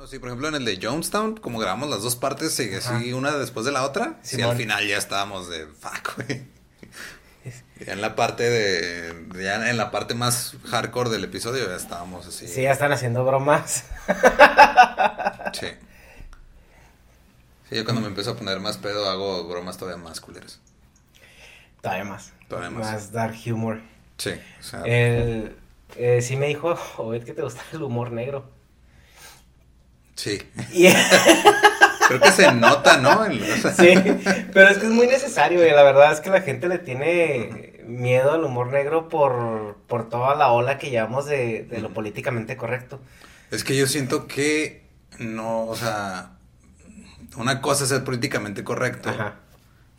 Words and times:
No, 0.00 0.06
sí, 0.06 0.18
por 0.18 0.30
ejemplo, 0.30 0.48
en 0.48 0.54
el 0.54 0.64
de 0.64 0.78
Jonestown, 0.80 1.36
como 1.36 1.58
grabamos 1.58 1.90
las 1.90 2.00
dos 2.00 2.16
partes, 2.16 2.54
sigue 2.54 2.78
así 2.78 3.12
una 3.12 3.36
después 3.36 3.66
de 3.66 3.72
la 3.72 3.84
otra. 3.84 4.18
Sí, 4.22 4.40
al 4.40 4.56
final 4.56 4.88
ya 4.88 4.96
estábamos 4.96 5.50
de 5.50 5.66
fuck, 5.66 6.16
güey. 6.16 6.42
Ya 7.84 7.92
en 7.92 8.00
la 8.00 8.16
parte 8.16 8.48
de. 8.48 9.26
Ya 9.42 9.68
en 9.68 9.76
la 9.76 9.90
parte 9.90 10.14
más 10.14 10.54
hardcore 10.70 11.10
del 11.10 11.24
episodio 11.24 11.68
ya 11.68 11.76
estábamos 11.76 12.26
así. 12.26 12.48
Sí, 12.48 12.62
ya 12.62 12.72
están 12.72 12.92
haciendo 12.92 13.26
bromas. 13.26 13.84
Sí. 15.52 15.66
Sí, 17.68 17.76
yo 17.76 17.84
cuando 17.84 18.00
me 18.00 18.08
empiezo 18.08 18.30
a 18.30 18.36
poner 18.36 18.58
más 18.58 18.78
pedo 18.78 19.08
hago 19.08 19.46
bromas 19.48 19.76
todavía 19.76 20.02
más 20.02 20.20
culeras. 20.22 20.60
Todavía 21.82 22.04
más. 22.04 22.32
Todavía 22.48 22.70
más. 22.70 23.12
dark 23.12 23.36
humor. 23.46 23.82
Sí, 24.16 24.32
o 24.60 24.62
sea. 24.62 24.82
El, 24.84 25.56
eh, 25.96 26.22
sí 26.22 26.36
me 26.36 26.46
dijo, 26.46 26.78
Obed, 26.96 27.22
que 27.22 27.34
te 27.34 27.42
gusta 27.42 27.60
el 27.72 27.82
humor 27.82 28.12
negro. 28.12 28.59
Sí. 30.20 30.38
Y- 30.72 30.88
Creo 32.08 32.20
que 32.20 32.32
se 32.32 32.50
nota, 32.52 32.96
¿no? 32.96 33.24
El- 33.24 33.40
o 33.40 33.56
sea, 33.56 33.72
sí, 33.72 33.94
pero 34.52 34.68
es 34.68 34.78
que 34.78 34.86
es 34.86 34.92
muy 34.92 35.06
necesario, 35.06 35.64
y 35.66 35.70
la 35.70 35.82
verdad 35.84 36.12
es 36.12 36.20
que 36.20 36.28
la 36.28 36.40
gente 36.42 36.66
le 36.68 36.78
tiene 36.78 37.80
miedo 37.86 38.32
al 38.32 38.42
humor 38.44 38.66
negro 38.72 39.08
por, 39.08 39.76
por 39.86 40.08
toda 40.08 40.34
la 40.34 40.48
ola 40.50 40.76
que 40.76 40.90
llevamos 40.90 41.26
de, 41.26 41.62
de 41.62 41.80
lo 41.80 41.90
políticamente 41.94 42.56
correcto. 42.56 43.00
Es 43.52 43.62
que 43.62 43.76
yo 43.76 43.86
siento 43.86 44.26
que 44.26 44.82
no, 45.18 45.66
o 45.66 45.76
sea, 45.76 46.32
una 47.36 47.60
cosa 47.60 47.84
es 47.84 47.90
ser 47.90 48.02
políticamente 48.02 48.64
correcto 48.64 49.08
Ajá. 49.10 49.34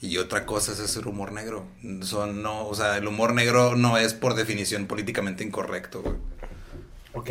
y 0.02 0.18
otra 0.18 0.46
cosa 0.46 0.74
es 0.74 0.82
hacer 0.82 1.08
humor 1.08 1.32
negro. 1.32 1.66
Son 2.02 2.44
no, 2.44 2.68
o 2.68 2.76
sea, 2.76 2.98
el 2.98 3.08
humor 3.08 3.34
negro 3.34 3.76
no 3.78 3.98
es 3.98 4.14
por 4.14 4.34
definición 4.36 4.86
políticamente 4.86 5.46
incorrecto, 5.46 6.02
güey. 6.02 6.16
¿Ok? 7.14 7.30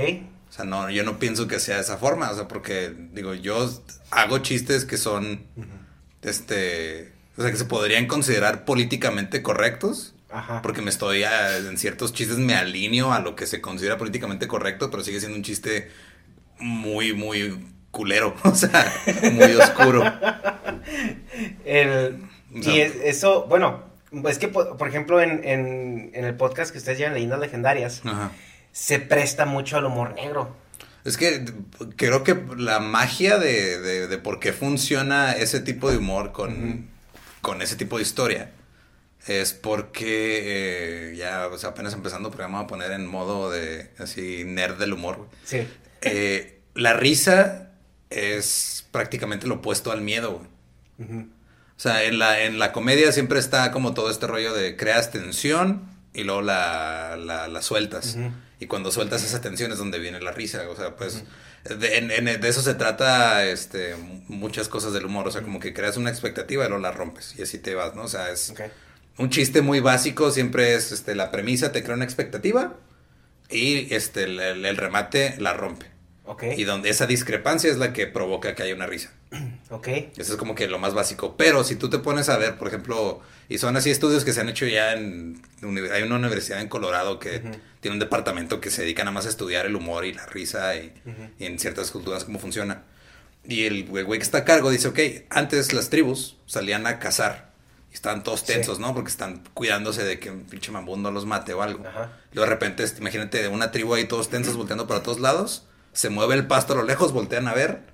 O 0.51 0.53
sea, 0.53 0.65
no, 0.67 0.91
yo 0.91 1.05
no 1.05 1.19
pienso 1.19 1.47
que 1.49 1.59
sea 1.61 1.77
de 1.77 1.83
esa 1.83 1.97
forma, 1.97 2.29
o 2.31 2.35
sea, 2.35 2.47
porque 2.49 2.93
digo, 3.13 3.33
yo 3.35 3.71
hago 4.11 4.39
chistes 4.41 4.85
que 4.85 4.97
son 4.99 5.47
este, 6.23 7.13
o 7.37 7.43
sea, 7.43 7.51
que 7.51 7.57
se 7.57 7.65
podrían 7.65 8.07
considerar 8.07 8.65
políticamente 8.65 9.43
correctos. 9.43 10.15
Ajá. 10.33 10.63
Porque 10.63 10.81
me 10.83 10.91
estoy, 10.91 11.25
a- 11.25 11.57
en 11.57 11.77
ciertos 11.79 12.13
chistes 12.13 12.39
me 12.39 12.55
alineo 12.55 13.13
a 13.13 13.19
lo 13.21 13.35
que 13.35 13.47
se 13.47 13.61
considera 13.61 13.97
políticamente 13.99 14.47
correcto, 14.47 14.89
pero 14.91 15.03
sigue 15.03 15.19
siendo 15.19 15.37
un 15.37 15.43
chiste 15.43 15.91
muy, 16.59 17.15
muy 17.15 17.67
culero, 17.91 18.37
o 18.45 18.55
sea, 18.55 18.93
muy 19.33 19.53
oscuro. 19.55 20.05
El, 21.65 22.23
O 22.57 22.63
sea, 22.63 22.73
y 22.75 22.81
es- 22.81 22.95
eso, 23.05 23.47
bueno, 23.49 23.85
es 24.29 24.39
que, 24.39 24.49
por, 24.49 24.77
por 24.77 24.89
ejemplo, 24.89 25.21
en, 25.21 25.43
en, 25.45 26.11
en 26.15 26.25
el 26.25 26.35
podcast 26.37 26.71
que 26.73 26.79
ustedes 26.79 26.99
llevan, 26.99 27.15
Leyendas 27.15 27.41
Legendarias, 27.41 28.03
Ajá. 28.05 28.31
Se 28.73 28.99
presta 28.99 29.47
mucho 29.47 29.77
al 29.77 29.85
humor 29.87 30.15
negro. 30.15 30.57
Es 31.05 31.17
que 31.17 31.45
creo 31.97 32.25
que 32.25 32.39
la 32.57 32.79
magia 32.79 33.39
de, 33.39 33.81
de, 33.81 34.07
de 34.07 34.19
por 34.19 34.39
qué 34.39 34.53
funciona 34.53 35.33
ese 35.33 35.61
tipo 35.61 35.91
de 35.91 35.97
humor 35.97 36.33
con, 36.33 36.89
con 37.41 37.63
ese 37.63 37.77
tipo 37.77 37.97
de 37.97 38.03
historia 38.03 38.51
es 39.27 39.53
porque 39.53 41.11
eh, 41.13 41.17
ya, 41.17 41.47
o 41.47 41.57
sea, 41.59 41.71
apenas 41.71 41.95
empezando, 41.95 42.31
pero 42.31 42.45
vamos 42.45 42.65
a 42.65 42.67
poner 42.67 42.93
en 42.93 43.07
modo 43.07 43.51
de 43.51 43.91
así 43.99 44.45
nerd 44.45 44.79
del 44.79 44.93
humor. 44.93 45.17
güey. 45.17 45.29
Sí. 45.45 45.69
Eh, 46.03 46.61
la 46.75 46.95
risa 46.95 47.71
es 48.11 48.87
prácticamente 48.91 49.47
lo 49.47 49.57
opuesto 49.57 49.93
al 49.93 50.01
miedo. 50.03 50.33
güey. 50.39 51.09
Ujú. 51.09 51.29
O 51.77 51.81
sea, 51.83 52.05
en 52.05 52.19
la, 52.19 52.43
en 52.43 52.59
la 52.59 52.73
comedia 52.73 53.11
siempre 53.13 53.39
está 53.39 53.71
como 53.73 53.95
todo 53.95 54.11
este 54.11 54.27
rollo 54.27 54.53
de 54.53 54.77
creas 54.77 55.11
tensión 55.11 55.90
y 56.15 56.25
luego 56.25 56.43
la, 56.43 57.17
la, 57.17 57.49
la 57.49 57.63
sueltas. 57.63 58.17
Y 58.59 58.67
cuando 58.67 58.91
sueltas 58.91 59.23
esa 59.25 59.41
tensión 59.41 59.73
es 59.73 59.79
donde 59.79 59.99
viene 59.99 60.21
la 60.21 60.33
risa. 60.33 60.69
O 60.69 60.77
sea, 60.77 60.97
pues 60.97 61.23
de, 61.65 61.99
en- 61.99 62.11
en- 62.11 62.41
de 62.41 62.49
eso 62.49 62.63
se 62.63 62.75
trata 62.75 63.45
este, 63.47 63.95
muchas 64.29 64.69
cosas 64.69 64.93
del 64.93 65.05
humor. 65.07 65.27
O 65.29 65.31
sea, 65.31 65.43
como 65.43 65.61
que 65.61 65.73
creas 65.73 65.97
una 65.97 66.11
expectativa 66.11 66.65
y 66.65 66.69
luego 66.69 66.83
la 66.83 66.93
rompes. 66.93 67.35
Y 67.39 67.43
así 67.43 67.59
te 67.59 67.75
vas, 67.75 67.95
¿no? 67.95 68.03
O 68.03 68.09
sea, 68.09 68.31
es 68.31 68.51
un 69.19 69.31
chiste 69.31 69.63
muy 69.63 69.81
básico. 69.81 70.31
Siempre 70.31 70.75
es 70.75 70.93
este, 70.93 71.15
la 71.15 71.31
premisa, 71.31 71.73
te 71.73 71.83
crea 71.83 71.95
una 71.97 72.05
expectativa 72.05 72.77
y 73.49 73.93
este, 73.95 74.25
el, 74.25 74.41
el- 74.41 74.65
el 74.65 74.77
remate 74.77 75.37
la 75.39 75.55
rompe. 75.55 75.87
Y 76.57 76.65
donde 76.65 76.91
esa 76.91 77.07
discrepancia 77.07 77.71
es 77.71 77.79
la 77.79 77.93
que 77.93 78.07
provoca 78.07 78.55
que 78.55 78.63
haya 78.63 78.75
una 78.75 78.87
risa. 78.87 79.11
Ok. 79.71 79.87
Eso 79.89 80.33
es 80.33 80.37
como 80.37 80.55
que 80.55 80.67
lo 80.67 80.79
más 80.79 80.95
básico. 80.95 81.37
Pero 81.37 81.63
si 81.65 81.77
tú 81.77 81.89
te 81.89 81.99
pones 81.99 82.29
a 82.29 82.37
ver, 82.37 82.59
por 82.59 82.67
ejemplo, 82.69 83.21
y 83.49 83.59
son 83.59 83.77
así 83.77 83.91
estudios 83.91 84.25
que 84.25 84.33
se 84.33 84.41
han 84.41 84.49
hecho 84.49 84.67
ya 84.67 84.93
en... 84.95 85.41
Hay 85.93 86.03
una 86.03 86.17
universidad 86.17 86.61
en 86.61 86.69
Colorado 86.69 87.19
que 87.21 87.41
tiene 87.81 87.95
un 87.95 88.01
departamento 88.01 88.61
que 88.61 88.71
se 88.71 88.83
dedica 88.83 89.05
nada 89.05 89.13
más 89.15 89.27
a 89.27 89.29
estudiar 89.29 89.67
el 89.67 89.77
humor 89.77 90.05
y 90.05 90.13
la 90.13 90.27
risa 90.27 90.75
y, 90.77 90.93
y 91.39 91.47
en 91.47 91.59
ciertas 91.59 91.91
culturas 91.93 92.25
cómo 92.25 92.39
funciona. 92.41 92.83
Y 93.45 93.65
el 93.67 93.85
güey 93.87 94.07
que 94.19 94.25
está 94.25 94.39
a 94.39 94.45
cargo 94.45 94.71
dice, 94.71 94.89
ok, 94.89 94.99
antes 95.31 95.73
las 95.73 95.89
tribus 95.91 96.37
salían 96.47 96.87
a 96.87 96.99
cazar. 96.99 97.51
Y 97.91 97.95
estaban 97.95 98.23
todos 98.23 98.41
Sí. 98.41 98.47
tensos, 98.47 98.79
¿no? 98.81 98.95
Porque 98.95 99.11
están 99.11 99.43
cuidándose 99.55 100.05
de 100.05 100.19
que 100.21 100.31
un 100.31 100.45
pinche 100.45 100.71
mambundo 100.73 101.11
los 101.11 101.25
mate 101.27 101.55
o 101.55 101.63
algo. 101.63 101.87
Ajá. 101.87 102.19
Luego 102.33 102.47
de 102.49 102.55
repente, 102.55 102.83
este, 102.83 103.01
imagínate 103.01 103.47
una 103.49 103.71
tribu 103.73 103.95
ahí 103.95 104.05
todos 104.07 104.29
tensos 104.29 104.57
volteando 104.57 104.87
para 104.87 105.03
todos 105.03 105.21
lados. 105.21 105.67
Se 105.93 106.09
mueve 106.09 106.35
el 106.35 106.47
pasto 106.47 106.73
a 106.75 106.77
lo 106.77 106.83
lejos, 106.85 107.13
voltean 107.13 107.49
a 107.49 107.55
ver. 107.55 107.90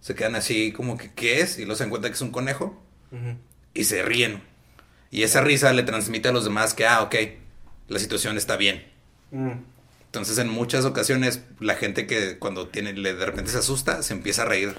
Se 0.00 0.14
quedan 0.14 0.34
así 0.34 0.72
como 0.72 0.96
que, 0.96 1.10
¿qué 1.12 1.40
es? 1.40 1.58
Y 1.58 1.62
luego 1.62 1.76
se 1.76 1.84
dan 1.84 1.90
cuenta 1.90 2.08
que 2.08 2.14
es 2.14 2.20
un 2.22 2.30
conejo. 2.30 2.80
Y 3.74 3.84
se 3.84 4.02
ríen. 4.02 4.42
Y 5.10 5.24
esa 5.24 5.40
risa 5.40 5.72
le 5.72 5.82
transmite 5.82 6.28
a 6.28 6.32
los 6.32 6.44
demás 6.44 6.74
que, 6.74 6.86
ah, 6.86 7.02
ok, 7.02 7.14
la 7.88 7.98
situación 7.98 8.36
está 8.36 8.56
bien. 8.56 8.84
Mm. 9.32 9.52
Entonces, 10.06 10.38
en 10.38 10.48
muchas 10.48 10.84
ocasiones, 10.84 11.42
la 11.60 11.74
gente 11.74 12.06
que 12.06 12.38
cuando 12.38 12.68
tiene, 12.68 12.92
le, 12.92 13.14
de 13.14 13.26
repente 13.26 13.50
se 13.50 13.58
asusta, 13.58 14.02
se 14.02 14.12
empieza 14.12 14.42
a 14.42 14.44
reír. 14.46 14.74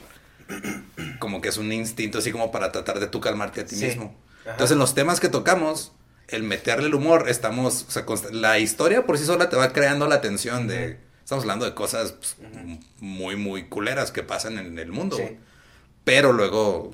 Como 1.20 1.42
que 1.42 1.50
es 1.50 1.58
un 1.58 1.72
instinto 1.72 2.18
así 2.18 2.32
como 2.32 2.52
para 2.52 2.72
tratar 2.72 3.00
de 3.00 3.08
tú 3.08 3.22
calmarte 3.22 3.62
a 3.62 3.66
ti 3.66 3.76
Sí. 3.76 3.86
mismo. 3.86 4.16
Ajá. 4.42 4.52
Entonces, 4.52 4.74
en 4.74 4.80
los 4.80 4.94
temas 4.96 5.20
que 5.20 5.30
tocamos, 5.30 5.94
el 6.28 6.44
meterle 6.44 6.88
el 6.88 6.96
humor, 6.96 7.30
estamos, 7.30 7.86
o 7.88 7.92
sea, 7.92 8.06
la 8.32 8.60
historia 8.60 9.06
por 9.06 9.18
sí 9.18 9.26
sola 9.26 9.50
te 9.50 9.56
va 9.56 9.72
creando 9.72 10.08
la 10.08 10.20
tensión 10.22 10.68
de, 10.68 10.98
estamos 11.32 11.46
hablando 11.46 11.66
de 11.66 11.74
cosas 11.74 12.12
pues, 12.12 12.36
muy, 13.00 13.38
muy 13.38 13.70
culeras 13.70 14.12
que 14.12 14.22
pasan 14.22 14.58
en 14.58 14.78
el 14.78 14.92
mundo. 14.92 15.16
Sí. 15.16 15.38
Pero 16.04 16.34
luego, 16.34 16.92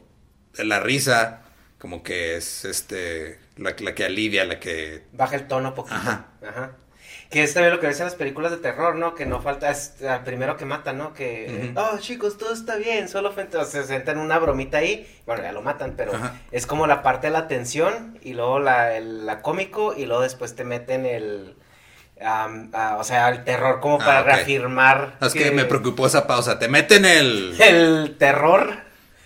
la 0.59 0.79
risa, 0.79 1.41
como 1.79 2.03
que 2.03 2.35
es, 2.37 2.63
este, 2.63 3.39
la, 3.55 3.75
la 3.79 3.95
que 3.95 4.05
alivia, 4.05 4.45
la 4.45 4.59
que... 4.59 5.05
Baja 5.13 5.37
el 5.37 5.47
tono 5.47 5.73
poquito. 5.73 5.95
Ajá. 5.95 6.27
Ajá. 6.47 6.71
Que 7.31 7.41
es 7.41 7.53
también 7.55 7.73
lo 7.73 7.79
que 7.79 7.87
ves 7.87 7.99
en 7.99 8.05
las 8.05 8.13
películas 8.15 8.51
de 8.51 8.57
terror, 8.57 8.95
¿no? 8.95 9.15
Que 9.15 9.25
no 9.25 9.41
falta, 9.41 9.71
es 9.71 10.01
al 10.03 10.23
primero 10.23 10.55
que 10.55 10.65
mata, 10.65 10.93
¿no? 10.93 11.13
Que, 11.15 11.73
oh, 11.75 11.97
chicos, 11.97 12.37
todo 12.37 12.53
está 12.53 12.75
bien, 12.75 13.09
solo 13.09 13.31
frente, 13.31 13.57
o 13.57 13.65
sea, 13.65 13.81
se 13.81 13.87
sentan 13.87 14.19
una 14.19 14.37
bromita 14.37 14.77
ahí, 14.77 15.05
bueno, 15.25 15.41
ya 15.41 15.51
lo 15.51 15.61
matan, 15.63 15.95
pero 15.97 16.13
Ajá. 16.13 16.39
es 16.51 16.67
como 16.67 16.85
la 16.85 17.01
parte 17.01 17.27
de 17.27 17.33
la 17.33 17.47
tensión 17.47 18.19
y 18.21 18.33
luego 18.33 18.59
la, 18.59 18.95
el- 18.95 19.25
la 19.25 19.41
cómico 19.41 19.93
y 19.97 20.05
luego 20.05 20.21
después 20.21 20.55
te 20.55 20.63
meten 20.63 21.05
el, 21.05 21.57
o 22.19 23.03
sea, 23.03 23.29
el 23.29 23.43
terror 23.43 23.79
como 23.79 23.95
Ah, 24.01 24.05
para 24.05 24.23
reafirmar. 24.23 25.17
Es 25.21 25.33
que 25.33 25.51
me 25.51 25.65
preocupó 25.65 26.07
esa 26.07 26.25
pausa. 26.27 26.57
Te 26.59 26.67
meten 26.67 27.05
el. 27.05 27.55
El 27.59 28.15
terror, 28.17 28.75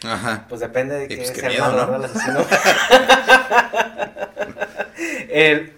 Ajá. 0.03 0.45
pues 0.49 0.61
depende 0.61 0.95
de 0.97 1.05
Y 1.05 1.07
qué 1.09 1.17
pues 1.17 1.31
qué 1.31 1.41
el 1.41 1.47
miedo, 1.53 1.63
malo, 1.71 1.85
¿no? 1.87 1.91
¿verdad? 1.99 2.11
El 2.13 2.17
asesino. 2.17 2.45
El- 5.29 5.73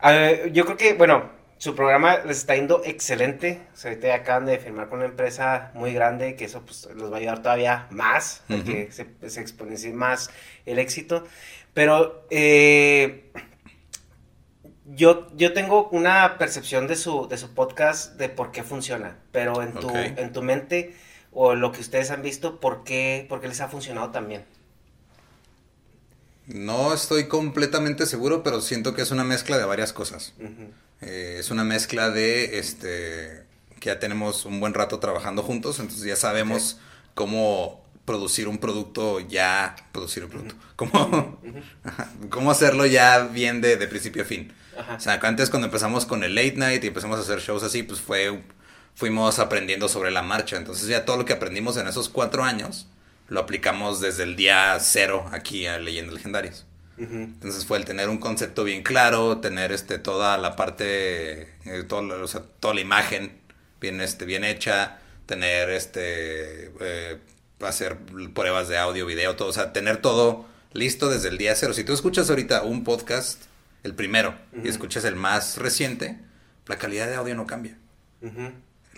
a 0.00 0.10
ver, 0.12 0.52
yo 0.52 0.64
creo 0.64 0.76
que, 0.76 0.92
bueno, 0.94 1.28
su 1.58 1.74
programa 1.74 2.18
les 2.24 2.38
está 2.38 2.54
yendo 2.54 2.82
excelente. 2.84 3.60
O 3.74 3.76
sea, 3.76 3.90
ahorita 3.90 4.14
acaban 4.14 4.46
de 4.46 4.58
firmar 4.58 4.88
con 4.88 4.98
una 5.00 5.08
empresa 5.08 5.70
muy 5.74 5.92
grande 5.92 6.36
que 6.36 6.44
eso 6.44 6.62
pues 6.64 6.88
los 6.94 7.10
va 7.10 7.16
a 7.16 7.20
ayudar 7.20 7.42
todavía 7.42 7.86
más, 7.90 8.42
a 8.48 8.62
que 8.64 8.90
se, 8.92 9.06
se 9.28 9.40
exponencie 9.40 9.92
más 9.92 10.30
el 10.66 10.78
éxito. 10.78 11.26
Pero 11.74 12.24
eh, 12.30 13.30
yo, 14.96 15.28
yo 15.36 15.52
tengo 15.52 15.88
una 15.90 16.38
percepción 16.38 16.86
de 16.86 16.96
su, 16.96 17.28
de 17.28 17.36
su 17.36 17.54
podcast 17.54 18.14
de 18.14 18.28
por 18.28 18.52
qué 18.52 18.62
funciona, 18.62 19.18
pero 19.32 19.62
en 19.62 19.72
tu, 19.72 19.90
en 19.94 20.32
tu 20.32 20.42
mente 20.42 20.96
o 21.32 21.54
lo 21.54 21.72
que 21.72 21.80
ustedes 21.80 22.10
han 22.10 22.22
visto, 22.22 22.58
¿por 22.60 22.84
qué, 22.84 23.26
por 23.28 23.40
qué 23.40 23.48
les 23.48 23.60
ha 23.60 23.68
funcionado 23.68 24.10
también? 24.10 24.44
No 26.46 26.94
estoy 26.94 27.28
completamente 27.28 28.06
seguro, 28.06 28.42
pero 28.42 28.62
siento 28.62 28.94
que 28.94 29.02
es 29.02 29.10
una 29.10 29.24
mezcla 29.24 29.58
de 29.58 29.64
varias 29.64 29.92
cosas. 29.92 30.32
Eh, 31.02 31.36
es 31.38 31.50
una 31.50 31.64
mezcla 31.64 32.10
de 32.10 32.58
este 32.58 33.46
que 33.78 33.90
ya 33.90 34.00
tenemos 34.00 34.44
un 34.44 34.58
buen 34.58 34.74
rato 34.74 34.98
trabajando 34.98 35.42
juntos, 35.42 35.78
entonces 35.78 36.04
ya 36.04 36.16
sabemos 36.16 36.80
cómo 37.14 37.84
producir 38.04 38.48
un 38.48 38.58
producto 38.58 39.20
ya 39.20 39.76
producir 39.92 40.24
un 40.24 40.30
producto, 40.30 40.54
cómo, 40.74 41.38
cómo 42.30 42.50
hacerlo 42.50 42.86
ya 42.86 43.20
bien 43.26 43.60
de, 43.60 43.76
de 43.76 43.86
principio 43.86 44.22
a 44.22 44.24
fin. 44.24 44.52
Ajá. 44.78 44.94
O 44.94 45.00
sea, 45.00 45.20
antes 45.22 45.50
cuando 45.50 45.66
empezamos 45.66 46.06
con 46.06 46.24
el 46.24 46.34
late 46.34 46.54
night 46.56 46.84
y 46.84 46.88
empezamos 46.88 47.18
a 47.18 47.22
hacer 47.22 47.40
shows 47.40 47.62
así, 47.62 47.82
pues 47.82 48.00
fue 48.00 48.40
fuimos 48.98 49.38
aprendiendo 49.38 49.88
sobre 49.88 50.10
la 50.10 50.22
marcha. 50.22 50.56
Entonces 50.56 50.88
ya 50.88 51.04
todo 51.04 51.16
lo 51.16 51.24
que 51.24 51.32
aprendimos 51.32 51.76
en 51.76 51.86
esos 51.86 52.08
cuatro 52.08 52.42
años 52.42 52.88
lo 53.28 53.38
aplicamos 53.38 54.00
desde 54.00 54.24
el 54.24 54.34
día 54.34 54.76
cero 54.80 55.26
aquí 55.30 55.66
a 55.66 55.78
Leyendas 55.78 56.14
Legendarias. 56.14 56.66
Entonces 56.98 57.64
fue 57.64 57.78
el 57.78 57.84
tener 57.84 58.08
un 58.08 58.18
concepto 58.18 58.64
bien 58.64 58.82
claro, 58.82 59.38
tener 59.38 59.70
este 59.70 60.00
toda 60.00 60.36
la 60.36 60.56
parte, 60.56 61.42
eh, 61.64 61.84
todo 61.86 62.24
o 62.24 62.26
sea, 62.26 62.42
toda 62.58 62.74
la 62.74 62.80
imagen 62.80 63.38
bien, 63.80 64.00
este, 64.00 64.24
bien 64.24 64.42
hecha, 64.42 64.98
tener 65.26 65.70
este 65.70 66.72
eh, 66.80 67.18
hacer 67.60 67.98
pruebas 68.34 68.66
de 68.66 68.78
audio, 68.78 69.06
video, 69.06 69.36
todo, 69.36 69.50
o 69.50 69.52
sea, 69.52 69.72
tener 69.72 70.02
todo 70.02 70.46
listo 70.72 71.08
desde 71.08 71.28
el 71.28 71.38
día 71.38 71.54
cero. 71.54 71.72
Si 71.72 71.84
tú 71.84 71.92
escuchas 71.92 72.30
ahorita 72.30 72.62
un 72.62 72.82
podcast, 72.82 73.44
el 73.82 73.94
primero, 73.94 74.36
y 74.62 74.68
escuchas 74.68 75.04
el 75.04 75.16
más 75.16 75.56
reciente, 75.56 76.18
la 76.66 76.76
calidad 76.76 77.06
de 77.06 77.14
audio 77.14 77.34
no 77.34 77.46
cambia. 77.46 77.78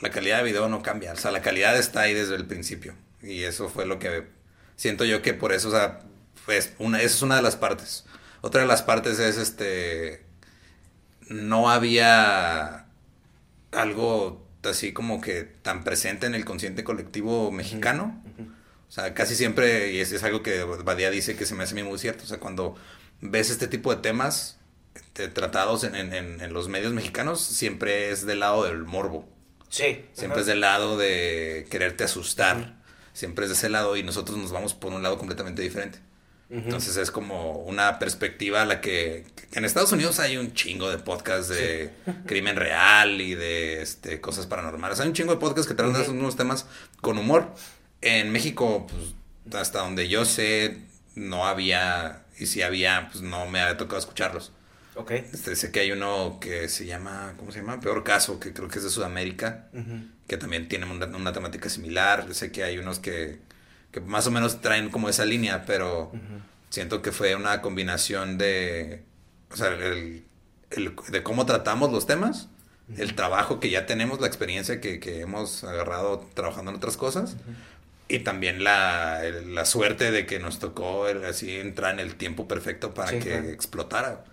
La 0.00 0.10
calidad 0.10 0.38
de 0.38 0.44
video 0.44 0.68
no 0.68 0.82
cambia, 0.82 1.12
o 1.12 1.16
sea, 1.16 1.30
la 1.30 1.42
calidad 1.42 1.76
está 1.78 2.00
ahí 2.02 2.14
desde 2.14 2.34
el 2.34 2.46
principio. 2.46 2.94
Y 3.22 3.42
eso 3.42 3.68
fue 3.68 3.86
lo 3.86 3.98
que 3.98 4.28
siento 4.76 5.04
yo 5.04 5.20
que 5.22 5.34
por 5.34 5.52
eso, 5.52 5.68
o 5.68 5.72
sea, 5.72 6.00
pues 6.46 6.72
una, 6.78 6.98
esa 6.98 7.16
es 7.16 7.22
una 7.22 7.36
de 7.36 7.42
las 7.42 7.56
partes. 7.56 8.06
Otra 8.40 8.62
de 8.62 8.66
las 8.66 8.82
partes 8.82 9.18
es 9.18 9.36
este, 9.36 10.24
no 11.28 11.70
había 11.70 12.86
algo 13.72 14.46
así 14.62 14.92
como 14.92 15.20
que 15.20 15.44
tan 15.44 15.84
presente 15.84 16.26
en 16.26 16.34
el 16.34 16.44
consciente 16.44 16.82
colectivo 16.82 17.50
mexicano. 17.50 18.22
O 18.88 18.92
sea, 18.92 19.14
casi 19.14 19.36
siempre, 19.36 19.92
y 19.92 20.00
es, 20.00 20.10
es 20.12 20.24
algo 20.24 20.42
que 20.42 20.64
Badía 20.64 21.10
dice 21.10 21.36
que 21.36 21.46
se 21.46 21.54
me 21.54 21.64
hace 21.64 21.74
a 21.74 21.76
mí 21.76 21.82
muy 21.82 21.98
cierto, 21.98 22.24
o 22.24 22.26
sea, 22.26 22.40
cuando 22.40 22.74
ves 23.20 23.50
este 23.50 23.68
tipo 23.68 23.94
de 23.94 24.00
temas 24.00 24.58
tratados 25.12 25.84
en, 25.84 25.94
en- 25.94 26.12
en- 26.40 26.52
los 26.52 26.68
medios 26.68 26.92
mexicanos, 26.92 27.40
siempre 27.40 28.10
es 28.10 28.26
del 28.26 28.40
lado 28.40 28.64
del 28.64 28.84
morbo. 28.84 29.28
Sí. 29.68 30.04
Siempre 30.12 30.32
ajá. 30.36 30.40
es 30.40 30.46
del 30.46 30.60
lado 30.60 30.96
de 30.98 31.66
quererte 31.70 32.04
asustar. 32.04 32.74
Siempre 33.12 33.44
es 33.44 33.50
de 33.50 33.56
ese 33.56 33.68
lado 33.68 33.96
y 33.96 34.02
nosotros 34.02 34.38
nos 34.38 34.50
vamos 34.52 34.74
por 34.74 34.92
un 34.92 35.02
lado 35.02 35.18
completamente 35.18 35.62
diferente. 35.62 35.98
Entonces 36.52 36.96
es 36.96 37.12
como 37.12 37.58
una 37.58 38.00
perspectiva 38.00 38.62
a 38.62 38.64
la 38.64 38.80
que, 38.80 39.24
que 39.52 39.58
en 39.60 39.64
Estados 39.64 39.92
Unidos 39.92 40.18
hay 40.18 40.36
un 40.36 40.52
chingo 40.52 40.90
de 40.90 40.98
podcasts 40.98 41.48
de 41.48 41.92
crimen 42.26 42.56
real 42.56 43.20
y 43.20 43.36
de 43.36 43.82
este, 43.82 44.20
cosas 44.20 44.46
paranormales. 44.48 44.98
Hay 44.98 45.06
un 45.06 45.14
chingo 45.14 45.32
de 45.32 45.38
podcasts 45.38 45.68
que 45.68 45.74
tratan 45.74 46.02
de 46.02 46.10
unos 46.10 46.34
temas 46.34 46.66
con 47.00 47.18
humor. 47.18 47.54
En 48.00 48.32
México, 48.32 48.88
pues, 48.88 49.54
hasta 49.62 49.78
donde 49.80 50.08
yo 50.08 50.24
sé, 50.24 50.78
no 51.14 51.46
había, 51.46 52.24
y 52.36 52.46
si 52.46 52.62
había, 52.62 53.10
pues 53.12 53.22
no 53.22 53.46
me 53.46 53.60
había 53.60 53.76
tocado 53.76 54.00
escucharlos. 54.00 54.50
Ok. 55.00 55.10
Este, 55.10 55.56
sé 55.56 55.70
que 55.72 55.80
hay 55.80 55.92
uno 55.92 56.38
que 56.40 56.68
se 56.68 56.86
llama, 56.86 57.34
¿cómo 57.38 57.52
se 57.52 57.60
llama? 57.60 57.80
Peor 57.80 58.02
Caso, 58.04 58.38
que 58.40 58.52
creo 58.52 58.68
que 58.68 58.78
es 58.78 58.84
de 58.84 58.90
Sudamérica, 58.90 59.68
que 60.26 60.36
también 60.36 60.68
tiene 60.68 60.86
una, 60.90 61.06
una 61.06 61.32
temática 61.32 61.68
similar. 61.68 62.26
Sé 62.34 62.50
que 62.52 62.64
hay 62.64 62.78
unos 62.78 62.98
que, 62.98 63.38
que 63.92 64.00
más 64.00 64.26
o 64.26 64.30
menos 64.30 64.60
traen 64.60 64.90
como 64.90 65.08
esa 65.08 65.24
línea, 65.24 65.64
pero 65.66 66.12
siento 66.70 67.02
que 67.02 67.12
fue 67.12 67.34
una 67.34 67.60
combinación 67.62 68.38
de, 68.38 69.02
o 69.50 69.56
sea, 69.56 69.68
el, 69.68 70.24
el- 70.70 70.94
de 71.08 71.22
cómo 71.22 71.46
tratamos 71.46 71.90
los 71.92 72.06
temas, 72.06 72.48
el 72.96 73.14
trabajo 73.14 73.60
que 73.60 73.70
ya 73.70 73.86
tenemos, 73.86 74.20
la 74.20 74.26
experiencia 74.26 74.80
que, 74.80 74.98
que 75.00 75.20
hemos 75.20 75.62
agarrado 75.64 76.28
trabajando 76.34 76.70
en 76.72 76.76
otras 76.76 76.96
cosas. 76.96 77.36
Y 78.08 78.18
también 78.20 78.64
la, 78.64 79.22
la 79.46 79.64
suerte 79.64 80.10
de 80.10 80.26
que 80.26 80.40
nos 80.40 80.58
tocó 80.58 81.06
el- 81.08 81.24
así 81.24 81.56
entrar 81.56 81.94
en 81.94 82.00
el 82.00 82.16
tiempo 82.16 82.48
perfecto 82.48 82.92
para 82.92 83.10
Sí, 83.10 83.18
que 83.20 83.30
claro. 83.30 83.48
explotara. 83.50 84.24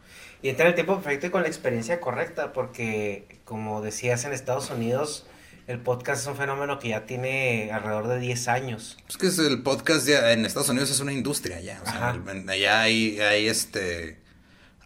Y 0.48 0.50
entra 0.52 0.64
en 0.64 0.70
el 0.70 0.76
tiempo 0.76 0.96
perfecto 0.96 1.28
y 1.28 1.30
con 1.30 1.42
la 1.42 1.50
experiencia 1.50 2.00
correcta, 2.00 2.54
porque 2.54 3.26
como 3.44 3.82
decías 3.82 4.24
en 4.24 4.32
Estados 4.32 4.70
Unidos, 4.70 5.26
el 5.68 5.80
podcast 5.80 6.22
es 6.22 6.28
un 6.28 6.38
fenómeno 6.38 6.80
que 6.80 6.88
ya 6.88 7.06
tiene 7.06 7.70
alrededor 7.74 8.08
de 8.08 8.18
10 8.20 8.48
años. 8.48 8.98
Es 9.10 9.18
que 9.18 9.28
es 9.28 9.38
el 9.40 9.62
podcast 9.62 10.08
ya 10.08 10.32
en 10.32 10.46
Estados 10.46 10.70
Unidos 10.70 10.90
es 10.90 11.02
una 11.02 11.12
industria 11.12 11.60
ya. 11.60 11.82
O 11.84 11.86
sea, 11.86 12.16
allá 12.48 12.80
hay, 12.82 13.20
hay 13.20 13.48
este 13.50 14.20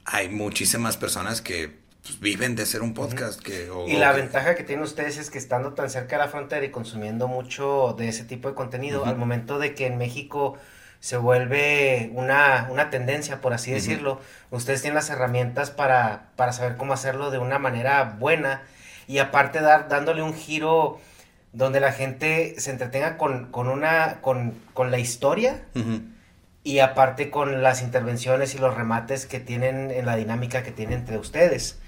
hay 0.04 0.30
muchísimas 0.30 0.98
personas 0.98 1.44
que 1.44 1.78
pues, 2.02 2.20
viven 2.20 2.56
de 2.56 2.64
hacer 2.64 2.82
un 2.82 2.96
podcast 2.96 3.40
que 3.40 3.70
o- 3.70 3.88
Y 3.88 3.98
o 3.98 4.00
la 4.00 4.16
que- 4.16 4.22
ventaja 4.22 4.56
que 4.56 4.64
tienen 4.64 4.84
ustedes 4.84 5.20
es 5.20 5.30
que 5.30 5.38
estando 5.38 5.74
tan 5.74 5.92
cerca 5.92 6.18
de 6.18 6.24
la 6.24 6.28
frontera 6.28 6.66
y 6.66 6.72
consumiendo 6.72 7.28
mucho 7.28 7.94
de 8.00 8.10
ese 8.10 8.24
tipo 8.24 8.50
de 8.50 8.56
contenido, 8.56 9.06
al 9.06 9.16
momento 9.16 9.60
de 9.60 9.76
que 9.76 9.86
en 9.86 10.00
México 10.00 10.58
se 11.02 11.18
vuelve 11.18 12.12
una, 12.14 12.68
una 12.70 12.92
tendencia, 12.92 13.42
por 13.42 13.54
así 13.54 13.72
decirlo, 13.72 14.22
ustedes 14.52 14.84
tienen 14.84 14.96
las 14.96 15.10
herramientas 15.10 15.72
para, 15.72 16.30
para 16.36 16.54
saber 16.54 16.78
cómo 16.78 16.94
hacerlo 16.94 17.32
de 17.32 17.40
una 17.40 17.58
manera 17.58 18.16
buena 18.20 18.62
y 19.08 19.18
aparte 19.18 19.62
dar, 19.62 19.90
dándole 19.90 20.22
un 20.22 20.36
giro 20.36 21.00
donde 21.54 21.80
la 21.80 21.92
gente 21.92 22.54
se 22.60 22.70
entretenga 22.70 23.18
con, 23.18 23.52
con 23.52 23.68
una, 23.68 24.22
con, 24.22 24.54
con 24.76 24.92
la 24.92 25.00
historia 25.00 25.66
y 26.64 26.80
aparte 26.80 27.32
con 27.32 27.64
las 27.64 27.82
intervenciones 27.82 28.54
y 28.54 28.60
los 28.60 28.76
remates 28.76 29.26
que 29.26 29.40
tienen 29.40 29.90
en 29.90 30.06
la 30.06 30.16
dinámica 30.16 30.62
que 30.62 30.72
tienen 30.72 31.00
entre 31.00 31.18
ustedes. 31.18 31.80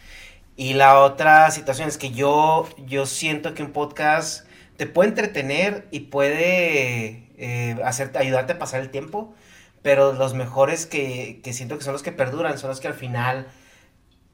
Y 0.56 0.74
la 0.74 1.00
otra 1.00 1.52
situación 1.52 1.88
es 1.88 2.00
que 2.00 2.10
yo, 2.10 2.68
yo 2.88 3.06
siento 3.06 3.54
que 3.54 3.62
un 3.62 3.74
podcast 3.74 4.48
te 4.76 4.88
puede 4.88 5.10
entretener 5.10 5.88
y 5.92 6.02
puede 6.02 7.23
eh, 7.38 7.76
hacerte, 7.84 8.20
ayudarte 8.20 8.54
a 8.54 8.60
pasar 8.60 8.82
el 8.82 8.90
tiempo, 8.90 9.34
pero 9.82 10.14
los 10.14 10.34
mejores 10.34 10.86
que, 10.86 11.42
que 11.44 11.54
siento 11.54 11.78
que 11.78 11.84
son 11.84 11.94
los 11.94 12.04
que 12.04 12.12
perduran, 12.12 12.58
son 12.58 12.70
los 12.70 12.80
que 12.80 12.88
al 12.88 12.94
final 12.94 13.48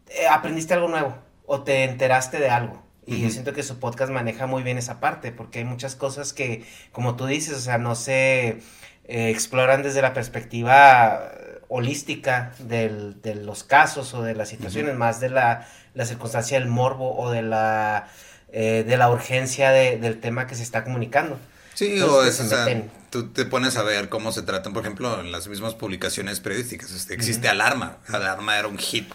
eh, 0.10 0.28
aprendiste 0.28 0.74
algo 0.74 0.88
nuevo 0.88 1.16
o 1.46 1.64
te 1.64 1.84
enteraste 1.84 2.40
de 2.40 2.50
algo. 2.50 2.84
Y 3.06 3.22
yo 3.22 3.32
siento 3.32 3.54
que 3.54 3.64
su 3.64 3.80
podcast 3.80 4.12
maneja 4.12 4.46
muy 4.46 4.62
bien 4.62 4.78
esa 4.78 5.00
parte, 5.00 5.32
porque 5.32 5.60
hay 5.60 5.66
muchas 5.66 5.96
cosas 5.96 6.32
que, 6.32 6.64
como 6.92 7.16
tú 7.16 7.26
dices, 7.26 7.56
o 7.58 7.60
sea, 7.60 7.80
no 7.80 7.96
se 7.96 8.60
eh, 9.06 9.30
exploran 9.32 9.82
desde 9.82 10.04
la 10.04 10.14
perspectiva 10.14 11.32
holística 11.70 12.52
del- 12.60 13.20
de 13.24 13.34
los 13.34 13.64
casos 13.64 14.14
o 14.14 14.22
de 14.22 14.36
las 14.36 14.50
situaciones, 14.50 14.96
más 14.96 15.20
de 15.20 15.30
la, 15.30 15.68
la 15.96 16.06
circunstancia 16.06 16.60
del 16.60 16.68
morbo 16.70 17.18
o 17.18 17.32
de 17.32 17.42
la, 17.42 18.10
eh, 18.52 18.84
de 18.88 18.98
la 18.98 19.10
urgencia 19.10 19.72
de- 19.72 19.98
del 19.98 20.20
tema 20.20 20.46
que 20.46 20.54
se 20.54 20.62
está 20.62 20.84
comunicando. 20.84 21.40
Sí, 21.80 22.02
o 22.02 22.24
que 22.24 22.28
es, 22.28 22.36
se 22.36 22.44
o 22.44 22.48
sea, 22.48 22.84
tú 23.10 23.30
te 23.30 23.46
pones 23.46 23.78
a 23.78 23.84
ver 23.84 24.10
cómo 24.10 24.34
se 24.34 24.42
tratan, 24.42 24.74
por 24.74 24.84
ejemplo, 24.84 25.22
en 25.22 25.32
las 25.32 25.48
mismas 25.48 25.76
publicaciones 25.76 26.42
periodísticas. 26.42 26.92
Este, 26.92 27.14
existe 27.14 27.48
Alarma. 27.48 28.00
Alarma 28.10 28.60
era 28.60 28.68
un 28.68 28.78
hit. 28.78 29.08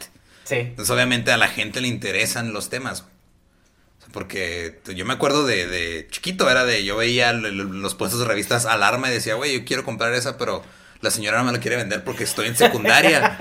Sí. 0.44 0.54
Entonces, 0.54 0.88
obviamente, 0.88 1.30
a 1.30 1.36
la 1.36 1.48
gente 1.48 1.82
le 1.82 1.88
interesan 1.88 2.54
los 2.54 2.70
temas. 2.70 3.04
porque 4.12 4.80
yo 4.96 5.04
me 5.04 5.12
acuerdo 5.12 5.44
de, 5.44 5.66
de 5.66 6.08
chiquito, 6.10 6.48
era 6.48 6.64
de. 6.64 6.86
Yo 6.86 6.96
veía 6.96 7.34
los 7.34 7.94
puestos 7.94 8.20
de 8.20 8.24
revistas 8.24 8.64
Alarma 8.64 9.10
y 9.10 9.12
decía, 9.12 9.34
güey, 9.34 9.58
yo 9.58 9.66
quiero 9.66 9.84
comprar 9.84 10.14
esa, 10.14 10.38
pero 10.38 10.62
La 11.04 11.10
señora 11.10 11.38
no 11.38 11.44
me 11.44 11.52
lo 11.52 11.60
quiere 11.60 11.76
vender 11.76 12.02
porque 12.02 12.24
estoy 12.24 12.48
en 12.48 12.56
secundaria. 12.56 13.36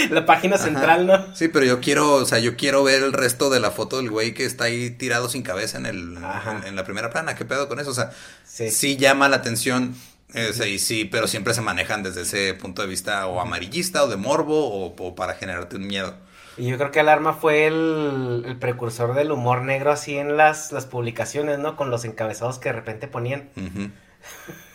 la 0.10 0.26
página 0.26 0.58
central, 0.58 1.06
¿no? 1.06 1.36
Sí, 1.36 1.48
pero 1.48 1.64
yo 1.66 1.80
quiero, 1.80 2.14
o 2.14 2.24
sea, 2.24 2.38
yo 2.40 2.56
quiero 2.56 2.82
ver 2.82 3.02
el 3.02 3.12
resto 3.12 3.50
de 3.50 3.60
la 3.60 3.70
foto 3.70 3.98
del 3.98 4.10
güey 4.10 4.34
que 4.34 4.44
está 4.44 4.64
ahí 4.64 4.90
tirado 4.90 5.28
sin 5.28 5.42
cabeza 5.42 5.78
en 5.78 5.86
el 5.86 6.16
en, 6.18 6.66
en 6.66 6.74
la 6.76 6.84
primera 6.84 7.10
plana. 7.10 7.34
¿Qué 7.36 7.44
pedo 7.44 7.68
con 7.68 7.78
eso? 7.78 7.90
O 7.90 7.94
sea, 7.94 8.10
Sí. 8.44 8.70
sí, 8.70 8.96
llama 8.96 9.28
la 9.28 9.36
atención. 9.36 9.94
eh, 10.34 10.50
y 10.68 10.78
sí, 10.78 11.04
pero 11.04 11.26
siempre 11.28 11.54
se 11.54 11.60
manejan 11.60 12.02
desde 12.02 12.22
ese 12.22 12.54
punto 12.54 12.82
de 12.82 12.88
vista 12.88 13.26
o 13.26 13.40
amarillista 13.40 14.02
o 14.02 14.08
de 14.08 14.16
morbo 14.16 14.58
o, 14.66 14.94
o 14.98 15.14
para 15.14 15.34
generarte 15.34 15.76
un 15.76 15.86
miedo. 15.86 16.14
Y 16.56 16.66
yo 16.66 16.76
creo 16.76 16.90
que 16.90 16.98
Alarma 17.00 17.34
fue 17.34 17.66
el, 17.68 18.42
el 18.46 18.56
precursor 18.58 19.14
del 19.14 19.30
humor 19.30 19.62
negro 19.62 19.92
así 19.92 20.18
en 20.18 20.36
las, 20.36 20.72
las 20.72 20.86
publicaciones, 20.86 21.58
¿no? 21.60 21.76
Con 21.76 21.90
los 21.90 22.04
encabezados 22.04 22.58
que 22.58 22.70
de 22.70 22.72
repente 22.72 23.06
ponían. 23.08 23.50
Ujú. 23.56 23.90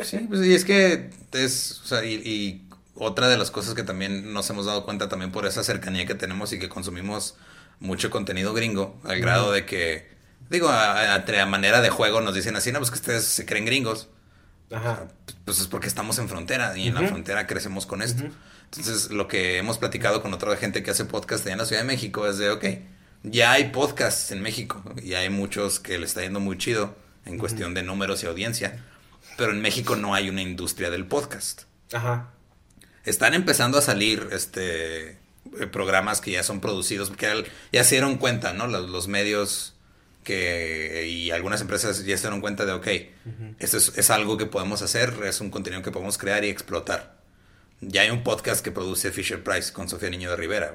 Sí, 0.00 0.18
pues 0.28 0.44
y 0.46 0.54
es 0.54 0.64
que 0.64 1.10
es, 1.32 1.80
o 1.84 1.86
sea, 1.86 2.04
y, 2.04 2.14
y 2.14 2.68
otra 2.94 3.28
de 3.28 3.36
las 3.36 3.50
cosas 3.50 3.74
que 3.74 3.82
también 3.82 4.32
nos 4.32 4.48
hemos 4.50 4.66
dado 4.66 4.84
cuenta 4.84 5.08
también 5.08 5.32
por 5.32 5.46
esa 5.46 5.62
cercanía 5.64 6.06
que 6.06 6.14
tenemos 6.14 6.52
y 6.52 6.58
que 6.58 6.68
consumimos 6.68 7.36
mucho 7.80 8.10
contenido 8.10 8.54
gringo, 8.54 8.98
al 9.04 9.20
grado 9.20 9.52
de 9.52 9.66
que, 9.66 10.08
digo, 10.50 10.68
a, 10.68 11.14
a- 11.14 11.42
a 11.42 11.46
manera 11.46 11.80
de 11.82 11.90
juego 11.90 12.20
nos 12.20 12.34
dicen 12.34 12.56
así, 12.56 12.72
no, 12.72 12.78
pues 12.78 12.90
que 12.90 12.96
ustedes 12.96 13.24
se 13.24 13.44
creen 13.46 13.66
gringos, 13.66 14.08
Ajá. 14.70 15.08
pues 15.44 15.60
es 15.60 15.66
porque 15.68 15.86
estamos 15.88 16.18
en 16.18 16.28
frontera 16.28 16.76
y 16.76 16.88
en 16.88 16.94
la 16.94 17.02
frontera 17.06 17.46
crecemos 17.46 17.86
con 17.86 18.02
esto. 18.02 18.24
Entonces, 18.64 19.10
lo 19.10 19.28
que 19.28 19.58
hemos 19.58 19.78
platicado 19.78 20.22
con 20.22 20.34
otra 20.34 20.56
gente 20.56 20.82
que 20.82 20.90
hace 20.90 21.04
podcast 21.04 21.44
allá 21.44 21.52
en 21.52 21.58
la 21.58 21.66
Ciudad 21.66 21.82
de 21.82 21.86
México 21.86 22.26
es 22.26 22.38
de, 22.38 22.50
ok, 22.50 22.64
ya 23.22 23.52
hay 23.52 23.70
podcasts 23.70 24.30
en 24.32 24.42
México 24.42 24.82
y 25.02 25.14
hay 25.14 25.30
muchos 25.30 25.78
que 25.80 25.98
le 25.98 26.06
está 26.06 26.22
yendo 26.22 26.40
muy 26.40 26.58
chido 26.58 26.96
en 27.24 27.38
cuestión 27.38 27.74
de 27.74 27.82
números 27.82 28.22
y 28.22 28.26
audiencia, 28.26 28.84
pero 29.36 29.52
en 29.52 29.60
México 29.60 29.96
no 29.96 30.14
hay 30.14 30.28
una 30.28 30.42
industria 30.42 30.90
del 30.90 31.06
podcast. 31.06 31.62
Ajá. 31.92 32.30
Están 33.04 33.34
empezando 33.34 33.78
a 33.78 33.82
salir 33.82 34.28
este 34.32 35.10
eh, 35.10 35.66
programas 35.70 36.20
que 36.20 36.32
ya 36.32 36.42
son 36.42 36.60
producidos, 36.60 37.08
porque 37.08 37.44
ya, 37.72 37.84
se 37.84 37.94
dieron 37.94 38.16
cuenta, 38.16 38.52
¿no? 38.52 38.66
Los, 38.66 38.88
los 38.90 39.06
medios 39.08 39.74
que 40.24 41.06
y 41.08 41.30
algunas 41.30 41.60
empresas 41.60 42.04
ya 42.04 42.16
se 42.16 42.22
dieron 42.24 42.40
cuenta 42.40 42.64
de, 42.66 42.72
ok, 42.72 42.86
esto 43.60 43.76
es, 43.76 43.92
es 43.96 44.10
algo 44.10 44.36
que 44.36 44.46
podemos 44.46 44.82
hacer, 44.82 45.14
es 45.24 45.40
un 45.40 45.50
contenido 45.50 45.82
que 45.82 45.92
podemos 45.92 46.18
crear 46.18 46.44
y 46.44 46.48
explotar. 46.48 47.16
Ya 47.80 48.02
hay 48.02 48.10
un 48.10 48.24
podcast 48.24 48.64
que 48.64 48.72
produce 48.72 49.12
Fisher 49.12 49.44
Price 49.44 49.72
con 49.72 49.88
Sofía 49.88 50.10
Niño 50.10 50.30
de 50.30 50.36
Rivera, 50.36 50.74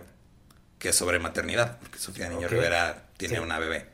que 0.79 0.89
es 0.89 0.95
sobre 0.95 1.19
maternidad, 1.19 1.79
porque 1.79 1.99
Sofía 1.99 2.29
Niño 2.29 2.37
Ok. 2.47 2.51
de 2.51 2.57
Rivera 2.57 3.03
tiene 3.17 3.35
Sí. 3.35 3.41
una 3.41 3.59
bebé. 3.59 3.87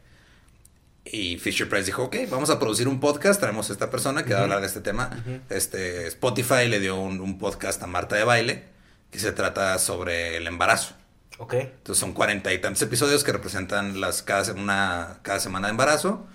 Y 1.11 1.37
Fisher 1.37 1.69
Price 1.69 1.85
dijo, 1.85 2.03
ok, 2.03 2.15
vamos 2.29 2.49
a 2.49 2.59
producir 2.59 2.87
un 2.87 2.99
podcast, 2.99 3.39
traemos 3.39 3.69
a 3.69 3.73
esta 3.73 3.89
persona 3.89 4.23
que 4.23 4.33
va 4.33 4.39
a 4.39 4.43
hablar 4.43 4.61
de 4.61 4.67
este 4.67 4.81
tema. 4.81 5.23
este, 5.49 6.07
Spotify 6.07 6.67
le 6.67 6.79
dio 6.79 6.95
un, 6.99 7.21
un 7.21 7.37
podcast 7.37 7.81
a 7.83 7.87
Marta 7.87 8.15
de 8.15 8.23
Baile 8.23 8.63
que 9.11 9.19
se 9.19 9.31
trata 9.31 9.77
sobre 9.79 10.37
el 10.37 10.47
embarazo. 10.47 10.95
Ok. 11.37 11.53
Entonces 11.53 11.99
son 11.99 12.13
cuarenta 12.13 12.53
y 12.53 12.59
tantos 12.59 12.81
episodios 12.81 13.23
que 13.23 13.31
representan 13.31 14.01
las 14.01 14.23
cada, 14.23 14.51
una, 14.53 15.19
cada 15.21 15.39
semana 15.39 15.67
de 15.67 15.71
embarazo 15.71 16.27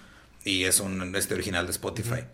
y 0.45 0.65
es 0.65 0.81
un 0.81 1.15
este 1.17 1.35
original 1.35 1.67
de 1.67 1.73
Spotify. 1.73 2.25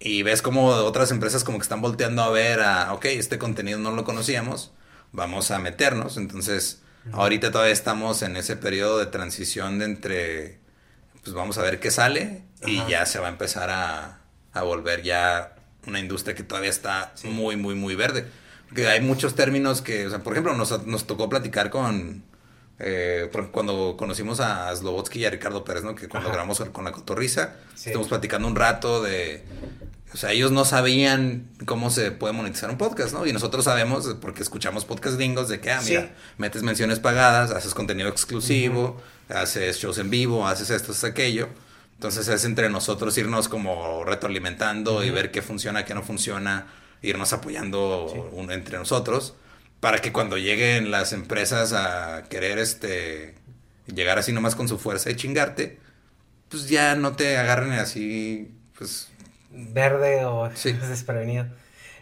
Y 0.00 0.22
ves 0.22 0.42
como 0.42 0.66
otras 0.66 1.10
empresas 1.10 1.42
como 1.44 1.58
que 1.58 1.62
están 1.62 1.80
volteando 1.80 2.22
a 2.22 2.30
ver 2.30 2.60
a, 2.60 2.92
ok, 2.92 3.06
este 3.06 3.38
contenido 3.38 3.78
no 3.78 3.92
lo 3.92 4.04
conocíamos, 4.04 4.72
vamos 5.12 5.50
a 5.50 5.58
meternos. 5.58 6.16
Entonces, 6.16 6.82
ahorita 7.12 7.50
todavía 7.50 7.72
estamos 7.72 8.22
en 8.22 8.36
ese 8.36 8.56
periodo 8.56 8.98
de 8.98 9.06
transición 9.06 9.78
de 9.80 9.84
entre, 9.86 10.60
pues 11.22 11.34
vamos 11.34 11.58
a 11.58 11.62
ver 11.62 11.80
qué 11.80 11.90
sale 11.90 12.42
y 12.66 12.78
Ajá. 12.78 12.88
ya 12.88 13.06
se 13.06 13.18
va 13.18 13.26
a 13.26 13.30
empezar 13.30 13.70
a, 13.70 14.20
a 14.52 14.62
volver 14.62 15.02
ya 15.02 15.54
una 15.86 16.00
industria 16.00 16.34
que 16.34 16.42
todavía 16.42 16.70
está 16.70 17.12
muy, 17.24 17.56
muy, 17.56 17.74
muy 17.74 17.94
verde. 17.94 18.26
Porque 18.68 18.86
hay 18.88 19.00
muchos 19.00 19.34
términos 19.34 19.80
que, 19.80 20.06
o 20.06 20.10
sea, 20.10 20.18
por 20.20 20.34
ejemplo, 20.34 20.54
nos, 20.54 20.86
nos 20.86 21.06
tocó 21.06 21.28
platicar 21.30 21.70
con, 21.70 22.22
eh, 22.78 23.30
cuando 23.50 23.96
conocimos 23.96 24.40
a 24.40 24.74
Slobotsky 24.76 25.20
y 25.20 25.24
a 25.24 25.30
Ricardo 25.30 25.64
Pérez, 25.64 25.84
¿no? 25.84 25.94
Que 25.94 26.06
cuando 26.08 26.28
Ajá. 26.28 26.36
grabamos 26.36 26.60
con 26.72 26.84
la 26.84 26.92
cotorriza, 26.92 27.54
Sí. 27.74 27.88
estuvimos 27.90 28.08
platicando 28.08 28.46
un 28.46 28.56
rato 28.56 29.02
de, 29.02 29.42
o 30.12 30.16
sea, 30.18 30.32
ellos 30.32 30.50
no 30.52 30.66
sabían 30.66 31.48
cómo 31.64 31.88
se 31.90 32.10
puede 32.10 32.34
monetizar 32.34 32.68
un 32.68 32.76
podcast, 32.76 33.14
¿no? 33.14 33.26
Y 33.26 33.32
nosotros 33.32 33.64
sabemos, 33.64 34.16
porque 34.20 34.42
escuchamos 34.42 34.84
podcast 34.84 35.16
gringos, 35.16 35.48
de 35.48 35.60
que, 35.60 35.70
ah, 35.70 35.80
mira, 35.82 36.02
Sí. 36.02 36.08
metes 36.36 36.62
menciones 36.62 37.00
pagadas, 37.00 37.50
haces 37.52 37.72
contenido 37.72 38.10
exclusivo, 38.10 39.00
haces 39.28 39.78
shows 39.78 39.98
en 39.98 40.10
vivo, 40.10 40.46
haces 40.46 40.70
esto, 40.70 40.92
haces 40.92 41.04
aquello. 41.04 41.48
Entonces 41.94 42.28
es 42.28 42.44
entre 42.44 42.68
nosotros 42.70 43.16
irnos 43.18 43.48
como 43.48 44.04
retroalimentando 44.04 45.02
y 45.04 45.10
ver 45.10 45.30
qué 45.30 45.42
funciona, 45.42 45.84
qué 45.84 45.94
no 45.94 46.02
funciona, 46.02 46.66
irnos 47.02 47.32
apoyando 47.32 48.04
un- 48.32 48.50
entre 48.52 48.78
nosotros 48.78 49.34
para 49.80 49.98
que 50.00 50.12
cuando 50.12 50.36
lleguen 50.38 50.90
las 50.90 51.12
empresas 51.12 51.72
a 51.72 52.24
querer 52.28 52.58
este 52.58 53.34
llegar 53.86 54.18
así 54.18 54.32
nomás 54.32 54.54
con 54.54 54.68
su 54.68 54.78
fuerza 54.78 55.10
y 55.10 55.16
chingarte, 55.16 55.78
pues 56.48 56.68
ya 56.68 56.94
no 56.94 57.14
te 57.16 57.36
agarren 57.38 57.72
así, 57.72 58.50
pues 58.76 59.08
Verde 59.50 60.24
o 60.24 60.50
Sí. 60.54 60.72
desprevenido. 60.88 61.46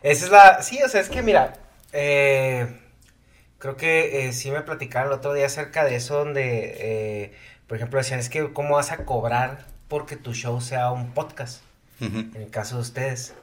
Esa 0.02 0.24
es 0.26 0.30
la. 0.30 0.62
Sí, 0.62 0.78
o 0.82 0.88
sea, 0.88 1.00
es 1.00 1.08
que 1.08 1.22
mira. 1.22 1.54
eh, 1.92 2.66
creo 3.58 3.76
que 3.76 4.26
eh, 4.26 4.32
sí 4.32 4.50
me 4.50 4.62
platicaron 4.62 5.12
el 5.12 5.18
otro 5.18 5.32
día 5.34 5.46
acerca 5.46 5.84
de 5.84 5.96
eso, 5.96 6.18
donde, 6.18 6.76
eh, 6.78 7.32
por 7.66 7.76
ejemplo, 7.76 7.98
decían: 7.98 8.20
es 8.20 8.28
que, 8.28 8.52
¿cómo 8.52 8.76
vas 8.76 8.92
a 8.92 9.04
cobrar 9.04 9.66
porque 9.88 10.16
tu 10.16 10.34
show 10.34 10.60
sea 10.60 10.90
un 10.90 11.12
podcast? 11.12 11.62
ujú. 12.00 12.18
en 12.18 12.36
el 12.36 12.50
caso 12.50 12.76
de 12.76 12.82
ustedes. 12.82 13.34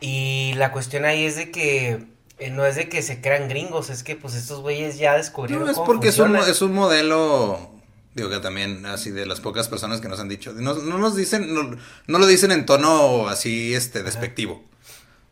Y 0.00 0.52
la 0.56 0.72
cuestión 0.72 1.04
ahí 1.04 1.24
es 1.24 1.36
de 1.36 1.50
que 1.50 2.06
eh, 2.38 2.50
no 2.50 2.66
es 2.66 2.76
de 2.76 2.88
que 2.88 3.02
se 3.02 3.20
crean 3.20 3.48
gringos, 3.48 3.90
es 3.90 4.02
que 4.02 4.16
pues 4.16 4.34
estos 4.34 4.60
güeyes 4.60 4.98
ya 4.98 5.16
descubrieron 5.16 5.64
No, 5.64 5.70
es 5.70 5.76
cómo 5.76 5.86
porque 5.86 6.08
es 6.08 6.18
un, 6.18 6.36
es 6.36 6.60
un 6.60 6.74
modelo, 6.74 7.70
digo 8.14 8.28
que 8.28 8.38
también 8.40 8.84
así 8.86 9.10
de 9.10 9.26
las 9.26 9.40
pocas 9.40 9.68
personas 9.68 10.00
que 10.00 10.08
nos 10.08 10.20
han 10.20 10.28
dicho, 10.28 10.52
no, 10.52 10.74
no 10.74 10.98
nos 10.98 11.16
dicen, 11.16 11.54
no, 11.54 11.76
no 12.06 12.18
lo 12.18 12.26
dicen 12.26 12.52
en 12.52 12.66
tono 12.66 13.28
así 13.28 13.74
este 13.74 14.02
despectivo. 14.02 14.64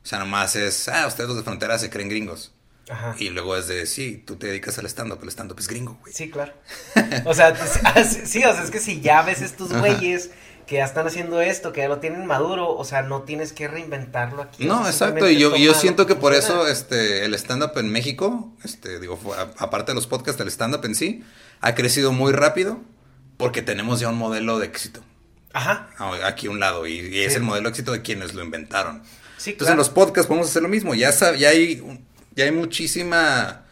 O 0.02 0.06
sea, 0.06 0.18
nomás 0.18 0.54
es, 0.56 0.88
ah, 0.88 1.06
ustedes 1.06 1.28
los 1.28 1.38
de 1.38 1.44
frontera 1.44 1.78
se 1.78 1.88
creen 1.88 2.10
gringos. 2.10 2.52
Ajá. 2.88 3.14
Y 3.18 3.30
luego 3.30 3.56
es 3.56 3.66
de, 3.66 3.86
sí, 3.86 4.22
tú 4.26 4.36
te 4.36 4.46
dedicas 4.48 4.78
al 4.78 4.86
stand-up, 4.86 5.18
el 5.22 5.28
stand-up 5.30 5.58
es 5.58 5.68
gringo, 5.68 5.96
güey. 6.02 6.12
Sí, 6.12 6.30
claro. 6.30 6.52
O 7.24 7.32
sea, 7.34 7.54
ah, 7.84 8.04
sí, 8.04 8.44
o 8.44 8.52
sea, 8.52 8.62
es 8.62 8.70
que 8.70 8.80
si 8.80 9.00
ya 9.00 9.22
ves 9.22 9.40
estos 9.40 9.72
güeyes 9.72 10.30
que 10.66 10.76
ya 10.76 10.84
están 10.84 11.06
haciendo 11.06 11.40
esto, 11.42 11.72
que 11.72 11.80
ya 11.82 11.88
lo 11.88 11.98
tienen 12.00 12.24
maduro, 12.26 12.70
o 12.74 12.84
sea, 12.84 13.02
no 13.02 13.22
tienes 13.22 13.52
que 13.52 13.68
reinventarlo 13.68 14.42
aquí. 14.42 14.64
No, 14.66 14.86
exacto, 14.86 15.28
y 15.28 15.38
yo, 15.38 15.56
yo 15.56 15.74
siento 15.74 16.06
que 16.06 16.14
por 16.14 16.34
eso 16.34 16.66
este, 16.66 17.24
el 17.24 17.34
stand-up 17.34 17.72
en 17.76 17.90
México, 17.90 18.52
este, 18.64 18.98
digo, 19.00 19.18
a- 19.34 19.50
aparte 19.62 19.92
de 19.92 19.94
los 19.96 20.06
podcasts, 20.06 20.40
el 20.40 20.48
stand-up 20.48 20.84
en 20.84 20.94
sí, 20.94 21.22
ha 21.60 21.74
crecido 21.74 22.12
muy 22.12 22.32
rápido 22.32 22.80
porque 23.36 23.62
tenemos 23.62 24.00
ya 24.00 24.08
un 24.08 24.16
modelo 24.16 24.58
de 24.58 24.66
éxito. 24.66 25.00
Ajá, 25.52 25.88
aquí 26.24 26.48
a 26.48 26.50
un 26.50 26.60
lado 26.60 26.86
y, 26.86 26.94
y 26.98 27.20
es 27.20 27.32
Sí. 27.32 27.36
el 27.36 27.44
modelo 27.44 27.64
de 27.64 27.70
éxito 27.70 27.92
de 27.92 28.02
quienes 28.02 28.34
lo 28.34 28.42
inventaron. 28.42 29.02
sí, 29.38 29.50
Entonces 29.50 29.56
claro. 29.58 29.72
en 29.72 29.78
los 29.78 29.90
podcasts 29.90 30.26
podemos 30.28 30.48
hacer 30.50 30.62
lo 30.62 30.68
mismo, 30.68 30.94
ya, 30.94 31.10
ya, 31.36 31.48
hay, 31.50 31.80
un- 31.80 32.04
ya 32.36 32.44
hay 32.44 32.52
muchísima 32.52 33.64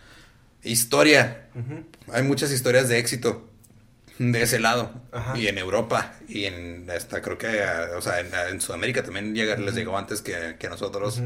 historia, 0.62 1.48
hay 2.12 2.22
muchas 2.22 2.50
historias 2.52 2.88
de 2.88 2.98
éxito 2.98 3.48
de 4.18 4.42
ese 4.42 4.60
lado. 4.60 4.92
Ajá. 5.10 5.36
y 5.36 5.48
en 5.48 5.58
Europa 5.58 6.14
y 6.28 6.44
en 6.44 6.88
hasta 6.90 7.20
creo 7.22 7.38
que 7.38 7.48
o 7.96 8.00
sea 8.02 8.20
en, 8.20 8.28
en 8.50 8.60
Sudamérica 8.60 9.02
también 9.02 9.34
llega- 9.34 9.56
les 9.56 9.74
llegó 9.74 9.96
antes 9.98 10.20
que, 10.22 10.56
que 10.58 10.66
a 10.66 10.70
nosotros 10.70 11.20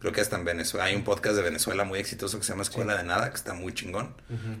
creo 0.00 0.12
que 0.12 0.20
hasta 0.20 0.36
en 0.36 0.44
Venezuela 0.44 0.84
hay 0.86 0.94
un 0.96 1.04
podcast 1.04 1.36
de 1.36 1.42
Venezuela 1.42 1.84
muy 1.84 1.98
exitoso 2.00 2.38
que 2.38 2.44
se 2.44 2.52
llama 2.52 2.62
Escuela 2.62 2.96
de 2.96 3.04
Nada 3.04 3.28
que 3.30 3.36
está 3.36 3.52
muy 3.54 3.72
chingón. 3.74 4.14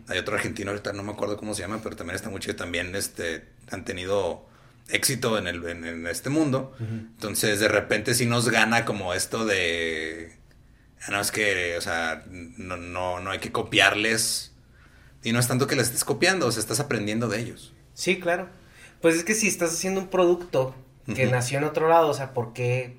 Hay 0.08 0.18
otro 0.18 0.34
argentino 0.36 0.70
ahorita 0.70 0.92
no 0.92 1.02
me 1.02 1.12
acuerdo 1.12 1.36
cómo 1.36 1.54
se 1.54 1.62
llama 1.62 1.80
pero 1.82 1.96
también 1.96 2.14
está 2.16 2.28
muy 2.30 2.40
chido. 2.40 2.56
También 2.56 2.94
este 2.94 3.46
han 3.70 3.84
tenido 3.84 4.46
éxito 4.88 5.38
en 5.38 5.46
el 5.48 5.64
en, 5.66 5.84
en 5.84 6.06
este 6.06 6.28
mundo. 6.30 6.76
Entonces 6.78 7.58
de 7.58 7.68
repente 7.68 8.14
sí 8.14 8.26
nos 8.26 8.48
gana 8.50 8.84
como 8.84 9.14
esto 9.14 9.46
de 9.46 10.36
no 11.08 11.20
es 11.20 11.30
que 11.32 11.76
o 11.78 11.80
sea 11.80 12.24
no 12.30 12.76
no 12.76 13.20
no 13.20 13.30
hay 13.30 13.38
que 13.38 13.52
copiarles 13.52 14.52
y 15.22 15.32
no 15.32 15.38
es 15.40 15.48
tanto 15.48 15.66
que 15.66 15.76
les 15.76 15.88
estés 15.88 16.04
copiando, 16.04 16.46
o 16.46 16.52
sea, 16.52 16.60
estás 16.60 16.80
aprendiendo 16.80 17.28
de 17.28 17.40
ellos. 17.40 17.74
Sí, 17.94 18.18
claro. 18.20 18.48
Pues 19.00 19.16
es 19.16 19.24
que 19.24 19.34
si 19.34 19.48
estás 19.48 19.72
haciendo 19.72 20.00
un 20.00 20.08
producto 20.08 20.74
que 21.14 21.26
nació 21.26 21.58
en 21.58 21.64
otro 21.64 21.88
lado, 21.88 22.08
o 22.08 22.14
sea, 22.14 22.32
porque 22.34 22.98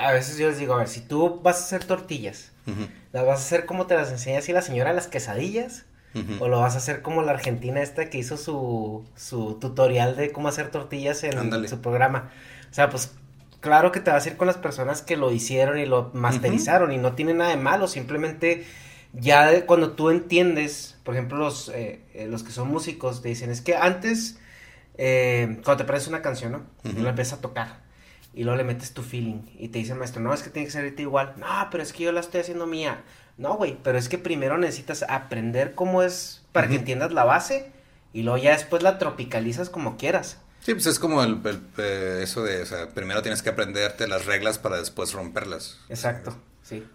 a 0.00 0.12
veces 0.12 0.38
yo 0.38 0.48
les 0.48 0.58
digo, 0.58 0.74
a 0.74 0.78
ver, 0.78 0.88
si 0.88 1.00
tú 1.00 1.40
vas 1.42 1.60
a 1.60 1.64
hacer 1.64 1.84
tortillas, 1.84 2.52
Ujú, 2.66 2.86
¿las 3.12 3.26
vas 3.26 3.40
a 3.40 3.42
hacer 3.44 3.66
como 3.66 3.86
te 3.86 3.94
las 3.94 4.10
enseña 4.10 4.38
así 4.38 4.52
la 4.52 4.62
señora 4.62 4.92
las 4.92 5.08
quesadillas? 5.08 5.86
¿O 6.40 6.48
lo 6.48 6.58
vas 6.60 6.74
a 6.74 6.78
hacer 6.78 7.02
como 7.02 7.22
la 7.22 7.32
argentina 7.32 7.80
esta 7.82 8.10
que 8.10 8.18
hizo 8.18 8.36
su, 8.36 9.08
su 9.14 9.58
tutorial 9.60 10.16
de 10.16 10.32
cómo 10.32 10.48
hacer 10.48 10.70
tortillas 10.70 11.22
en 11.22 11.68
su 11.68 11.80
programa? 11.80 12.32
O 12.70 12.74
sea, 12.74 12.90
pues 12.90 13.12
claro 13.60 13.92
que 13.92 14.00
te 14.00 14.10
vas 14.10 14.26
a 14.26 14.30
ir 14.30 14.36
con 14.36 14.46
las 14.46 14.56
personas 14.58 15.02
que 15.02 15.16
lo 15.16 15.30
hicieron 15.32 15.78
y 15.78 15.86
lo 15.86 16.10
masterizaron 16.14 16.92
y 16.92 16.98
no 16.98 17.14
tiene 17.14 17.34
nada 17.34 17.50
de 17.50 17.56
malo, 17.56 17.88
simplemente 17.88 18.66
ya 19.12 19.50
de- 19.50 19.66
cuando 19.66 19.92
tú 19.92 20.10
entiendes, 20.10 20.98
por 21.04 21.14
ejemplo, 21.14 21.38
los, 21.38 21.68
eh, 21.70 22.00
eh, 22.14 22.26
los 22.28 22.42
que 22.42 22.52
son 22.52 22.68
músicos 22.68 23.22
te 23.22 23.28
dicen, 23.28 23.50
es 23.50 23.60
que 23.60 23.76
antes, 23.76 24.38
eh, 24.98 25.60
cuando 25.64 25.78
te 25.78 25.82
aprendes 25.84 26.08
una 26.08 26.22
canción, 26.22 26.52
¿no? 26.52 26.62
Y 26.84 27.02
la 27.02 27.10
empiezas 27.10 27.38
a 27.38 27.42
tocar. 27.42 27.80
y 28.32 28.44
luego 28.44 28.56
le 28.58 28.62
metes 28.64 28.94
tu 28.94 29.02
feeling 29.02 29.42
y 29.58 29.68
te 29.68 29.78
dice 29.80 29.92
el 29.92 29.98
maestro, 29.98 30.22
no, 30.22 30.32
es 30.32 30.42
que 30.44 30.50
tiene 30.50 30.66
que 30.66 30.70
ser 30.72 30.94
igual. 31.00 31.34
No, 31.38 31.46
pero 31.72 31.82
es 31.82 31.92
que 31.92 32.04
yo 32.04 32.12
la 32.12 32.20
estoy 32.20 32.40
haciendo 32.42 32.64
mía. 32.66 33.02
No, 33.38 33.54
güey, 33.56 33.76
pero 33.82 33.98
es 33.98 34.08
que 34.08 34.18
primero 34.18 34.56
necesitas 34.56 35.04
aprender 35.08 35.74
cómo 35.74 36.02
es 36.04 36.42
para 36.52 36.68
que 36.68 36.76
entiendas 36.76 37.12
la 37.12 37.24
base 37.24 37.72
y 38.12 38.22
luego 38.22 38.38
ya 38.38 38.52
después 38.52 38.84
la 38.84 38.98
tropicalizas 38.98 39.68
como 39.68 39.96
quieras. 39.96 40.38
Sí, 40.60 40.74
pues 40.74 40.86
es 40.86 40.98
como 40.98 41.22
el, 41.22 41.40
eh, 41.78 42.20
eso 42.22 42.42
de, 42.42 42.62
o 42.62 42.66
sea, 42.66 42.88
primero 42.90 43.22
tienes 43.22 43.42
que 43.42 43.50
aprenderte 43.50 44.06
las 44.06 44.26
reglas 44.26 44.58
para 44.58 44.76
después 44.76 45.12
romperlas. 45.12 45.78
Exacto, 45.88 46.36
sí. 46.62 46.86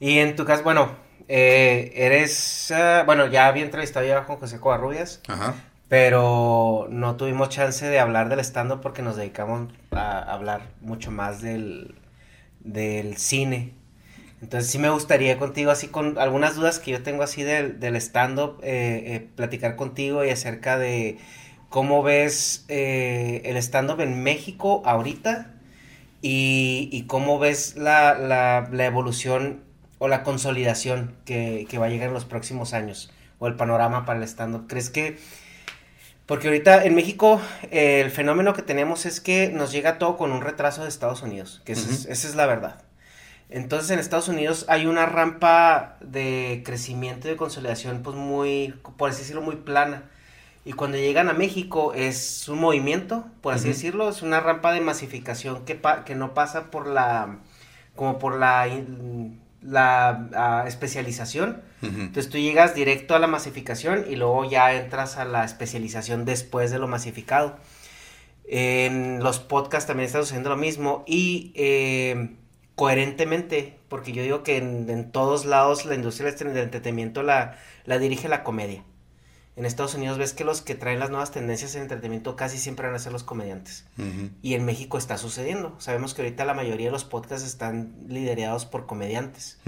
Y 0.00 0.18
en 0.18 0.36
tu 0.36 0.44
caso, 0.44 0.62
bueno, 0.62 0.96
eh, 1.28 1.92
eres, 1.94 2.70
ah, 2.70 3.02
bueno, 3.04 3.26
ya 3.26 3.46
había 3.46 3.64
entrevistado 3.64 4.06
ya 4.06 4.24
con 4.24 4.36
José 4.36 4.58
Covarrubias. 4.60 5.20
Ajá. 5.28 5.54
Pero 5.88 6.86
no 6.90 7.16
tuvimos 7.16 7.48
chance 7.48 7.86
de 7.86 7.98
hablar 7.98 8.28
del 8.28 8.40
stand 8.40 8.80
porque 8.80 9.02
nos 9.02 9.16
dedicamos 9.16 9.72
a 9.90 10.18
hablar 10.18 10.68
mucho 10.80 11.10
más 11.10 11.40
del, 11.40 11.94
del 12.60 13.16
cine. 13.16 13.74
Entonces 14.42 14.70
sí 14.70 14.78
me 14.78 14.90
gustaría 14.90 15.38
contigo, 15.38 15.70
así 15.70 15.88
con 15.88 16.18
algunas 16.18 16.54
dudas 16.54 16.78
que 16.78 16.92
yo 16.92 17.02
tengo 17.02 17.22
así 17.22 17.42
del, 17.42 17.80
del 17.80 17.96
stand-up, 17.96 18.60
eh, 18.62 19.02
eh, 19.06 19.28
platicar 19.34 19.76
contigo 19.76 20.24
y 20.24 20.30
acerca 20.30 20.78
de 20.78 21.18
cómo 21.68 22.02
ves 22.02 22.64
eh, 22.68 23.42
el 23.44 23.56
stand-up 23.58 24.00
en 24.00 24.22
México 24.22 24.82
ahorita 24.84 25.54
y, 26.22 26.88
y 26.92 27.02
cómo 27.04 27.38
ves 27.38 27.76
la, 27.76 28.14
la, 28.18 28.68
la, 28.72 28.86
evolución 28.86 29.62
o 29.98 30.08
la 30.08 30.22
consolidación 30.22 31.14
que, 31.24 31.66
que 31.68 31.78
va 31.78 31.86
a 31.86 31.88
llegar 31.88 32.08
en 32.08 32.14
los 32.14 32.24
próximos 32.24 32.74
años 32.74 33.12
o 33.38 33.46
el 33.46 33.54
panorama 33.54 34.04
para 34.04 34.18
el 34.18 34.24
stand-up. 34.24 34.66
¿Crees 34.66 34.90
que 34.90 35.18
porque 36.28 36.48
ahorita 36.48 36.84
en 36.84 36.94
México 36.94 37.40
eh, 37.70 38.02
el 38.04 38.10
fenómeno 38.10 38.52
que 38.52 38.60
tenemos 38.60 39.06
es 39.06 39.18
que 39.22 39.48
nos 39.48 39.72
llega 39.72 39.96
todo 39.96 40.18
con 40.18 40.30
un 40.30 40.42
retraso 40.42 40.82
de 40.82 40.88
Estados 40.90 41.22
Unidos, 41.22 41.62
que 41.64 41.72
esa, 41.72 42.12
es, 42.12 42.34
la 42.34 42.44
verdad. 42.44 42.82
Entonces 43.48 43.90
en 43.92 43.98
Estados 43.98 44.28
Unidos 44.28 44.66
hay 44.68 44.84
una 44.84 45.06
rampa 45.06 45.96
de 46.02 46.62
crecimiento 46.66 47.28
y 47.28 47.30
de 47.30 47.38
consolidación 47.38 48.02
pues 48.02 48.14
muy, 48.14 48.74
por 48.98 49.08
así 49.08 49.20
decirlo, 49.20 49.40
muy 49.40 49.56
plana. 49.56 50.02
Y 50.68 50.74
cuando 50.74 50.98
llegan 50.98 51.30
a 51.30 51.32
México 51.32 51.94
es 51.94 52.46
un 52.46 52.58
movimiento, 52.58 53.24
por 53.40 53.54
así 53.54 53.68
decirlo, 53.68 54.10
es 54.10 54.20
una 54.20 54.40
rampa 54.40 54.70
de 54.74 54.82
masificación 54.82 55.64
que, 55.64 55.80
que 56.04 56.14
no 56.14 56.34
pasa 56.34 56.70
por 56.70 56.86
la, 56.86 57.38
como 57.96 58.18
por 58.18 58.36
la 58.36 58.68
la 59.62 60.64
especialización. 60.66 61.62
Entonces 61.80 62.28
tú 62.28 62.36
llegas 62.36 62.74
directo 62.74 63.14
a 63.14 63.18
la 63.18 63.28
masificación 63.28 64.04
y 64.10 64.16
luego 64.16 64.44
ya 64.44 64.74
entras 64.74 65.16
a 65.16 65.24
la 65.24 65.42
especialización 65.42 66.26
después 66.26 66.70
de 66.70 66.78
lo 66.78 66.86
masificado. 66.86 67.56
En 68.44 69.20
los 69.20 69.38
podcasts 69.38 69.86
también 69.86 70.08
está 70.08 70.20
sucediendo 70.20 70.50
lo 70.50 70.58
mismo 70.58 71.02
y 71.06 71.50
eh, 71.54 72.36
coherentemente, 72.74 73.78
porque 73.88 74.12
yo 74.12 74.22
digo 74.22 74.42
que 74.42 74.58
en, 74.58 75.10
todos 75.12 75.46
lados 75.46 75.86
la 75.86 75.94
industria 75.94 76.30
del 76.30 76.58
entretenimiento 76.58 77.22
la, 77.22 77.56
la 77.86 77.98
dirige 77.98 78.28
la 78.28 78.44
comedia 78.44 78.84
en 79.58 79.66
Estados 79.66 79.94
Unidos 79.94 80.18
ves 80.18 80.34
que 80.34 80.44
los 80.44 80.62
que 80.62 80.76
traen 80.76 81.00
las 81.00 81.10
nuevas 81.10 81.32
tendencias 81.32 81.74
en 81.74 81.82
entretenimiento 81.82 82.36
casi 82.36 82.58
siempre 82.58 82.86
van 82.86 82.94
a 82.94 83.00
ser 83.00 83.12
los 83.12 83.24
comediantes. 83.24 83.84
Y 84.40 84.54
en 84.54 84.64
México 84.64 84.98
está 84.98 85.18
sucediendo. 85.18 85.74
Sabemos 85.80 86.14
que 86.14 86.22
ahorita 86.22 86.44
la 86.44 86.54
mayoría 86.54 86.86
de 86.86 86.92
los 86.92 87.04
podcasts 87.04 87.44
están 87.44 87.92
liderados 88.06 88.66
por 88.66 88.86
comediantes. 88.86 89.58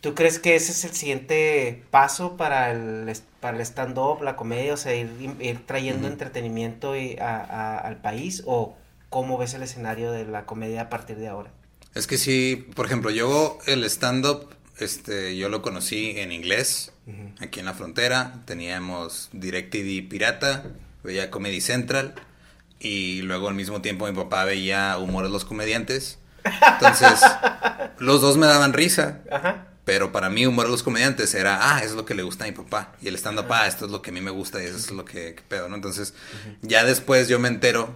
¿Tú 0.00 0.14
crees 0.14 0.38
que 0.38 0.56
ese 0.56 0.72
es 0.72 0.84
el 0.84 0.92
siguiente 0.92 1.84
paso 1.90 2.38
para 2.38 2.72
el, 2.72 3.14
para 3.40 3.58
el 3.58 3.62
stand-up, 3.62 4.22
la 4.22 4.34
comedia, 4.34 4.72
o 4.72 4.78
sea, 4.78 4.94
ir, 4.94 5.66
trayendo 5.66 6.08
entretenimiento 6.08 6.94
al 7.20 8.00
país? 8.00 8.42
¿O 8.46 8.76
cómo 9.10 9.36
ves 9.36 9.52
el 9.52 9.62
escenario 9.62 10.10
de 10.10 10.24
la 10.24 10.46
comedia 10.46 10.82
a 10.82 10.88
partir 10.88 11.18
de 11.18 11.28
ahora? 11.28 11.52
Es 11.94 12.06
que 12.06 12.16
sí, 12.16 12.66
por 12.74 12.86
ejemplo, 12.86 13.10
yo 13.10 13.58
el 13.66 13.84
stand-up 13.84 14.48
este, 14.78 15.36
yo 15.36 15.50
lo 15.50 15.60
conocí 15.60 16.14
en 16.16 16.32
inglés, 16.32 16.91
aquí 17.40 17.60
en 17.60 17.66
la 17.66 17.74
frontera. 17.74 18.40
Teníamos 18.44 19.28
DirecTV 19.32 20.08
pirata, 20.08 20.64
veía 21.02 21.30
Comedy 21.30 21.60
Central. 21.60 22.14
Y 22.78 23.22
luego 23.22 23.48
al 23.48 23.54
mismo 23.54 23.80
tiempo 23.80 24.06
mi 24.06 24.14
papá 24.14 24.44
veía 24.44 24.98
Humor 24.98 25.24
de 25.24 25.30
los 25.30 25.44
Comediantes. 25.44 26.18
Entonces, 26.44 27.20
los 27.98 28.20
dos 28.20 28.36
me 28.36 28.46
daban 28.46 28.72
risa. 28.72 29.20
Pero 29.84 30.12
para 30.12 30.30
mí 30.30 30.46
Humor 30.46 30.66
de 30.66 30.72
los 30.72 30.82
Comediantes 30.82 31.34
era, 31.34 31.74
ah, 31.74 31.78
eso 31.80 31.90
es 31.90 31.94
lo 31.96 32.04
que 32.04 32.14
le 32.14 32.22
gusta 32.22 32.44
a 32.44 32.46
mi 32.46 32.52
papá. 32.52 32.92
Y 33.02 33.08
el 33.08 33.16
stand-up, 33.16 33.46
ah, 33.50 33.66
esto 33.66 33.86
es 33.86 33.90
lo 33.90 34.00
que 34.00 34.10
a 34.10 34.12
mí 34.12 34.20
me 34.20 34.30
gusta 34.30 34.62
y 34.62 34.66
eso 34.66 34.76
es 34.76 34.90
lo 34.90 35.04
que, 35.04 35.36
pedo, 35.48 35.68
¿no? 35.68 35.74
Entonces, 35.74 36.14
ya 36.60 36.84
después 36.84 37.28
yo 37.28 37.38
me 37.38 37.48
entero 37.48 37.94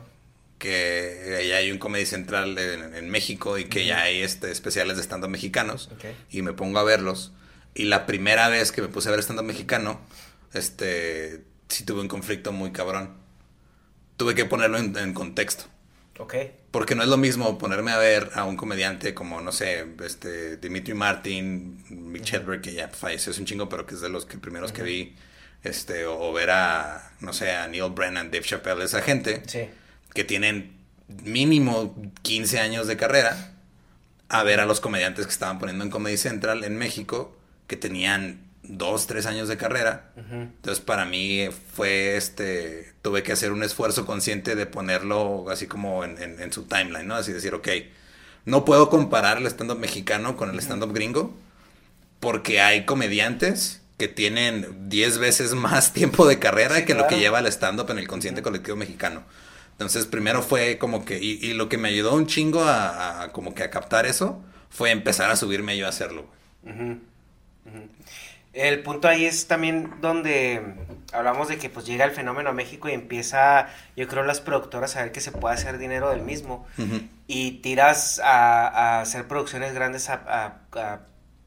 que 0.59 1.47
ya 1.49 1.57
hay 1.57 1.71
un 1.71 1.79
Comedy 1.79 2.07
Central 2.07 2.59
en, 2.59 3.11
México 3.11 3.59
y 3.59 3.67
que 3.67 3.87
ya 3.87 4.03
hay 4.03 4.23
este, 4.23 4.51
especiales 4.51 4.97
de 4.97 5.03
stand-up 5.03 5.31
mexicanos. 5.31 5.91
Y 6.31 6.43
me 6.43 6.53
pongo 6.53 6.79
a 6.79 6.83
verlos. 6.83 7.33
Y 7.77 7.85
la 7.85 8.07
primera 8.07 8.49
vez 8.49 8.73
que 8.73 8.83
me 8.83 8.89
puse 8.89 9.09
a 9.09 9.13
ver 9.13 9.21
stand-up 9.21 9.45
mexicano, 9.45 10.01
este, 10.53 11.45
sí 11.69 11.85
tuve 11.85 12.01
un 12.01 12.09
conflicto 12.09 12.53
muy 12.53 12.73
cabrón. 12.73 13.15
Tuve 14.17 14.35
que 14.35 14.45
ponerlo 14.47 14.79
en, 14.79 15.13
contexto. 15.13 15.65
Ok. 16.19 16.35
Porque 16.71 16.95
no 16.95 17.03
es 17.03 17.09
lo 17.09 17.19
mismo 17.19 17.59
ponerme 17.59 17.93
a 17.93 17.99
ver 17.99 18.31
a 18.35 18.45
un 18.45 18.57
comediante 18.57 19.13
como, 19.13 19.41
no 19.43 19.53
sé, 19.53 19.87
este, 20.03 20.57
Dimitri 20.57 20.95
Martin, 20.95 21.85
Mick 21.91 22.25
uh 22.25 22.61
que 22.63 22.73
ya 22.73 22.89
falleció 22.89 23.33
hace 23.33 23.41
un 23.41 23.47
chingo, 23.47 23.69
pero 23.69 23.85
que 23.85 23.95
es 23.95 24.01
de 24.01 24.09
los 24.09 24.25
que, 24.25 24.39
primeros 24.39 24.73
que 24.73 24.83
vi. 24.83 25.15
Este, 25.63 26.07
o, 26.07 26.33
ver 26.33 26.51
a, 26.51 27.13
no 27.21 27.33
sé, 27.33 27.53
a 27.53 27.69
Neil 27.69 27.91
Brennan, 27.91 28.31
Dave 28.31 28.45
Chappelle, 28.45 28.85
esa 28.85 29.03
gente. 29.03 29.43
Sí 29.47 29.69
que 30.17 30.25
tienen 30.25 30.75
mínimo 31.25 31.95
15 32.23 32.59
años 32.59 32.89
de 32.89 32.97
carrera 32.97 33.53
a 34.29 34.43
ver 34.43 34.59
a 34.59 34.67
los 34.67 34.81
comediantes 34.81 35.27
que 35.27 35.33
estaban 35.33 35.61
poniendo 35.61 35.85
en 35.85 35.91
Comedy 35.91 36.17
Central 36.17 36.65
en 36.65 36.77
México, 36.77 37.37
que 37.67 37.77
tenían 37.77 38.47
2, 38.69 39.07
3 39.07 39.27
años 39.27 39.49
de 39.49 39.57
carrera. 39.57 40.13
Entonces 40.17 40.83
para 40.85 41.05
mí 41.05 41.49
fue 41.75 42.17
este, 42.17 42.93
tuve 43.03 43.23
que 43.23 43.33
hacer 43.33 43.53
un 43.53 43.63
esfuerzo 43.63 44.07
consciente 44.07 44.55
de 44.55 44.67
ponerlo 44.67 45.49
así 45.51 45.67
como 45.67 46.05
en, 46.05 46.53
su 46.53 46.65
timeline, 46.65 47.07
¿no? 47.07 47.15
Así 47.15 47.33
decir, 47.33 47.55
ok, 47.55 47.69
no 48.45 48.65
puedo 48.65 48.91
comparar 48.91 49.39
el 49.39 49.47
stand-up 49.47 49.79
mexicano 49.79 50.37
con 50.37 50.51
el 50.51 50.59
stand-up 50.61 50.93
gringo, 50.93 51.35
porque 52.21 52.61
hay 52.61 52.85
comediantes 52.85 53.83
que 53.99 54.09
tienen 54.09 54.89
10 54.89 55.19
veces 55.19 55.55
más 55.55 55.93
tiempo 55.93 56.27
de 56.27 56.39
carrera 56.39 56.85
que 56.85 56.95
lo 56.95 57.07
que 57.07 57.19
lleva 57.19 57.39
el 57.39 57.47
stand-up 57.47 57.91
en 57.91 57.99
el 57.99 58.09
consciente 58.09 58.43
colectivo 58.43 58.77
mexicano. 58.77 59.25
Entonces, 59.73 60.07
primero 60.07 60.43
fue 60.43 60.79
como 60.79 61.05
que, 61.05 61.19
y, 61.19 61.53
lo 61.53 61.69
que 61.69 61.77
me 61.77 61.89
ayudó 61.89 62.15
un 62.15 62.27
chingo 62.27 62.65
a, 62.65 63.29
como 63.33 63.55
que 63.55 63.63
a 63.63 63.69
captar 63.69 64.07
eso, 64.07 64.43
fue 64.71 64.91
empezar 64.91 65.31
a 65.31 65.37
subirme 65.37 65.77
yo 65.77 65.85
a 65.85 65.91
hacerlo. 65.91 66.27
El 68.53 68.83
punto 68.83 69.09
ahí 69.09 69.27
es 69.27 69.49
también 69.49 69.95
donde 70.01 70.63
hablamos 71.13 71.49
de 71.49 71.59
que 71.59 71.69
pues 71.69 71.85
llega 71.85 72.05
el 72.05 72.11
fenómeno 72.11 72.51
a 72.51 72.53
México 72.53 72.89
y 72.89 72.93
empieza, 72.93 73.69
yo 73.97 74.09
creo, 74.09 74.23
las 74.23 74.41
productoras 74.41 74.97
a 74.97 75.03
ver 75.03 75.13
que 75.13 75.21
se 75.21 75.31
puede 75.31 75.55
hacer 75.55 75.79
dinero 75.79 76.11
del 76.11 76.23
mismo. 76.23 76.67
Y 77.27 77.53
tiras 77.63 78.21
a, 78.21 79.01
hacer 79.01 79.29
producciones 79.29 79.75
grandes 79.75 80.09
a 80.09 80.61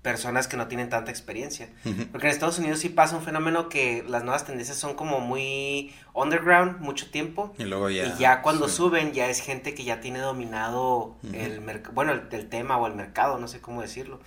personas 0.01 0.47
que 0.47 0.55
no 0.55 0.67
tienen 0.67 0.89
tanta 0.89 1.11
experiencia. 1.11 1.69
Porque 2.11 2.27
en 2.27 2.33
Estados 2.33 2.57
Unidos 2.59 2.79
sí 2.79 2.89
pasa 2.89 3.17
un 3.17 3.23
fenómeno 3.23 3.67
que 3.69 4.03
las 4.07 4.23
nuevas 4.23 4.45
tendencias 4.45 4.77
son 4.77 4.95
como 4.95 5.19
muy 5.19 5.93
underground 6.13 6.79
mucho 6.79 7.11
tiempo. 7.11 7.53
Y 7.57 7.63
luego 7.63 7.89
ya. 7.89 8.05
Y 8.05 8.17
ya 8.17 8.41
cuando 8.41 8.69
suben 8.69 9.13
ya 9.13 9.29
es 9.29 9.41
gente 9.41 9.73
que 9.73 9.83
ya 9.83 9.99
tiene 9.99 10.19
dominado 10.19 11.15
el 11.33 11.59
bueno, 11.93 12.13
el, 12.13 12.49
tema 12.49 12.77
o 12.77 12.87
el 12.87 12.95
mercado, 12.95 13.39
no 13.39 13.47
sé 13.47 13.59
cómo 13.59 13.81
decirlo. 13.81 14.19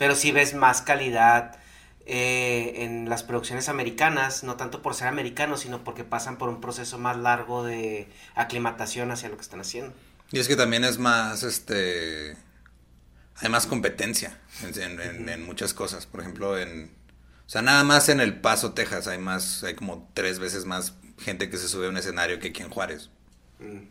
Pero 0.00 0.16
sí 0.16 0.32
ves 0.32 0.54
más 0.54 0.80
calidad 0.80 1.58
eh, 2.06 2.84
en 2.84 3.10
las 3.10 3.22
producciones 3.22 3.68
americanas, 3.68 4.44
no 4.44 4.56
tanto 4.56 4.80
por 4.80 4.94
ser 4.94 5.08
americanos, 5.08 5.60
sino 5.60 5.84
porque 5.84 6.04
pasan 6.04 6.38
por 6.38 6.48
un 6.48 6.62
proceso 6.62 6.96
más 6.96 7.18
largo 7.18 7.64
de 7.64 8.08
aclimatación 8.34 9.10
hacia 9.10 9.28
lo 9.28 9.36
que 9.36 9.42
están 9.42 9.60
haciendo. 9.60 9.92
Y 10.32 10.38
es 10.38 10.48
que 10.48 10.56
también 10.56 10.84
es 10.84 10.96
más, 10.96 11.42
este 11.42 12.34
hay 13.42 13.50
más 13.50 13.66
competencia 13.66 14.38
en, 14.62 15.44
muchas 15.44 15.74
cosas. 15.74 16.06
Por 16.06 16.22
ejemplo, 16.22 16.58
en. 16.58 16.84
O 17.46 17.50
sea, 17.50 17.60
nada 17.60 17.84
más 17.84 18.08
en 18.08 18.20
El 18.20 18.40
Paso, 18.40 18.72
Texas, 18.72 19.06
hay 19.06 19.18
más, 19.18 19.64
hay 19.64 19.74
como 19.74 20.10
tres 20.14 20.38
veces 20.38 20.64
más 20.64 20.94
gente 21.18 21.50
que 21.50 21.58
se 21.58 21.68
sube 21.68 21.84
a 21.84 21.88
un 21.90 21.98
escenario 21.98 22.38
que 22.38 22.48
aquí 22.48 22.62
en 22.62 22.70
Juárez. 22.70 23.10
Mm. 23.58 23.82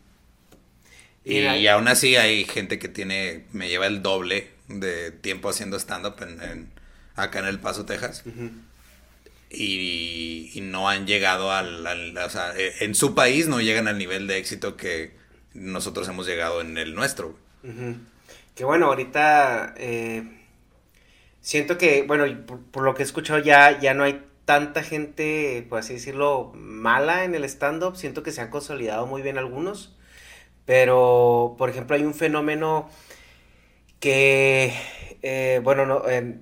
Y, 1.22 1.66
aún 1.68 1.86
así 1.86 2.16
hay 2.16 2.44
gente 2.46 2.80
que 2.80 2.88
tiene, 2.88 3.46
me 3.52 3.68
lleva 3.68 3.86
el 3.86 4.02
doble 4.02 4.50
de 4.78 5.10
tiempo 5.10 5.48
haciendo 5.48 5.78
stand-up 5.78 6.14
en, 6.22 6.70
acá 7.16 7.40
en 7.40 7.46
El 7.46 7.58
Paso, 7.58 7.84
Texas. 7.84 8.22
y, 9.50 10.60
no 10.62 10.88
han 10.88 11.06
llegado 11.06 11.50
al, 11.50 12.16
o 12.16 12.30
sea, 12.30 12.56
e, 12.56 12.84
en 12.84 12.94
su 12.94 13.14
país 13.14 13.48
no 13.48 13.60
llegan 13.60 13.88
al 13.88 13.98
nivel 13.98 14.26
de 14.26 14.38
éxito 14.38 14.76
que 14.76 15.14
nosotros 15.54 16.08
hemos 16.08 16.26
llegado 16.26 16.60
en 16.60 16.78
el 16.78 16.94
nuestro. 16.94 17.36
Que 18.54 18.64
bueno, 18.64 18.86
ahorita 18.86 19.74
eh, 19.76 20.22
siento 21.40 21.78
que, 21.78 22.02
bueno, 22.02 22.24
por, 22.70 22.84
lo 22.84 22.94
que 22.94 23.02
he 23.02 23.04
escuchado 23.04 23.40
ya, 23.40 23.78
ya 23.80 23.94
no 23.94 24.04
hay 24.04 24.22
tanta 24.44 24.82
gente, 24.82 25.66
por 25.68 25.80
así 25.80 25.94
decirlo, 25.94 26.52
mala 26.54 27.24
en 27.24 27.34
el 27.34 27.44
stand-up. 27.44 27.96
Siento 27.96 28.22
que 28.22 28.32
se 28.32 28.40
han 28.40 28.50
consolidado 28.50 29.06
muy 29.06 29.22
bien 29.22 29.38
algunos. 29.38 29.96
Pero, 30.66 31.56
por 31.58 31.70
ejemplo, 31.70 31.96
hay 31.96 32.04
un 32.04 32.14
fenómeno 32.14 32.88
que, 34.00 34.74
eh, 35.22 35.60
bueno, 35.62 35.86
no, 35.86 36.08
eh, 36.08 36.36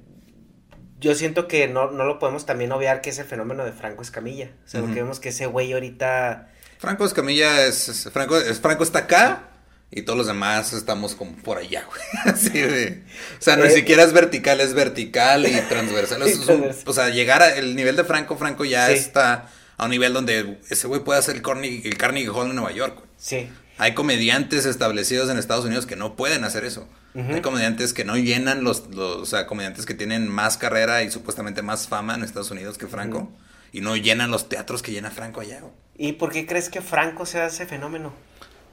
yo 1.00 1.14
siento 1.14 1.48
que 1.48 1.68
no, 1.68 1.90
no, 1.90 2.04
lo 2.04 2.18
podemos 2.18 2.46
también 2.46 2.72
obviar, 2.72 3.00
que 3.00 3.10
es 3.10 3.18
el 3.18 3.26
fenómeno 3.26 3.64
de 3.64 3.72
Franco 3.72 4.02
Escamilla. 4.02 4.50
O 4.64 4.68
sea, 4.68 4.80
uh 4.80 4.82
-huh. 4.82 4.86
porque 4.86 5.02
vemos 5.02 5.20
que 5.20 5.28
ese 5.28 5.46
güey 5.46 5.72
ahorita... 5.72 6.48
Franco 6.78 7.04
Escamilla 7.04 7.66
es, 7.66 7.88
es, 7.88 8.10
Franco, 8.12 8.36
es, 8.38 8.60
Franco 8.60 8.84
está 8.84 9.00
acá 9.00 9.48
y 9.90 10.02
todos 10.02 10.16
los 10.16 10.26
demás 10.26 10.72
estamos 10.72 11.14
como 11.14 11.36
por 11.36 11.58
allá, 11.58 11.84
güey. 11.84 12.00
Así 12.34 12.50
de... 12.50 13.02
O 13.38 13.42
sea, 13.42 13.56
ni 13.56 13.66
eh, 13.66 13.70
siquiera 13.70 14.02
es 14.04 14.12
vertical, 14.12 14.60
es 14.60 14.74
vertical 14.74 15.46
y 15.46 15.60
transversal. 15.68 16.22
es 16.26 16.38
un, 16.48 16.70
o 16.86 16.92
sea, 16.92 17.10
llegar 17.10 17.42
al 17.42 17.74
nivel 17.74 17.96
de 17.96 18.04
Franco, 18.04 18.36
Franco 18.36 18.64
ya 18.64 18.86
sí. 18.86 18.94
está 18.94 19.50
a 19.76 19.84
un 19.84 19.90
nivel 19.90 20.12
donde 20.12 20.58
ese 20.70 20.86
güey 20.86 21.02
puede 21.02 21.18
hacer 21.18 21.36
el 21.36 21.42
Carnegie, 21.42 21.88
el 21.88 21.96
Carnegie 21.96 22.30
Hall 22.30 22.48
en 22.48 22.56
Nueva 22.56 22.72
York, 22.72 22.96
güey. 22.96 23.08
Sí. 23.16 23.48
Hay 23.78 23.94
comediantes 23.94 24.66
establecidos 24.66 25.30
en 25.30 25.38
Estados 25.38 25.64
Unidos 25.64 25.86
que 25.86 25.94
no 25.94 26.16
pueden 26.16 26.42
hacer 26.42 26.64
eso. 26.64 26.88
Uh 27.14 27.20
-huh. 27.20 27.34
Hay 27.34 27.40
comediantes 27.40 27.92
que 27.92 28.04
no 28.04 28.16
llenan 28.16 28.64
los, 28.64 28.88
los, 28.94 29.16
o 29.16 29.26
sea, 29.26 29.46
comediantes 29.46 29.86
que 29.86 29.94
tienen 29.94 30.28
más 30.28 30.58
carrera 30.58 31.02
y 31.02 31.10
supuestamente 31.10 31.62
más 31.62 31.88
fama 31.88 32.14
en 32.14 32.22
Estados 32.22 32.50
Unidos 32.50 32.78
que 32.78 32.86
Franco. 32.86 33.18
Uh 33.18 33.22
-huh. 33.22 33.48
Y 33.72 33.80
no 33.80 33.96
llenan 33.96 34.30
los 34.30 34.48
teatros 34.48 34.82
que 34.82 34.92
llena 34.92 35.10
Franco 35.10 35.40
allá. 35.40 35.62
¿Y 35.96 36.12
por 36.12 36.32
qué 36.32 36.46
crees 36.46 36.68
que 36.68 36.80
Franco 36.80 37.26
sea 37.26 37.46
ese 37.46 37.66
fenómeno? 37.66 38.12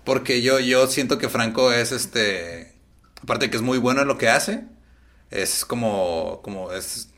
Porque 0.05 0.41
yo, 0.41 0.59
yo 0.59 0.87
siento 0.87 1.17
que 1.17 1.27
Franco 1.29 1.73
es 1.73 1.91
este. 1.91 2.73
Aparte 3.21 3.45
de 3.45 3.51
que 3.51 3.57
es 3.57 3.63
muy 3.63 3.79
bueno 3.79 4.01
en 4.01 4.07
lo 4.07 4.17
que 4.17 4.29
hace. 4.29 4.63
Es 5.31 5.65
como. 5.65 6.41
como 6.43 6.71
es. 6.71 7.09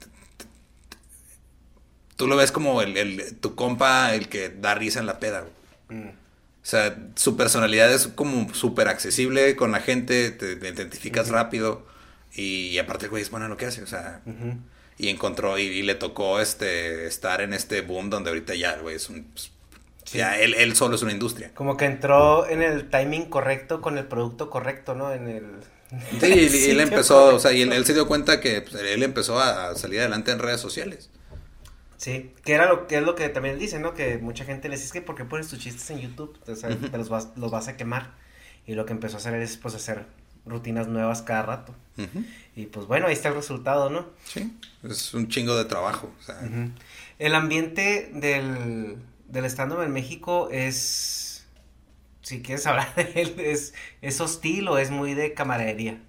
Tú 2.15 2.27
lo 2.27 2.35
ves 2.35 2.51
como 2.51 2.81
el, 2.81 2.97
el 2.97 3.37
tu 3.39 3.53
compa, 3.53 4.15
el 4.15 4.27
que 4.29 4.49
da 4.49 4.73
risa 4.73 4.99
en 4.99 5.05
la 5.05 5.19
peda, 5.19 5.41
güey. 5.41 5.99
Mm. 6.01 6.11
O 6.67 6.69
sea, 6.69 6.97
su 7.15 7.37
personalidad 7.37 7.93
es 7.93 8.09
como 8.09 8.53
súper 8.53 8.89
accesible 8.89 9.55
con 9.55 9.71
la 9.71 9.79
gente, 9.79 10.31
te, 10.31 10.57
te 10.57 10.67
identificas 10.67 11.27
uh 11.27 11.29
-huh. 11.29 11.33
rápido 11.35 11.85
y, 12.33 12.67
y, 12.71 12.77
aparte 12.77 13.05
el 13.05 13.09
güey 13.09 13.23
es 13.23 13.29
bueno 13.31 13.45
en 13.45 13.51
lo 13.51 13.55
que 13.55 13.67
hace, 13.67 13.83
o 13.83 13.87
sea, 13.87 14.19
uh 14.25 14.29
-huh. 14.31 14.57
y 14.97 15.07
encontró 15.07 15.57
y, 15.57 15.61
y, 15.61 15.81
le 15.83 15.95
tocó 15.95 16.41
este 16.41 17.07
estar 17.07 17.39
en 17.39 17.53
este 17.53 17.79
boom 17.79 18.09
donde 18.09 18.31
ahorita 18.31 18.53
ya, 18.53 18.75
güey, 18.79 18.97
es 18.97 19.07
un... 19.09 19.23
Pues, 19.23 19.49
sí. 20.03 20.17
Ya, 20.17 20.37
él, 20.37 20.55
él 20.55 20.75
solo 20.75 20.95
es 20.97 21.01
una 21.03 21.13
industria. 21.13 21.51
Como 21.53 21.77
que 21.77 21.85
entró 21.85 22.45
en 22.49 22.61
el 22.61 22.89
timing 22.89 23.29
correcto 23.29 23.79
con 23.79 23.97
el 23.97 24.05
producto 24.05 24.49
correcto, 24.49 24.93
¿no? 24.93 25.13
En 25.13 25.29
el... 25.29 25.45
Sí, 26.19 26.49
y, 26.67 26.69
él 26.71 26.81
empezó, 26.81 27.33
o 27.33 27.39
sea, 27.39 27.53
y 27.53 27.61
él, 27.61 27.71
él, 27.71 27.85
se 27.85 27.93
dio 27.93 28.09
cuenta 28.09 28.41
que 28.41 28.61
pues, 28.61 28.75
él 28.75 29.03
empezó 29.03 29.39
a 29.39 29.73
salir 29.75 30.01
adelante 30.01 30.31
en 30.31 30.39
redes 30.39 30.59
sociales. 30.59 31.09
Sí, 31.97 32.31
que 32.43 32.53
era 32.53 32.67
lo 32.67 32.85
que 32.85 32.97
es 32.97 33.03
lo 33.03 33.15
que 33.15 33.27
también 33.29 33.55
él 33.55 33.59
dice, 33.59 33.79
¿no? 33.79 33.93
Que 33.95 34.19
mucha 34.19 34.45
gente 34.45 34.69
le 34.69 34.75
dice, 34.75 34.85
es 34.85 34.93
que 34.93 35.01
¿por 35.01 35.15
qué 35.15 35.25
pones 35.25 35.47
tus 35.47 35.59
chistes 35.59 35.89
en 35.89 35.99
YouTube? 35.99 36.37
O 36.47 36.55
sea, 36.55 36.69
uh 36.69 36.73
-huh. 36.73 36.91
te 36.91 36.97
los 36.97 37.09
vas, 37.09 37.29
los 37.35 37.49
vas 37.51 37.67
a 37.67 37.75
quemar. 37.75 38.13
Y 38.67 38.75
lo 38.75 38.85
que 38.85 38.93
empezó 38.93 39.15
a 39.15 39.19
hacer 39.19 39.33
es, 39.35 39.57
pues, 39.57 39.73
hacer 39.73 40.05
rutinas 40.45 40.87
nuevas 40.87 41.21
cada 41.23 41.41
rato. 41.41 41.73
Uh 41.97 42.01
-huh. 42.03 42.25
Y, 42.55 42.65
pues, 42.67 42.85
bueno, 42.85 43.07
ahí 43.07 43.13
está 43.13 43.29
el 43.29 43.35
resultado, 43.35 43.89
¿no? 43.89 44.07
Sí, 44.25 44.55
es 44.83 45.13
un 45.13 45.27
chingo 45.27 45.57
de 45.57 45.65
trabajo. 45.65 46.13
O 46.19 46.23
sea. 46.23 46.35
uh 46.35 46.45
-huh. 46.45 46.71
El 47.17 47.33
ambiente 47.33 48.11
del, 48.13 48.97
del 49.27 49.45
stand-up 49.45 49.81
en 49.81 49.91
México 49.91 50.49
es, 50.51 51.47
si 52.21 52.41
quieres 52.43 52.67
hablar 52.67 52.93
de 52.95 53.11
él, 53.15 53.39
es, 53.39 53.73
es 54.01 54.21
hostil 54.21 54.67
o 54.67 54.77
es 54.77 54.91
muy 54.91 55.15
de 55.15 55.33
camaradería. 55.33 55.99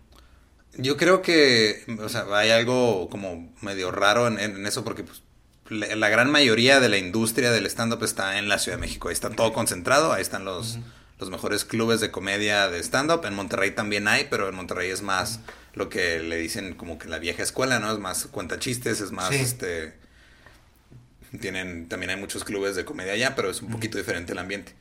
Yo 0.77 0.97
creo 0.97 1.23
que, 1.23 1.83
o 1.99 2.09
sea, 2.11 2.27
hay 2.33 2.51
algo 2.51 3.09
como 3.09 3.55
medio 3.63 3.91
raro 3.91 4.27
en, 4.29 4.39
en 4.39 4.67
eso 4.67 4.85
porque, 4.85 5.03
pues, 5.03 5.23
la 5.71 6.09
gran 6.09 6.31
mayoría 6.31 6.81
de 6.81 6.89
la 6.89 6.99
industria 6.99 7.51
del 7.51 7.67
stand-up 7.67 8.03
está 8.03 8.39
en 8.39 8.49
la 8.49 8.59
Ciudad 8.59 8.79
de 8.79 8.81
México. 8.81 9.09
Ahí 9.09 9.15
está 9.15 9.31
todo 9.31 9.53
concentrado, 9.53 10.13
ahí 10.13 10.23
están 10.23 10.45
los, 10.45 10.77
uh 10.77 10.79
-huh. 10.79 10.83
los 11.21 11.31
mejores 11.31 11.65
clubes 11.65 12.01
de 12.01 12.11
comedia 12.11 12.69
de 12.69 12.79
stand-up. 12.81 13.25
En 13.25 13.35
Monterrey 13.35 13.73
también 13.73 14.09
hay, 14.09 14.27
pero 14.31 14.49
en 14.49 14.55
Monterrey 14.55 14.91
es 14.91 15.03
más 15.03 15.41
lo 15.75 15.89
que 15.89 16.21
le 16.21 16.37
dicen 16.37 16.75
como 16.75 16.99
que 16.99 17.09
la 17.09 17.19
vieja 17.19 17.43
escuela, 17.43 17.79
¿no? 17.79 17.93
Es 17.93 17.99
más 17.99 18.27
cuenta 18.27 18.59
chistes, 18.59 19.01
es 19.01 19.13
más, 19.13 19.31
sí. 19.31 19.37
este... 19.37 19.95
Tienen, 21.41 21.89
también 21.89 22.09
hay 22.09 22.17
muchos 22.17 22.43
clubes 22.43 22.75
de 22.75 22.87
comedia 22.87 23.13
allá, 23.13 23.35
pero 23.35 23.51
es 23.51 23.61
un 23.61 23.67
uh 23.67 23.69
-huh. 23.69 23.73
poquito 23.75 23.99
diferente 23.99 24.33
el 24.33 24.39
ambiente. 24.39 24.73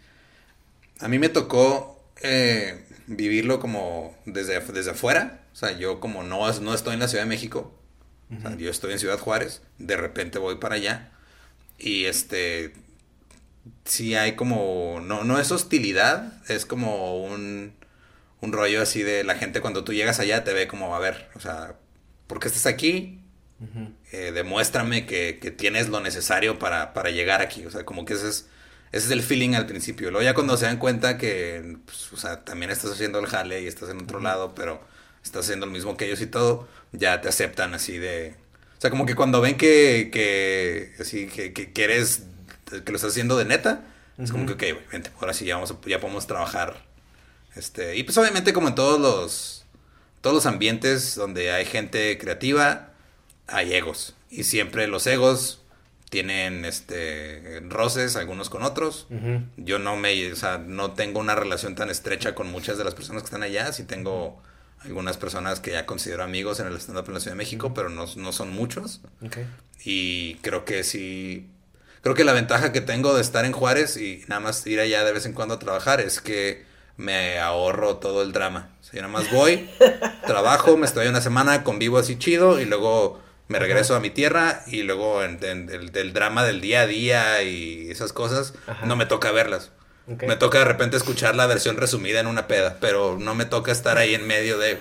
A 0.99 1.09
mí 1.09 1.19
me 1.19 1.27
tocó 1.27 2.01
eh, 2.21 2.85
vivirlo 3.07 3.59
como 3.59 4.17
desde, 4.25 4.59
desde 4.59 4.91
afuera. 4.91 5.41
O 5.51 5.55
sea, 5.57 5.77
yo 5.77 5.99
como 5.99 6.23
no, 6.23 6.51
no 6.61 6.73
estoy 6.73 6.93
en 6.93 6.99
la 7.01 7.07
Ciudad 7.09 7.23
de 7.25 7.29
México, 7.29 7.76
Uh 8.29 8.33
-huh. 8.35 8.37
o 8.39 8.41
sea, 8.41 8.57
yo 8.57 8.69
estoy 8.69 8.93
en 8.93 8.99
Ciudad 8.99 9.19
Juárez, 9.19 9.61
de 9.77 9.97
repente 9.97 10.39
voy 10.39 10.55
para 10.55 10.75
allá 10.75 11.11
y 11.77 12.05
este 12.05 12.73
sí 13.85 14.15
hay 14.15 14.35
como 14.35 14.99
no 15.01 15.23
no 15.23 15.39
es 15.39 15.51
hostilidad, 15.51 16.33
es 16.49 16.65
como 16.65 17.23
un 17.23 17.73
un 18.41 18.53
rollo 18.53 18.81
así 18.81 19.03
de 19.03 19.23
la 19.23 19.35
gente 19.35 19.61
cuando 19.61 19.83
tú 19.83 19.93
llegas 19.93 20.19
allá 20.19 20.43
te 20.43 20.53
ve 20.53 20.67
como 20.67 20.95
a 20.95 20.99
ver, 20.99 21.29
o 21.35 21.39
sea, 21.39 21.75
¿por 22.27 22.39
qué 22.39 22.47
estás 22.47 22.65
aquí? 22.65 23.21
Uh 23.59 23.65
-huh. 23.65 23.93
eh, 24.11 24.31
demuéstrame 24.33 25.05
que, 25.07 25.39
que, 25.41 25.49
tienes 25.51 25.89
lo 25.89 25.99
necesario 25.99 26.59
para, 26.59 26.93
para 26.93 27.09
llegar 27.09 27.41
aquí, 27.41 27.65
o 27.65 27.71
sea, 27.71 27.85
como 27.85 28.05
que 28.05 28.13
ese 28.13 28.29
es 28.29 28.47
ese 28.91 29.07
es 29.07 29.11
el 29.11 29.21
feeling 29.21 29.53
al 29.55 29.65
principio. 29.65 30.11
Luego 30.11 30.23
ya 30.23 30.33
cuando 30.33 30.55
se 30.57 30.65
dan 30.65 30.77
cuenta 30.77 31.17
que, 31.17 31.77
pues, 31.85 32.11
o 32.13 32.17
sea, 32.17 32.43
también 32.45 32.71
estás 32.71 32.91
haciendo 32.91 33.19
el 33.19 33.25
jale 33.27 33.61
y 33.61 33.67
estás 33.67 33.89
en 33.89 34.01
otro 34.01 34.17
uh 34.17 34.21
-huh. 34.21 34.23
lado, 34.23 34.55
pero 34.55 34.81
estás 35.23 35.45
haciendo 35.45 35.65
lo 35.65 35.71
mismo 35.73 35.97
que 35.97 36.05
ellos 36.05 36.21
y 36.21 36.27
todo, 36.27 36.67
ya 36.91 37.21
te 37.21 37.29
aceptan 37.29 37.73
así 37.73 37.97
de... 37.97 38.35
O 38.77 38.81
sea, 38.81 38.89
como 38.89 39.05
que 39.05 39.15
cuando 39.15 39.41
ven 39.41 39.57
que, 39.57 40.09
que 40.11 40.93
así, 40.99 41.27
que, 41.27 41.51
que, 41.53 41.71
que 41.73 41.83
eres, 41.83 42.23
que 42.65 42.91
lo 42.91 42.95
estás 42.95 43.11
haciendo 43.11 43.37
de 43.37 43.45
neta, 43.45 43.81
uh 44.17 44.21
-huh. 44.21 44.23
es 44.23 44.31
como 44.31 44.45
que, 44.45 44.53
ok, 44.73 44.91
vente, 44.91 45.09
ahora 45.19 45.33
sí 45.33 45.45
ya, 45.45 45.55
vamos 45.55 45.71
a, 45.71 45.77
ya 45.87 45.99
podemos 45.99 46.27
trabajar. 46.27 46.85
Este, 47.55 47.95
y 47.95 48.03
pues 48.03 48.17
obviamente 48.19 48.53
como 48.53 48.67
en 48.67 48.75
todos 48.75 48.99
los, 48.99 49.65
todos 50.21 50.35
los 50.35 50.45
ambientes 50.45 51.15
donde 51.15 51.51
hay 51.51 51.65
gente 51.65 52.17
creativa, 52.19 52.91
hay 53.47 53.73
egos. 53.73 54.15
Y 54.29 54.43
siempre 54.43 54.87
los 54.87 55.07
egos 55.07 55.61
tienen 56.09 56.63
este 56.65 57.61
roces 57.67 58.15
algunos 58.15 58.49
con 58.49 58.61
otros. 58.61 59.07
Uh 59.09 59.15
-huh. 59.15 59.45
Yo 59.57 59.79
no 59.79 59.95
me, 59.95 60.31
o 60.31 60.35
sea, 60.35 60.57
no 60.59 60.91
tengo 60.93 61.19
una 61.19 61.33
relación 61.35 61.73
tan 61.75 61.89
estrecha 61.89 62.35
con 62.35 62.51
muchas 62.51 62.77
de 62.77 62.83
las 62.83 62.93
personas 62.93 63.23
que 63.23 63.27
están 63.27 63.43
allá, 63.43 63.73
sí 63.73 63.83
tengo 63.83 64.41
algunas 64.87 65.17
personas 65.17 65.59
que 65.59 65.71
ya 65.71 65.85
considero 65.85 66.23
amigos 66.23 66.59
en 66.59 66.67
el 66.67 66.75
stand-up 66.77 67.05
en 67.07 67.13
la 67.13 67.19
Ciudad 67.19 67.33
de 67.33 67.37
México, 67.37 67.73
pero 67.73 67.89
no, 67.89 68.05
no 68.15 68.31
son 68.31 68.51
muchos. 68.51 69.01
Okay. 69.25 69.45
Y 69.83 70.35
creo 70.35 70.65
que 70.65 70.83
sí, 70.83 71.49
creo 72.01 72.15
que 72.15 72.23
la 72.23 72.33
ventaja 72.33 72.71
que 72.71 72.81
tengo 72.81 73.13
de 73.13 73.21
estar 73.21 73.45
en 73.45 73.51
Juárez 73.51 73.97
y 73.97 74.23
nada 74.27 74.39
más 74.39 74.65
ir 74.65 74.79
allá 74.79 75.03
de 75.03 75.11
vez 75.11 75.25
en 75.25 75.33
cuando 75.33 75.55
a 75.55 75.59
trabajar 75.59 76.01
es 76.01 76.21
que 76.21 76.65
me 76.97 77.39
ahorro 77.39 77.97
todo 77.97 78.23
el 78.23 78.31
drama. 78.31 78.69
O 78.81 78.83
sea, 78.83 78.93
yo 78.95 79.01
nada 79.07 79.13
más 79.13 79.31
voy, 79.31 79.69
trabajo, 80.25 80.77
me 80.77 80.85
estoy 80.85 81.07
una 81.07 81.21
semana, 81.21 81.63
convivo 81.63 81.97
así 81.99 82.17
chido 82.17 82.59
y 82.59 82.65
luego 82.65 83.21
me 83.47 83.59
regreso 83.59 83.95
a 83.95 83.99
mi 83.99 84.09
tierra 84.09 84.63
y 84.67 84.83
luego 84.83 85.23
en, 85.23 85.43
en, 85.43 85.69
el, 85.69 85.91
del 85.91 86.13
drama 86.13 86.43
del 86.43 86.59
día 86.59 86.81
a 86.81 86.87
día 86.87 87.43
y 87.43 87.89
esas 87.89 88.13
cosas 88.13 88.53
Ajá. 88.67 88.85
no 88.85 88.95
me 88.95 89.05
toca 89.05 89.31
verlas. 89.31 89.71
Okay. 90.09 90.25
Me 90.29 90.37
toca 90.37 90.59
de 90.59 90.63
repente 90.63 90.95
escuchar 90.95 91.35
la 91.35 91.47
versión 91.47 91.75
resumida 91.75 92.21
en 92.21 92.27
una 92.27 92.47
peda, 92.47 92.77
pero 92.79 93.17
no 93.19 93.35
me 93.35 93.43
toca 93.43 93.73
estar 93.73 93.97
ahí 93.97 94.15
en 94.15 94.25
medio 94.25 94.57
de... 94.57 94.77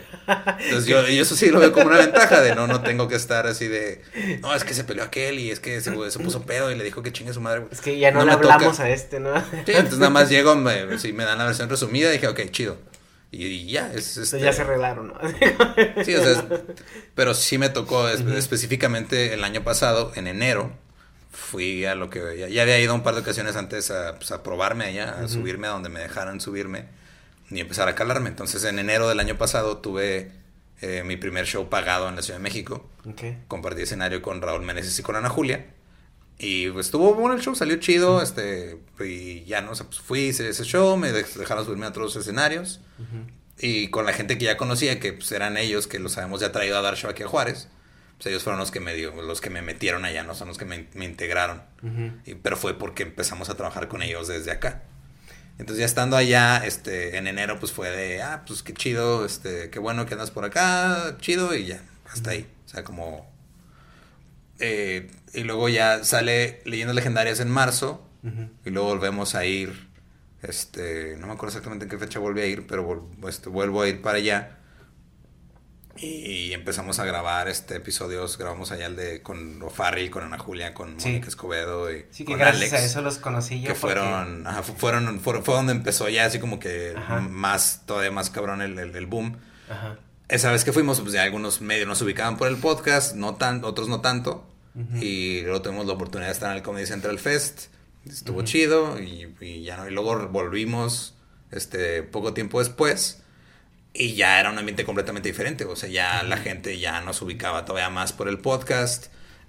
Entonces 0.61 0.87
yo, 0.87 1.01
eso 1.01 1.35
sí 1.35 1.51
lo 1.51 1.59
veo 1.59 1.73
como 1.73 1.87
una 1.87 1.99
ventaja 1.99 2.41
de 2.41 2.55
no, 2.55 2.69
no 2.69 2.81
tengo 2.83 3.09
que 3.09 3.17
estar 3.17 3.45
así 3.49 3.67
de... 3.67 4.03
No, 4.41 4.55
es 4.55 4.63
que 4.63 4.73
se 4.73 4.85
peleó 4.85 5.03
aquel 5.03 5.41
y 5.41 5.51
es 5.51 5.59
que 5.59 5.81
se, 5.81 5.91
se 6.11 6.19
puso 6.21 6.43
pedo 6.43 6.71
y 6.71 6.77
le 6.77 6.85
dijo 6.85 7.03
que 7.03 7.13
chingue 7.13 7.33
su 7.33 7.41
madre. 7.41 7.65
Es 7.73 7.81
que 7.81 7.99
ya 7.99 8.13
no, 8.13 8.21
no 8.21 8.27
le 8.27 8.33
hablamos 8.35 8.77
toca. 8.77 8.85
a 8.85 8.91
este, 8.91 9.19
¿no? 9.19 9.37
Sí, 9.41 9.73
entonces 9.73 9.99
nada 9.99 10.11
más 10.11 10.29
llego, 10.29 10.55
me, 10.55 10.97
sí, 10.99 11.13
me 11.13 11.25
dan 11.25 11.39
la 11.39 11.47
versión 11.47 11.69
resumida 11.69 12.09
dije, 12.11 12.29
ok, 12.29 12.43
chido. 12.53 12.79
Y, 13.33 13.47
y 13.47 13.71
ya, 13.73 13.93
es... 13.93 14.17
Este... 14.19 14.39
ya 14.39 14.53
se 14.53 14.63
arreglaron, 14.63 15.09
¿no? 15.09 15.19
sí, 16.05 16.15
o 16.15 16.23
sea, 16.23 16.45
pero 17.17 17.35
sí 17.35 17.59
me 17.59 17.69
tocó 17.69 18.09
es, 18.09 18.21
uh 18.21 18.25
-huh. 18.27 18.37
específicamente 18.37 19.35
el 19.35 19.43
año 19.43 19.65
pasado, 19.65 20.13
en 20.15 20.29
enero, 20.29 20.71
fui 21.37 21.85
a 21.85 21.95
lo 21.95 22.09
que 22.11 22.37
ya, 22.39 22.49
ya, 22.49 22.63
había 22.63 22.79
ido 22.81 22.95
un 22.95 23.03
par 23.03 23.15
de 23.15 23.21
ocasiones 23.21 23.57
antes 23.57 23.91
a, 23.91 24.17
pues, 24.17 24.33
a 24.33 24.43
probarme 24.43 24.87
allá, 24.87 25.11
a 25.11 25.23
uh 25.23 25.25
-huh. 25.25 25.29
subirme 25.29 25.67
a 25.67 25.71
donde 25.71 25.89
me 25.89 26.01
dejaran 26.01 26.41
subirme 26.41 26.87
y 27.51 27.61
empezar 27.61 27.89
a 27.89 27.95
calarme. 27.95 28.29
Entonces 28.29 28.65
en 28.65 28.79
enero 28.79 29.09
del 29.09 29.21
año 29.21 29.37
pasado 29.37 29.79
tuve 29.79 30.33
eh, 30.81 31.03
mi 31.05 31.17
primer 31.17 31.47
show 31.47 31.69
pagado 31.69 32.09
en 32.09 32.17
la 32.17 32.23
Ciudad 32.23 32.39
de 32.39 32.43
México. 32.43 32.89
Okay. 33.05 33.39
Compartí 33.49 33.83
escenario 33.83 34.23
con 34.23 34.41
Raúl 34.41 34.63
Meneses 34.63 34.99
y 34.99 35.03
con 35.03 35.15
Ana 35.15 35.29
Julia. 35.29 35.67
Y 36.39 36.69
pues 36.71 36.87
estuvo 36.87 37.15
bueno 37.15 37.35
el 37.35 37.41
show, 37.41 37.55
salió 37.55 37.77
chido, 37.77 38.17
uh 38.17 38.21
-huh. 38.21 38.23
este, 38.23 38.79
y 39.05 39.45
ya 39.45 39.61
no, 39.61 39.71
o 39.73 39.75
sea, 39.75 39.87
pues 39.87 40.01
fui, 40.01 40.21
hice 40.29 40.49
ese 40.49 40.65
show, 40.65 40.97
me 40.97 41.13
dejaron 41.13 41.65
subirme 41.65 41.87
a 41.87 41.91
otros 41.91 42.17
escenarios. 42.17 42.81
Uh 42.99 43.03
-huh. 43.03 43.31
Y 43.59 43.89
con 43.89 44.05
la 44.05 44.13
gente 44.13 44.37
que 44.37 44.45
ya 44.45 44.57
conocía, 44.57 45.01
que 45.01 45.13
pues 45.15 45.33
eran 45.33 45.57
ellos, 45.57 45.87
que 45.87 45.99
los 45.99 46.17
habíamos 46.19 46.41
ya 46.41 46.53
traído 46.53 46.77
a 46.77 46.83
dar 46.83 46.97
show 46.97 47.11
aquí 47.11 47.23
a 47.23 47.29
Juárez 47.29 47.69
pues 48.17 48.27
ellos 48.27 48.43
fueron 48.43 48.59
los 48.61 48.71
que 48.71 48.81
me 48.81 48.95
dio, 48.95 49.13
los 49.23 49.41
que 49.41 49.51
me 49.51 49.63
metieron 49.63 50.05
allá, 50.05 50.23
no 50.25 50.35
son 50.35 50.49
los 50.49 50.59
que 50.59 50.65
me, 50.65 50.87
me 50.95 51.05
integraron. 51.05 51.63
Uh 51.83 51.87
-huh. 51.87 52.21
y, 52.25 52.35
pero 52.37 52.57
fue 52.57 52.79
porque 52.79 53.03
empezamos 53.05 53.49
a 53.51 53.57
trabajar 53.57 53.89
con 53.89 54.03
ellos 54.03 54.29
desde 54.29 54.51
acá. 54.51 54.83
Entonces 55.59 55.79
ya 55.81 55.87
estando 55.87 56.17
allá, 56.17 56.59
este, 56.67 57.17
en 57.17 57.27
enero, 57.27 57.59
pues 57.59 57.73
fue 57.73 57.91
de, 57.91 58.23
ah, 58.23 58.45
pues 58.47 58.63
qué 58.63 58.75
chido, 58.75 59.25
este, 59.25 59.71
qué 59.71 59.79
bueno 59.79 60.05
que 60.07 60.15
andas 60.15 60.31
por 60.31 60.45
acá, 60.45 61.17
chido, 61.21 61.55
y 61.55 61.67
ya, 61.67 61.81
hasta 62.13 62.31
ahí. 62.31 62.47
O 62.67 62.69
sea, 62.69 62.85
como... 62.85 63.31
Eh, 64.59 65.11
y 65.35 65.43
luego 65.43 65.69
ya 65.69 66.03
sale 66.05 66.63
Leyendas 66.65 66.95
Legendarias 66.97 67.41
en 67.41 67.51
marzo, 67.51 68.07
uh 68.23 68.29
-huh. 68.29 68.49
y 68.67 68.71
luego 68.71 68.89
volvemos 68.89 69.35
a 69.35 69.45
ir 69.45 69.87
Este, 70.43 71.17
no 71.19 71.27
me 71.27 71.33
acuerdo 71.33 71.49
exactamente 71.49 71.85
en 71.87 71.91
qué 71.91 71.99
fecha 71.99 72.19
volví 72.21 72.41
a 72.41 72.47
ir, 72.47 72.67
pero 72.67 73.09
este, 73.29 73.49
vuelvo 73.49 73.83
a 73.83 73.89
ir 73.89 74.01
para 74.03 74.19
allá. 74.19 74.56
Y 76.01 76.53
empezamos 76.53 76.99
a 76.99 77.05
grabar 77.05 77.49
este 77.49 77.77
episodios, 77.77 78.39
grabamos 78.39 78.71
allá 78.73 78.87
el 78.87 78.97
de 78.97 79.23
con 79.23 79.63
O'Farrill, 79.63 80.11
con 80.11 80.23
Ana 80.25 80.39
Julia, 80.39 80.75
con 80.75 81.01
Sí. 81.01 81.09
Mónica 81.09 81.29
Escobedo 81.29 81.91
y 81.93 82.05
Sí, 82.11 82.25
que 82.25 82.33
con 82.33 82.39
gracias 82.39 82.73
Alex. 82.73 82.83
a 82.83 82.85
eso 82.87 83.03
los 83.03 83.19
conocí 83.19 83.61
yo. 83.61 83.69
que 83.69 83.75
porque- 83.81 83.97
fueron, 84.01 84.47
ajá, 84.47 84.63
fu- 84.63 84.75
fueron, 84.75 85.21
fueron, 85.21 85.45
fue 85.45 85.55
donde 85.55 85.73
empezó 85.73 86.09
ya 86.09 86.25
así 86.27 86.39
como 86.39 86.59
que 86.59 86.95
Ajá. 86.97 87.21
más, 87.21 87.83
todavía 87.87 88.11
más 88.11 88.31
cabrón 88.31 88.63
el, 88.63 88.79
el, 88.79 88.95
el 88.95 89.07
boom. 89.07 89.37
Ajá. 89.71 89.99
Esa 90.29 90.51
vez 90.51 90.65
que 90.65 90.73
fuimos, 90.73 91.01
pues 91.01 91.13
ya 91.13 91.23
algunos 91.23 91.61
medios 91.61 91.87
nos 91.87 92.03
ubicaban 92.03 92.37
por 92.37 92.49
el 92.49 92.57
podcast, 92.57 93.15
no 93.15 93.37
tan, 93.37 93.65
otros 93.65 93.89
no 93.89 94.01
tanto. 94.01 94.47
Y 95.01 95.41
luego 95.41 95.63
tuvimos 95.63 95.87
la 95.87 95.95
oportunidad 95.95 96.29
de 96.29 96.33
estar 96.35 96.51
en 96.51 96.59
el 96.59 96.63
Comedy 96.63 96.85
Central 96.85 97.19
Fest. 97.19 97.69
Estuvo 98.05 98.43
chido 98.43 99.01
y, 99.01 99.35
y 99.41 99.63
ya 99.63 99.79
no. 99.79 99.89
Y 99.89 99.91
luego 99.91 100.29
volvimos 100.29 101.15
este 101.51 102.03
poco 102.03 102.35
tiempo 102.35 102.59
después. 102.59 103.23
Y 103.99 104.15
ya 104.15 104.39
era 104.41 104.51
un 104.51 104.59
ambiente 104.59 104.85
completamente 104.85 105.29
diferente. 105.29 105.65
O 105.65 105.75
sea, 105.77 105.89
ya 105.89 106.23
la 106.23 106.37
gente 106.37 106.79
ya 106.79 107.01
nos 107.01 107.23
ubicaba 107.23 107.65
todavía 107.65 107.89
más 107.91 108.13
por 108.13 108.29
el 108.29 108.39
podcast. 108.39 109.07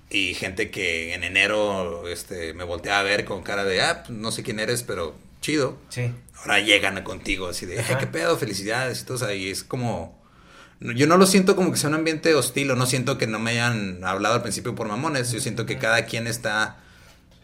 Y 0.09 0.35
gente 0.35 0.71
que 0.71 1.13
en 1.13 1.23
enero 1.25 2.07
este, 2.07 2.53
me 2.53 2.63
volteaba 2.63 2.99
a 2.99 3.03
ver 3.03 3.25
con 3.25 3.43
cara 3.43 3.65
de, 3.65 3.81
ah, 3.81 4.03
pues, 4.05 4.17
no 4.17 4.31
sé 4.31 4.41
quién 4.43 4.59
eres, 4.59 4.83
pero 4.83 5.15
chido 5.41 5.77
Sí. 5.89 6.13
ahora 6.39 6.59
llegan 6.61 7.03
contigo 7.03 7.47
así 7.49 7.65
de, 7.65 7.79
ay, 7.79 7.83
Ajá. 7.83 7.97
qué 7.97 8.07
pedo, 8.07 8.37
felicidades 8.37 9.01
y 9.01 9.03
todo, 9.03 9.15
o 9.15 9.19
sea, 9.19 9.33
y 9.35 9.49
es 9.49 9.65
como, 9.65 10.17
yo 10.79 11.07
no 11.07 11.17
lo 11.17 11.25
siento 11.27 11.55
como 11.57 11.71
que 11.71 11.77
sea 11.77 11.89
un 11.89 11.95
ambiente 11.95 12.33
hostil, 12.35 12.71
o 12.71 12.75
no 12.77 12.85
siento 12.85 13.17
que 13.17 13.27
no 13.27 13.37
me 13.37 13.51
hayan 13.51 14.01
hablado 14.05 14.35
al 14.35 14.41
principio 14.43 14.73
por 14.75 14.87
mamones, 14.87 15.31
yo 15.33 15.41
siento 15.41 15.65
que 15.65 15.77
cada 15.77 16.05
quien 16.05 16.25
está 16.25 16.77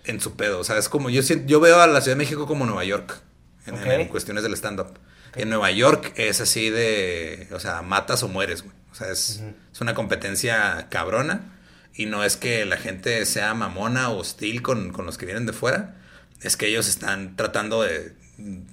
en 0.05 0.21
su 0.21 0.35
pedo, 0.37 0.59
o 0.59 0.63
sea, 0.63 0.77
es 0.77 0.87
como, 0.89 1.09
yo, 1.09 1.21
siento- 1.21 1.45
yo 1.47 1.59
veo 1.59 1.81
a 1.81 1.87
la 1.87 1.99
Ciudad 2.01 2.15
de 2.15 2.23
México 2.23 2.47
como 2.47 2.65
Nueva 2.65 2.85
York, 2.85 3.19
en 3.67 4.07
cuestiones 4.07 4.43
del 4.43 4.53
stand-up. 4.53 4.97
En 5.35 5.49
Nueva 5.49 5.71
York 5.71 6.13
es 6.15 6.41
así 6.41 6.69
de, 6.69 7.47
o 7.51 7.59
sea, 7.59 7.81
matas 7.81 8.23
o 8.23 8.27
mueres, 8.27 8.61
güey. 8.63 8.75
O 8.91 8.95
sea, 8.95 9.11
es, 9.11 9.41
es 9.71 9.81
una 9.81 9.93
competencia 9.95 10.87
cabrona. 10.89 11.49
Y 11.95 12.07
no 12.07 12.23
es 12.23 12.37
que 12.37 12.65
la 12.65 12.77
gente 12.77 13.25
sea 13.25 13.53
mamona 13.53 14.09
o 14.09 14.17
hostil 14.19 14.61
con, 14.61 14.91
con 14.91 15.05
los 15.05 15.17
que 15.17 15.25
vienen 15.25 15.45
de 15.45 15.53
fuera. 15.53 15.95
Es 16.41 16.57
que 16.57 16.67
ellos 16.67 16.87
están 16.87 17.35
tratando 17.35 17.83
de, 17.83 18.13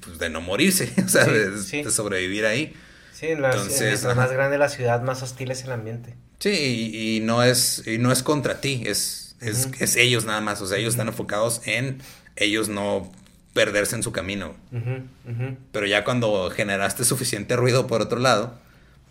pues, 0.01 0.18
de 0.18 0.31
no 0.31 0.40
morirse, 0.40 0.92
o 1.05 1.09
sea, 1.09 1.25
Sí, 1.25 1.31
de, 1.31 1.59
sí. 1.62 1.83
de 1.83 1.90
sobrevivir 1.90 2.46
ahí. 2.46 2.75
Sí, 3.12 3.29
en 3.29 3.42
la, 3.42 3.51
Entonces, 3.51 4.05
en 4.05 4.16
más 4.16 4.33
grande 4.33 4.53
de 4.53 4.59
la 4.59 4.68
ciudad, 4.68 5.03
más 5.03 5.23
hostil 5.23 5.51
es 5.51 5.64
el 5.64 5.73
ambiente. 5.73 6.14
Sí, 6.38 6.51
y, 6.51 7.16
y 7.16 7.20
no 7.20 7.42
es, 7.42 7.83
y 7.87 7.99
no 7.99 8.11
es 8.12 8.23
contra 8.23 8.61
ti, 8.62 8.83
es, 8.87 9.37
es, 9.40 9.68
es 9.79 9.96
ellos 9.96 10.25
nada 10.25 10.40
más. 10.40 10.61
O 10.62 10.66
sea, 10.66 10.79
ellos 10.79 10.94
están 10.94 11.09
enfocados 11.09 11.61
en 11.66 12.01
ellos 12.37 12.68
no 12.70 13.12
perderse 13.52 13.96
en 13.96 14.02
su 14.02 14.12
camino. 14.12 14.54
Pero 15.72 15.86
ya 15.86 16.04
cuando 16.04 16.50
generaste 16.50 17.04
suficiente 17.04 17.56
ruido 17.56 17.86
por 17.86 18.00
otro 18.02 18.18
lado, 18.18 18.54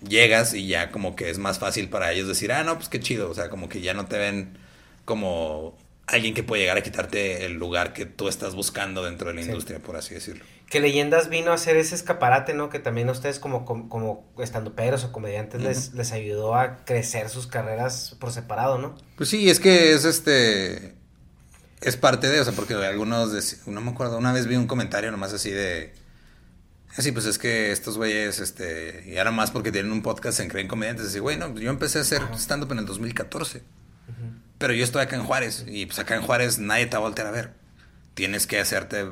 llegas 0.08 0.54
y 0.54 0.68
ya 0.68 0.92
como 0.92 1.16
que 1.16 1.30
es 1.30 1.38
más 1.40 1.60
fácil 1.60 1.90
para 1.90 2.12
ellos 2.12 2.28
decir, 2.28 2.52
ah, 2.52 2.64
no, 2.64 2.76
pues 2.76 2.90
qué 2.90 3.00
chido. 3.00 3.30
O 3.30 3.34
sea, 3.34 3.50
como 3.50 3.70
que 3.70 3.82
ya 3.82 3.94
no 3.94 4.06
te 4.08 4.18
ven 4.18 4.58
como 5.06 5.78
alguien 6.08 6.34
que 6.34 6.42
puede 6.44 6.62
llegar 6.64 6.78
a 6.78 6.82
quitarte 6.82 7.46
el 7.46 7.54
lugar 7.54 7.94
que 7.94 8.06
tú 8.06 8.28
estás 8.30 8.56
buscando 8.56 9.04
dentro 9.04 9.28
de 9.30 9.36
la 9.36 9.42
Sí. 9.44 9.48
industria, 9.50 9.80
por 9.80 9.96
así 9.96 10.16
decirlo. 10.16 10.44
Que 10.68 10.80
Leyendas 10.80 11.30
vino 11.30 11.52
a 11.52 11.56
hacer 11.56 11.78
ese 11.78 11.96
escaparate, 11.96 12.54
¿no? 12.54 12.70
Que 12.70 12.80
también 12.80 13.10
a 13.10 13.12
ustedes 13.12 13.40
como, 13.40 13.66
como, 13.66 13.90
como 13.90 14.32
estandoperos 14.40 15.04
o 15.04 15.12
comediantes 15.12 15.62
les, 15.62 15.94
les 15.94 16.12
ayudó 16.12 16.56
a 16.56 16.78
crecer 16.86 17.30
sus 17.30 17.48
carreras 17.48 18.16
por 18.20 18.32
separado, 18.32 18.78
¿no? 18.78 18.96
Pues 19.18 19.30
sí, 19.30 19.50
es 19.50 19.60
que 19.60 19.94
es 19.94 20.06
este. 20.06 20.94
Es 21.82 21.96
parte 21.98 22.28
de, 22.28 22.40
o 22.40 22.44
sea, 22.44 22.54
porque 22.54 22.74
algunos. 22.74 23.32
dec- 23.34 23.66
No 23.68 23.82
me 23.82 23.92
acuerdo, 23.92 24.18
una 24.18 24.34
vez 24.34 24.48
vi 24.48 24.56
un 24.56 24.68
comentario 24.68 25.12
nomás 25.12 25.34
así 25.34 25.50
de. 25.52 25.94
Así, 26.98 27.12
pues 27.12 27.26
es 27.26 27.38
que 27.38 27.72
estos 27.72 27.98
güeyes, 27.98 28.40
este. 28.40 29.04
Y 29.08 29.18
ahora 29.18 29.32
más 29.32 29.52
porque 29.52 29.72
tienen 29.72 29.92
un 29.92 30.02
podcast, 30.02 30.38
se 30.38 30.48
creen 30.48 30.68
comediantes. 30.68 31.08
Así, 31.08 31.20
güey, 31.20 31.38
no, 31.38 31.52
pues 31.52 31.64
yo 31.64 31.70
empecé 31.70 32.00
a 32.00 32.02
hacer 32.02 32.22
stand-up 32.36 32.72
en 32.74 32.80
el 32.80 32.86
2014. 32.86 33.62
Pero 34.58 34.74
yo 34.74 34.84
estoy 34.84 35.02
acá 35.04 35.16
en 35.16 35.24
Juárez. 35.24 35.64
Y 35.68 35.86
pues 35.86 36.00
acá 36.00 36.16
en 36.16 36.22
Juárez 36.22 36.60
nadie 36.60 36.86
te 36.88 36.98
va 36.98 36.98
a 36.98 37.02
voltear 37.02 37.28
a 37.28 37.32
ver. 37.32 37.52
Tienes 38.16 38.46
que 38.48 38.60
hacerte. 38.60 39.06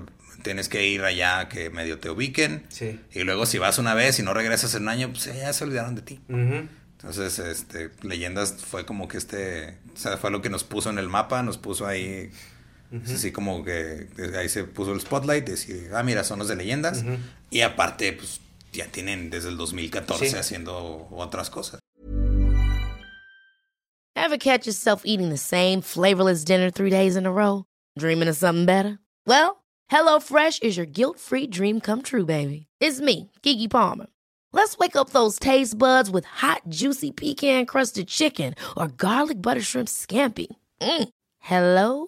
Tienes 0.43 0.67
que 0.69 0.85
ir 0.87 1.03
allá 1.03 1.47
que 1.49 1.69
medio 1.69 1.99
te 1.99 2.09
ubiquen. 2.09 2.65
Sí. 2.69 2.99
Y 3.13 3.23
luego 3.23 3.45
si 3.45 3.57
vas 3.59 3.77
una 3.77 3.93
vez 3.93 4.19
y 4.19 4.23
no 4.23 4.33
regresas 4.33 4.73
en 4.75 4.83
un 4.83 4.89
año, 4.89 5.09
pues 5.09 5.25
ya 5.25 5.53
se 5.53 5.63
olvidaron 5.63 5.95
de 5.95 6.01
ti. 6.01 6.19
Entonces, 6.27 7.39
este, 7.39 7.91
Leyendas 8.01 8.55
fue 8.65 8.85
como 8.85 9.07
que 9.07 9.17
este, 9.17 9.77
o 9.93 9.97
sea, 9.97 10.17
fue 10.17 10.31
lo 10.31 10.41
que 10.41 10.49
nos 10.49 10.63
puso 10.63 10.89
en 10.89 10.97
el 10.97 11.07
mapa, 11.09 11.43
nos 11.43 11.57
puso 11.57 11.85
ahí, 11.85 12.31
es 12.91 13.11
así 13.11 13.31
como 13.31 13.63
que 13.63 14.07
ahí 14.37 14.49
se 14.49 14.63
puso 14.63 14.93
el 14.93 15.01
spotlight, 15.01 15.45
decir, 15.47 15.91
ah, 15.93 16.03
mira, 16.03 16.23
son 16.23 16.39
los 16.39 16.47
de 16.47 16.55
Leyendas. 16.55 17.03
Ujú. 17.03 17.17
Y 17.49 17.61
aparte, 17.61 18.13
pues, 18.13 18.39
ya 18.73 18.87
tienen 18.87 19.29
desde 19.29 19.49
el 19.49 19.57
2014 19.57 20.29
Sí. 20.29 20.35
haciendo 20.35 21.07
otras 21.11 21.49
cosas. 21.49 21.79
Ever 24.15 24.37
catch 24.37 24.65
yourself 24.65 25.03
eating 25.05 25.29
the 25.29 25.37
same 25.37 25.81
flavorless 25.81 26.43
dinner 26.43 26.69
three 26.71 26.89
days 26.89 27.15
in 27.15 27.25
a 27.25 27.31
row? 27.31 27.65
Dreaming 27.97 28.27
of 28.27 28.35
something 28.35 28.65
better? 28.65 28.99
Well, 29.25 29.63
HelloFresh 29.91 30.63
is 30.63 30.75
your 30.75 30.85
guilt 30.87 31.19
free 31.19 31.47
dream 31.47 31.79
come 31.79 32.01
true, 32.01 32.25
baby. 32.25 32.67
It's 32.81 32.99
me, 32.99 33.31
Kiki 33.41 33.67
Palmer. 33.67 34.07
Let's 34.53 34.77
wake 34.77 34.95
up 34.95 35.11
those 35.11 35.37
taste 35.39 35.77
buds 35.77 36.09
with 36.09 36.25
hot, 36.25 36.63
juicy 36.67 37.11
pecan 37.11 37.65
crusted 37.65 38.07
chicken 38.07 38.55
or 38.75 38.87
garlic 38.87 39.41
butter 39.41 39.61
shrimp 39.61 39.87
scampi. 39.87 40.47
Mm. 40.81 41.09
Hello 41.39 42.07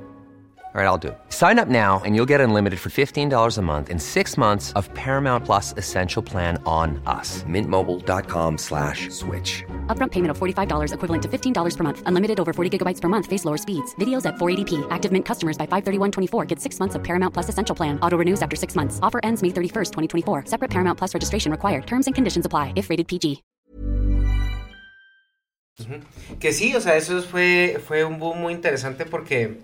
All 0.73 0.79
right, 0.79 0.87
I'll 0.87 0.97
do 0.97 1.09
it. 1.09 1.17
Sign 1.27 1.59
up 1.59 1.67
now 1.67 2.01
and 2.05 2.15
you'll 2.15 2.29
get 2.29 2.39
unlimited 2.39 2.79
for 2.79 2.89
$15 2.89 3.57
a 3.57 3.61
month 3.61 3.89
and 3.89 4.01
six 4.01 4.37
months 4.37 4.71
of 4.79 4.89
Paramount 4.93 5.43
Plus 5.43 5.73
Essential 5.75 6.23
Plan 6.23 6.63
on 6.65 7.01
us. 7.05 7.43
Mintmobile.com 7.43 8.57
slash 8.57 9.09
switch. 9.09 9.65
Upfront 9.87 10.11
payment 10.11 10.31
of 10.31 10.37
$45 10.37 10.93
equivalent 10.93 11.23
to 11.23 11.27
$15 11.27 11.77
per 11.77 11.83
month. 11.83 12.01
Unlimited 12.05 12.39
over 12.39 12.53
40 12.53 12.77
gigabytes 12.77 13.01
per 13.01 13.09
month. 13.09 13.25
Face 13.25 13.43
lower 13.43 13.57
speeds. 13.57 13.93
Videos 13.95 14.25
at 14.25 14.35
480p. 14.35 14.87
Active 14.89 15.11
Mint 15.11 15.25
customers 15.25 15.57
by 15.57 15.67
531.24 15.67 16.47
get 16.47 16.57
six 16.57 16.79
months 16.79 16.95
of 16.95 17.03
Paramount 17.03 17.33
Plus 17.33 17.49
Essential 17.49 17.75
Plan. 17.75 17.99
Auto 17.99 18.17
renews 18.17 18.41
after 18.41 18.55
six 18.55 18.73
months. 18.73 18.97
Offer 19.01 19.19
ends 19.23 19.43
May 19.43 19.49
31st, 19.49 19.91
2024. 20.23 20.45
Separate 20.45 20.71
Paramount 20.71 20.97
Plus 20.97 21.13
registration 21.13 21.51
required. 21.51 21.85
Terms 21.85 22.05
and 22.05 22.15
conditions 22.15 22.45
apply 22.45 22.71
if 22.77 22.89
rated 22.89 23.09
PG. 23.09 23.43
Que 26.39 26.53
sí, 26.53 26.75
o 26.75 26.79
sea, 26.79 26.95
eso 26.95 27.21
fue, 27.23 27.77
fue 27.85 28.05
un 28.05 28.19
boom 28.19 28.39
muy 28.39 28.53
interesante 28.53 29.05
porque 29.05 29.57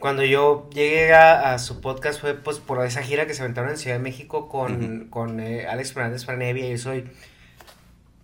cuando 0.00 0.24
yo 0.24 0.68
llegué 0.72 1.12
a, 1.14 1.52
a 1.54 1.58
su 1.60 1.80
podcast 1.80 2.20
fue 2.20 2.34
pues 2.34 2.58
por 2.58 2.84
esa 2.84 3.02
gira 3.02 3.26
que 3.26 3.34
se 3.34 3.42
aventaron 3.42 3.70
en 3.70 3.76
Ciudad 3.76 3.96
de 3.96 4.02
México 4.02 4.48
con, 4.48 5.06
con 5.10 5.38
eh, 5.38 5.66
Alex 5.68 5.92
Fernández 5.92 6.24
Franevia. 6.24 6.68
Yo 6.68 6.78
soy 6.78 7.04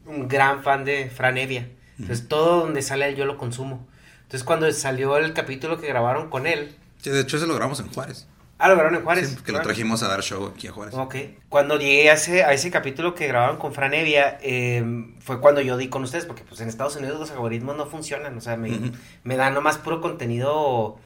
un 0.07 0.29
gran 0.29 0.63
fan 0.63 0.85
de 0.85 1.11
Franevia. 1.11 1.69
Entonces 1.99 2.29
todo 2.29 2.61
donde 2.61 2.83
sale 2.83 3.09
él 3.09 3.17
yo 3.17 3.25
lo 3.25 3.39
consumo. 3.39 3.87
Entonces 4.23 4.43
cuando 4.45 4.71
salió 4.73 5.17
el 5.19 5.33
capítulo 5.33 5.81
que 5.81 5.87
grabaron 5.87 6.31
con 6.31 6.47
él, 6.47 6.75
Sí, 6.99 7.11
de 7.11 7.21
hecho, 7.21 7.39
se 7.39 7.47
lo 7.47 7.55
grabamos 7.55 7.79
en 7.81 7.89
Juárez. 7.93 8.27
ah, 8.59 8.69
lo 8.69 8.75
grabaron 8.75 8.99
en 8.99 9.05
Juárez. 9.05 9.29
Sí, 9.29 9.37
que 9.45 9.53
lo 9.53 9.61
trajimos 9.61 10.03
a 10.03 10.09
dar 10.09 10.23
show 10.23 10.47
aquí 10.53 10.67
a 10.67 10.73
Juárez. 10.73 10.95
Ok. 10.95 11.15
Cuando 11.49 11.79
llegué 11.79 12.11
a 12.11 12.15
ese, 12.15 12.43
a 12.43 12.53
ese 12.53 12.71
capítulo 12.73 13.15
que 13.15 13.29
grabaron 13.29 13.59
con 13.59 13.73
Fran 13.75 13.95
Evia, 13.95 14.39
eh, 14.43 14.83
fue 15.21 15.41
cuando 15.41 15.61
yo 15.61 15.77
di 15.77 15.89
con 15.89 16.03
ustedes, 16.03 16.25
porque 16.25 16.43
pues 16.43 16.61
en 16.63 16.69
Estados 16.69 16.97
Unidos 16.97 17.21
los 17.21 17.31
algoritmos 17.31 17.77
no 17.77 17.87
funcionan, 17.87 18.37
o 18.37 18.41
sea, 18.41 18.57
me, 18.57 18.73
Ujú. 18.73 18.93
me 19.25 19.37
dan 19.37 19.55
nomás 19.55 19.79
puro 19.79 20.01
contenido 20.01 20.99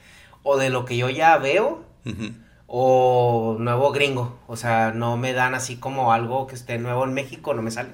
o, 0.43 0.57
de 0.57 0.71
lo 0.71 0.85
que 0.85 0.97
yo 0.97 1.09
ya 1.11 1.37
veo 1.39 1.85
Ujú. 2.07 2.31
o 2.67 3.57
nuevo 3.59 3.91
gringo, 3.93 4.39
o 4.47 4.57
sea, 4.57 4.93
no 4.93 5.17
me 5.17 5.33
dan 5.33 5.55
así 5.55 5.77
como 5.77 6.13
algo 6.13 6.47
que 6.47 6.55
esté 6.55 6.79
nuevo 6.79 7.05
en 7.05 7.13
México, 7.15 7.55
no 7.55 7.63
me 7.63 7.71
sale. 7.71 7.91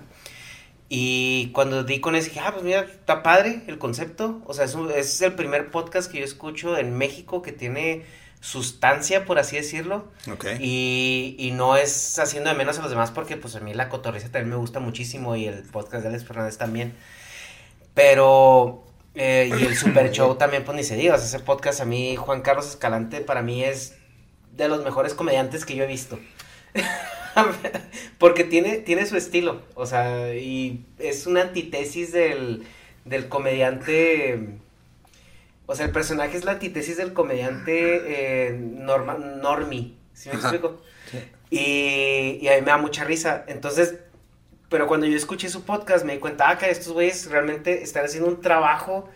Y 0.89 1.49
cuando 1.53 1.83
di 1.83 1.99
con 2.01 2.15
ese, 2.15 2.29
dije, 2.29 2.41
ah, 2.41 2.53
pues 2.53 2.63
mira, 2.65 2.81
está 2.83 3.25
padre 3.25 3.63
el 3.67 3.77
concepto. 3.79 4.41
O 4.47 4.55
sea, 4.55 4.65
es, 4.67 4.75
un- 4.77 4.91
es 4.93 5.21
el 5.21 5.33
primer 5.35 5.73
podcast 5.73 6.09
que 6.11 6.19
yo 6.21 6.25
escucho 6.25 6.79
en 6.79 6.97
México 6.97 7.43
que 7.43 7.51
tiene 7.51 8.05
sustancia, 8.41 9.25
por 9.25 9.41
así 9.41 9.57
decirlo. 9.57 10.05
Ok. 10.33 10.45
Y, 10.61 11.35
y 11.41 11.51
no 11.51 11.77
es 11.77 12.17
haciendo 12.21 12.51
de 12.51 12.57
menos 12.57 12.79
a 12.79 12.83
los 12.83 12.91
demás 12.91 13.11
porque 13.11 13.37
pues 13.37 13.57
a 13.57 13.61
mí 13.61 13.75
la 13.75 13.89
cotorriza 13.89 14.27
también 14.31 14.51
me 14.51 14.57
gusta 14.57 14.79
muchísimo 14.79 15.35
y 15.35 15.47
el 15.47 15.65
podcast 15.65 16.03
de 16.05 16.11
Alex 16.11 16.25
Fernández 16.25 16.57
también. 16.57 16.95
Pero, 17.95 18.85
eh, 19.17 19.51
y 19.59 19.65
el 19.65 19.77
Super 19.77 20.11
Show 20.13 20.37
también, 20.37 20.65
pues 20.65 20.77
ni 20.77 20.85
se 20.85 20.95
diga, 20.95 21.15
o 21.15 21.19
sea, 21.19 21.27
ese 21.27 21.41
podcast 21.41 21.81
a 21.81 21.85
mí, 21.85 22.17
Juan 22.17 22.43
Carlos 22.43 22.69
Escalante, 22.69 23.21
para 23.23 23.43
mí 23.43 23.65
es 23.65 23.97
de 24.53 24.69
los 24.69 24.85
mejores 24.85 25.15
comediantes 25.15 25.65
que 25.65 25.75
yo 25.75 25.85
he 25.85 25.87
visto. 25.87 26.19
porque 28.19 28.45
tiene, 28.45 28.77
tiene 28.79 29.07
su 29.07 29.17
estilo, 29.17 29.63
o 29.75 29.87
sea, 29.87 30.35
y 30.35 30.85
es 30.99 31.27
una 31.27 31.43
antítesis 31.43 32.13
del, 32.13 32.67
del 33.05 33.29
comediante 33.29 34.59
O 35.67 35.75
sea, 35.75 35.87
el 35.87 35.93
personaje 35.93 36.37
es 36.37 36.45
la 36.45 36.53
antítesis 36.53 36.97
del 36.97 37.13
comediante 37.13 38.49
eh, 38.49 38.53
norma, 38.53 39.15
Normie, 39.15 39.95
¿sí 40.13 40.29
me 40.29 40.37
explico? 40.37 40.81
Y, 41.49 42.39
y 42.41 42.49
a 42.49 42.57
mí 42.57 42.61
me 42.61 42.67
da 42.67 42.77
mucha 42.77 43.05
risa. 43.05 43.45
Entonces, 43.47 43.95
pero 44.69 44.87
cuando 44.87 45.07
yo 45.07 45.17
escuché 45.17 45.49
su 45.49 45.65
podcast 45.65 46.05
me 46.05 46.15
di 46.15 46.19
cuenta, 46.19 46.51
ah, 46.51 46.59
que 46.59 46.71
estos 46.71 46.93
güeyes 46.93 47.31
realmente 47.31 47.83
están 47.83 48.05
haciendo 48.05 48.29
un 48.29 48.41
trabajo 48.41 49.09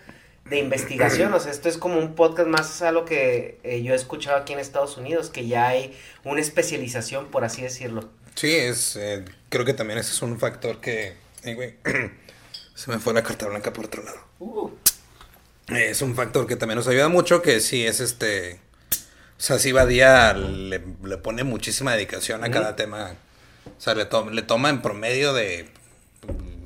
de 0.45 0.59
investigación. 0.59 1.33
O 1.33 1.41
sea, 1.41 1.51
esto 1.53 1.69
es 1.69 1.79
como 1.79 1.99
un 1.99 2.15
podcast 2.15 2.49
más 2.49 2.83
a 2.83 2.93
lo 2.93 3.05
que 3.05 3.59
eh, 3.63 3.83
yo 3.83 3.93
he 3.93 3.97
escuchado 3.97 4.37
aquí 4.37 4.53
en 4.53 4.59
Estados 4.59 4.97
Unidos, 4.97 5.31
que 5.31 5.47
ya 5.47 5.69
hay 5.69 5.97
una 6.25 6.41
especialización, 6.41 7.27
por 7.27 7.45
así 7.45 7.63
decirlo. 7.63 8.09
Sí, 8.35 8.55
es, 8.55 8.97
eh, 8.97 9.25
creo 9.49 9.65
que 9.65 9.75
también 9.75 9.99
ese 9.99 10.13
es 10.13 10.23
un 10.23 10.39
factor 10.39 10.81
que, 10.81 11.15
eh, 11.43 11.55
güey, 11.55 11.75
se 12.75 12.91
me 12.91 12.99
fue 12.99 13.13
la 13.15 13.23
carta 13.23 13.47
blanca 13.47 13.73
por 13.73 13.87
otro 13.87 14.03
lado. 14.03 14.19
Uh, 14.39 14.71
Es 15.69 16.03
un 16.03 16.15
factor 16.15 16.47
que 16.47 16.57
también 16.57 16.77
nos 16.77 16.89
ayuda 16.89 17.09
mucho, 17.09 17.43
que 17.43 17.61
sí 17.61 17.87
es 17.87 18.01
este, 18.01 18.61
o 19.39 19.43
sea, 19.43 19.59
sí 19.59 19.73
Badía 19.73 20.33
le, 20.35 20.83
le 21.05 21.17
pone 21.19 21.45
muchísima 21.45 21.93
dedicación 21.93 22.43
a 22.45 22.51
cada 22.51 22.77
tema, 22.77 23.15
o 23.67 23.81
sea, 23.81 23.95
le, 23.95 24.05
to- 24.05 24.31
le 24.31 24.43
toma 24.43 24.69
en 24.71 24.83
promedio 24.83 25.33
de, 25.33 25.69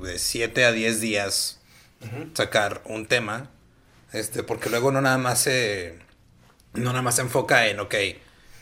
de 0.01 0.19
7 0.19 0.65
a 0.65 0.71
10 0.71 1.01
días 1.01 1.59
sacar 2.33 2.81
un 2.85 3.07
tema, 3.07 3.49
este, 4.13 4.43
porque 4.43 4.69
luego 4.69 4.91
no 4.91 5.01
nada 5.01 5.17
más 5.17 5.41
se, 5.41 5.97
no 6.73 6.91
nada 6.91 7.01
más 7.01 7.15
se 7.15 7.21
enfoca 7.21 7.67
en, 7.67 7.79
ok, 7.79 7.95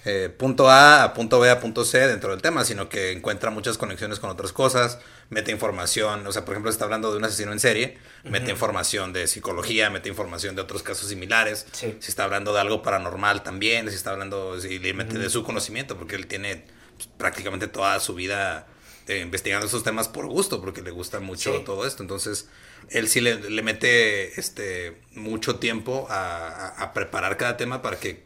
eh, 0.05 0.29
punto 0.37 0.69
A 0.69 1.03
a 1.03 1.13
punto 1.13 1.39
B 1.39 1.49
a 1.49 1.59
punto 1.61 1.85
C 1.85 2.07
dentro 2.07 2.31
del 2.31 2.41
tema, 2.41 2.63
sino 2.65 2.89
que 2.89 3.11
encuentra 3.11 3.49
muchas 3.51 3.77
conexiones 3.77 4.19
con 4.19 4.29
otras 4.29 4.51
cosas, 4.51 4.99
mete 5.29 5.51
información, 5.51 6.25
o 6.27 6.31
sea, 6.31 6.43
por 6.45 6.53
ejemplo, 6.53 6.69
está 6.71 6.83
hablando 6.85 7.11
de 7.11 7.17
un 7.17 7.23
asesino 7.25 7.51
en 7.53 7.59
serie, 7.59 7.97
mete 8.23 8.51
información 8.51 9.13
de 9.13 9.27
psicología, 9.27 9.89
mete 9.89 10.09
información 10.09 10.55
de 10.55 10.61
otros 10.61 10.83
casos 10.83 11.07
similares, 11.09 11.65
Sí. 11.71 11.95
si 11.99 12.09
está 12.09 12.25
hablando 12.25 12.53
de 12.53 12.59
algo 12.61 12.81
paranormal 12.81 13.43
también, 13.43 13.89
si 13.89 13.95
está 13.95 14.11
hablando, 14.11 14.59
si 14.59 14.79
le 14.79 14.93
mete 14.93 15.17
de 15.17 15.29
su 15.29 15.43
conocimiento, 15.43 15.97
porque 15.97 16.15
él 16.15 16.27
tiene 16.27 16.65
pues, 16.95 17.07
prácticamente 17.17 17.67
toda 17.67 17.99
su 17.99 18.13
vida 18.15 18.67
eh, 19.07 19.19
investigando 19.19 19.65
esos 19.67 19.83
temas 19.83 20.07
por 20.07 20.27
gusto, 20.27 20.61
porque 20.61 20.81
le 20.81 20.91
gusta 20.91 21.19
mucho 21.19 21.57
Sí. 21.57 21.63
todo 21.65 21.85
esto, 21.85 22.03
entonces 22.03 22.47
él 22.89 23.07
sí 23.09 23.19
le, 23.21 23.49
le 23.49 23.61
mete 23.61 24.39
este 24.39 25.01
mucho 25.13 25.57
tiempo 25.57 26.07
a, 26.09 26.47
a- 26.47 26.67
a 26.83 26.93
preparar 26.93 27.35
cada 27.37 27.57
tema 27.57 27.81
para 27.81 27.99
que 27.99 28.23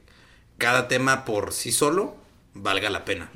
cada 0.57 0.87
tema 0.87 1.25
por 1.25 1.51
sí 1.53 1.71
solo 1.71 2.15
valga 2.53 2.89
la 2.89 3.05
pena. 3.05 3.31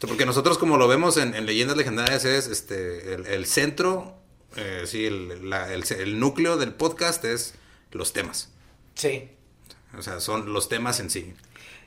Porque 0.00 0.26
nosotros 0.26 0.58
como 0.58 0.76
lo 0.78 0.88
vemos 0.88 1.16
en, 1.16 1.34
en 1.34 1.46
Leyendas 1.46 1.76
Legendarias 1.76 2.24
es 2.24 2.48
este 2.48 3.14
el, 3.14 3.26
el 3.26 3.46
centro, 3.46 4.16
eh, 4.56 4.82
sí, 4.86 5.06
el, 5.06 5.48
la- 5.48 5.72
el- 5.72 5.84
el 5.98 6.18
núcleo 6.18 6.56
del 6.56 6.72
podcast 6.74 7.24
es 7.24 7.54
los 7.92 8.12
temas. 8.12 8.50
sí. 8.94 9.28
O 9.96 10.02
sea, 10.02 10.18
son 10.18 10.52
los 10.52 10.68
temas 10.68 10.98
en 10.98 11.08
sí. 11.08 11.34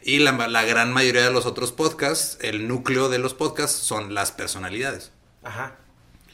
Y 0.02 0.20
la, 0.20 0.32
la 0.48 0.64
gran 0.64 0.94
mayoría 0.94 1.24
de 1.26 1.32
los 1.32 1.46
otros 1.46 1.72
podcasts, 1.72 2.38
el 2.42 2.68
núcleo 2.68 3.10
de 3.10 3.18
los 3.20 3.34
podcasts 3.34 3.78
son 3.78 4.14
las 4.14 4.32
personalidades. 4.32 5.12
Ajá. 5.44 5.76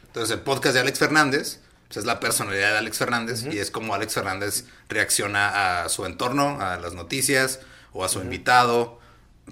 Entonces 0.05 0.35
el 0.37 0.41
podcast 0.43 0.75
de 0.75 0.81
Alex 0.81 0.99
Fernández 0.99 1.59
pues, 1.87 1.97
es 1.97 2.05
la 2.05 2.19
personalidad 2.19 2.71
de 2.73 2.77
Alex 2.77 2.97
Fernández 2.97 3.45
y 3.51 3.57
es 3.57 3.71
como 3.71 3.95
Alex 3.95 4.13
Fernández 4.13 4.65
reacciona 4.89 5.83
a 5.83 5.89
su 5.89 6.05
entorno, 6.05 6.61
a 6.61 6.77
las 6.77 6.93
noticias 6.93 7.61
o 7.93 8.05
a 8.05 8.09
su 8.09 8.21
invitado, 8.21 8.99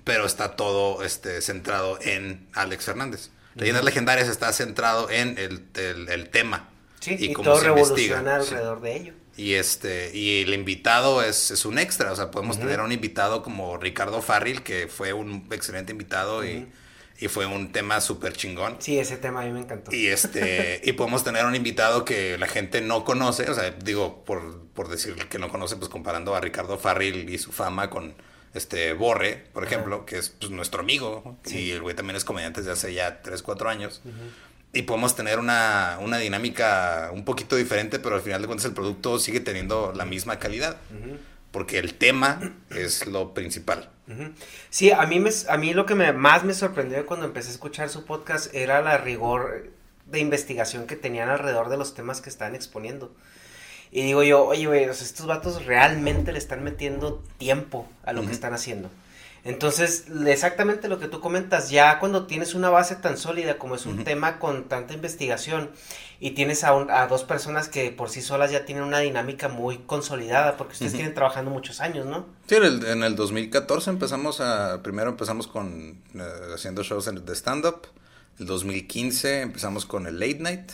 pero 0.04 0.26
está 0.26 0.56
todo 0.56 1.04
este, 1.04 1.42
centrado 1.42 1.98
en 2.02 2.48
Alex 2.54 2.86
Fernández. 2.86 3.30
Leyendas 3.56 3.84
Legendarias 3.84 4.28
está 4.30 4.54
centrado 4.54 5.10
en 5.10 5.38
el, 5.38 5.66
el- 5.76 6.08
el 6.10 6.30
tema. 6.30 6.70
Sí, 7.00 7.16
y, 7.20 7.34
cómo 7.34 7.50
todo 7.50 7.60
se 7.60 7.66
revoluciona 7.66 8.20
investiga. 8.20 8.44
Sí. 8.44 8.50
alrededor 8.54 8.82
de 8.82 8.96
ello. 8.96 9.14
Y 9.38 9.54
este, 9.54 10.16
y 10.16 10.42
el 10.42 10.54
invitado 10.54 11.24
es, 11.24 11.52
es 11.52 11.66
un 11.66 11.80
extra, 11.80 12.12
o 12.12 12.16
sea, 12.16 12.32
podemos 12.32 12.60
tener 12.60 12.80
a 12.80 12.84
un 12.84 12.92
invitado 12.92 13.44
como 13.44 13.78
Ricardo 13.78 14.22
Farril, 14.22 14.62
que 14.62 14.88
fue 14.88 15.14
un 15.14 15.48
excelente 15.52 15.94
invitado 15.94 16.46
y, 16.46 16.68
y 17.20 17.28
fue 17.28 17.46
un 17.46 17.72
tema 17.72 18.02
súper 18.02 18.34
chingón. 18.34 18.76
Sí, 18.80 19.00
ese 19.00 19.16
tema 19.18 19.42
a 19.42 19.46
mí 19.46 19.52
me 19.52 19.62
encantó. 19.62 19.96
Y 19.96 20.08
este, 20.08 20.82
y 20.84 20.92
podemos 20.94 21.24
tener 21.24 21.46
un 21.46 21.56
invitado 21.56 22.04
que 22.04 22.38
la 22.38 22.48
gente 22.48 22.82
no 22.82 23.06
conoce, 23.06 23.50
o 23.50 23.54
sea, 23.54 23.72
digo, 23.72 24.26
por, 24.26 24.66
por 24.74 24.90
decir 24.90 25.16
que 25.16 25.40
no 25.40 25.50
conoce, 25.50 25.78
pues 25.78 25.90
comparando 25.90 26.36
a 26.36 26.42
Ricardo 26.42 26.78
Farril 26.78 27.30
y 27.30 27.38
su 27.38 27.52
fama 27.52 27.90
con 27.90 28.16
este 28.54 28.94
Borre, 28.94 29.46
por 29.54 29.64
ejemplo, 29.64 30.06
que 30.06 30.18
es 30.18 30.30
pues, 30.30 30.52
nuestro 30.52 30.82
amigo, 30.82 31.38
y 31.46 31.72
el 31.72 31.82
güey 31.82 31.96
también 31.96 32.18
es 32.18 32.26
comediante 32.26 32.62
desde 32.62 32.74
hace 32.74 32.94
ya 32.94 33.22
3, 33.22 33.42
4 33.42 33.70
años. 33.70 34.02
Y 34.74 34.84
podemos 34.84 35.16
tener 35.16 35.40
una, 35.40 35.98
una 36.02 36.18
dinámica 36.18 37.10
un 37.14 37.26
poquito 37.26 37.56
diferente, 37.58 38.00
pero 38.00 38.16
al 38.16 38.22
final 38.22 38.42
de 38.42 38.48
cuentas 38.48 38.66
el 38.66 38.74
producto 38.74 39.20
sigue 39.20 39.42
teniendo 39.42 39.92
la 39.96 40.06
misma 40.06 40.40
calidad. 40.40 40.78
Porque 41.52 41.78
el 41.80 41.96
tema 41.96 42.54
es 42.70 43.06
lo 43.08 43.34
principal. 43.34 43.90
Sí, 44.70 44.92
a 44.92 45.06
mí, 45.06 45.20
me, 45.20 45.30
a 45.50 45.58
mí 45.58 45.74
lo 45.74 45.86
que 45.86 45.96
me, 45.96 46.14
más 46.14 46.44
me 46.44 46.54
sorprendió 46.54 47.06
cuando 47.06 47.26
empecé 47.26 47.50
a 47.50 47.52
escuchar 47.52 47.90
su 47.90 48.06
podcast 48.06 48.54
era 48.54 48.82
la 48.82 48.98
rigor 48.98 49.72
de 50.06 50.20
investigación 50.20 50.88
que 50.88 50.96
tenían 50.96 51.30
alrededor 51.30 51.70
de 51.70 51.78
los 51.78 51.94
temas 51.94 52.22
que 52.22 52.30
estaban 52.30 52.56
exponiendo. 52.56 53.14
Y 53.92 54.04
digo 54.04 54.24
yo, 54.24 54.46
oye, 54.46 54.68
güey, 54.68 54.84
estos 54.84 55.26
vatos 55.26 55.66
realmente 55.66 56.32
le 56.32 56.40
están 56.40 56.64
metiendo 56.64 57.22
tiempo 57.38 57.90
a 58.04 58.14
lo 58.14 58.26
que 58.26 58.32
están 58.32 58.54
haciendo. 58.54 58.90
Entonces, 59.44 60.06
exactamente 60.28 60.88
lo 60.88 61.00
que 61.00 61.08
tú 61.08 61.20
comentas, 61.20 61.70
ya 61.72 61.98
cuando 62.00 62.28
tienes 62.28 62.54
una 62.54 62.70
base 62.70 62.96
tan 62.96 63.18
sólida 63.18 63.58
como 63.58 63.76
es 63.76 63.86
un 63.88 64.04
tema 64.04 64.38
con 64.40 64.66
tanta 64.70 64.94
investigación 64.94 65.72
y 66.20 66.32
tienes 66.32 66.64
a, 66.64 66.74
un- 66.76 66.92
a 66.92 67.08
dos 67.08 67.24
personas 67.24 67.68
que 67.68 67.90
por 67.92 68.10
sí 68.12 68.22
solas 68.22 68.52
ya 68.52 68.66
tienen 68.66 68.84
una 68.84 69.00
dinámica 69.00 69.48
muy 69.48 69.80
consolidada, 69.80 70.58
porque 70.58 70.74
ustedes 70.74 70.94
tienen 70.94 71.16
trabajando 71.16 71.50
muchos 71.50 71.82
años, 71.82 72.06
¿no? 72.06 72.28
Sí, 72.48 72.56
en 72.56 72.64
el, 72.66 72.86
en 72.86 73.04
el 73.04 73.16
2014 73.16 73.90
empezamos 73.90 74.42
a, 74.42 74.84
primero 74.84 75.10
empezamos 75.10 75.48
con, 75.48 76.02
eh, 76.14 76.22
haciendo 76.54 76.84
shows 76.84 77.08
en- 77.08 77.26
de 77.26 77.34
stand-up. 77.36 77.88
El 78.40 78.46
2015 78.46 79.42
empezamos 79.42 79.86
con 79.88 80.06
el 80.08 80.20
late 80.20 80.38
night. 80.40 80.72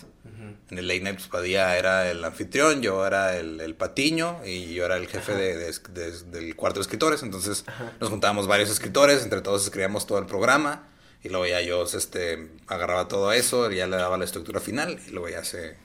En 0.70 0.78
el 0.78 0.88
late 0.88 1.00
night, 1.02 1.16
pues 1.16 1.28
Padilla 1.30 1.78
era 1.78 2.12
el 2.12 2.24
anfitrión, 2.26 2.82
yo 2.82 3.06
era 3.08 3.38
el, 3.38 3.62
el 3.62 3.74
patiño 3.76 4.42
y 4.46 4.74
yo 4.74 4.86
era 4.86 4.98
el 4.98 5.08
jefe 5.08 5.34
de, 5.34 5.56
de- 5.58 5.72
de- 5.94 6.24
del 6.24 6.56
cuarto 6.58 6.80
de 6.80 6.82
escritores. 6.82 7.24
Entonces 7.24 7.64
nos 8.02 8.10
juntábamos 8.10 8.48
varios 8.48 8.70
escritores, 8.70 9.24
entre 9.24 9.42
todos 9.42 9.64
escribíamos 9.64 10.06
todo 10.08 10.20
el 10.20 10.26
programa. 10.26 10.88
Y 11.24 11.30
luego 11.30 11.46
ya 11.48 11.62
yo 11.62 11.84
este, 11.84 12.50
agarraba 12.68 13.08
todo 13.08 13.32
eso, 13.32 13.72
ya 13.72 13.88
le 13.88 13.98
daba 13.98 14.18
la 14.18 14.26
estructura 14.26 14.60
final 14.60 15.00
y 15.08 15.12
luego 15.12 15.30
ya 15.30 15.44
se, 15.44 15.76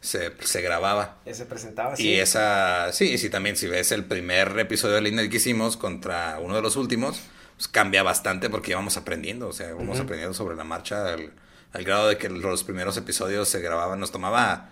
se, 0.00 0.32
se 0.40 0.60
grababa. 0.62 1.18
Ya 1.26 1.34
se 1.34 1.44
presentaba 1.44 1.92
así. 1.94 2.08
Y 2.08 2.14
esa, 2.20 2.90
sí, 2.92 3.18
sí, 3.18 3.28
también 3.28 3.56
si 3.56 3.66
ves 3.68 3.92
el 3.92 4.04
primer 4.04 4.58
episodio 4.58 4.94
de 4.94 5.02
Late 5.02 5.28
que 5.30 5.36
hicimos 5.36 5.76
contra 5.76 6.38
uno 6.40 6.56
de 6.56 6.62
los 6.62 6.76
últimos, 6.76 7.20
pues 7.56 7.68
cambia 7.68 8.02
bastante 8.02 8.48
porque 8.50 8.70
íbamos 8.70 8.96
aprendiendo, 8.96 9.48
o 9.48 9.52
sea, 9.52 9.74
vamos 9.74 10.00
aprendiendo 10.00 10.32
sobre 10.34 10.56
la 10.56 10.64
marcha 10.64 11.12
al, 11.12 11.32
al 11.72 11.84
grado 11.84 12.08
de 12.08 12.18
que 12.18 12.28
los 12.28 12.64
primeros 12.64 12.96
episodios 12.96 13.48
se 13.48 13.60
grababan, 13.60 14.00
nos 14.00 14.12
tomaba 14.12 14.70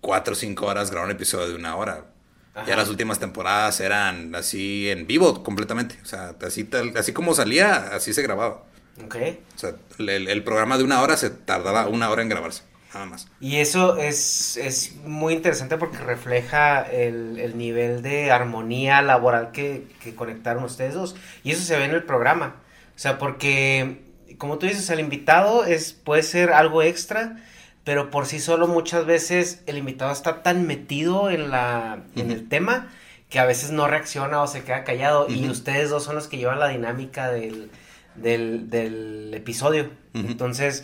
cuatro 0.00 0.32
o 0.32 0.36
cinco 0.36 0.66
horas 0.66 0.90
grabar 0.90 1.06
un 1.08 1.16
episodio 1.16 1.48
de 1.48 1.54
una 1.54 1.76
hora. 1.76 2.06
Ajá. 2.54 2.66
Ya 2.66 2.76
las 2.76 2.88
últimas 2.88 3.18
temporadas 3.18 3.80
eran 3.80 4.34
así 4.34 4.90
en 4.90 5.06
vivo 5.06 5.42
completamente, 5.42 5.98
o 6.02 6.06
sea, 6.06 6.34
así, 6.44 6.64
tal, 6.64 6.96
así 6.96 7.12
como 7.12 7.34
salía, 7.34 7.94
así 7.94 8.12
se 8.12 8.22
grababa. 8.22 8.64
Ok. 9.02 9.16
O 9.56 9.58
sea, 9.58 9.74
el, 9.98 10.28
el 10.28 10.44
programa 10.44 10.76
de 10.76 10.84
una 10.84 11.00
hora 11.00 11.16
se 11.16 11.30
tardaba 11.30 11.88
una 11.88 12.10
hora 12.10 12.20
en 12.20 12.28
grabarse, 12.28 12.62
nada 12.92 13.06
más. 13.06 13.26
Y 13.40 13.56
eso 13.56 13.96
es, 13.96 14.58
es 14.58 14.96
muy 15.06 15.32
interesante 15.32 15.78
porque 15.78 15.96
refleja 15.96 16.82
el, 16.82 17.38
el 17.38 17.56
nivel 17.56 18.02
de 18.02 18.30
armonía 18.30 19.00
laboral 19.00 19.50
que, 19.52 19.86
que 20.02 20.14
conectaron 20.14 20.62
ustedes 20.64 20.92
dos. 20.92 21.16
Y 21.42 21.52
eso 21.52 21.62
se 21.62 21.78
ve 21.78 21.86
en 21.86 21.92
el 21.92 22.04
programa. 22.04 22.56
O 22.94 22.98
sea, 22.98 23.16
porque, 23.16 24.02
como 24.42 24.58
tú 24.58 24.66
dices, 24.66 24.90
el 24.90 24.98
invitado 24.98 25.64
es, 25.64 25.92
puede 25.92 26.24
ser 26.24 26.52
algo 26.52 26.82
extra, 26.82 27.36
pero 27.84 28.10
por 28.10 28.26
sí 28.26 28.40
solo 28.40 28.66
muchas 28.66 29.06
veces 29.06 29.62
el 29.66 29.78
invitado 29.78 30.10
está 30.10 30.42
tan 30.42 30.66
metido 30.66 31.30
en, 31.30 31.48
la, 31.52 32.02
en 32.16 32.32
el 32.32 32.48
tema 32.48 32.88
que 33.30 33.38
a 33.38 33.44
veces 33.44 33.70
no 33.70 33.86
reacciona 33.86 34.42
o 34.42 34.48
se 34.48 34.64
queda 34.64 34.82
callado. 34.82 35.28
Y 35.30 35.48
ustedes 35.48 35.90
dos 35.90 36.02
son 36.02 36.16
los 36.16 36.26
que 36.26 36.38
llevan 36.38 36.58
la 36.58 36.66
dinámica 36.70 37.30
del, 37.30 37.70
del, 38.16 38.68
del 38.68 39.32
episodio. 39.32 39.90
Entonces, 40.12 40.82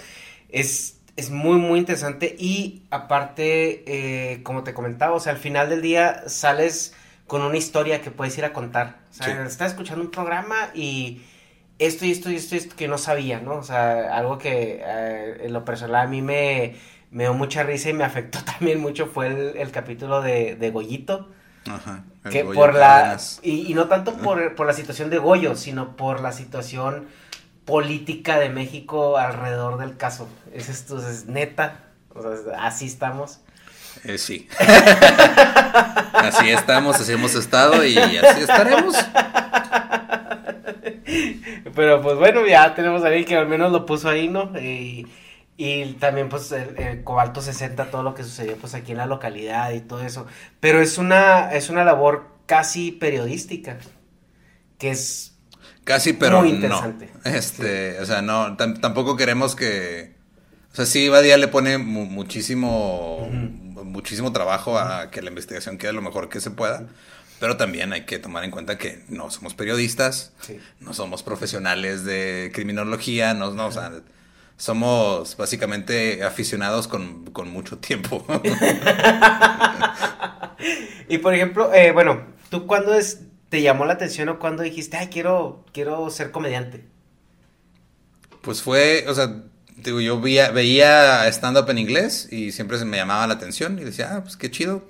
es, 0.51 0.99
es 1.17 1.31
muy, 1.31 1.57
muy 1.57 1.81
interesante. 1.81 2.37
Y 2.39 2.83
aparte, 2.93 3.83
eh, 3.89 4.45
como 4.45 4.63
te 4.63 4.73
comentaba, 4.73 5.17
o 5.17 5.21
sea, 5.21 5.33
al 5.33 5.39
final 5.39 5.69
del 5.69 5.83
día 5.83 6.23
sales 6.29 6.95
con 7.27 7.43
una 7.43 7.57
historia 7.57 8.03
que 8.03 8.13
puedes 8.13 8.39
ir 8.39 8.45
a 8.45 8.53
contar. 8.53 9.01
O 9.11 9.15
sea, 9.15 9.27
Sí. 9.27 9.33
estás 9.49 9.73
escuchando 9.73 10.03
un 10.05 10.13
programa 10.13 10.71
y 10.77 11.23
esto 11.79 12.05
y 12.05 12.11
esto 12.11 12.31
y 12.31 12.37
esto 12.37 12.55
y 12.55 12.59
esto 12.59 12.77
que 12.77 12.89
no 12.89 12.99
sabía, 12.99 13.41
¿no? 13.41 13.57
O 13.57 13.63
sea, 13.63 14.17
algo 14.17 14.39
que 14.39 14.83
eh, 14.85 15.39
en 15.43 15.53
lo 15.53 15.65
personal 15.65 16.07
a 16.07 16.09
mí 16.09 16.23
me, 16.23 16.77
me 17.11 17.25
dio 17.25 17.35
mucha 17.35 17.63
risa 17.63 17.91
y 17.91 17.93
me 17.93 18.05
afectó 18.05 18.39
también 18.45 18.81
mucho 18.81 19.07
fue 19.07 19.29
el, 19.29 19.57
el 19.57 19.71
capítulo 19.71 20.21
de, 20.23 20.57
de 20.57 20.71
Goyito. 20.71 21.29
Ajá. 21.71 22.05
Que 22.31 22.43
Goyo 22.43 22.59
por 22.59 22.75
la. 22.75 23.19
Y 23.43 23.75
no 23.75 23.87
tanto 23.87 24.15
por, 24.15 24.55
por 24.55 24.67
la 24.67 24.73
situación 24.73 25.11
de 25.11 25.19
Goyo, 25.19 25.57
sino 25.57 25.97
por 25.97 26.21
la 26.21 26.33
situación 26.33 27.09
política 27.65 28.39
de 28.39 28.49
México 28.49 29.19
alrededor 29.19 29.79
del 29.79 29.97
caso. 29.97 30.29
Es 30.53 30.69
esto, 30.69 30.99
es 30.99 31.27
neta. 31.27 31.85
O 32.15 32.23
sea, 32.23 32.65
así 32.65 32.87
estamos. 32.87 33.41
Eh, 34.05 34.19
sí. 34.19 34.49
así 36.13 36.51
estamos, 36.51 37.01
así 37.01 37.13
hemos 37.13 37.35
estado 37.35 37.85
y 37.85 37.99
así 37.99 38.41
estaremos. 38.41 38.95
Pero 41.75 42.01
pues 42.03 42.17
bueno, 42.19 42.47
ya 42.47 42.75
tenemos 42.75 43.03
a 43.03 43.07
alguien 43.09 43.25
que 43.25 43.37
al 43.37 43.49
menos 43.49 43.73
lo 43.73 43.87
puso 43.87 44.09
ahí, 44.09 44.29
¿no? 44.29 44.53
Y, 44.61 45.07
y 45.57 45.95
también 45.95 46.29
pues 46.29 46.53
el, 46.53 46.79
el 46.79 47.05
Cobalto 47.05 47.41
60, 47.43 47.91
todo 47.91 48.03
lo 48.03 48.15
que 48.15 48.25
sucedió 48.25 48.57
pues 48.57 48.75
aquí 48.75 48.93
en 48.93 48.99
la 48.99 49.07
localidad 49.07 49.73
y 49.73 49.81
todo 49.81 50.03
eso. 50.03 50.27
Pero 50.61 50.81
es 50.81 50.99
una, 50.99 51.53
es 51.53 51.71
una 51.71 51.85
labor 51.85 52.27
casi 52.47 52.93
periodística, 52.93 53.79
que 54.79 54.91
es 54.91 55.35
Casi, 55.85 56.13
pero 56.13 56.41
Muy 56.41 56.53
no. 56.53 56.55
interesante. 56.57 57.11
Este, 57.25 57.99
o 58.01 58.05
sea, 58.07 58.21
no, 58.21 58.57
tam- 58.57 58.79
tampoco 58.81 59.17
queremos 59.17 59.57
que. 59.57 60.15
O 60.73 60.77
sea, 60.77 60.85
sí, 60.87 61.09
Badía 61.09 61.39
le 61.39 61.49
pone 61.49 61.79
mu- 61.79 62.05
muchísimo, 62.05 63.29
muchísimo 63.85 64.33
trabajo 64.33 64.79
a 64.79 65.11
que 65.11 65.23
la 65.23 65.31
investigación 65.31 65.79
quede 65.79 65.95
lo 65.95 66.03
mejor 66.03 66.29
que 66.29 66.41
se 66.41 66.51
pueda. 66.51 66.87
Pero 67.41 67.57
también 67.57 67.93
hay 67.93 68.05
que 68.05 68.19
tomar 68.19 68.45
en 68.45 68.51
cuenta 68.51 68.79
que 68.79 69.05
no 69.09 69.31
somos 69.31 69.55
periodistas, 69.55 70.33
Sí. 70.41 70.59
no 70.81 70.93
somos 70.93 71.23
profesionales 71.23 72.05
de 72.05 72.51
criminología, 72.53 73.33
no, 73.35 73.53
no, 73.53 73.67
o 73.67 73.73
sea, 73.73 73.93
somos 74.57 75.37
básicamente 75.37 76.25
aficionados 76.25 76.89
con, 76.89 77.27
con 77.27 77.49
mucho 77.51 77.79
tiempo. 77.79 78.27
Y 81.09 81.19
por 81.19 81.35
ejemplo, 81.35 81.73
eh, 81.73 81.93
bueno, 81.93 82.27
¿tú 82.51 82.67
cuándo 82.67 82.93
es, 82.95 83.21
te 83.49 83.63
llamó 83.63 83.85
la 83.87 83.95
atención 83.95 84.29
o 84.29 84.39
cuándo 84.39 84.63
dijiste, 84.63 84.97
ay, 84.97 85.07
quiero, 85.09 85.65
quiero 85.73 86.11
ser 86.11 86.31
comediante? 86.31 86.85
Pues 88.43 88.61
fue, 88.63 89.05
o 89.09 89.15
sea, 89.15 89.43
digo, 89.77 90.01
yo 90.01 90.21
veía, 90.21 90.51
veía 90.51 91.27
stand-up 91.29 91.71
en 91.71 91.79
inglés 91.79 92.29
y 92.31 92.53
siempre 92.53 92.79
se 92.79 92.85
me 92.85 92.97
llamaba 92.97 93.27
la 93.27 93.35
atención 93.35 93.79
y 93.79 93.85
decía, 93.85 94.17
ah, 94.17 94.23
pues 94.23 94.37
qué 94.37 94.51
chido. 94.51 94.85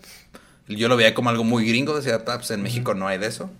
Yo 0.68 0.88
lo 0.88 0.96
veía 0.96 1.14
como 1.14 1.30
algo 1.30 1.44
muy 1.44 1.66
gringo, 1.66 1.96
decía, 1.96 2.24
pues 2.24 2.50
en 2.50 2.62
México 2.62 2.94
no 2.94 3.08
hay 3.08 3.18
de 3.18 3.26
eso. 3.26 3.50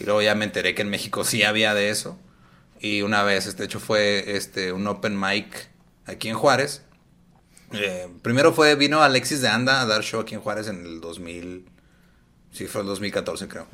Y 0.00 0.04
luego 0.04 0.20
ya 0.20 0.34
me 0.34 0.44
enteré 0.44 0.74
que 0.74 0.82
en 0.82 0.90
México 0.90 1.24
sí 1.24 1.42
había 1.42 1.74
de 1.74 1.90
eso. 1.90 2.18
Y 2.80 3.02
una 3.02 3.22
vez, 3.22 3.46
este 3.46 3.64
hecho 3.64 3.80
fue 3.80 4.36
este, 4.36 4.72
un 4.72 4.86
open 4.86 5.18
mic 5.18 5.70
aquí 6.06 6.28
en 6.28 6.34
Juárez. 6.34 6.82
Eh, 7.72 8.08
primero 8.22 8.52
fue, 8.52 8.74
vino 8.74 9.02
Alexis 9.02 9.40
de 9.40 9.48
Anda 9.48 9.80
a 9.80 9.86
dar 9.86 10.02
show 10.02 10.20
aquí 10.20 10.34
en 10.34 10.40
Juárez 10.40 10.68
en 10.68 10.84
el 10.84 11.00
2000, 11.00 11.66
sí, 12.52 12.66
fue 12.66 12.82
el 12.82 12.86
2014 12.86 13.48
creo. 13.48 13.66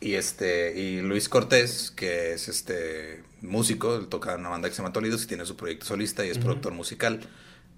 Y 0.00 0.14
este, 0.14 0.78
y 0.78 1.00
Luis 1.00 1.28
Cortés, 1.28 1.92
que 1.94 2.32
es 2.32 2.48
este 2.48 3.22
músico, 3.40 3.96
él 3.96 4.08
toca 4.08 4.34
en 4.34 4.40
una 4.40 4.48
banda 4.48 4.68
que 4.68 4.74
se 4.74 4.82
llama 4.82 4.92
Tolidos 4.92 5.24
y 5.24 5.26
tiene 5.26 5.44
su 5.46 5.56
proyecto 5.56 5.86
solista 5.86 6.24
y 6.24 6.30
es 6.30 6.38
productor 6.38 6.72
musical, 6.72 7.20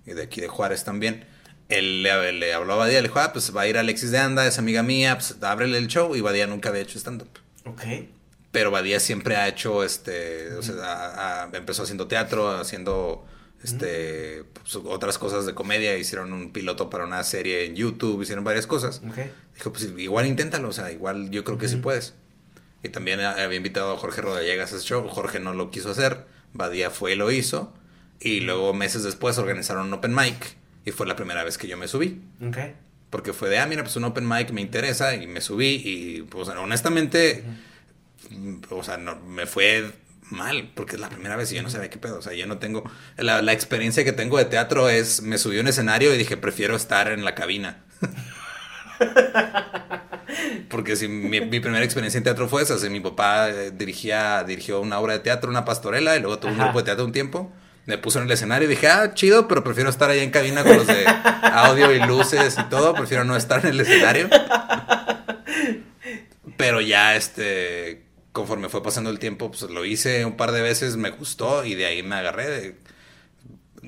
y 0.07 0.13
de 0.13 0.23
aquí 0.23 0.41
de 0.41 0.49
Juárez 0.49 0.85
también. 0.85 1.27
Él 1.69 2.03
le, 2.03 2.33
le 2.33 2.53
habló 2.53 2.75
a 2.75 2.77
Badía, 2.77 3.01
le 3.01 3.09
dijo, 3.09 3.21
ah, 3.21 3.33
pues 3.33 3.55
va 3.57 3.63
a 3.63 3.67
ir 3.67 3.79
Alexis 3.79 4.11
de 4.11 4.19
Anda, 4.19 4.47
es 4.47 4.59
amiga 4.59 4.83
mía, 4.83 5.17
pues 5.17 5.37
ábrele 5.43 5.79
el 5.79 5.89
show, 5.89 6.15
y 6.15 6.21
Badía 6.21 6.47
nunca 6.47 6.69
había 6.69 6.83
hecho 6.83 6.99
stand-up. 6.99 7.29
Ok. 7.65 7.83
Pero 8.53 8.71
Badía 8.71 9.01
siempre 9.01 9.37
ha 9.37 9.49
hecho, 9.49 9.83
este, 9.83 10.53
o 10.55 10.63
sea, 10.63 11.49
empezó 11.53 11.83
haciendo 11.83 12.07
teatro, 12.07 12.51
haciendo, 12.51 13.27
este, 13.65 14.45
pues, 14.53 14.77
otras 14.77 15.19
cosas 15.19 15.47
de 15.47 15.55
comedia, 15.55 15.97
hicieron 15.97 16.33
un 16.33 16.53
piloto 16.53 16.91
para 16.91 17.05
una 17.05 17.25
serie 17.25 17.65
en 17.65 17.75
YouTube, 17.75 18.23
hicieron 18.23 18.45
varias 18.45 18.67
cosas. 18.67 19.01
Ok. 19.09 19.19
Dijo, 19.55 19.73
pues 19.73 19.91
igual 19.97 20.27
inténtalo, 20.27 20.69
o 20.69 20.73
sea, 20.73 20.93
igual 20.93 21.31
yo 21.31 21.43
creo 21.45 21.59
que 21.59 21.69
sí 21.69 21.77
puedes. 21.77 22.15
Y 22.83 22.91
también 22.91 23.21
había 23.21 23.57
invitado 23.57 23.95
a 23.95 23.97
Jorge 23.97 24.21
Rodallegas 24.21 24.73
a 24.73 24.77
ese 24.77 24.85
show, 24.85 25.09
Jorge 25.09 25.41
no 25.41 25.55
lo 25.55 25.71
quiso 25.71 25.91
hacer, 25.91 26.27
Badía 26.53 26.91
fue 26.91 27.15
y 27.15 27.17
lo 27.17 27.31
hizo, 27.33 27.73
y 28.21 28.41
luego 28.41 28.75
meses 28.75 29.03
después 29.03 29.39
organizaron 29.39 29.87
un 29.87 29.95
open 29.95 30.15
mic, 30.15 30.57
y 30.85 30.91
fue 30.91 31.07
la 31.07 31.17
primera 31.17 31.45
vez 31.45 31.59
que 31.59 31.67
yo 31.67 31.77
me 31.77 31.89
subí. 31.89 32.21
Porque 33.11 33.33
fue 33.33 33.49
de, 33.49 33.59
ah, 33.59 33.67
mira, 33.67 33.83
pues 33.83 33.97
un 33.97 34.05
open 34.05 34.29
mic 34.29 34.51
me 34.51 34.61
interesa 34.61 35.15
y 35.15 35.27
me 35.27 35.41
subí 35.41 35.83
y, 35.85 36.23
pues, 36.23 36.49
honestamente, 36.49 37.45
o 38.71 38.83
sea, 38.83 38.97
no, 38.97 39.17
me 39.21 39.47
fue 39.47 39.93
mal 40.31 40.71
porque 40.75 40.97
es 40.97 41.01
la 41.01 41.09
primera 41.09 41.37
vez 41.37 41.53
y 41.53 41.57
yo 41.57 41.63
no 41.63 41.71
sabía 41.71 41.91
qué 41.91 41.99
pedo. 41.99 42.19
O 42.19 42.23
sea, 42.23 42.35
yo 42.35 42.47
no 42.47 42.59
tengo, 42.59 42.85
la, 43.17 43.43
la 43.43 43.53
experiencia 43.53 44.05
que 44.05 44.13
tengo 44.13 44.39
de 44.39 44.47
teatro 44.47 44.89
es, 44.89 45.23
me 45.23 45.39
subí 45.39 45.59
a 45.59 45.61
un 45.61 45.69
escenario 45.69 46.15
y 46.15 46.19
dije, 46.19 46.37
prefiero 46.37 46.77
estar 46.77 47.09
en 47.09 47.25
la 47.25 47.35
cabina. 47.35 47.85
Porque 50.69 50.97
si 50.97 51.09
mi, 51.09 51.41
mi 51.41 51.61
primera 51.61 51.85
experiencia 51.85 52.19
en 52.19 52.25
teatro 52.25 52.49
fue 52.49 52.63
esa, 52.63 52.75
o 52.75 52.79
sea, 52.79 52.91
mi 52.91 53.01
papá 53.01 53.51
eh, 53.51 53.71
dirigía, 53.71 54.45
dirigió 54.45 54.81
una 54.81 54.99
obra 54.99 55.15
de 55.15 55.21
teatro, 55.21 55.51
una 55.51 55.65
pastorela, 55.65 56.17
y 56.17 56.21
luego 56.21 56.39
tuvo 56.39 56.53
un 56.53 56.59
grupo 56.59 56.79
de 56.79 56.85
teatro 56.85 57.05
un 57.05 57.13
tiempo. 57.13 57.53
Me 57.87 57.99
puso 57.99 58.19
en 58.19 58.25
el 58.27 58.31
escenario 58.33 58.67
y 58.67 58.71
dije, 58.71 58.89
ah, 58.89 59.13
chido, 59.15 59.47
pero 59.47 59.63
prefiero 59.63 59.91
estar 59.91 60.09
allá 60.11 60.23
en 60.23 60.31
cabina 60.31 60.63
con 60.65 60.77
los 60.79 60.87
de 60.87 61.05
audio 61.43 61.93
y 61.93 62.01
luces 62.01 62.57
y 62.59 62.63
todo. 62.71 62.95
Prefiero 62.95 63.25
no 63.25 63.37
estar 63.37 63.65
en 63.65 63.73
el 63.73 63.81
escenario. 63.81 64.29
Pero 66.57 66.81
ya, 66.81 67.17
este, 67.17 68.05
conforme 68.33 68.69
fue 68.69 68.83
pasando 68.83 69.11
el 69.11 69.19
tiempo, 69.19 69.51
pues 69.51 69.63
lo 69.71 69.85
hice 69.85 70.25
un 70.25 70.37
par 70.37 70.53
de 70.53 70.63
veces, 70.63 70.97
me 70.97 71.11
gustó 71.11 71.65
y 71.65 71.75
de 71.75 71.87
ahí 71.87 72.03
me 72.03 72.15
agarré. 72.17 72.49
de- 72.49 72.77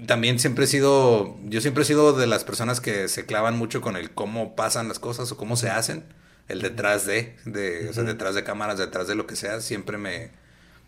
También 0.07 0.39
siempre 0.39 0.65
he 0.65 0.69
sido, 0.69 1.37
yo 1.45 1.61
siempre 1.61 1.83
he 1.83 1.87
sido 1.87 2.13
de 2.13 2.27
las 2.27 2.45
personas 2.45 2.81
que 2.81 3.09
se 3.09 3.25
clavan 3.25 3.57
mucho 3.57 3.81
con 3.81 3.97
el 3.97 4.11
cómo 4.11 4.57
pasan 4.57 4.89
las 4.89 4.99
cosas 4.99 5.31
o 5.33 5.37
cómo 5.37 5.57
se 5.57 5.71
hacen. 5.71 6.05
El 6.49 6.61
detrás 6.63 7.07
de, 7.07 7.35
de 7.45 7.89
o 7.89 7.93
sea, 7.93 8.03
detrás 8.05 8.35
de 8.35 8.45
cámaras, 8.45 8.79
detrás 8.79 9.09
de 9.09 9.15
lo 9.17 9.27
que 9.27 9.37
sea, 9.37 9.61
siempre 9.61 9.99
me, 9.99 10.31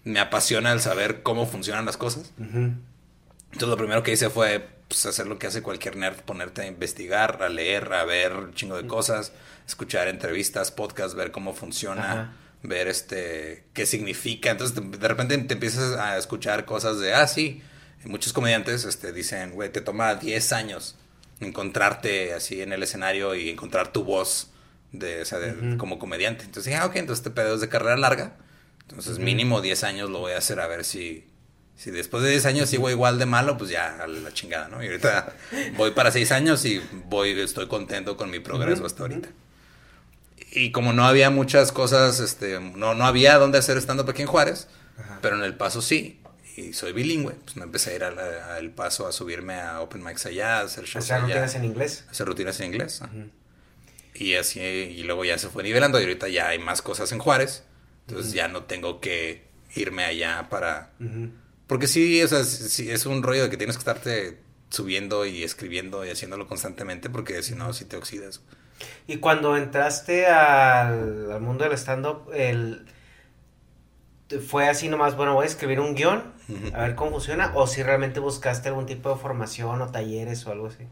me 0.04 0.20
apasiona 0.20 0.72
el 0.72 0.80
saber 0.80 1.22
cómo 1.22 1.46
funcionan 1.46 1.84
las 1.84 1.96
cosas. 1.96 2.32
Ujú. 2.38 2.72
Entonces 3.53 3.68
lo 3.68 3.76
primero 3.76 4.03
que 4.03 4.12
hice 4.12 4.30
fue 4.30 4.68
pues, 4.88 5.05
hacer 5.07 5.26
lo 5.26 5.38
que 5.38 5.46
hace 5.46 5.62
cualquier 5.62 5.96
nerd, 5.96 6.16
ponerte 6.22 6.62
a 6.62 6.66
investigar, 6.66 7.42
a 7.42 7.49
leer, 7.49 7.92
a 7.92 8.05
ver 8.05 8.32
un 8.34 8.55
chingo 8.55 8.76
de 8.80 8.86
cosas, 8.86 9.32
escuchar 9.66 10.09
entrevistas, 10.09 10.70
podcasts, 10.70 11.14
ver 11.14 11.30
cómo 11.30 11.55
funciona, 11.55 12.12
Ajá. 12.12 12.32
ver 12.62 12.88
este 12.88 13.64
qué 13.72 13.86
significa. 13.86 14.51
Entonces 14.51 14.74
te- 14.80 14.99
de 14.99 15.09
repente 15.09 15.36
te 15.38 15.55
empiezas 15.55 15.99
a 15.99 16.16
escuchar 16.18 16.64
cosas 16.64 17.01
de, 17.01 17.14
ah, 17.14 17.26
sí, 17.26 17.62
muchos 18.05 18.32
comediantes 18.32 18.84
este, 18.84 19.12
dicen, 19.12 19.53
güey, 19.53 19.70
te 19.70 19.80
toma 19.80 20.14
10 20.14 20.53
años 20.53 20.96
encontrarte 21.40 22.34
así 22.34 22.61
en 22.62 22.72
el 22.72 22.82
escenario 22.82 23.34
y 23.34 23.49
encontrar 23.49 23.92
tu 23.92 24.05
voz 24.05 24.51
de, 24.92 25.22
o 25.22 25.24
sea, 25.24 25.38
de- 25.38 25.76
como 25.76 25.99
comediante. 25.99 26.44
Entonces 26.44 26.64
dije, 26.70 26.76
ah, 26.76 26.86
ok, 26.86 26.96
entonces 26.96 27.20
este 27.26 27.30
pedo 27.30 27.55
es 27.55 27.61
de 27.61 27.68
carrera 27.68 27.96
larga. 27.96 28.36
Entonces 28.82 29.18
mínimo 29.18 29.61
10 29.61 29.84
años 29.84 30.11
lo 30.11 30.18
voy 30.20 30.32
a 30.32 30.38
hacer 30.38 30.61
a 30.61 30.66
ver 30.66 30.84
si, 30.84 31.27
si 31.78 31.90
después 31.92 32.22
de 32.24 32.30
10 32.30 32.44
años 32.46 32.68
sigo 32.68 32.90
igual 32.90 33.18
de 33.18 33.24
malo, 33.24 33.56
pues 33.56 33.70
ya 33.70 34.02
a 34.02 34.06
la 34.06 34.32
chingada, 34.34 34.68
¿no? 34.68 34.82
Y 34.82 34.88
ahorita 34.88 35.32
voy 35.76 35.92
para 35.92 36.10
6 36.10 36.30
años 36.32 36.64
y 36.66 36.82
voy, 37.06 37.30
estoy 37.40 37.68
contento 37.68 38.16
con 38.18 38.28
mi 38.30 38.40
progreso 38.40 38.84
hasta 38.84 39.04
ahorita. 39.04 39.28
Y 40.50 40.72
como 40.72 40.92
no 40.92 41.06
había 41.06 41.30
muchas 41.30 41.72
cosas, 41.72 42.20
este, 42.20 42.58
no, 42.60 42.94
no 42.94 43.04
había 43.06 43.38
dónde 43.38 43.58
hacer 43.58 43.76
stand-up 43.78 44.10
aquí 44.10 44.22
en 44.22 44.28
Juárez, 44.28 44.66
pero 45.22 45.36
en 45.36 45.44
El 45.44 45.54
Paso 45.54 45.80
sí. 45.80 46.20
Y 46.56 46.72
soy 46.72 46.92
bilingüe, 46.92 47.34
pues 47.44 47.56
me 47.56 47.62
empecé 47.62 47.92
a 47.92 47.94
ir 47.94 48.02
a 48.04 48.10
la- 48.10 48.54
a 48.54 48.58
El 48.58 48.70
Paso 48.70 49.06
a 49.06 49.12
subirme 49.12 49.54
a 49.60 49.80
open 49.80 50.02
mics 50.02 50.26
allá, 50.26 50.58
a 50.58 50.62
hacer 50.62 50.84
shows 50.84 51.04
Hacer 51.04 51.20
rutinas 51.22 51.54
en 51.54 51.64
inglés. 51.64 52.04
hacer 52.10 52.26
rutinas 52.26 52.58
en 52.60 52.66
inglés. 52.66 53.00
ajá. 53.02 53.12
Y 54.14 54.34
así, 54.34 54.58
y 54.58 55.04
luego 55.04 55.24
ya 55.24 55.38
se 55.38 55.48
fue 55.48 55.62
nivelando 55.62 56.00
y 56.00 56.02
ahorita 56.02 56.26
ya 56.28 56.48
hay 56.48 56.58
más 56.58 56.82
cosas 56.82 57.12
en 57.12 57.20
Juárez. 57.20 57.62
Entonces 58.08 58.32
ya 58.32 58.48
no 58.48 58.64
tengo 58.64 59.00
que 59.00 59.44
irme 59.76 60.02
allá 60.04 60.48
para... 60.50 60.90
Porque 61.68 61.86
sí, 61.88 62.22
o 62.22 62.28
sea, 62.28 62.44
sí, 62.44 62.68
sí, 62.70 62.90
es 62.90 63.06
un 63.06 63.22
rollo 63.22 63.44
de 63.44 63.50
que 63.50 63.58
tienes 63.58 63.76
que 63.76 63.80
estarte 63.80 64.40
subiendo 64.70 65.26
y 65.26 65.44
escribiendo 65.44 66.04
y 66.06 66.10
haciéndolo 66.10 66.48
constantemente 66.48 67.10
porque 67.10 67.42
si 67.42 67.54
no, 67.54 67.72
si 67.74 67.84
te 67.86 67.96
oxidas. 67.96 68.42
Y 69.08 69.16
cuando 69.18 69.56
entraste 69.56 70.26
al, 70.26 71.32
al 71.32 71.40
mundo 71.40 71.64
del 71.64 71.72
stand-up, 71.74 72.30
el, 72.32 72.86
¿fue 74.46 74.68
así 74.68 74.88
nomás, 74.88 75.16
bueno, 75.16 75.34
voy 75.34 75.44
a 75.44 75.46
escribir 75.48 75.80
un 75.80 75.94
guion, 75.94 76.32
a 76.72 76.82
ver 76.82 76.94
cómo 76.94 77.10
funciona? 77.12 77.52
¿O 77.56 77.66
si 77.66 77.82
realmente 77.82 78.20
buscaste 78.20 78.68
algún 78.68 78.86
tipo 78.86 79.10
de 79.10 79.16
formación 79.16 79.80
o 79.82 79.90
talleres 79.90 80.46
o 80.46 80.52
algo 80.52 80.66
así? 80.68 80.86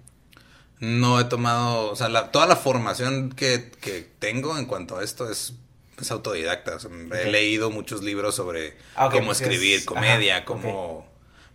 No 0.79 1.19
he 1.21 1.25
tomado, 1.25 1.91
o 1.91 1.97
sea, 1.97 2.09
la- 2.09 2.31
toda 2.33 2.47
la 2.47 2.57
formación 2.57 3.31
que, 3.33 3.71
que 3.81 4.03
tengo 4.19 4.59
en 4.59 4.67
cuanto 4.67 4.99
a 4.99 5.05
esto 5.05 5.31
es, 5.31 5.55
es 6.01 6.11
autodidacta. 6.11 6.77
O 6.77 6.79
sea, 6.81 6.91
He 7.21 7.31
leído 7.31 7.71
muchos 7.71 8.03
libros 8.03 8.35
sobre 8.35 8.77
Ah, 8.95 9.09
cómo 9.11 9.27
pues 9.27 9.41
escribir 9.41 9.79
es- 9.79 9.85
comedia, 9.87 10.37
ajá, 10.37 10.45
cómo... 10.45 11.07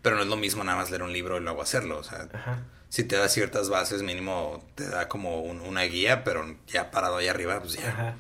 Pero 0.02 0.16
no 0.16 0.24
es 0.24 0.28
lo 0.28 0.36
mismo 0.38 0.64
nada 0.64 0.78
más 0.80 0.89
leer 0.89 1.04
un 1.04 1.14
libro 1.14 1.38
y 1.38 1.42
luego 1.42 1.62
hacerlo. 1.62 2.00
O 2.00 2.04
sea, 2.04 2.28
Ajá. 2.34 2.60
si 2.89 3.04
te 3.04 3.16
da 3.18 3.30
ciertas 3.30 3.70
bases, 3.70 4.02
mínimo 4.02 4.68
te 4.76 4.88
da 4.89 5.08
como 5.08 5.42
un- 5.42 5.62
una 5.62 5.84
guía, 5.84 6.24
pero 6.24 6.56
ya 6.68 6.89
parado 6.92 7.18
ahí 7.18 7.28
arriba, 7.28 7.60
pues 7.60 7.74
ya. 7.74 7.89
Ajá. 7.89 8.16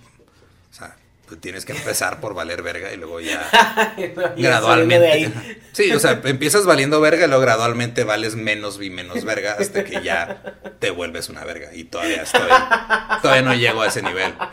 O 0.69 0.73
sea, 0.73 0.95
pues 1.27 1.41
tienes 1.41 1.65
que 1.65 1.71
empezar 1.73 2.19
por 2.19 2.33
valer 2.35 2.61
verga 2.61 2.91
y 2.93 2.97
luego 2.97 3.19
ya 3.21 3.49
gradualmente. 4.37 5.61
Sí, 5.71 5.91
o 5.91 5.99
sea, 5.99 6.21
empiezas 6.25 6.65
valiendo 6.65 6.99
verga 7.01 7.25
y 7.25 7.27
luego 7.29 7.41
gradualmente 7.41 8.03
vales 8.03 8.35
menos 8.35 8.81
y 8.81 8.89
menos 8.89 9.23
verga 9.23 9.55
hasta 9.59 9.83
que 9.83 10.01
ya 10.03 10.43
te 10.79 10.91
vuelves 10.91 11.29
una 11.29 11.43
verga. 11.45 11.73
Y 11.73 11.85
todavía 11.85 12.23
estoy, 12.23 12.41
todavía 13.21 13.41
no 13.43 13.53
llego 13.55 13.81
a 13.81 13.87
ese 13.87 14.01
nivel. 14.01 14.33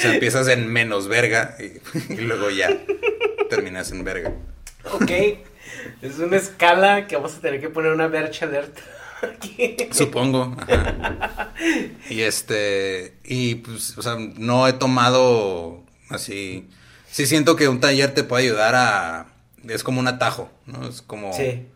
Sea, 0.00 0.14
empiezas 0.14 0.48
en 0.48 0.66
menos 0.68 1.08
verga 1.08 1.56
y, 1.58 2.12
y 2.12 2.16
luego 2.20 2.50
ya 2.50 2.70
terminas 3.48 3.90
en 3.92 4.04
verga. 4.04 4.32
Ok. 4.92 5.10
Es 6.02 6.18
una 6.18 6.36
escala 6.36 7.06
que 7.06 7.16
vamos 7.16 7.34
a 7.36 7.40
tener 7.40 7.60
que 7.60 7.68
poner 7.70 7.92
una 7.92 8.08
merch 8.08 8.42
alert. 8.42 8.78
Supongo. 9.92 10.56
Ajá. 10.60 11.52
Y 12.08 12.22
este, 12.22 13.14
y 13.22 13.56
pues, 13.56 13.96
o 13.98 14.02
sea, 14.02 14.16
no 14.18 14.66
he 14.66 14.72
tomado 14.72 15.84
así. 16.08 16.66
Sí 17.10 17.26
siento 17.26 17.54
que 17.54 17.68
un 17.68 17.80
taller 17.80 18.14
te 18.14 18.24
puede 18.24 18.44
ayudar 18.44 18.74
a, 18.74 19.26
es 19.68 19.84
como 19.84 20.00
un 20.00 20.08
atajo, 20.08 20.50
¿no? 20.64 20.88
Es 20.88 21.02
como 21.02 21.34
Sí. 21.34 21.66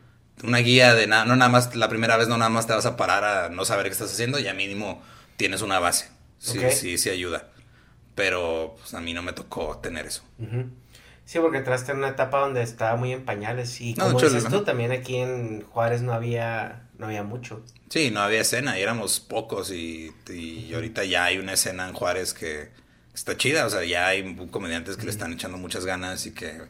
una 0.43 0.59
guía 0.59 0.95
de 0.95 1.07
nada, 1.07 1.27
no 1.27 1.37
nada 1.37 1.51
más, 1.51 1.77
la 1.77 1.89
primera 1.91 2.16
vez 2.16 2.29
no 2.29 2.39
nada 2.39 2.49
más 2.49 2.66
te 2.66 2.72
vas 2.72 2.87
a 2.87 2.97
parar 2.97 3.25
a 3.25 3.49
no 3.51 3.64
saber 3.66 3.85
qué 3.87 3.93
estás 3.93 4.11
haciendo, 4.11 4.39
ya 4.39 4.55
mínimo 4.55 5.03
tienes 5.37 5.61
una 5.61 5.79
base. 5.81 6.09
Sí, 6.39 6.59
sí, 6.70 6.97
sí 6.97 7.11
ayuda. 7.11 7.49
Pero 8.15 8.77
pues 8.79 8.95
a 8.95 9.01
mí 9.01 9.12
no 9.12 9.23
me 9.23 9.33
tocó 9.33 9.79
tener 9.79 10.07
eso. 10.07 10.23
Sí, 11.25 11.39
porque 11.39 11.59
entraste 11.59 11.93
en 11.93 11.99
una 11.99 12.09
etapa 12.09 12.41
donde 12.41 12.62
estaba 12.62 12.97
muy 12.97 13.12
en 13.12 13.25
pañales 13.25 13.81
y 13.81 13.95
como 13.95 14.21
dices 14.21 14.45
tú, 14.49 14.62
también 14.62 14.93
aquí 14.93 15.17
en 15.17 15.62
Juárez 15.62 16.03
no 16.03 16.12
había, 16.12 16.89
no 16.99 17.07
había 17.07 17.23
mucho. 17.23 17.62
Sí, 17.89 18.11
no 18.11 18.21
había 18.21 18.43
escena 18.43 18.79
y 18.79 18.83
éramos 18.83 19.21
pocos 19.21 19.71
y, 19.71 20.12
y 20.29 20.73
ahorita 20.75 21.05
ya 21.05 21.25
hay 21.25 21.39
una 21.39 21.55
escena 21.55 21.89
en 21.89 21.95
Juárez 21.95 22.35
que 22.35 22.71
está 23.15 23.37
chida, 23.37 23.65
o 23.65 23.71
sea, 23.71 23.85
ya 23.85 24.09
hay 24.09 24.37
comediantes 24.51 24.97
que 24.97 25.05
le 25.05 25.11
están 25.11 25.33
echando 25.33 25.57
muchas 25.57 25.87
ganas 25.87 26.27
y 26.27 26.35
que 26.35 26.61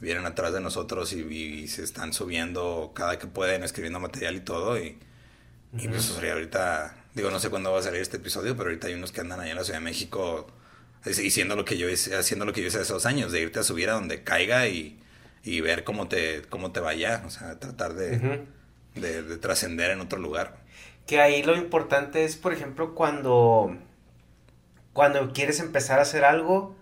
vienen 0.00 0.24
atrás 0.24 0.54
de 0.54 0.60
nosotros 0.60 1.12
y, 1.12 1.20
y 1.20 1.68
se 1.68 1.82
están 1.84 2.12
subiendo 2.14 2.92
cada 2.94 3.18
que 3.18 3.26
pueden, 3.26 3.62
escribiendo 3.62 4.00
material 4.00 4.36
y 4.36 4.40
todo 4.40 4.78
y, 4.78 4.98
y 5.76 5.88
pues 5.88 6.10
o 6.10 6.18
sea, 6.18 6.32
ahorita, 6.32 6.96
digo, 7.14 7.30
no 7.30 7.40
sé 7.40 7.50
cuándo 7.50 7.72
va 7.72 7.80
a 7.80 7.82
salir 7.82 8.00
este 8.00 8.16
episodio, 8.16 8.56
pero 8.56 8.70
ahorita 8.70 8.86
hay 8.86 8.94
unos 8.94 9.12
que 9.12 9.20
andan 9.20 9.40
allá 9.40 9.50
en 9.50 9.56
la 9.56 9.64
Ciudad 9.64 9.80
de 9.80 9.84
México 9.84 10.46
haciendo 11.04 11.56
lo 11.56 11.64
que 11.64 11.78
yo 11.78 11.88
hice, 11.88 12.16
haciendo 12.16 12.44
lo 12.44 12.52
que 12.52 12.60
yo 12.62 12.68
hice 12.68 12.80
hace 12.80 12.92
dos 12.92 13.06
años, 13.06 13.32
de 13.32 13.40
irte 13.40 13.58
a 13.60 13.62
subir 13.62 13.88
a 13.90 13.94
donde 13.94 14.22
caiga 14.24 14.68
y, 14.68 14.98
y 15.44 15.60
ver 15.60 15.84
cómo 15.84 16.08
te, 16.08 16.42
cómo 16.48 16.72
te 16.72 16.80
vaya, 16.80 17.22
o 17.26 17.30
sea, 17.30 17.58
tratar 17.58 17.94
de, 17.94 18.18
de, 18.94 19.22
de 19.22 19.36
trascender 19.38 19.90
en 19.90 20.00
otro 20.00 20.18
lugar. 20.18 20.56
Que 21.06 21.20
ahí 21.20 21.42
lo 21.42 21.56
importante 21.56 22.24
es, 22.24 22.36
por 22.36 22.52
ejemplo, 22.52 22.94
cuando, 22.94 23.76
cuando 24.92 25.32
quieres 25.32 25.60
empezar 25.60 25.98
a 25.98 26.02
hacer 26.02 26.24
algo 26.24 26.76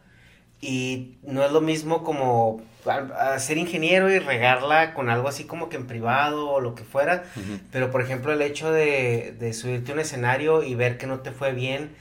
y 0.60 1.18
no 1.22 1.44
es 1.44 1.52
lo 1.52 1.60
mismo 1.62 2.04
como 2.04 2.62
a- 2.86 3.34
a 3.34 3.38
ser 3.40 3.58
ingeniero 3.58 4.10
y 4.10 4.18
regarla 4.20 4.94
con 4.94 5.10
algo 5.10 5.28
así 5.28 5.44
como 5.44 5.68
que 5.70 5.76
en 5.76 5.86
privado 5.86 6.50
o 6.50 6.60
lo 6.60 6.74
que 6.74 6.84
fuera, 6.84 7.24
pero 7.72 7.90
por 7.90 8.02
ejemplo 8.02 8.32
el 8.32 8.42
hecho 8.42 8.72
de, 8.72 9.34
de 9.38 9.52
subirte 9.54 9.92
a 9.92 9.94
un 9.94 10.00
escenario 10.00 10.62
y 10.62 10.74
ver 10.74 10.98
que 10.98 11.06
no 11.06 11.20
te 11.20 11.32
fue 11.32 11.52
bien, 11.52 11.96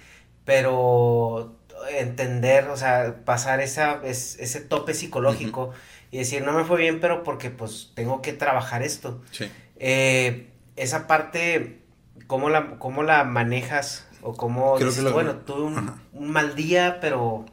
pero 0.46 1.58
entender, 1.90 2.68
o 2.70 2.78
sea, 2.78 3.24
pasar 3.26 3.60
esa, 3.62 4.02
es- 4.04 4.38
ese 4.40 4.62
tope 4.62 4.94
psicológico 4.94 5.72
y 6.12 6.18
decir, 6.20 6.44
no 6.44 6.54
me 6.54 6.64
fue 6.64 6.78
bien, 6.80 7.00
pero 7.00 7.24
porque 7.24 7.50
pues 7.50 7.92
tengo 7.96 8.22
que 8.22 8.34
trabajar 8.34 8.84
esto. 8.84 9.22
Sí. 9.32 9.52
Eh, 9.78 10.50
esa 10.76 11.08
parte, 11.08 11.82
¿cómo 12.28 12.50
la, 12.50 12.78
cómo 12.80 13.04
la 13.04 13.24
manejas? 13.24 14.08
O 14.22 14.34
cómo 14.36 14.76
Creo 14.76 14.88
dices, 14.90 15.04
lo- 15.04 15.14
bueno, 15.14 15.36
tuve 15.38 15.80
un 16.14 16.32
mal 16.32 16.56
día, 16.56 16.98
pero 17.00 17.46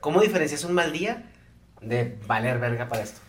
¿cómo 0.00 0.20
diferencias 0.20 0.64
un 0.64 0.72
mal 0.74 0.92
día 0.92 1.30
de 1.80 2.18
valer 2.26 2.58
verga 2.58 2.88
para 2.88 3.02
esto? 3.02 3.20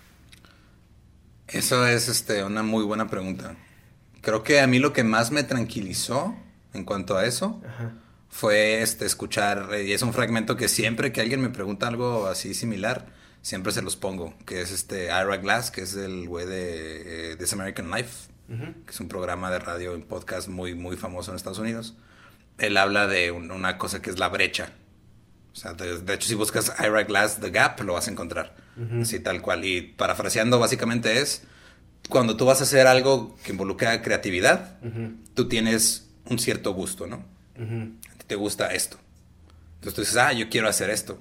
Eso 1.47 1.85
es 1.87 2.07
este, 2.07 2.43
una 2.43 2.63
muy 2.63 2.83
buena 2.83 3.07
pregunta. 3.09 3.55
Creo 4.21 4.43
que 4.43 4.61
a 4.61 4.67
mí 4.67 4.79
lo 4.79 4.93
que 4.93 5.03
más 5.03 5.31
me 5.31 5.43
tranquilizó 5.43 6.35
en 6.73 6.85
cuanto 6.85 7.17
a 7.17 7.25
eso 7.25 7.61
Ajá. 7.67 7.91
Fue 8.31 8.81
este, 8.81 9.05
escuchar, 9.05 9.69
eh, 9.73 9.83
y 9.83 9.91
es 9.93 10.01
un 10.01 10.13
fragmento 10.13 10.55
que 10.55 10.67
siempre 10.67 11.11
que 11.11 11.21
alguien 11.21 11.41
me 11.41 11.49
pregunta 11.49 11.87
algo 11.87 12.27
así 12.27 12.53
similar, 12.53 13.05
siempre 13.41 13.71
se 13.71 13.81
los 13.81 13.95
pongo, 13.97 14.33
que 14.45 14.61
es 14.61 14.71
este 14.71 15.05
Ira 15.05 15.37
Glass, 15.37 15.69
que 15.69 15.81
es 15.81 15.95
el 15.95 16.27
güey 16.27 16.45
de 16.47 17.33
eh, 17.33 17.35
This 17.35 17.53
American 17.53 17.91
Life, 17.91 18.29
que 18.85 18.91
es 18.91 18.99
un 18.99 19.07
programa 19.07 19.49
de 19.51 19.59
radio 19.59 19.95
y 19.95 20.01
podcast 20.01 20.47
muy, 20.49 20.75
muy 20.75 20.97
famoso 20.97 21.31
en 21.31 21.37
Estados 21.37 21.59
Unidos. 21.59 21.95
Él 22.57 22.75
habla 22.77 23.07
de 23.07 23.31
un- 23.31 23.49
una 23.51 23.77
cosa 23.77 24.01
que 24.01 24.09
es 24.09 24.19
la 24.19 24.27
brecha. 24.29 24.73
O 25.53 25.55
sea, 25.55 25.73
de, 25.73 25.99
de 25.99 26.13
hecho, 26.13 26.27
si 26.27 26.35
buscas 26.35 26.73
Ira 26.79 27.03
Glass 27.03 27.39
The 27.39 27.49
Gap, 27.49 27.79
lo 27.81 27.93
vas 27.93 28.07
a 28.07 28.11
encontrar. 28.11 28.55
Así 29.01 29.19
tal 29.19 29.41
cual. 29.41 29.63
Y 29.65 29.81
parafraseando, 29.81 30.59
básicamente 30.59 31.21
es 31.21 31.43
cuando 32.09 32.35
tú 32.37 32.45
vas 32.45 32.59
a 32.61 32.63
hacer 32.63 32.87
algo 32.87 33.35
que 33.43 33.51
involucra 33.51 34.01
creatividad, 34.01 34.77
tú 35.33 35.47
tienes 35.47 36.09
un 36.25 36.39
cierto 36.39 36.73
gusto, 36.73 37.07
¿no? 37.07 37.23
Te 38.31 38.37
gusta 38.37 38.67
esto. 38.67 38.97
Entonces 39.73 39.93
tú 39.93 40.01
dices, 40.03 40.15
ah, 40.15 40.31
yo 40.31 40.47
quiero 40.47 40.69
hacer 40.69 40.89
esto. 40.89 41.19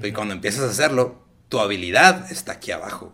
Y 0.00 0.12
cuando 0.12 0.32
empiezas 0.32 0.62
a 0.62 0.70
hacerlo, 0.70 1.26
tu 1.48 1.58
habilidad 1.58 2.30
está 2.30 2.52
aquí 2.52 2.70
abajo. 2.70 3.12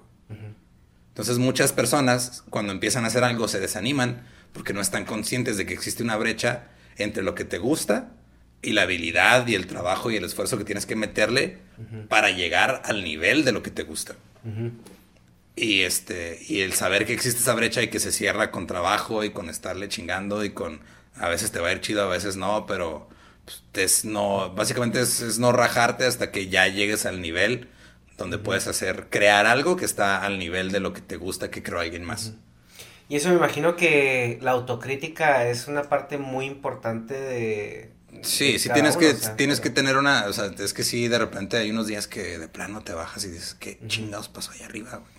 Entonces 1.09 1.39
muchas 1.39 1.73
personas 1.73 2.45
cuando 2.51 2.75
empiezan 2.75 3.05
a 3.05 3.07
hacer 3.07 3.25
algo 3.25 3.49
se 3.49 3.59
desaniman 3.59 4.27
porque 4.53 4.75
no 4.75 4.83
están 4.83 5.07
conscientes 5.07 5.57
de 5.57 5.65
que 5.65 5.73
existe 5.73 6.03
una 6.03 6.19
brecha 6.19 6.65
entre 6.99 7.23
lo 7.23 7.35
que 7.35 7.47
te 7.47 7.57
gusta 7.57 8.13
y 8.61 8.73
la 8.73 8.83
habilidad 8.83 9.47
y 9.47 9.55
el 9.55 9.67
trabajo 9.67 10.11
y 10.11 10.17
el 10.17 10.25
esfuerzo 10.25 10.59
que 10.59 10.65
tienes 10.65 10.85
que 10.85 10.95
meterle 10.95 11.57
para 12.11 12.33
llegar 12.33 12.83
al 12.85 13.03
nivel 13.03 13.47
de 13.47 13.53
lo 13.53 13.63
que 13.63 13.71
te 13.71 13.83
gusta. 13.83 14.15
Y 15.57 15.81
este 15.81 16.39
y 16.47 16.61
el 16.61 16.75
saber 16.75 17.07
que 17.07 17.15
existe 17.15 17.41
esa 17.41 17.55
brecha 17.55 17.83
y 17.83 17.89
que 17.89 17.99
se 17.99 18.13
cierra 18.13 18.51
con 18.51 18.67
trabajo 18.67 19.25
y 19.25 19.31
con 19.31 19.49
estarle 19.49 19.89
chingando 19.89 20.45
y 20.45 20.51
con 20.51 20.81
a 21.19 21.29
veces 21.29 21.51
te 21.51 21.61
va 21.61 21.69
a 21.69 21.73
ir 21.73 21.81
chido, 21.81 22.03
a 22.03 22.09
veces 22.09 22.37
no, 22.37 22.67
pero 22.67 23.09
pues, 23.45 23.63
es 23.75 24.05
no 24.05 24.53
básicamente 24.55 25.01
es, 25.01 25.21
es 25.21 25.39
no 25.39 25.53
rajarte 25.53 26.05
hasta 26.05 26.31
que 26.31 26.49
ya 26.49 26.67
llegues 26.69 27.07
al 27.07 27.21
nivel 27.21 27.69
donde 28.17 28.39
puedes 28.39 28.67
hacer 28.67 29.09
crear 29.11 29.47
algo 29.47 29.77
que 29.77 29.85
está 29.85 30.25
al 30.25 30.39
nivel 30.39 30.73
de 30.73 30.81
lo 30.81 30.93
que 30.93 31.01
te 31.01 31.17
gusta 31.17 31.51
que 31.51 31.63
creó 31.63 31.81
alguien 31.81 32.05
más. 32.05 32.33
Y 33.09 33.17
eso 33.17 33.29
me 33.29 33.37
imagino 33.37 33.77
que 33.77 34.39
la 34.43 34.53
autocrítica 34.53 35.47
es 35.49 35.69
una 35.69 35.85
parte 35.85 36.19
muy 36.19 36.47
importante 36.47 37.15
de... 37.15 37.93
Sí, 38.23 38.55
de 38.55 38.59
sí 38.59 38.71
tienes 38.73 38.97
uno, 38.97 39.07
que 39.07 39.11
o 39.13 39.17
sea, 39.17 39.37
tienes 39.37 39.61
que 39.61 39.71
tener 39.71 39.97
una, 39.97 40.27
o 40.27 40.33
sea, 40.33 40.47
es 40.59 40.73
que 40.73 40.83
sí 40.83 41.07
de 41.07 41.19
repente 41.19 41.59
hay 41.59 41.71
unos 41.71 41.87
días 41.87 42.09
que 42.09 42.39
de 42.39 42.49
plano 42.49 42.81
te 42.83 42.95
bajas 42.95 43.25
y 43.25 43.29
dices, 43.29 43.55
¿qué 43.55 43.79
chingados 43.87 44.29
pasó 44.29 44.53
allá 44.53 44.65
arriba, 44.65 44.97
güey? 44.97 45.16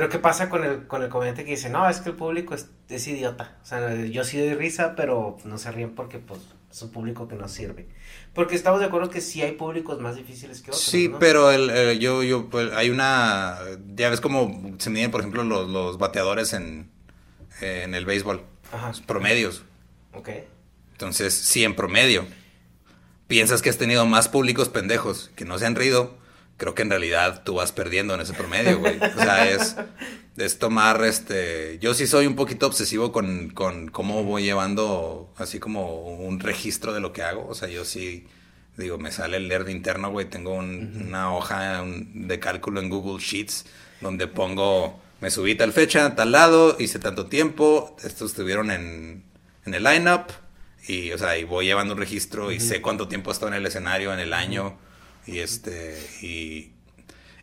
Pero 0.00 0.08
¿qué 0.08 0.18
pasa 0.18 0.48
con 0.48 0.64
el, 0.64 0.86
con 0.86 1.02
el 1.02 1.10
comediante 1.10 1.44
que 1.44 1.50
dice, 1.50 1.68
no, 1.68 1.86
es 1.86 2.00
que 2.00 2.08
el 2.08 2.16
público 2.16 2.54
es, 2.54 2.70
es 2.88 3.06
idiota? 3.06 3.58
O 3.62 3.66
sea, 3.66 3.94
yo 4.06 4.24
sí 4.24 4.38
doy 4.40 4.54
risa, 4.54 4.94
pero 4.96 5.36
no 5.44 5.58
se 5.58 5.70
ríen 5.70 5.94
porque 5.94 6.18
pues 6.18 6.40
es 6.70 6.80
un 6.80 6.90
público 6.90 7.28
que 7.28 7.34
no 7.36 7.48
sirve. 7.48 7.86
Porque 8.32 8.54
estamos 8.54 8.80
de 8.80 8.86
acuerdo 8.86 9.10
que 9.10 9.20
sí 9.20 9.42
hay 9.42 9.52
públicos 9.52 10.00
más 10.00 10.16
difíciles 10.16 10.62
que 10.62 10.70
otros, 10.70 10.82
Sí, 10.82 11.08
¿no? 11.08 11.18
pero 11.18 11.50
el, 11.50 11.68
el- 11.68 11.98
yo, 12.00 12.22
yo, 12.22 12.48
pues, 12.48 12.72
hay 12.72 12.88
una, 12.88 13.58
ya 13.94 14.08
ves 14.08 14.22
cómo 14.22 14.74
se 14.78 14.88
miden, 14.88 15.10
por 15.10 15.20
ejemplo, 15.20 15.44
los, 15.44 15.68
los 15.68 15.98
bateadores 15.98 16.54
en, 16.54 16.90
en 17.60 17.94
el 17.94 18.06
béisbol, 18.06 18.42
Ajá. 18.72 18.88
los 18.88 19.02
promedios. 19.02 19.64
Ok. 20.14 20.30
Entonces, 20.92 21.34
si 21.34 21.62
en 21.62 21.76
promedio 21.76 22.24
piensas 23.26 23.60
que 23.60 23.68
has 23.68 23.76
tenido 23.76 24.06
más 24.06 24.30
públicos 24.30 24.70
pendejos 24.70 25.30
que 25.36 25.44
no 25.44 25.58
se 25.58 25.66
han 25.66 25.76
rido, 25.76 26.16
creo 26.60 26.74
que 26.74 26.82
en 26.82 26.90
realidad 26.90 27.42
tú 27.42 27.54
vas 27.54 27.72
perdiendo 27.72 28.14
en 28.14 28.20
ese 28.20 28.34
promedio, 28.34 28.78
güey. 28.78 28.98
O 28.98 29.18
sea, 29.22 29.50
es, 29.50 29.76
es 30.36 30.58
tomar, 30.58 31.02
este, 31.04 31.78
yo 31.80 31.94
sí 31.94 32.06
soy 32.06 32.26
un 32.26 32.36
poquito 32.36 32.66
obsesivo 32.66 33.10
con, 33.12 33.48
con 33.50 33.88
cómo 33.88 34.22
voy 34.24 34.42
llevando 34.44 35.32
así 35.38 35.58
como 35.58 36.02
un 36.14 36.38
registro 36.38 36.92
de 36.92 37.00
lo 37.00 37.12
que 37.14 37.22
hago. 37.22 37.48
O 37.48 37.54
sea, 37.54 37.68
yo 37.68 37.84
sí, 37.86 38.26
digo, 38.76 38.98
me 38.98 39.10
sale 39.10 39.38
el 39.38 39.48
nerd 39.48 39.68
interno, 39.68 40.10
güey. 40.10 40.28
Tengo 40.28 40.52
un- 40.54 41.04
una 41.08 41.34
hoja 41.34 41.80
un- 41.82 42.28
de 42.28 42.38
cálculo 42.38 42.80
en 42.80 42.90
Google 42.90 43.24
Sheets 43.24 43.64
donde 44.02 44.26
pongo, 44.26 45.00
me 45.20 45.30
subí 45.30 45.54
tal 45.54 45.72
fecha, 45.72 46.14
tal 46.14 46.32
lado, 46.32 46.76
hice 46.78 46.98
tanto 46.98 47.26
tiempo, 47.26 47.96
estos 48.04 48.30
estuvieron 48.32 48.70
en, 48.70 49.24
en 49.64 49.74
el 49.74 49.82
lineup. 49.82 50.24
Y, 50.86 51.12
o 51.12 51.18
sea, 51.18 51.38
y 51.38 51.44
voy 51.44 51.64
llevando 51.66 51.94
un 51.94 52.00
registro 52.00 52.52
y 52.52 52.60
sé 52.60 52.80
cuánto 52.82 53.08
tiempo 53.08 53.30
he 53.30 53.32
estado 53.32 53.48
en 53.48 53.54
el 53.58 53.66
escenario, 53.66 54.12
en 54.12 54.20
el 54.20 54.32
año. 54.34 54.78
Y 55.26 55.38
este, 55.38 55.98
y, 56.22 56.72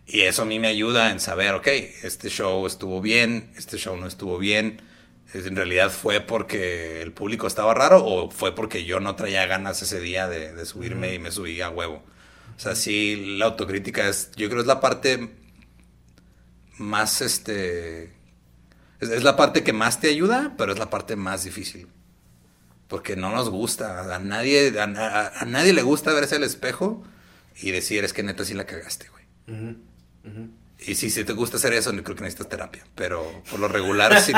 y 0.07 0.21
eso 0.21 0.43
a 0.43 0.45
mí 0.45 0.57
me 0.57 0.67
ayuda 0.67 1.11
en 1.11 1.19
saber, 1.19 1.53
ok, 1.53 1.67
este 2.03 2.29
show 2.29 2.65
estuvo 2.65 3.01
bien, 3.01 3.51
este 3.57 3.77
show 3.77 3.97
no 3.97 4.07
estuvo 4.07 4.37
bien. 4.37 4.81
En 5.33 5.55
realidad 5.57 5.91
fue 5.91 6.21
porque 6.21 7.01
el 7.01 7.11
público 7.11 7.47
estaba 7.47 7.73
raro 7.73 8.05
o 8.05 8.31
fue 8.31 8.55
porque 8.55 8.85
yo 8.85 9.01
no 9.01 9.15
traía 9.15 9.45
ganas 9.45 9.81
ese 9.81 9.99
día 9.99 10.29
de, 10.29 10.65
subirme 10.65 11.13
y 11.13 11.19
me 11.19 11.31
subí 11.31 11.59
a 11.59 11.69
huevo. 11.69 12.03
O 12.55 12.59
sea, 12.59 12.75
sí, 12.75 13.35
la 13.37 13.45
autocrítica 13.45 14.07
es, 14.07 14.31
yo 14.37 14.47
creo 14.47 14.61
es 14.61 14.67
la 14.67 14.79
parte 14.79 15.29
más, 16.77 17.21
este, 17.21 18.13
es, 19.01 19.23
la 19.23 19.35
parte 19.35 19.63
que 19.63 19.73
más 19.73 19.99
te 19.99 20.09
ayuda, 20.09 20.55
pero 20.57 20.71
es 20.71 20.79
la 20.79 20.89
parte 20.89 21.17
más 21.17 21.43
difícil. 21.43 21.87
Porque 22.87 23.17
no 23.17 23.29
nos 23.31 23.49
gusta, 23.49 24.15
a 24.15 24.19
nadie, 24.19 24.73
a 24.79 25.45
nadie 25.45 25.73
le 25.73 25.81
gusta 25.81 26.13
verse 26.13 26.37
al 26.37 26.43
espejo 26.43 27.03
y 27.61 27.71
decir, 27.71 28.03
es 28.03 28.13
que 28.13 28.23
neta 28.23 28.45
sí 28.45 28.53
la 28.53 28.65
cagaste, 28.65 29.07
güey. 29.09 29.75
Y 30.79 30.95
si, 30.95 31.09
si 31.09 31.23
te 31.23 31.33
gusta 31.33 31.57
hacer 31.57 31.73
eso, 31.73 31.91
creo 31.91 32.03
que 32.15 32.21
necesitas 32.23 32.49
terapia. 32.49 32.83
Pero 32.95 33.43
por 33.49 33.59
lo 33.59 33.67
regular, 33.67 34.21
sí, 34.21 34.31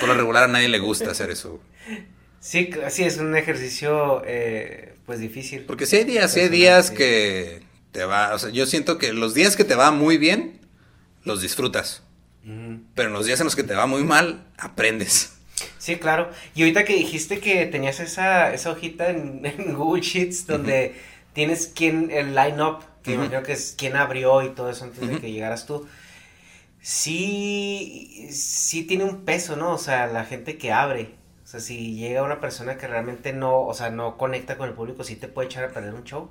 por 0.00 0.08
lo 0.08 0.14
regular 0.14 0.44
a 0.44 0.48
nadie 0.48 0.68
le 0.68 0.78
gusta 0.78 1.10
hacer 1.10 1.30
eso. 1.30 1.60
Sí, 2.40 2.70
c- 2.72 2.90
sí, 2.90 3.04
es 3.04 3.18
un 3.18 3.36
ejercicio, 3.36 4.22
eh, 4.26 4.94
pues, 5.06 5.20
difícil. 5.20 5.64
Porque 5.64 5.86
si 5.86 5.96
hay 5.96 6.04
días, 6.04 6.32
sí 6.32 6.40
hay 6.40 6.48
días 6.48 6.90
que 6.90 7.62
te 7.92 8.04
va, 8.04 8.32
o 8.34 8.38
sea, 8.38 8.50
yo 8.50 8.64
siento 8.66 8.96
que 8.96 9.12
los 9.12 9.34
días 9.34 9.56
que 9.56 9.64
te 9.64 9.74
va 9.74 9.90
muy 9.90 10.16
bien, 10.18 10.60
los 11.24 11.42
disfrutas. 11.42 12.02
Pero 12.94 13.08
en 13.08 13.12
los 13.12 13.26
días 13.26 13.40
en 13.40 13.44
los 13.44 13.56
que 13.56 13.62
te 13.64 13.74
va 13.74 13.86
muy 13.86 14.04
mal, 14.04 14.46
aprendes. 14.56 15.34
Sí, 15.76 15.96
claro. 15.96 16.30
Y 16.54 16.62
ahorita 16.62 16.84
que 16.84 16.94
dijiste 16.94 17.40
que 17.40 17.66
tenías 17.66 18.00
esa, 18.00 18.54
esa 18.54 18.70
hojita 18.70 19.10
en, 19.10 19.42
en 19.44 19.74
Google 19.74 20.00
Sheets 20.00 20.46
donde 20.46 20.94
tienes 21.38 21.68
quién, 21.68 22.10
el 22.10 22.34
line-up, 22.34 22.82
que 23.04 23.12
imagino 23.14 23.44
que 23.44 23.52
es 23.52 23.76
quién 23.78 23.94
abrió 23.94 24.42
y 24.42 24.50
todo 24.56 24.70
eso 24.70 24.82
antes 24.84 25.06
de 25.06 25.20
que 25.20 25.30
llegaras 25.30 25.66
tú. 25.66 25.86
Sí, 26.80 28.28
sí 28.32 28.84
tiene 28.84 29.04
un 29.04 29.24
peso, 29.24 29.56
¿no? 29.56 29.72
O 29.74 29.78
sea, 29.78 30.06
la 30.08 30.24
gente 30.24 30.58
que 30.58 30.72
abre. 30.72 31.16
O 31.44 31.46
sea, 31.46 31.60
si 31.60 31.94
llega 31.96 32.24
una 32.24 32.40
persona 32.40 32.76
que 32.78 32.88
realmente 32.88 33.32
no, 33.32 33.62
o 33.62 33.74
sea, 33.74 33.90
no 33.90 34.16
conecta 34.18 34.58
con 34.58 34.68
el 34.68 34.74
público, 34.74 35.04
sí 35.04 35.16
te 35.16 35.28
puede 35.28 35.46
echar 35.48 35.64
a 35.64 35.72
perder 35.72 35.94
un 35.94 36.04
show. 36.04 36.30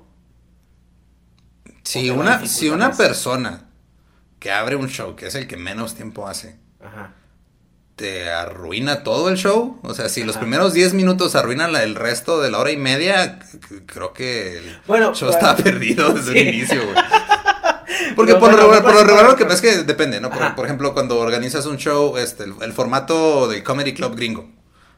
Si 1.82 2.10
una, 2.10 2.46
si 2.46 2.68
una 2.68 2.90
más. 2.90 2.96
persona 2.96 3.68
que 4.40 4.52
abre 4.52 4.76
un 4.76 4.88
show, 4.88 5.16
que 5.16 5.26
es 5.28 5.34
el 5.36 5.48
que 5.48 5.56
menos 5.56 5.94
tiempo 5.96 6.28
hace, 6.28 6.58
Ajá. 6.80 7.14
Te 7.98 8.30
arruina 8.30 9.02
todo 9.02 9.28
el 9.28 9.36
show. 9.36 9.78
O 9.82 9.92
sea, 9.92 10.08
si 10.08 10.22
los 10.24 10.36
Ajá. 10.36 10.40
primeros 10.44 10.72
10 10.72 10.94
minutos 10.94 11.34
arruinan 11.34 11.72
la- 11.72 11.82
el 11.82 11.94
resto 11.96 12.40
de 12.40 12.50
la 12.50 12.58
hora 12.58 12.70
y 12.70 12.78
media, 12.78 13.40
creo 13.84 14.14
que 14.14 14.56
el 14.58 14.78
Bueno, 14.86 15.14
show 15.14 15.28
bueno. 15.28 15.32
estaba 15.38 15.56
perdido 15.56 16.14
desde 16.14 16.32
Sí. 16.32 16.38
el 16.38 16.54
inicio, 16.54 16.82
güey. 16.84 16.96
Porque 18.16 18.34
por, 18.36 18.52
lo 18.52 18.68
por 18.82 18.94
lo 18.94 19.04
regular 19.04 19.26
lo 19.26 19.36
que 19.36 19.44
pasa 19.44 19.54
es 19.56 19.60
que 19.76 19.82
depende, 19.84 20.20
¿no? 20.20 20.30
Por, 20.30 20.54
por 20.54 20.64
ejemplo, 20.64 20.94
cuando 20.94 21.18
organizas 21.18 21.66
un 21.66 21.76
show, 21.76 22.16
este, 22.16 22.44
el, 22.44 22.54
el 22.62 22.72
formato 22.72 23.48
de 23.48 23.62
comedy 23.62 23.92
club 23.94 24.14
gringo, 24.16 24.50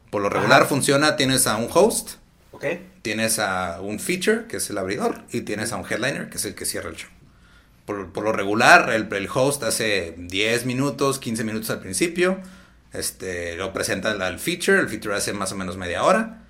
por 0.09 0.21
lo 0.21 0.29
regular 0.29 0.61
Ajá. 0.61 0.69
funciona, 0.69 1.15
tienes 1.15 1.47
a 1.47 1.57
un 1.57 1.67
host, 1.73 2.11
¿Ok? 2.51 2.65
tienes 3.01 3.39
a 3.39 3.79
un 3.81 3.99
feature, 3.99 4.45
que 4.47 4.57
es 4.57 4.69
el 4.69 4.77
abridor, 4.77 5.21
y 5.31 5.41
tienes 5.41 5.71
a 5.71 5.77
un 5.77 5.85
headliner, 5.89 6.29
que 6.29 6.37
es 6.37 6.45
el 6.45 6.53
que 6.55 6.65
cierra 6.65 6.89
el 6.89 6.95
show. 6.95 7.09
Por, 7.85 8.11
por 8.13 8.23
lo 8.23 8.31
regular, 8.31 8.89
el, 8.91 9.07
el 9.11 9.29
host 9.33 9.63
hace 9.63 10.13
10 10.17 10.65
minutos, 10.65 11.17
15 11.19 11.43
minutos 11.43 11.69
al 11.71 11.79
principio, 11.79 12.39
este, 12.93 13.55
lo 13.55 13.73
presenta 13.73 14.11
al, 14.11 14.39
feature, 14.39 14.79
el 14.79 14.89
feature 14.89 15.15
hace 15.15 15.33
más 15.33 15.51
o 15.51 15.55
menos 15.55 15.77
media 15.77 16.03
hora, 16.03 16.43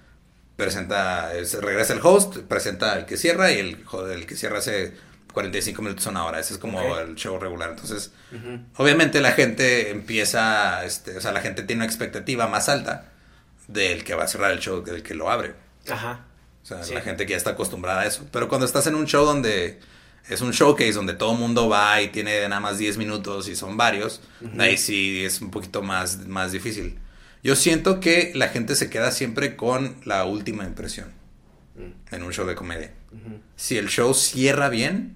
presenta, 0.55 1.31
se 1.45 1.61
regresa 1.61 1.93
el 1.93 1.99
host, 2.03 2.37
presenta 2.39 2.97
el 2.97 3.05
que 3.05 3.17
cierra, 3.17 3.51
y 3.51 3.59
el, 3.59 3.85
el 4.13 4.25
que 4.25 4.35
cierra 4.35 4.59
hace 4.59 4.93
45 5.33 5.81
minutos 5.81 6.05
una 6.07 6.25
hora, 6.25 6.39
ese 6.39 6.53
es 6.53 6.59
como 6.59 6.97
el 6.97 7.15
show 7.15 7.39
regular, 7.39 7.69
entonces... 7.71 8.11
Obviamente 8.77 9.21
la 9.21 9.31
gente 9.31 9.89
empieza, 9.91 10.83
este, 10.85 11.17
o 11.17 11.21
sea, 11.21 11.31
la 11.31 11.41
gente 11.41 11.63
tiene 11.63 11.79
una 11.81 11.85
expectativa 11.85 12.47
más 12.47 12.69
alta 12.69 13.05
del 13.67 14.03
que 14.03 14.13
va 14.15 14.25
a 14.25 14.27
cerrar 14.27 14.51
el 14.51 14.59
show 14.59 14.83
que 14.83 14.91
del 14.91 15.03
que 15.03 15.13
lo 15.15 15.31
abre. 15.31 15.53
Ajá. 15.89 16.25
O 16.63 16.65
sea, 16.65 16.83
Sí. 16.83 16.93
la 16.93 17.01
gente 17.01 17.25
que 17.25 17.31
ya 17.31 17.37
está 17.37 17.51
acostumbrada 17.51 18.01
a 18.01 18.05
eso. 18.05 18.27
Pero 18.31 18.47
cuando 18.49 18.65
estás 18.65 18.85
en 18.87 18.95
un 18.95 19.07
show 19.07 19.25
donde 19.25 19.79
es 20.29 20.41
un 20.41 20.51
showcase, 20.51 20.93
donde 20.93 21.13
todo 21.13 21.33
el 21.33 21.39
mundo 21.39 21.67
va 21.67 22.01
y 22.01 22.09
tiene 22.09 22.47
nada 22.47 22.61
más 22.61 22.77
10 22.77 22.97
minutos 22.97 23.47
y 23.47 23.55
son 23.55 23.77
varios, 23.77 24.21
ahí 24.57 24.77
sí 24.77 25.23
es 25.23 25.41
un 25.41 25.51
poquito 25.51 25.81
más, 25.81 26.25
más 26.27 26.51
difícil. 26.51 26.99
Yo 27.43 27.55
siento 27.55 27.99
que 27.99 28.31
la 28.35 28.49
gente 28.49 28.75
se 28.75 28.89
queda 28.89 29.11
siempre 29.11 29.55
con 29.55 29.95
la 30.05 30.25
última 30.25 30.63
impresión 30.63 31.11
en 32.11 32.23
un 32.23 32.31
show 32.31 32.45
de 32.45 32.55
comedia. 32.55 32.93
Si 33.55 33.77
el 33.77 33.89
show 33.89 34.13
cierra 34.13 34.69
bien, 34.69 35.15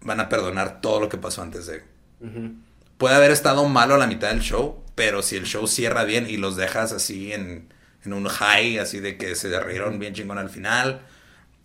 van 0.00 0.20
a 0.20 0.28
perdonar 0.28 0.80
todo 0.80 1.00
lo 1.00 1.08
que 1.08 1.16
pasó 1.16 1.42
antes 1.42 1.66
de... 1.66 1.82
Ujú. 2.20 2.52
Puede 2.98 3.16
haber 3.16 3.30
estado 3.30 3.66
malo 3.68 3.94
a 3.94 3.98
la 3.98 4.06
mitad 4.06 4.28
del 4.28 4.40
show, 4.40 4.82
pero 4.94 5.22
si 5.22 5.36
el 5.36 5.44
show 5.44 5.66
cierra 5.66 6.04
bien 6.04 6.28
y 6.28 6.36
los 6.36 6.56
dejas 6.56 6.92
así 6.92 7.32
en, 7.32 7.72
en 8.04 8.12
un 8.12 8.28
high, 8.28 8.78
así 8.78 9.00
de 9.00 9.16
que 9.16 9.34
se 9.34 9.58
rieron 9.60 9.98
bien 9.98 10.14
chingón 10.14 10.38
al 10.38 10.50
final 10.50 11.02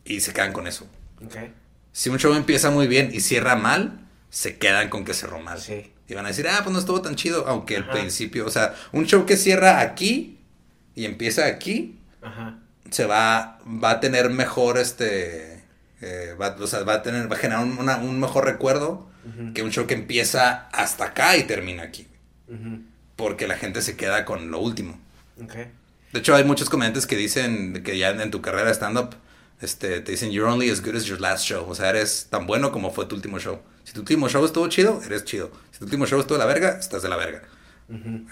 y 0.05 0.21
se 0.21 0.33
quedan 0.33 0.53
con 0.53 0.67
eso. 0.67 0.87
Ok. 1.23 1.35
Si 1.91 2.09
un 2.09 2.17
show 2.19 2.33
empieza 2.33 2.69
muy 2.69 2.87
bien 2.87 3.09
y 3.13 3.19
cierra 3.21 3.55
mal, 3.55 3.99
se 4.29 4.57
quedan 4.57 4.89
con 4.89 5.05
que 5.05 5.13
cerró 5.13 5.39
mal. 5.39 5.59
Sí. 5.59 5.91
Y 6.07 6.13
van 6.15 6.25
a 6.25 6.29
decir, 6.29 6.47
ah, 6.47 6.59
pues 6.63 6.73
no 6.73 6.79
estuvo 6.79 7.01
tan 7.01 7.15
chido, 7.15 7.45
aunque 7.47 7.77
al 7.77 7.89
principio, 7.89 8.45
o 8.45 8.49
sea, 8.51 8.73
un 8.91 9.05
show 9.05 9.25
que 9.25 9.37
cierra 9.37 9.79
aquí 9.81 10.39
y 10.95 11.05
empieza 11.05 11.45
aquí, 11.45 11.99
Ajá. 12.21 12.57
se 12.89 13.05
va, 13.05 13.59
va 13.65 13.91
a 13.91 13.99
tener 13.99 14.29
mejor 14.29 14.77
este, 14.79 15.63
eh, 16.01 16.35
va, 16.39 16.55
o 16.59 16.67
sea, 16.67 16.83
va 16.83 16.95
a 16.95 17.03
tener, 17.03 17.31
va 17.31 17.35
a 17.35 17.39
generar 17.39 17.63
un, 17.63 17.77
una- 17.77 17.97
un 17.97 18.19
mejor 18.19 18.45
recuerdo 18.45 19.07
que 19.53 19.61
un 19.61 19.69
show 19.71 19.85
que 19.85 19.93
empieza 19.93 20.67
hasta 20.71 21.05
acá 21.05 21.37
y 21.37 21.43
termina 21.43 21.83
aquí. 21.83 22.07
Porque 23.15 23.47
la 23.47 23.57
gente 23.57 23.81
se 23.81 23.95
queda 23.95 24.25
con 24.25 24.49
lo 24.49 24.59
último. 24.59 24.99
Ok. 25.43 25.53
De 26.13 26.19
hecho, 26.19 26.33
hay 26.35 26.43
muchos 26.43 26.69
comediantes 26.69 27.05
que 27.05 27.15
dicen 27.15 27.83
que 27.83 27.97
ya 27.97 28.09
en 28.09 28.31
tu 28.31 28.41
carrera 28.41 28.65
de 28.67 28.73
stand-up, 28.73 29.15
este, 29.61 30.01
te 30.01 30.11
dicen, 30.11 30.31
you're 30.31 30.49
only 30.51 30.69
as 30.69 30.81
good 30.81 30.95
as 30.95 31.05
your 31.05 31.19
last 31.19 31.45
show. 31.45 31.67
O 31.69 31.75
sea, 31.75 31.89
eres 31.89 32.27
tan 32.29 32.47
bueno 32.47 32.71
como 32.71 32.91
fue 32.91 33.05
tu 33.05 33.15
último 33.15 33.39
show. 33.39 33.61
Si 33.83 33.93
tu 33.93 34.01
último 34.01 34.29
show 34.29 34.43
estuvo 34.45 34.67
chido, 34.69 35.01
eres 35.05 35.25
chido. 35.25 35.51
Si 35.71 35.79
tu 35.79 35.85
último 35.85 36.05
show 36.05 36.19
estuvo 36.19 36.37
de 36.37 36.45
la 36.45 36.53
verga, 36.53 36.77
estás 36.79 37.01
de 37.03 37.09
la 37.09 37.17
verga. 37.17 37.43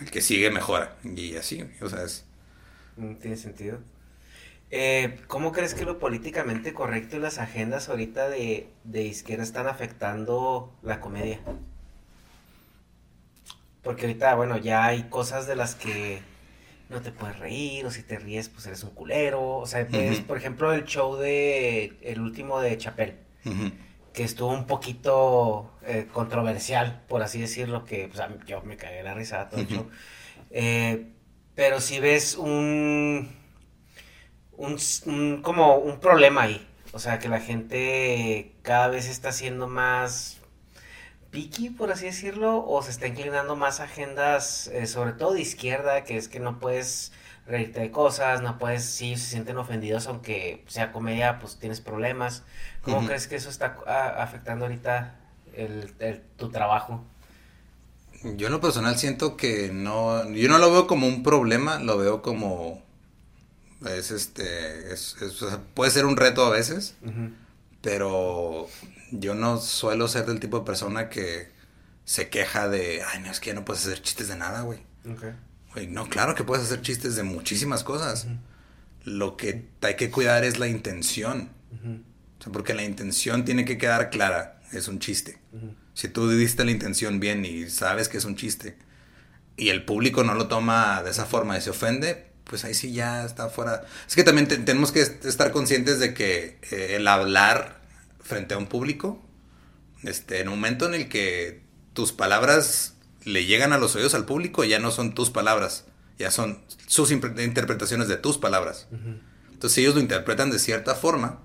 El 0.02 0.12
que 0.12 0.22
sigue 0.22 0.52
mejora. 0.52 0.98
Y 1.04 1.36
así, 1.36 1.64
o 1.82 1.90
sea, 1.90 2.04
es... 2.04 2.26
Mm, 2.98 3.16
Tiene 3.16 3.38
sentido. 3.38 3.80
Eh, 4.72 5.22
¿Cómo 5.28 5.52
crees 5.54 5.74
que 5.76 5.86
lo 5.86 6.00
políticamente 6.00 6.74
correcto 6.74 7.16
y 7.18 7.20
las 7.20 7.38
agendas 7.40 7.90
ahorita 7.90 8.30
de, 8.30 8.70
de 8.84 9.04
izquierda 9.04 9.44
están 9.44 9.68
afectando 9.68 10.74
la 10.84 11.00
comedia? 11.02 11.42
Porque 13.84 14.06
ahorita, 14.06 14.36
bueno, 14.36 14.58
ya 14.58 14.86
hay 14.86 15.10
cosas 15.10 15.48
de 15.48 15.56
las 15.56 15.76
que 15.76 16.22
no 16.90 17.02
te 17.02 17.12
puedes 17.12 17.38
reír, 17.40 17.86
o 17.86 17.92
si 17.92 18.04
te 18.04 18.20
ríes, 18.20 18.50
pues 18.50 18.66
eres 18.68 18.84
un 18.84 18.92
culero. 18.92 19.58
O 19.58 19.66
sea, 19.66 19.84
ves, 19.86 20.20
Ujú. 20.20 20.28
por 20.28 20.38
ejemplo, 20.38 20.74
el 20.74 20.86
show 20.86 21.16
de, 21.18 21.98
el 22.02 22.22
último 22.22 22.60
de 22.62 22.78
Chapel, 22.78 23.16
que 24.14 24.24
estuvo 24.24 24.52
un 24.52 24.68
poquito 24.68 25.72
eh, 25.84 26.08
controversial, 26.14 27.04
por 27.08 27.22
así 27.24 27.40
decirlo, 27.42 27.86
que 27.86 28.10
pues, 28.10 28.30
mí- 28.30 28.38
yo 28.48 28.62
me 28.64 28.78
cagué 28.78 29.04
la 29.04 29.14
risa 29.14 29.50
todo 29.50 29.62
el 29.62 29.68
show. 29.68 29.90
Eh, 30.52 31.14
pero 31.56 31.82
si 31.82 32.00
ves 32.00 32.36
un, 32.38 33.30
un, 34.58 34.78
un- 35.06 35.42
como 35.42 35.76
un 35.78 36.00
problema 36.00 36.44
ahí. 36.44 36.68
O 36.94 37.00
sea, 37.00 37.20
que 37.20 37.30
la 37.30 37.40
gente 37.40 38.56
cada 38.64 38.88
vez 38.88 39.08
está 39.08 39.32
siendo 39.32 39.68
más 39.68 40.37
picky, 41.32 41.70
por 41.70 41.92
así 41.92 42.06
decirlo, 42.06 42.66
o 42.66 42.82
se 42.84 42.92
está 42.92 43.08
inclinando 43.08 43.56
más 43.56 43.80
a 43.80 43.84
agendas, 43.86 44.68
eh, 44.68 44.88
sobre 44.88 45.14
todo 45.14 45.34
de 45.34 45.42
izquierda, 45.42 46.04
que 46.04 46.18
es 46.18 46.28
que 46.28 46.40
no 46.40 46.60
puedes 46.60 47.12
reírte 47.48 47.80
de 47.80 47.92
cosas, 47.92 48.42
no 48.42 48.58
puedes, 48.60 48.84
si 48.86 49.08
ellos 49.08 49.22
se 49.22 49.28
sienten 49.32 49.58
ofendidos, 49.58 50.08
aunque 50.08 50.64
sea 50.68 50.92
comedia, 50.92 51.40
pues 51.40 51.58
tienes 51.58 51.82
problemas. 51.82 52.44
¿Cómo 52.82 53.00
crees 53.06 53.28
que 53.28 53.36
eso 53.38 53.50
está 53.50 53.78
afectando 54.22 54.66
ahorita 54.66 55.16
el, 55.56 55.94
el- 56.00 56.22
tu 56.38 56.50
trabajo? 56.50 57.04
Yo 58.36 58.48
en 58.48 58.54
lo 58.54 58.62
personal 58.62 58.98
siento 58.98 59.38
que 59.38 59.70
no, 59.72 60.30
yo 60.32 60.50
no 60.50 60.58
lo 60.58 60.72
veo 60.72 60.88
como 60.88 61.08
un 61.08 61.24
problema, 61.24 61.80
lo 61.80 61.98
veo 61.98 62.22
como, 62.22 62.82
es 63.86 64.12
este, 64.12 64.92
es, 64.94 65.16
es- 65.22 65.44
puede 65.74 65.92
ser 65.92 66.06
un 66.06 66.18
reto 66.18 66.44
a 66.46 66.50
veces, 66.50 66.96
pero 67.82 68.68
yo 69.12 69.36
no 69.36 69.60
suelo 69.60 70.08
ser 70.08 70.26
del 70.26 70.40
tipo 70.40 70.60
de 70.60 70.66
persona 70.66 71.10
que 71.10 71.50
se 72.06 72.30
queja 72.30 72.70
de, 72.70 73.02
ay, 73.04 73.22
no, 73.22 73.32
es 73.32 73.40
que 73.40 73.48
ya 73.48 73.54
no 73.54 73.66
puedes 73.66 73.86
hacer 73.86 74.02
chistes 74.02 74.28
de 74.30 74.36
nada, 74.38 74.62
güey. 74.62 74.80
Güey, 75.74 75.88
no, 75.88 76.08
claro 76.10 76.36
que 76.36 76.44
puedes 76.44 76.66
hacer 76.66 76.82
chistes 76.82 77.16
de 77.16 77.24
muchísimas 77.24 77.84
cosas. 77.84 78.28
Lo 79.04 79.38
que 79.38 79.66
hay 79.82 79.96
que 79.96 80.10
cuidar 80.12 80.44
es 80.44 80.60
la 80.60 80.68
intención. 80.68 81.50
O 82.40 82.44
sea, 82.44 82.52
porque 82.52 82.74
la 82.74 82.84
intención 82.84 83.46
tiene 83.46 83.66
que 83.66 83.78
quedar 83.78 84.10
clara. 84.10 84.62
Es 84.74 84.88
un 84.88 85.00
chiste. 85.00 85.38
Si 85.94 86.08
tú 86.10 86.30
diste 86.30 86.64
la 86.66 86.72
intención 86.72 87.20
bien 87.20 87.46
y 87.46 87.70
sabes 87.70 88.10
que 88.10 88.18
es 88.18 88.26
un 88.26 88.36
chiste 88.36 88.78
y 89.56 89.70
el 89.70 89.84
público 89.86 90.24
no 90.24 90.36
lo 90.36 90.48
toma 90.48 91.02
de 91.04 91.10
esa 91.12 91.26
forma 91.26 91.58
y 91.58 91.62
se 91.62 91.72
ofende, 91.72 92.28
pues 92.44 92.64
ahí 92.66 92.74
sí 92.74 92.94
ya 92.94 93.26
está 93.26 93.50
fuera. 93.50 93.84
Es 94.08 94.16
que 94.16 94.24
también 94.24 94.48
te- 94.48 94.58
tenemos 94.58 94.92
que 94.92 95.02
est- 95.02 95.26
estar 95.26 95.52
conscientes 95.52 96.00
de 96.00 96.14
que 96.14 96.60
eh, 96.72 96.96
el 96.98 97.08
hablar 97.08 97.77
frente 98.28 98.54
a 98.54 98.58
un 98.58 98.68
público, 98.68 99.24
este, 100.04 100.42
en 100.42 100.50
un 100.50 100.56
momento 100.56 100.86
en 100.86 100.94
el 100.94 101.10
que 101.10 101.62
tus 101.94 102.12
palabras 102.12 102.96
le 103.24 103.46
llegan 103.46 103.74
a 103.74 103.78
los 103.78 103.96
oídos 103.96 104.14
al 104.14 104.26
público, 104.26 104.64
ya 104.64 104.80
no 104.80 104.92
son 104.92 105.16
tus 105.16 105.30
palabras, 105.30 105.86
ya 106.20 106.32
son 106.32 106.64
sus 106.86 107.12
interpretaciones 107.12 108.08
de 108.08 108.18
tus 108.18 108.38
palabras. 108.38 108.88
Entonces, 109.52 109.74
si 109.74 109.82
ellos 109.82 109.96
lo 109.96 110.02
interpretan 110.02 110.52
de 110.52 110.60
cierta 110.60 110.96
forma, 110.96 111.42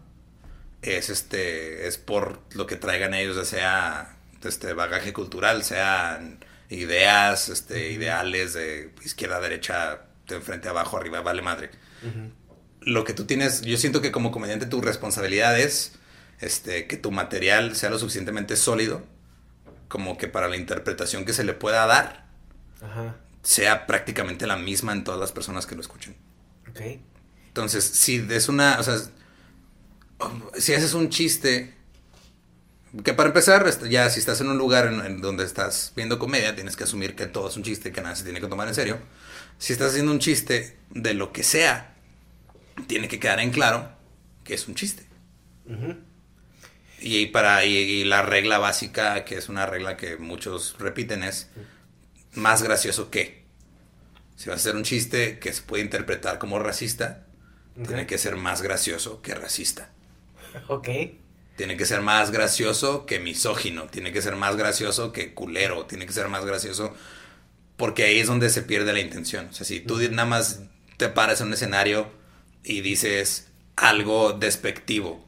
es 0.82 1.10
este 1.10 1.86
es 1.86 1.96
por 1.96 2.40
lo 2.54 2.66
que 2.66 2.76
traigan 2.76 3.14
ellos, 3.14 3.36
ya 3.36 3.44
sea 3.44 4.16
este 4.44 4.72
bagaje 4.72 5.12
cultural, 5.12 5.64
sean 5.64 6.44
ideas, 6.68 7.48
este, 7.48 7.92
ideales 7.92 8.54
de 8.54 8.92
izquierda, 9.04 9.40
derecha, 9.40 10.02
de 10.26 10.40
frente 10.40 10.68
abajo, 10.68 10.96
arriba, 10.96 11.20
vale 11.20 11.42
madre. 11.42 11.70
Lo 12.80 13.04
que 13.04 13.12
tú 13.12 13.26
tienes, 13.26 13.62
yo 13.62 13.76
siento 13.76 14.00
que 14.00 14.10
como 14.10 14.32
comediante 14.32 14.66
tu 14.66 14.80
responsabilidad 14.80 15.58
es 15.58 15.92
este, 16.42 16.86
que 16.86 16.96
tu 16.98 17.10
material 17.12 17.76
sea 17.76 17.90
lo 17.90 17.98
suficientemente 17.98 18.56
sólido 18.56 19.06
como 19.88 20.16
que 20.18 20.28
para 20.28 20.48
la 20.48 20.56
interpretación 20.56 21.24
que 21.24 21.32
se 21.34 21.44
le 21.44 21.54
pueda 21.54 21.86
dar 21.86 22.26
Ajá, 22.80 23.22
sea 23.42 23.86
prácticamente 23.86 24.46
la 24.46 24.56
misma 24.56 24.92
en 24.92 25.04
todas 25.04 25.20
las 25.20 25.32
personas 25.32 25.66
que 25.66 25.74
lo 25.76 25.80
escuchen. 25.80 26.16
ok. 26.68 26.80
Entonces, 27.48 27.84
si 27.84 28.16
es 28.30 28.48
una, 28.48 28.78
o 28.80 28.82
sea, 28.82 28.96
si 30.58 30.74
haces 30.74 30.94
un 30.94 31.08
chiste 31.08 31.74
Que 33.04 33.14
para 33.14 33.28
empezar, 33.28 33.66
este, 33.66 33.88
ya 33.88 34.10
si 34.10 34.20
estás 34.20 34.40
en 34.42 34.48
un 34.48 34.58
lugar 34.58 34.86
en, 34.86 35.00
en 35.00 35.20
donde 35.22 35.44
estás 35.44 35.92
viendo 35.96 36.18
comedia, 36.18 36.54
tienes 36.54 36.76
que 36.76 36.84
asumir 36.84 37.16
que 37.16 37.26
todo 37.26 37.48
es 37.48 37.56
un 37.56 37.62
chiste, 37.62 37.90
que 37.92 38.02
nada 38.02 38.14
se 38.16 38.24
tiene 38.24 38.40
que 38.40 38.48
tomar 38.48 38.68
en 38.68 38.74
serio. 38.74 39.00
Si 39.58 39.72
estás 39.72 39.92
haciendo 39.92 40.12
un 40.12 40.18
chiste 40.18 40.78
de 40.90 41.14
lo 41.14 41.32
que 41.32 41.42
sea, 41.42 41.96
tiene 42.88 43.08
que 43.08 43.18
quedar 43.20 43.40
en 43.40 43.50
claro 43.50 43.90
que 44.44 44.54
es 44.54 44.68
un 44.68 44.74
chiste. 44.74 45.06
Y 47.02 47.26
para 47.26 47.64
y, 47.64 47.76
y 47.76 48.04
la 48.04 48.22
regla 48.22 48.58
básica, 48.58 49.24
que 49.24 49.36
es 49.36 49.48
una 49.48 49.66
regla 49.66 49.96
que 49.96 50.16
muchos 50.16 50.76
repiten, 50.78 51.22
es 51.24 51.50
más 52.34 52.62
gracioso 52.62 53.10
que. 53.10 53.42
Si 54.36 54.48
vas 54.48 54.58
a 54.58 54.60
hacer 54.60 54.76
un 54.76 54.84
chiste 54.84 55.38
que 55.38 55.52
se 55.52 55.62
puede 55.62 55.82
interpretar 55.82 56.38
como 56.38 56.58
racista, 56.58 57.26
tiene 57.86 58.06
que 58.06 58.18
ser 58.18 58.36
más 58.36 58.62
gracioso 58.62 59.22
que 59.22 59.34
racista. 59.34 59.90
Ok. 60.68 60.88
Tiene 61.56 61.76
que 61.76 61.84
ser 61.84 62.00
más 62.00 62.30
gracioso 62.30 63.06
que 63.06 63.18
misógino. 63.20 63.86
Tiene 63.86 64.12
que 64.12 64.22
ser 64.22 64.36
más 64.36 64.56
gracioso 64.56 65.12
que 65.12 65.34
culero. 65.34 65.86
Tiene 65.86 66.06
que 66.06 66.12
ser 66.12 66.28
más 66.28 66.44
gracioso. 66.44 66.94
Porque 67.76 68.04
ahí 68.04 68.18
es 68.18 68.26
donde 68.26 68.50
se 68.50 68.62
pierde 68.62 68.92
la 68.92 69.00
intención. 69.00 69.48
O 69.48 69.52
sea, 69.52 69.66
si 69.66 69.80
tú 69.80 69.98
nada 70.10 70.26
más 70.26 70.60
te 70.96 71.08
paras 71.08 71.40
en 71.40 71.48
un 71.48 71.54
escenario 71.54 72.10
y 72.64 72.80
dices 72.80 73.48
algo 73.76 74.32
despectivo 74.32 75.24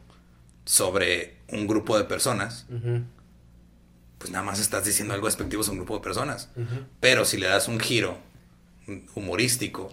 sobre 0.64 1.36
un 1.54 1.66
grupo 1.66 1.96
de 1.96 2.04
personas, 2.04 2.66
pues 4.18 4.30
nada 4.30 4.44
más 4.44 4.60
estás 4.60 4.84
diciendo 4.84 5.14
algo 5.14 5.26
despectivo 5.26 5.62
sobre 5.62 5.78
un 5.78 5.84
grupo 5.84 5.96
de 5.98 6.02
personas. 6.02 6.50
Pero 7.00 7.24
si 7.24 7.38
le 7.38 7.46
das 7.46 7.68
un 7.68 7.80
giro 7.80 8.18
humorístico, 9.14 9.92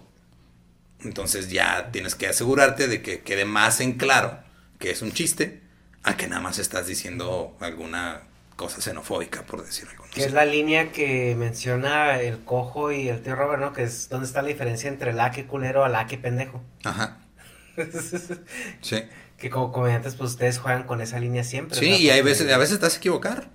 entonces 1.00 1.50
ya 1.50 1.90
tienes 1.90 2.14
que 2.14 2.28
asegurarte 2.28 2.88
de 2.88 3.02
que 3.02 3.20
quede 3.20 3.44
más 3.44 3.80
en 3.80 3.94
claro 3.94 4.38
que 4.78 4.90
es 4.90 5.02
un 5.02 5.12
chiste 5.12 5.60
a 6.02 6.16
que 6.16 6.26
nada 6.26 6.40
más 6.40 6.58
estás 6.58 6.86
diciendo 6.86 7.56
alguna 7.60 8.22
cosa 8.56 8.80
xenofóbica, 8.80 9.42
por 9.42 9.64
decir 9.64 9.88
algo. 9.90 10.04
Que 10.12 10.24
es 10.24 10.32
la 10.32 10.44
línea 10.44 10.92
que 10.92 11.34
menciona 11.36 12.20
el 12.20 12.44
cojo 12.44 12.92
y 12.92 13.08
el 13.08 13.22
tío 13.22 13.34
Robert, 13.34 13.60
¿no? 13.60 13.72
Que 13.72 13.84
es 13.84 14.08
dónde 14.08 14.26
está 14.26 14.42
la 14.42 14.48
diferencia 14.48 14.88
entre 14.88 15.12
la 15.12 15.30
que 15.30 15.46
culero 15.46 15.84
a 15.84 15.88
la 15.88 16.06
que 16.06 16.18
pendejo. 16.18 16.62
Ajá. 16.84 17.18
Sí. 18.82 19.02
Que 19.42 19.50
como 19.50 19.72
comediantes, 19.72 20.14
pues 20.14 20.30
ustedes 20.30 20.58
juegan 20.58 20.84
con 20.84 21.00
esa 21.02 21.18
línea 21.18 21.42
siempre. 21.44 21.76
Sí, 21.78 21.84
o 21.84 21.88
sea, 21.88 21.98
y 21.98 22.08
hay 22.10 22.20
porque- 22.20 22.30
veces, 22.30 22.52
a 22.52 22.56
veces 22.58 22.78
te 22.78 22.86
vas 22.86 22.94
a 22.94 22.98
equivocar. 22.98 23.48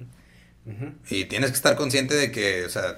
Y 1.10 1.26
tienes 1.26 1.50
que 1.50 1.56
estar 1.56 1.76
consciente 1.78 2.14
de 2.14 2.30
que, 2.32 2.66
o 2.66 2.70
sea, 2.70 2.98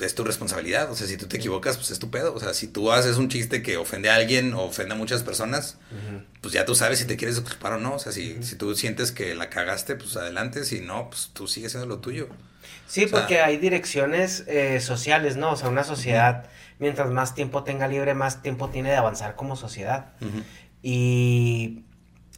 es 0.00 0.14
tu 0.14 0.24
responsabilidad. 0.24 0.90
O 0.90 0.96
sea, 0.96 1.06
si 1.06 1.16
tú 1.16 1.26
te 1.26 1.36
equivocas, 1.36 1.76
pues 1.76 1.90
es 1.92 1.98
tu 2.00 2.10
pedo. 2.10 2.34
O 2.34 2.40
sea, 2.40 2.52
si 2.52 2.66
tú 2.66 2.90
haces 2.90 3.16
un 3.16 3.28
chiste 3.28 3.62
que 3.62 3.76
ofende 3.76 4.10
a 4.10 4.16
alguien 4.16 4.52
o 4.54 4.62
ofende 4.64 4.94
a 4.94 4.98
muchas 4.98 5.22
personas, 5.22 5.78
pues 6.40 6.52
ya 6.52 6.64
tú 6.64 6.74
sabes 6.74 6.98
si 6.98 7.04
te 7.04 7.16
quieres 7.16 7.36
disculpar 7.36 7.74
o 7.74 7.78
no. 7.78 7.94
O 7.94 7.98
sea, 8.00 8.10
si, 8.12 8.42
si 8.42 8.56
tú 8.56 8.74
sientes 8.74 9.12
que 9.12 9.34
la 9.36 9.48
cagaste, 9.48 9.94
pues 9.94 10.16
adelante. 10.16 10.64
Si 10.64 10.80
no, 10.80 11.08
pues 11.08 11.30
tú 11.32 11.46
sigues 11.46 11.70
haciendo 11.74 11.94
lo 11.94 12.00
tuyo. 12.00 12.28
Sí, 12.88 13.04
O 13.04 13.08
sea- 13.08 13.20
porque 13.20 13.40
hay 13.40 13.56
direcciones 13.56 14.44
eh, 14.48 14.80
sociales, 14.80 15.36
¿no? 15.36 15.52
O 15.52 15.56
sea, 15.56 15.68
una 15.68 15.84
sociedad, 15.84 16.46
mientras 16.80 17.10
más 17.10 17.34
tiempo 17.36 17.62
tenga 17.62 17.86
libre, 17.86 18.14
más 18.14 18.42
tiempo 18.42 18.68
tiene 18.70 18.90
de 18.90 18.96
avanzar 18.96 19.36
como 19.36 19.54
sociedad. 19.54 20.06
Y 20.86 21.80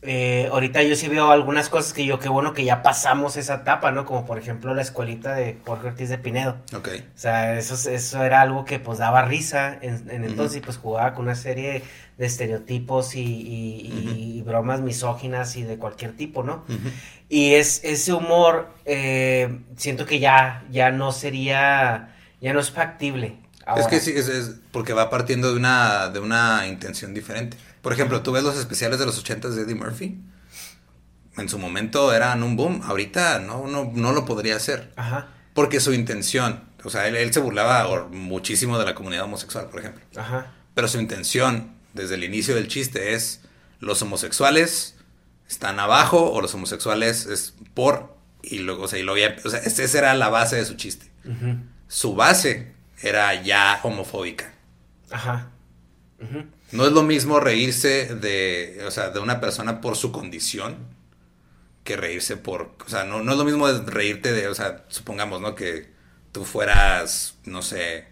eh, 0.03 0.49
ahorita 0.53 0.85
yo 0.85 0.95
sí 0.95 1.09
veo 1.09 1.33
algunas 1.33 1.69
cosas 1.69 1.93
que 1.93 2.07
yo, 2.07 2.21
qué 2.21 2.29
bueno 2.29 2.53
que 2.53 2.65
ya 2.65 2.81
pasamos 2.81 3.37
esa 3.37 3.55
etapa, 3.57 3.91
¿no? 3.91 4.05
Como 4.05 4.25
por 4.25 4.39
ejemplo 4.39 4.73
la 4.73 4.83
escuelita 4.83 5.35
de 5.35 5.59
Jorge 5.67 5.89
Ortiz 5.89 6.09
de 6.11 6.19
Pinedo. 6.19 6.57
Ok. 6.77 6.89
O 7.17 7.19
sea, 7.19 7.59
eso, 7.59 7.75
es- 7.75 7.87
eso 7.87 8.23
era 8.23 8.41
algo 8.43 8.65
que 8.65 8.79
pues 8.79 8.99
daba 8.99 9.23
risa 9.25 9.77
en, 9.83 10.09
en 10.11 10.23
entonces 10.25 10.59
y 10.59 10.61
pues 10.61 10.77
jugaba 10.77 11.13
con 11.15 11.25
una 11.25 11.35
serie 11.35 11.83
de 12.19 12.27
estereotipos 12.27 13.17
y, 13.17 13.21
y- 13.25 14.37
y 14.39 14.43
bromas 14.43 14.81
misóginas 14.81 15.57
y 15.57 15.65
de 15.65 15.77
cualquier 15.77 16.13
tipo, 16.17 16.45
¿no? 16.45 16.65
Y 17.29 17.55
es 17.55 17.81
ese 17.83 18.13
humor, 18.13 18.71
eh, 18.85 19.59
siento 19.77 20.07
que 20.07 20.21
ya, 20.21 20.63
ya 20.71 20.93
no 20.93 21.11
sería, 21.11 22.15
ya 22.41 22.53
no 22.53 22.61
es 22.61 22.71
factible. 22.71 23.39
ahora. 23.67 23.83
Es 23.83 23.89
que 23.89 23.99
sí, 23.99 24.13
es, 24.15 24.29
es 24.29 24.55
porque 24.71 24.93
va 24.93 25.11
partiendo 25.11 25.51
de 25.51 25.57
una, 25.57 26.09
de 26.11 26.21
una 26.21 26.69
intención 26.69 27.13
diferente. 27.13 27.57
Por 27.87 27.93
ejemplo, 27.93 28.21
tú 28.21 28.33
ves 28.33 28.43
los 28.43 28.57
especiales 28.59 28.99
de 28.99 29.07
los 29.07 29.17
ochentas 29.17 29.55
de 29.55 29.63
Eddie 29.63 29.77
Murphy. 29.77 30.19
En 31.37 31.49
su 31.49 31.57
momento 31.57 32.13
eran 32.13 32.43
un 32.43 32.57
boom. 32.57 32.81
Ahorita 32.85 33.39
no, 33.39 33.69
no, 33.69 33.93
no 33.95 34.11
lo 34.13 34.25
podría 34.25 34.57
hacer. 34.57 34.93
Ajá, 34.97 35.29
Porque 35.55 35.79
su 35.79 35.93
intención, 35.93 36.65
o 36.83 36.91
sea, 36.91 37.07
él, 37.07 37.15
él 37.15 37.33
se 37.33 37.39
burlaba 37.39 38.09
muchísimo 38.11 38.77
de 38.81 38.87
la 38.87 38.97
comunidad 38.97 39.23
homosexual, 39.27 39.69
por 39.71 39.79
ejemplo. 39.79 40.03
ajá, 40.17 40.53
Pero 40.75 40.89
su 40.89 40.99
intención, 40.99 41.75
desde 41.95 42.17
el 42.17 42.25
inicio 42.25 42.57
del 42.57 42.67
chiste, 42.67 43.15
es 43.15 43.43
los 43.79 44.03
homosexuales 44.03 44.97
están 45.49 45.79
abajo 45.79 46.33
o 46.33 46.41
los 46.41 46.53
homosexuales 46.55 47.27
es 47.27 47.55
por. 47.73 48.17
Y 48.43 48.59
luego, 48.59 48.83
o 48.83 48.89
sea, 48.89 48.99
y 48.99 49.05
lo 49.05 49.13
había- 49.13 49.37
o 49.45 49.49
sea, 49.49 49.61
esa 49.61 49.97
era 49.99 50.13
la 50.15 50.29
base 50.29 50.57
de 50.57 50.65
su 50.65 50.75
chiste. 50.75 51.09
ujú, 51.25 51.59
Su 51.87 52.17
base 52.17 52.73
era 53.01 53.41
ya 53.45 53.79
homofóbica. 53.85 54.53
ajá, 55.13 55.51
ujú, 56.21 56.47
No 56.73 56.87
es 56.87 56.93
lo 56.93 57.03
mismo 57.03 57.41
reírse 57.41 58.15
de, 58.15 58.83
o 58.87 58.91
sea, 58.91 59.11
de 59.11 59.21
una 59.21 59.41
persona 59.41 59.81
por 59.81 59.97
su 59.97 60.13
condición 60.13 60.77
que 61.85 61.97
reírse 61.97 62.37
por, 62.37 62.75
o 62.85 62.89
sea, 62.89 63.05
no, 63.05 63.23
no 63.23 63.33
es 63.33 63.39
lo 63.39 63.45
mismo 63.45 63.69
reírte 63.69 64.33
de, 64.33 64.49
o 64.49 64.55
sea, 64.55 64.85
supongamos, 64.89 65.41
¿no? 65.41 65.55
Que 65.55 65.89
tú 66.33 66.45
fueras, 66.45 67.37
no 67.45 67.63
sé, 67.63 68.07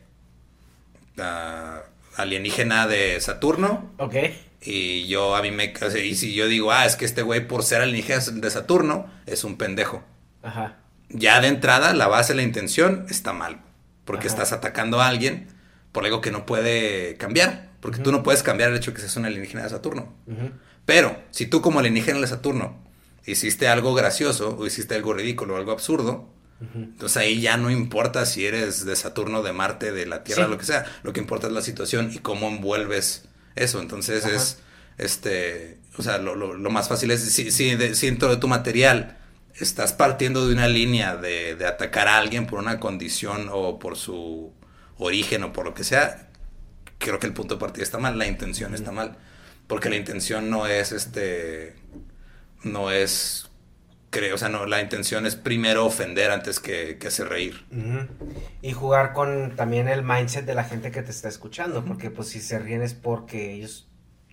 alienígena 2.17 2.87
de 2.87 3.21
Saturno 3.21 3.93
ok, 3.99 4.15
y 4.61 5.07
yo 5.09 5.37
a 5.37 5.43
mí 5.43 5.51
me, 5.51 5.75
o 5.75 5.91
sea, 5.91 6.03
y 6.03 6.15
si 6.15 6.35
yo 6.35 6.47
digo, 6.47 6.73
ah, 6.73 6.87
es 6.87 6.97
que 6.97 7.05
este 7.05 7.23
güey 7.23 7.47
por 7.47 7.63
ser 7.65 7.83
alienígena 7.83 8.21
de 8.21 8.51
Saturno 8.51 9.11
es 9.27 9.45
un 9.45 9.57
pendejo. 9.59 10.03
ajá, 10.43 10.77
Ya 11.11 11.41
de 11.41 11.49
entrada, 11.49 11.93
la 11.93 12.07
base, 12.09 12.35
la 12.35 12.43
intención 12.43 13.07
está 13.11 13.33
mal. 13.33 13.61
Porque 14.05 14.29
Ajá. 14.29 14.37
estás 14.37 14.53
atacando 14.53 15.01
a 15.01 15.09
alguien 15.09 15.49
por 15.93 16.05
algo 16.05 16.21
que 16.21 16.31
no 16.31 16.47
puede 16.47 17.17
cambiar. 17.17 17.71
Porque 17.85 18.01
tú 18.01 18.11
no 18.13 18.23
puedes 18.23 18.43
cambiar 18.43 18.71
el 18.71 18.77
hecho 18.79 18.93
de 18.93 18.95
que 18.95 19.01
seas 19.03 19.15
un 19.19 19.27
alienígena 19.27 19.63
de 19.65 19.69
Saturno. 19.69 20.11
Pero, 20.87 21.19
si 21.31 21.45
tú 21.47 21.61
como 21.61 21.81
alienígena 21.81 22.19
de 22.19 22.27
Saturno 22.27 22.83
hiciste 23.27 23.69
algo 23.69 23.93
gracioso 23.93 24.57
o 24.59 24.67
hiciste 24.67 24.95
algo 24.95 25.13
ridículo 25.13 25.53
o 25.53 25.57
algo 25.59 25.71
absurdo, 25.71 26.27
entonces 26.75 27.19
ahí 27.19 27.43
ya 27.43 27.59
no 27.59 27.71
importa 27.71 28.25
si 28.25 28.47
eres 28.47 28.87
de 28.87 28.97
Saturno, 28.97 29.43
de 29.43 29.53
Marte, 29.53 29.93
de 29.93 30.07
la 30.07 30.25
Tierra, 30.25 30.45
Sí. 30.47 30.51
lo 30.51 30.57
que 30.57 30.65
sea. 30.65 30.87
Lo 31.03 31.13
que 31.13 31.21
importa 31.21 31.47
es 31.49 31.53
la 31.53 31.61
situación 31.61 32.11
y 32.11 32.21
cómo 32.21 32.49
envuelves 32.49 33.29
eso. 33.55 33.81
Entonces 33.83 34.25
Ajá. 34.25 34.35
es, 34.35 34.61
este, 34.97 35.79
o 35.99 36.03
sea, 36.03 36.17
lo, 36.17 36.35
lo- 36.37 36.55
lo 36.55 36.71
más 36.71 36.89
fácil 36.89 37.11
es, 37.11 37.21
si, 37.21 37.51
si, 37.51 37.75
de- 37.77 37.95
si 37.95 38.07
dentro 38.07 38.31
de 38.31 38.39
tu 38.39 38.49
material 38.49 39.19
estás 39.61 39.93
partiendo 39.93 40.47
de 40.47 40.55
una 40.55 40.69
línea 40.69 41.17
de, 41.17 41.55
de 41.55 41.67
atacar 41.67 42.09
a 42.09 42.17
alguien 42.17 42.47
por 42.47 42.59
una 42.61 42.81
condición 42.81 43.49
o 43.53 43.79
por 43.79 43.97
su 43.99 44.53
origen 44.97 45.43
o 45.45 45.53
por 45.53 45.67
lo 45.67 45.75
que 45.75 45.85
sea, 45.85 46.31
creo 46.99 47.19
que 47.19 47.27
el 47.27 47.33
punto 47.33 47.55
de 47.55 47.61
partida 47.61 47.83
está 47.83 47.99
mal, 47.99 48.19
la 48.19 48.27
intención 48.27 48.75
está 48.75 48.93
mal. 48.93 49.17
Porque 49.67 49.89
la 49.89 49.97
intención 49.97 50.51
no 50.51 50.67
es 50.67 50.93
este. 50.93 51.75
No 52.63 52.91
es. 52.91 53.51
Creo, 54.11 54.37
o 54.37 54.39
sea, 54.39 54.49
no, 54.49 54.67
la 54.67 54.81
intención 54.81 55.27
es 55.27 55.35
primero 55.35 55.85
ofender 55.87 56.31
antes 56.31 56.61
que, 56.61 56.99
que 56.99 57.09
hacer 57.09 57.29
reír. 57.29 57.65
Y 58.63 58.73
jugar 58.73 59.13
con 59.13 59.57
también 59.57 59.89
el 59.89 60.05
mindset 60.05 60.45
de 60.45 60.55
la 60.55 60.63
gente 60.63 60.93
que 60.93 61.03
te 61.03 61.11
está 61.11 61.29
escuchando, 61.29 61.85
porque 61.85 62.11
pues 62.11 62.29
si 62.29 62.41
se 62.41 62.61
ríen 62.61 62.83
es 62.83 62.95
porque 62.95 63.55
ellos 63.55 63.89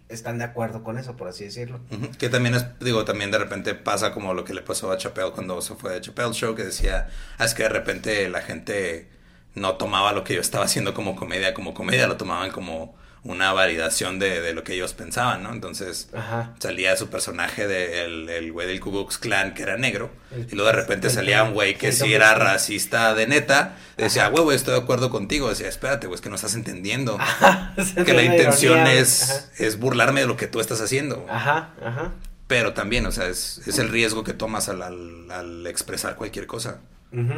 están 0.08 0.38
de 0.38 0.44
acuerdo 0.44 0.84
con 0.84 1.00
eso, 1.00 1.16
por 1.16 1.28
así 1.28 1.46
decirlo. 1.46 1.80
Que 2.20 2.30
también 2.30 2.54
es, 2.54 2.66
digo, 2.80 3.06
también 3.06 3.32
de 3.32 3.40
repente 3.40 3.74
pasa 3.74 4.14
como 4.14 4.34
lo 4.34 4.44
que 4.44 4.54
le 4.54 4.62
pasó 4.62 4.92
a 4.92 4.98
Chappelle 4.98 5.32
cuando 5.32 5.60
se 5.62 5.74
fue 5.74 5.94
de 5.94 6.02
Chappelle 6.02 6.34
Show, 6.34 6.54
que 6.54 6.66
decía, 6.66 7.10
ah, 7.40 7.46
es 7.46 7.56
que 7.56 7.64
de 7.64 7.70
repente 7.70 8.30
la 8.30 8.42
gente 8.42 9.10
no 9.56 9.76
tomaba 9.76 10.14
lo 10.14 10.24
que 10.24 10.36
yo 10.36 10.42
estaba 10.42 10.66
haciendo 10.66 10.94
como 10.94 11.16
comedia, 11.16 11.54
como 11.54 11.74
comedia, 11.74 12.08
lo 12.08 12.18
tomaban 12.18 12.52
como 12.52 13.00
una 13.24 13.54
validación 13.54 14.18
de, 14.18 14.42
de 14.42 14.52
lo 14.54 14.64
que 14.64 14.74
ellos 14.74 14.94
pensaban, 14.96 15.44
¿no? 15.44 15.52
Entonces 15.54 16.10
Ajá. 16.12 16.56
salía 16.60 16.98
su 16.98 17.10
personaje 17.10 17.68
del 17.68 18.28
el 18.30 18.52
güey 18.52 18.68
del 18.68 18.80
Ku 18.80 18.90
Klux 18.90 19.20
Klan 19.20 19.54
que 19.54 19.62
era 19.62 19.78
negro, 19.78 20.10
El- 20.32 20.48
y 20.52 20.56
luego 20.56 20.68
de 20.72 20.74
repente 20.78 21.06
el- 21.08 21.14
salía 21.14 21.44
un 21.44 21.54
güey 21.54 21.78
que 21.78 21.92
sí 21.92 22.12
era 22.12 22.34
racista 22.34 23.14
de 23.14 23.28
neta, 23.28 23.78
decía, 23.96 24.28
güey, 24.30 24.44
güey, 24.44 24.56
estoy 24.58 24.74
de 24.74 24.80
acuerdo 24.80 25.12
contigo, 25.12 25.50
decía, 25.50 25.68
espérate, 25.68 26.08
güey, 26.08 26.16
es 26.16 26.22
que 26.22 26.30
no 26.30 26.36
estás 26.36 26.56
entendiendo 26.56 27.20
que 28.06 28.14
la 28.14 28.24
intención 28.24 28.74
ironía. 28.80 28.94
es, 29.00 29.52
es 29.60 29.78
burlarme 29.78 30.22
de 30.22 30.28
lo 30.28 30.36
que 30.36 30.48
tú 30.48 30.60
estás 30.60 30.82
haciendo. 30.82 31.24
Ajá. 31.30 31.76
ajá. 31.86 32.14
Pero 32.48 32.74
también, 32.74 33.06
o 33.06 33.12
sea, 33.12 33.28
es, 33.28 33.62
es 33.68 33.78
el 33.78 33.90
riesgo 33.90 34.24
que 34.24 34.34
tomas 34.34 34.68
al, 34.68 34.82
al- 34.82 35.30
al 35.32 35.68
expresar 35.68 36.16
cualquier 36.16 36.48
cosa. 36.48 36.80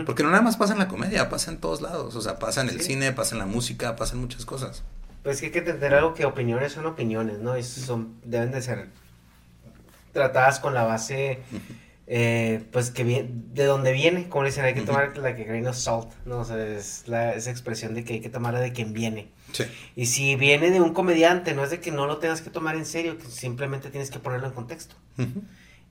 Porque 0.05 0.21
no 0.23 0.29
nada 0.29 0.43
más 0.43 0.55
pasa 0.57 0.73
en 0.73 0.79
la 0.79 0.87
comedia, 0.87 1.29
pasa 1.29 1.49
en 1.51 1.57
todos 1.57 1.81
lados. 1.81 2.15
O 2.15 2.21
sea, 2.21 2.37
pasa 2.37 2.61
en 2.61 2.69
el 2.69 2.79
Sí. 2.79 2.93
cine, 2.93 3.11
pasa 3.11 3.33
en 3.35 3.39
la 3.39 3.45
música, 3.47 3.95
pasa 3.95 4.13
en 4.13 4.21
muchas 4.21 4.45
cosas. 4.45 4.83
Pues 5.23 5.39
que 5.39 5.47
hay 5.47 5.51
que 5.51 5.59
entender 5.59 5.93
algo 5.95 6.13
que 6.13 6.25
opiniones 6.25 6.73
son 6.73 6.85
opiniones, 6.85 7.39
¿no? 7.39 7.57
Y 7.57 7.63
son, 7.63 8.15
deben 8.23 8.51
de 8.51 8.61
ser 8.61 8.89
tratadas 10.11 10.59
con 10.59 10.73
la 10.73 10.83
base, 10.83 11.39
eh, 12.05 12.63
pues 12.71 12.91
que 12.91 13.03
viene, 13.03 13.29
de 13.31 13.63
donde 13.65 13.93
viene, 13.93 14.29
como 14.29 14.45
dicen, 14.45 14.65
hay 14.65 14.73
que 14.75 14.81
tomar 14.81 15.17
la 15.17 15.35
que 15.35 15.43
grain 15.45 15.65
of 15.65 15.75
salt, 15.77 16.09
¿no? 16.25 16.39
O 16.39 16.45
sea, 16.45 16.57
es 16.63 17.07
la, 17.07 17.33
esa 17.33 17.49
expresión 17.49 17.95
de 17.95 18.03
que 18.03 18.13
hay 18.13 18.19
que 18.21 18.29
tomarla 18.29 18.59
de 18.59 18.73
quien 18.73 18.93
viene. 18.93 19.31
Sí. 19.53 19.63
Y 19.95 20.05
si 20.07 20.35
viene 20.35 20.69
de 20.69 20.81
un 20.81 20.93
comediante, 20.93 21.53
no 21.55 21.63
es 21.63 21.71
de 21.71 21.79
que 21.79 21.91
no 21.91 22.05
lo 22.05 22.17
tengas 22.17 22.41
que 22.41 22.49
tomar 22.49 22.75
en 22.75 22.85
serio, 22.85 23.17
que 23.17 23.25
simplemente 23.25 23.89
tienes 23.89 24.11
que 24.11 24.19
ponerlo 24.19 24.47
en 24.47 24.53
contexto. 24.53 24.95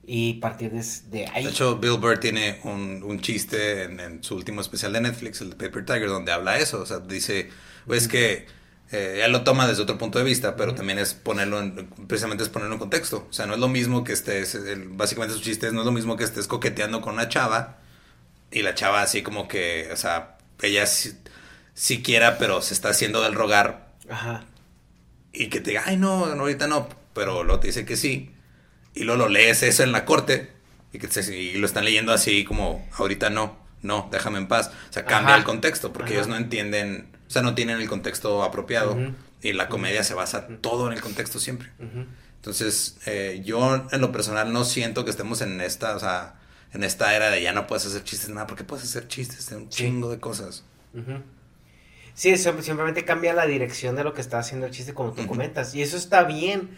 Y 0.05 0.35
partir 0.35 0.71
de, 0.71 0.83
de 1.09 1.27
ahí. 1.27 1.45
De 1.45 1.51
hecho, 1.51 1.77
Bill 1.77 1.97
Burr 1.97 2.19
tiene 2.19 2.59
un, 2.63 3.01
un 3.03 3.21
chiste 3.21 3.83
en, 3.83 3.99
en, 3.99 4.23
su 4.23 4.35
último 4.35 4.61
especial 4.61 4.91
de 4.93 5.01
Netflix, 5.01 5.41
el 5.41 5.51
de 5.51 5.55
Paper 5.55 5.85
Tiger, 5.85 6.09
donde 6.09 6.31
habla 6.31 6.57
eso. 6.57 6.81
O 6.81 6.85
sea, 6.85 6.99
dice, 6.99 7.49
pues 7.85 8.07
que 8.07 8.45
eh, 8.91 9.21
él 9.23 9.31
lo 9.31 9.43
toma 9.43 9.65
desde 9.65 9.81
otro 9.83 9.97
punto 9.97 10.19
de 10.19 10.25
vista, 10.25 10.55
pero 10.57 10.75
también 10.75 10.99
es 10.99 11.13
ponerlo 11.13 11.59
en, 11.61 11.87
precisamente 12.07 12.43
es 12.43 12.49
ponerlo 12.49 12.73
en 12.73 12.79
contexto. 12.79 13.27
O 13.29 13.33
sea, 13.33 13.45
no 13.45 13.53
es 13.53 13.59
lo 13.59 13.69
mismo 13.69 14.03
que 14.03 14.11
estés, 14.11 14.55
el, 14.55 14.89
básicamente 14.89 15.35
su 15.35 15.41
chiste 15.41 15.67
es, 15.67 15.73
no 15.73 15.81
es 15.81 15.85
lo 15.85 15.93
mismo 15.93 16.17
que 16.17 16.25
estés 16.25 16.47
coqueteando 16.47 17.01
con 17.01 17.13
una 17.13 17.29
chava 17.29 17.79
y 18.51 18.61
la 18.61 18.75
chava 18.75 19.01
así 19.01 19.23
como 19.23 19.47
que, 19.47 19.89
o 19.91 19.95
sea, 19.95 20.37
ella 20.61 20.85
sí, 20.85 21.13
sí 21.73 22.03
quiera, 22.03 22.37
pero 22.37 22.61
se 22.61 22.73
está 22.73 22.89
haciendo 22.89 23.21
del 23.21 23.35
rogar. 23.35 23.93
Ajá. 24.09 24.45
Y 25.31 25.47
que 25.47 25.61
te 25.61 25.71
diga, 25.71 25.83
ay, 25.85 25.95
no, 25.95 26.35
no, 26.35 26.41
ahorita 26.41 26.67
no, 26.67 26.89
pero 27.13 27.43
luego 27.43 27.61
te 27.61 27.67
dice 27.67 27.85
que 27.85 27.95
sí 27.95 28.32
y 28.95 29.03
luego 29.03 29.23
lo 29.23 29.29
lees 29.29 29.63
eso 29.63 29.83
en 29.83 29.91
la 29.91 30.05
corte 30.05 30.51
y, 30.91 30.99
que 30.99 31.07
te, 31.07 31.21
y 31.35 31.55
lo 31.55 31.65
están 31.65 31.85
leyendo 31.85 32.13
así 32.13 32.43
como, 32.43 32.87
ahorita 32.97 33.29
no, 33.29 33.57
no, 33.81 34.09
déjame 34.11 34.37
en 34.39 34.47
paz. 34.47 34.71
O 34.89 34.93
sea, 34.93 35.05
cambia 35.05 35.29
Ajá. 35.33 35.37
el 35.39 35.43
contexto 35.43 35.91
porque 35.93 36.11
Ajá. 36.11 36.13
ellos 36.15 36.27
no 36.27 36.37
entienden, 36.37 37.07
o 37.27 37.31
sea, 37.31 37.41
no 37.41 37.55
tienen 37.55 37.79
el 37.79 37.89
contexto 37.89 38.43
apropiado 38.43 38.93
Ujú. 38.93 39.13
y 39.41 39.53
la 39.53 39.69
comedia 39.69 40.03
se 40.03 40.13
basa 40.13 40.47
todo 40.61 40.87
en 40.87 40.93
el 40.93 41.01
contexto 41.01 41.39
siempre. 41.39 41.69
Ujú. 41.79 42.05
Entonces, 42.35 42.97
eh, 43.05 43.41
yo 43.45 43.87
en 43.91 44.01
lo 44.01 44.11
personal 44.11 44.51
no 44.51 44.65
siento 44.65 45.05
que 45.05 45.11
estemos 45.11 45.41
en 45.41 45.61
esta, 45.61 45.95
o 45.95 45.99
sea, 45.99 46.35
en 46.73 46.83
esta 46.83 47.15
era 47.15 47.29
de 47.29 47.41
ya 47.41 47.53
no 47.53 47.67
puedes 47.67 47.85
hacer 47.85 48.03
chistes 48.03 48.29
nada, 48.29 48.47
porque 48.47 48.63
puedes 48.63 48.83
hacer 48.83 49.07
chistes 49.07 49.49
de 49.49 49.55
un 49.55 49.69
chingo 49.69 50.09
de 50.09 50.19
cosas. 50.19 50.63
Sí, 52.15 52.29
eso 52.29 52.53
simplemente 52.61 53.05
cambia 53.05 53.33
la 53.33 53.45
dirección 53.47 53.95
de 53.95 54.03
lo 54.03 54.13
que 54.13 54.21
está 54.21 54.39
haciendo 54.39 54.67
el 54.67 54.71
chiste, 54.71 54.93
como 54.93 55.13
tú 55.13 55.25
comentas. 55.25 55.73
Y 55.73 55.81
eso 55.81 55.97
está 55.97 56.23
bien, 56.23 56.69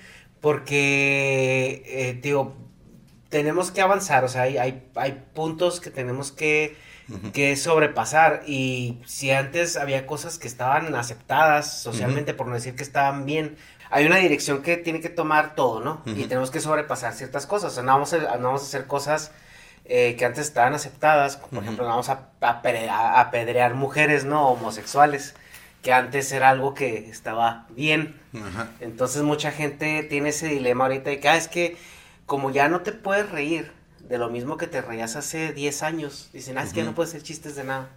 porque, 0.41 1.83
eh, 1.85 2.19
digo, 2.21 2.55
tenemos 3.29 3.71
que 3.71 3.81
avanzar, 3.81 4.23
o 4.23 4.29
sea, 4.29 4.43
hay, 4.43 4.57
hay, 4.57 4.87
hay 4.95 5.23
puntos 5.33 5.79
que 5.79 5.89
tenemos 5.89 6.31
que, 6.31 6.77
que 7.33 7.55
sobrepasar. 7.55 8.43
Y 8.47 9.01
si 9.05 9.31
antes 9.31 9.77
había 9.77 10.05
cosas 10.07 10.37
que 10.37 10.47
estaban 10.47 10.93
aceptadas 10.95 11.81
socialmente, 11.81 12.33
por 12.33 12.47
no 12.47 12.53
decir 12.53 12.75
que 12.75 12.83
estaban 12.83 13.25
bien, 13.25 13.57
hay 13.89 14.05
una 14.05 14.17
dirección 14.17 14.61
que 14.61 14.77
tiene 14.77 15.01
que 15.01 15.09
tomar 15.09 15.55
todo, 15.55 15.79
¿no? 15.79 16.01
Y 16.05 16.23
tenemos 16.25 16.51
que 16.51 16.59
sobrepasar 16.59 17.13
ciertas 17.13 17.45
cosas. 17.45 17.71
O 17.71 17.75
sea, 17.75 17.83
no 17.83 17.93
vamos 17.93 18.13
a, 18.13 18.37
no 18.37 18.47
vamos 18.47 18.61
a 18.61 18.65
hacer 18.65 18.87
cosas 18.87 19.31
eh, 19.85 20.15
que 20.17 20.25
antes 20.25 20.47
estaban 20.47 20.73
aceptadas, 20.73 21.37
como 21.37 21.51
por 21.51 21.63
ejemplo, 21.63 21.85
no 21.85 21.91
vamos 21.91 22.09
a 22.09 22.31
apedrear 23.19 23.75
mujeres, 23.75 24.25
¿no? 24.25 24.49
Homosexuales, 24.49 25.35
que 25.85 25.93
antes 25.93 26.31
era 26.31 26.49
algo 26.49 26.73
que 26.73 27.07
estaba 27.11 27.67
bien. 27.69 28.19
Ajá. 28.33 28.71
Entonces 28.79 29.21
mucha 29.21 29.51
gente 29.51 30.01
tiene 30.01 30.29
ese 30.29 30.47
dilema 30.47 30.85
ahorita 30.85 31.11
de 31.11 31.19
que, 31.19 31.29
ah, 31.29 31.37
es 31.37 31.47
que 31.47 31.77
como 32.25 32.49
ya 32.49 32.67
no 32.69 32.81
te 32.81 32.91
puedes 32.91 33.29
reír 33.29 33.71
de 33.99 34.17
lo 34.17 34.31
mismo 34.31 34.57
que 34.57 34.65
te 34.65 34.81
reías 34.81 35.15
hace 35.15 35.53
10 35.53 35.83
años, 35.83 36.31
dicen, 36.33 36.57
ah, 36.57 36.63
es 36.63 36.73
que 36.73 36.79
ya 36.79 36.85
no 36.85 36.95
puedes 36.95 37.11
hacer 37.11 37.21
chistes 37.21 37.55
de 37.55 37.65
nada. 37.65 37.91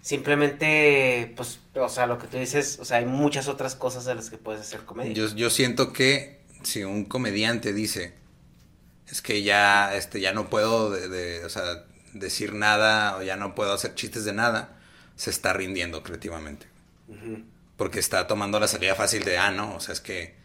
Simplemente, 0.00 1.34
pues, 1.36 1.58
o 1.74 1.88
sea, 1.88 2.06
lo 2.06 2.18
que 2.18 2.28
tú 2.28 2.36
dices, 2.36 2.78
o 2.80 2.84
sea, 2.84 2.98
hay 2.98 3.06
muchas 3.06 3.48
otras 3.48 3.74
cosas 3.74 4.04
de 4.04 4.14
las 4.14 4.30
que 4.30 4.38
puedes 4.38 4.60
hacer 4.60 4.84
comedia. 4.84 5.12
Yo, 5.12 5.26
yo 5.34 5.50
siento 5.50 5.92
que 5.92 6.44
si 6.62 6.84
un 6.84 7.04
comediante 7.06 7.72
dice, 7.72 8.14
es 9.08 9.22
que 9.22 9.42
ya, 9.42 9.92
este, 9.96 10.20
ya 10.20 10.32
no 10.32 10.48
puedo 10.48 10.90
de, 10.90 11.08
de, 11.08 11.44
o 11.44 11.48
sea, 11.48 11.84
decir 12.12 12.54
nada 12.54 13.16
o 13.16 13.24
ya 13.24 13.34
no 13.34 13.56
puedo 13.56 13.72
hacer 13.72 13.96
chistes 13.96 14.24
de 14.24 14.34
nada, 14.34 14.78
se 15.16 15.30
está 15.30 15.52
rindiendo 15.52 16.04
creativamente. 16.04 16.70
Porque 17.76 17.98
está 17.98 18.26
tomando 18.26 18.60
la 18.60 18.68
salida 18.68 18.94
fácil 18.94 19.24
de, 19.24 19.38
ah, 19.38 19.50
no, 19.50 19.76
o 19.76 19.80
sea, 19.80 19.92
es 19.92 20.00
que 20.00 20.42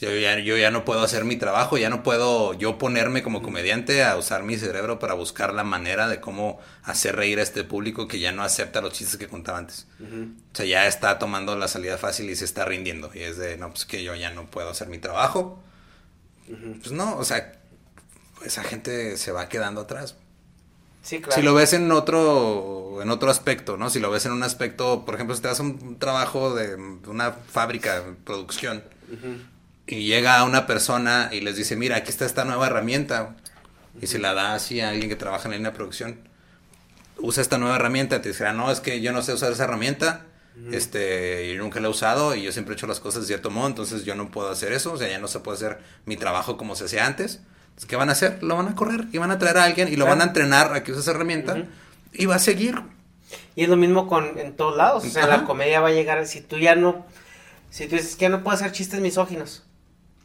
yo 0.00 0.14
ya, 0.16 0.38
yo 0.38 0.56
ya 0.56 0.70
no 0.70 0.84
puedo 0.84 1.02
hacer 1.02 1.24
mi 1.24 1.36
trabajo, 1.36 1.76
ya 1.76 1.90
no 1.90 2.04
puedo 2.04 2.54
yo 2.54 2.78
ponerme 2.78 3.22
como 3.24 3.42
comediante 3.42 4.04
a 4.04 4.16
usar 4.16 4.44
mi 4.44 4.56
cerebro 4.56 5.00
para 5.00 5.14
buscar 5.14 5.52
la 5.52 5.64
manera 5.64 6.06
de 6.08 6.20
cómo 6.20 6.60
hacer 6.84 7.16
reír 7.16 7.40
a 7.40 7.42
este 7.42 7.64
público 7.64 8.06
que 8.06 8.20
ya 8.20 8.30
no 8.30 8.42
acepta 8.44 8.80
los 8.80 8.92
chistes 8.92 9.18
que 9.18 9.26
contaba 9.26 9.58
antes. 9.58 9.88
O 10.00 10.56
sea, 10.56 10.66
ya 10.66 10.86
está 10.86 11.18
tomando 11.18 11.56
la 11.56 11.66
salida 11.66 11.98
fácil 11.98 12.30
y 12.30 12.36
se 12.36 12.44
está 12.44 12.64
rindiendo. 12.64 13.10
Y 13.12 13.20
es 13.20 13.38
de, 13.38 13.56
no, 13.56 13.70
pues 13.70 13.86
que 13.86 14.04
yo 14.04 14.14
ya 14.14 14.30
no 14.30 14.48
puedo 14.48 14.70
hacer 14.70 14.86
mi 14.88 14.98
trabajo. 14.98 15.60
Pues 16.46 16.92
no, 16.92 17.16
o 17.16 17.24
sea, 17.24 17.52
esa 18.44 18.62
gente 18.62 19.16
se 19.16 19.32
va 19.32 19.48
quedando 19.48 19.80
atrás. 19.80 20.16
Sí, 21.08 21.20
claro. 21.20 21.34
Si 21.34 21.42
lo 21.42 21.54
ves 21.54 21.72
en 21.72 21.90
otro, 21.90 22.98
en 23.00 23.08
otro 23.08 23.30
aspecto, 23.30 23.78
¿no? 23.78 23.88
Si 23.88 23.98
lo 23.98 24.10
ves 24.10 24.26
en 24.26 24.32
un 24.32 24.42
aspecto, 24.42 25.06
por 25.06 25.14
ejemplo, 25.14 25.34
si 25.34 25.40
te 25.40 25.48
das 25.48 25.58
un 25.58 25.98
trabajo 25.98 26.54
de 26.54 26.74
una 27.06 27.32
fábrica, 27.32 28.04
producción, 28.24 28.84
y 29.86 30.06
llega 30.06 30.44
una 30.44 30.66
persona 30.66 31.30
y 31.32 31.40
les 31.40 31.56
dice, 31.56 31.76
mira, 31.76 31.96
aquí 31.96 32.10
está 32.10 32.26
esta 32.26 32.44
nueva 32.44 32.66
herramienta, 32.66 33.36
y 34.02 34.06
se 34.06 34.18
la 34.18 34.34
da 34.34 34.52
así 34.52 34.82
a 34.82 34.90
alguien 34.90 35.08
que 35.08 35.16
trabaja 35.16 35.44
en 35.44 35.52
la 35.52 35.56
línea 35.56 35.70
de 35.70 35.76
producción, 35.76 36.20
usa 37.16 37.40
esta 37.40 37.56
nueva 37.56 37.76
herramienta, 37.76 38.20
te 38.20 38.30
dirá, 38.30 38.52
no, 38.52 38.70
es 38.70 38.80
que 38.80 39.00
yo 39.00 39.12
no 39.12 39.22
sé 39.22 39.32
usar 39.32 39.50
esa 39.50 39.64
herramienta, 39.64 40.26
este, 40.72 41.54
yo 41.54 41.62
nunca 41.62 41.80
la 41.80 41.86
he 41.86 41.90
usado 41.90 42.34
y 42.34 42.42
yo 42.42 42.52
siempre 42.52 42.74
he 42.74 42.76
hecho 42.76 42.86
las 42.86 43.00
cosas 43.00 43.22
de 43.22 43.28
cierto 43.28 43.48
modo, 43.48 43.66
entonces 43.68 44.04
yo 44.04 44.14
no 44.14 44.30
puedo 44.30 44.50
hacer 44.50 44.72
eso, 44.74 44.92
o 44.92 44.98
sea, 44.98 45.08
ya 45.08 45.18
no 45.18 45.28
se 45.28 45.40
puede 45.40 45.56
hacer 45.56 45.78
mi 46.04 46.18
trabajo 46.18 46.58
como 46.58 46.76
se 46.76 46.84
hacía 46.84 47.06
antes. 47.06 47.40
Entonces, 47.78 47.88
¿Qué 47.90 47.94
van 47.96 48.08
a 48.08 48.12
hacer? 48.12 48.42
Lo 48.42 48.56
van 48.56 48.66
a 48.66 48.74
correr 48.74 49.04
y 49.12 49.18
van 49.18 49.30
a 49.30 49.38
traer 49.38 49.56
a 49.58 49.62
alguien 49.62 49.86
y 49.86 49.92
lo 49.92 50.04
Claro. 50.04 50.18
van 50.18 50.20
a 50.22 50.24
entrenar 50.30 50.74
a 50.74 50.82
que 50.82 50.90
use 50.90 51.00
esa 51.00 51.12
herramienta 51.12 51.64
y 52.12 52.26
va 52.26 52.34
a 52.34 52.38
seguir. 52.40 52.74
Y 53.54 53.62
es 53.62 53.68
lo 53.68 53.76
mismo 53.76 54.08
con 54.08 54.36
en 54.38 54.56
todos 54.56 54.76
lados. 54.76 55.04
O 55.04 55.08
sea, 55.08 55.24
Ajá. 55.24 55.36
la 55.38 55.44
comedia 55.44 55.80
va 55.80 55.88
a 55.88 55.92
llegar. 55.92 56.26
Si 56.26 56.40
tú 56.40 56.58
ya 56.58 56.74
no. 56.74 57.06
Si 57.70 57.86
tú 57.86 57.94
dices 57.94 58.16
que 58.16 58.22
ya 58.22 58.30
no 58.30 58.42
puedo 58.42 58.56
hacer 58.56 58.72
chistes 58.72 59.00
misóginos. 59.00 59.62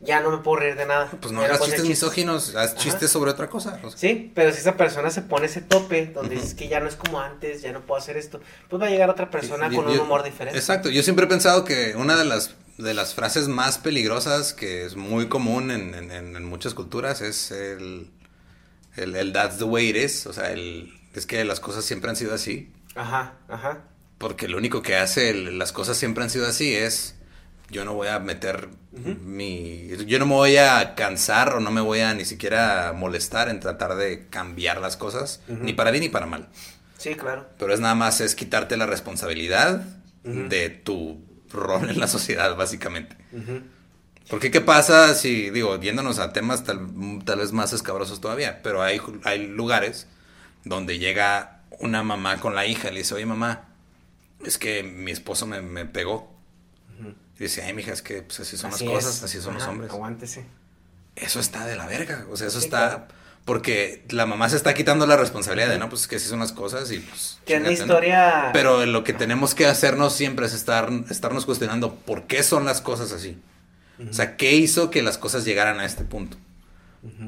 Ya 0.02 0.20
no 0.20 0.32
me 0.32 0.38
puedo 0.40 0.62
reír 0.62 0.76
de 0.76 0.86
nada. 0.88 1.10
Pues 1.22 1.32
no 1.32 1.42
hagas 1.42 1.62
chistes 1.62 1.86
misóginos, 1.88 2.56
haz 2.56 2.72
Ajá. 2.72 2.80
chistes 2.82 3.12
sobre 3.12 3.30
otra 3.32 3.48
cosa. 3.50 3.80
o 3.84 3.90
sea. 3.92 4.00
Sí, 4.00 4.32
pero 4.34 4.52
si 4.52 4.58
esa 4.58 4.76
persona 4.76 5.12
se 5.12 5.22
pone 5.22 5.46
ese 5.46 5.62
tope 5.62 6.08
donde 6.08 6.34
dices 6.36 6.56
que 6.56 6.68
ya 6.68 6.80
no 6.80 6.88
es 6.90 6.96
como 6.96 7.22
antes, 7.22 7.62
ya 7.62 7.72
no 7.72 7.82
puedo 7.82 8.02
hacer 8.02 8.18
esto, 8.18 8.42
pues 8.68 8.82
va 8.82 8.88
a 8.88 8.90
llegar 8.90 9.10
otra 9.12 9.30
persona 9.30 9.68
con 9.70 9.86
yo- 9.86 9.94
un 9.94 10.00
humor 10.00 10.24
diferente. 10.24 10.58
Exacto, 10.58 10.90
yo 10.90 11.04
siempre 11.04 11.26
he 11.26 11.30
pensado 11.30 11.64
que 11.64 11.94
una 11.96 12.18
de 12.18 12.26
las, 12.26 12.50
de 12.84 12.94
las 12.94 13.14
frases 13.16 13.48
más 13.48 13.78
peligrosas 13.80 14.54
que 14.54 14.86
es 14.86 14.96
muy 14.96 15.28
común 15.28 15.72
en, 15.72 15.96
en- 15.96 16.12
en- 16.12 16.36
en 16.36 16.46
muchas 16.46 16.74
culturas 16.74 17.22
es 17.22 17.52
el, 17.52 18.12
el, 18.96 19.16
el 19.16 19.34
that's 19.34 19.58
the 19.58 19.64
way 19.64 19.90
it 19.90 19.96
is, 19.96 20.28
o 20.28 20.34
sea, 20.34 20.52
el, 20.52 20.94
es 21.14 21.26
que 21.26 21.44
las 21.46 21.60
cosas 21.60 21.86
siempre 21.86 22.10
han 22.10 22.16
sido 22.16 22.34
así, 22.34 22.72
Ajá, 22.96 23.34
ajá. 23.50 23.82
porque 24.18 24.48
lo 24.48 24.58
único 24.58 24.82
que 24.82 24.96
hace 24.98 25.30
el- 25.32 25.58
las 25.58 25.72
cosas 25.72 25.98
siempre 25.98 26.24
han 26.24 26.30
sido 26.30 26.46
así 26.48 26.76
es 26.76 27.16
yo 27.72 27.86
no 27.86 27.94
voy 27.96 28.10
a 28.10 28.20
meter 28.20 28.70
mi 28.92 29.88
yo 30.06 30.20
no 30.20 30.26
me 30.28 30.34
voy 30.34 30.58
a 30.58 30.94
cansar 30.96 31.54
o 31.56 31.60
no 31.60 31.72
me 31.72 31.82
voy 31.82 32.02
a 32.02 32.14
ni 32.14 32.24
siquiera 32.26 32.94
molestar 32.96 33.50
en 33.50 33.60
tratar 33.60 33.96
de 33.96 34.28
cambiar 34.30 34.80
las 34.80 34.96
cosas, 34.98 35.42
ni 35.48 35.74
para 35.74 35.90
bien 35.92 36.04
ni 36.04 36.10
para 36.10 36.26
mal. 36.28 36.50
Sí, 36.98 37.16
claro. 37.16 37.48
Pero 37.58 37.74
es 37.74 37.80
nada 37.80 37.96
más 37.96 38.22
es 38.22 38.36
quitarte 38.36 38.78
la 38.78 38.86
responsabilidad 38.86 39.84
de 40.24 40.70
tu 40.70 41.22
rol 41.62 41.90
en 41.90 42.00
la 42.00 42.08
sociedad, 42.08 42.56
básicamente. 42.56 43.16
Ujú. 43.32 43.62
Porque 44.30 44.52
qué 44.52 44.62
pasa 44.62 45.14
si, 45.16 45.50
digo, 45.50 45.80
yéndonos 45.80 46.20
a 46.20 46.34
temas 46.34 46.64
tal, 46.64 46.88
tal 47.26 47.40
vez 47.40 47.52
más 47.52 47.74
escabrosos 47.74 48.22
todavía, 48.22 48.62
pero 48.64 48.82
hay, 48.82 49.02
hay 49.26 49.48
lugares 49.48 50.08
donde 50.64 50.98
llega 51.00 51.62
una 51.80 52.04
mamá 52.04 52.40
con 52.40 52.56
la 52.56 52.66
hija 52.66 52.90
y 52.90 52.94
le 52.94 53.00
dice, 53.00 53.16
oye 53.16 53.26
mamá, 53.26 53.70
es 54.46 54.58
que 54.58 54.84
mi 54.84 55.12
esposo 55.12 55.48
me, 55.48 55.62
me 55.62 55.86
pegó. 55.86 56.32
Y 57.40 57.44
dice, 57.44 57.64
ay 57.64 57.74
mija, 57.74 57.92
es 57.92 58.02
que 58.02 58.22
pues, 58.22 58.40
así 58.40 58.58
son 58.58 58.72
Así 58.72 58.86
las 58.86 58.94
cosas, 58.94 59.18
es. 59.18 59.24
así 59.24 59.42
son 59.42 59.56
los 59.56 59.68
hombres. 59.68 59.92
Aguántese. 59.92 60.46
Eso 61.16 61.40
está 61.40 61.66
de 61.66 61.76
la 61.76 61.86
verga, 61.88 62.26
o 62.32 62.38
sea, 62.38 62.48
eso 62.48 62.60
Sí, 62.60 62.66
está... 62.66 62.88
claro. 62.90 63.08
Porque 63.46 64.06
la 64.10 64.26
mamá 64.26 64.48
se 64.48 64.56
está 64.56 64.74
quitando 64.74 65.06
la 65.06 65.18
responsabilidad 65.18 65.70
de, 65.70 65.78
no, 65.78 65.90
pues 65.90 66.04
es 66.04 66.08
que 66.08 66.16
así 66.16 66.30
son 66.30 66.40
las 66.40 66.54
cosas 66.54 66.90
y 66.92 67.00
pues... 67.00 67.40
Que 67.46 67.56
es 67.56 67.62
¿no?". 67.62 67.72
historia. 67.72 68.52
Pero 68.54 68.86
lo 68.86 69.04
que 69.04 69.12
tenemos 69.12 69.54
que 69.54 69.66
hacernos 69.66 70.14
siempre 70.14 70.46
es 70.46 70.54
estar, 70.54 70.90
estarnos 71.10 71.46
cuestionando 71.46 71.96
por 71.96 72.24
qué 72.24 72.42
son 72.42 72.64
las 72.64 72.80
cosas 72.80 73.12
así. 73.12 73.38
O 74.10 74.14
sea, 74.14 74.38
¿qué 74.38 74.54
hizo 74.54 74.90
que 74.90 75.04
las 75.04 75.18
cosas 75.18 75.46
llegaran 75.46 75.80
a 75.80 75.86
este 75.86 76.04
punto? 76.04 76.38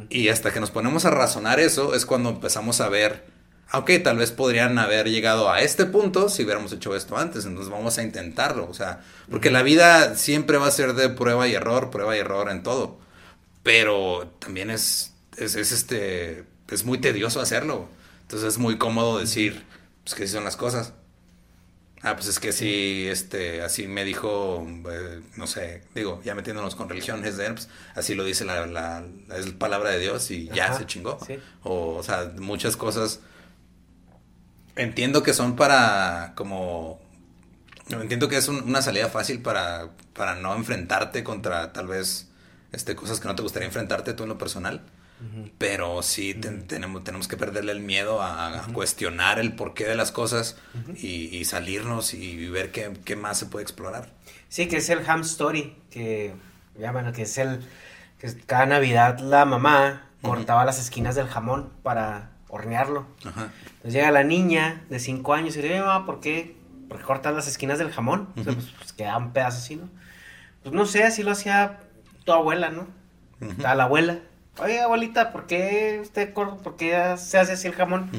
Y 0.09 0.29
hasta 0.29 0.53
que 0.53 0.59
nos 0.61 0.71
ponemos 0.71 1.05
a 1.05 1.09
razonar 1.09 1.59
eso 1.59 1.95
es 1.95 2.05
cuando 2.05 2.29
empezamos 2.29 2.79
a 2.79 2.87
ver, 2.87 3.25
ah, 3.69 3.79
ok, 3.79 3.91
tal 4.03 4.17
vez 4.17 4.31
podrían 4.31 4.79
haber 4.79 5.09
llegado 5.09 5.51
a 5.51 5.59
este 5.59 5.85
punto 5.85 6.29
si 6.29 6.43
hubiéramos 6.43 6.71
hecho 6.71 6.95
esto 6.95 7.17
antes, 7.17 7.45
entonces 7.45 7.71
vamos 7.71 7.97
a 7.97 8.03
intentarlo. 8.03 8.67
O 8.69 8.73
sea, 8.73 9.01
porque 9.29 9.51
la 9.51 9.63
vida 9.63 10.15
siempre 10.15 10.57
va 10.57 10.67
a 10.67 10.71
ser 10.71 10.93
de 10.93 11.09
prueba 11.09 11.47
y 11.47 11.53
error, 11.53 11.91
prueba 11.91 12.15
y 12.15 12.19
error 12.19 12.49
en 12.49 12.63
todo. 12.63 12.99
Pero 13.63 14.31
también 14.39 14.69
es, 14.69 15.13
es, 15.37 15.55
es, 15.55 15.71
este, 15.71 16.45
es 16.69 16.83
muy 16.85 16.97
tedioso 16.99 17.41
hacerlo. 17.41 17.87
Entonces 18.21 18.49
es 18.49 18.57
muy 18.57 18.77
cómodo 18.77 19.19
decir, 19.19 19.63
pues 20.03 20.15
que 20.15 20.23
así 20.23 20.33
son 20.33 20.43
las 20.43 20.55
cosas. 20.57 20.93
Ah, 22.01 22.15
pues 22.15 22.27
es 22.27 22.39
que 22.39 22.51
sí, 22.51 23.07
este, 23.09 23.63
así 23.63 23.87
me 23.87 24.03
dijo, 24.05 24.67
eh, 24.91 25.21
no 25.37 25.47
sé, 25.47 25.81
digo, 25.95 26.21
ya 26.23 26.35
metiéndonos 26.35 26.75
con 26.75 26.87
religiones, 26.87 27.35
de, 27.37 27.49
pues, 27.51 27.67
así 27.95 28.13
lo 28.13 28.23
dice 28.23 28.45
la, 28.45 28.67
la, 28.67 29.03
la- 29.27 29.37
es 29.37 29.47
palabra 29.53 29.89
de 29.89 29.99
Dios 29.99 30.29
y 30.29 30.45
ya 30.49 30.65
Ajá, 30.65 30.77
se 30.77 30.85
chingó. 30.85 31.17
sí. 31.25 31.39
O, 31.63 31.95
o 31.95 32.03
sea, 32.03 32.31
muchas 32.37 32.77
cosas 32.77 33.21
entiendo 34.75 35.23
que 35.23 35.33
son 35.33 35.55
para 35.55 36.33
como 36.35 36.99
entiendo 37.89 38.27
que 38.27 38.37
es 38.37 38.47
un- 38.47 38.63
una 38.63 38.81
salida 38.81 39.09
fácil 39.09 39.41
para, 39.41 39.89
para 40.13 40.35
no 40.35 40.55
enfrentarte 40.55 41.23
contra 41.23 41.71
tal 41.73 41.87
vez 41.87 42.27
este 42.71 42.95
cosas 42.95 43.19
que 43.19 43.27
no 43.27 43.35
te 43.35 43.41
gustaría 43.43 43.67
enfrentarte 43.67 44.13
tú 44.13 44.23
en 44.23 44.29
lo 44.29 44.37
personal 44.37 44.81
Pero 45.57 46.03
sí 46.03 46.33
tenemos, 46.33 47.03
tenemos 47.03 47.27
que 47.27 47.37
perderle 47.37 47.71
el 47.71 47.79
miedo 47.79 48.21
a, 48.21 48.67
cuestionar 48.73 49.39
el 49.39 49.53
porqué 49.53 49.85
de 49.85 49.95
las 49.95 50.11
cosas 50.11 50.57
y, 50.95 51.43
salirnos 51.45 52.13
y 52.13 52.47
ver 52.49 52.71
qué, 52.71 52.93
qué, 53.05 53.15
más 53.15 53.39
se 53.39 53.45
puede 53.45 53.63
explorar. 53.63 54.09
Sí, 54.49 54.67
que 54.67 54.77
es 54.77 54.89
el 54.89 55.07
ham 55.09 55.21
story, 55.21 55.75
que 55.89 56.33
llaman, 56.77 57.11
que 57.13 57.23
es 57.23 57.37
el 57.37 57.65
que 58.19 58.33
cada 58.45 58.65
Navidad 58.65 59.19
la 59.19 59.45
mamá 59.45 60.09
cortaba 60.21 60.65
las 60.65 60.79
esquinas 60.79 61.15
del 61.15 61.27
jamón 61.27 61.71
para 61.83 62.29
hornearlo. 62.49 63.05
Entonces 63.23 63.93
llega 63.93 64.11
la 64.11 64.23
niña 64.23 64.83
de 64.89 64.99
5 64.99 65.33
años 65.33 65.55
y 65.55 65.61
le 65.61 65.67
dice, 65.67 65.79
mamá, 65.81 66.05
¿por 66.05 66.19
qué, 66.19 66.55
¿por 66.87 66.97
qué 66.97 67.03
cortas 67.03 67.35
las 67.35 67.47
esquinas 67.47 67.79
del 67.79 67.91
jamón? 67.91 68.29
pues, 68.35 68.55
pues 68.77 68.93
quedaban 68.93 69.33
pedazos 69.33 69.63
así, 69.63 69.75
¿no? 69.75 69.89
Pues 70.63 70.73
no 70.73 70.85
sé, 70.85 71.03
así 71.03 71.21
lo 71.21 71.31
hacía 71.31 71.79
tu 72.23 72.31
abuela, 72.31 72.69
¿no? 72.69 72.87
la 73.59 73.83
abuela. 73.83 74.19
Oye, 74.59 74.79
abuelita, 74.79 75.31
¿por 75.31 75.47
qué 75.47 75.99
usted 76.01 76.33
por 76.33 76.75
qué 76.77 77.15
se 77.17 77.37
hace 77.37 77.53
así 77.53 77.67
el 77.67 77.73
jamón? 77.73 78.09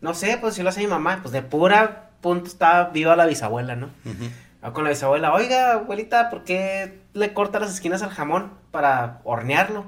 No 0.00 0.14
sé, 0.14 0.38
pues 0.40 0.54
si 0.54 0.62
lo 0.62 0.68
hace 0.68 0.80
mi 0.80 0.86
mamá, 0.86 1.20
pues 1.22 1.32
de 1.32 1.42
pura 1.42 2.10
punto 2.20 2.46
está 2.46 2.84
viva 2.84 3.16
la 3.16 3.26
bisabuela, 3.26 3.76
¿no? 3.76 3.90
con 4.72 4.84
la 4.84 4.90
bisabuela, 4.90 5.34
oiga, 5.34 5.72
abuelita, 5.72 6.30
¿por 6.30 6.42
qué 6.44 7.00
le 7.12 7.34
corta 7.34 7.60
las 7.60 7.74
esquinas 7.74 8.02
al 8.02 8.08
jamón 8.08 8.50
para 8.70 9.20
hornearlo? 9.24 9.84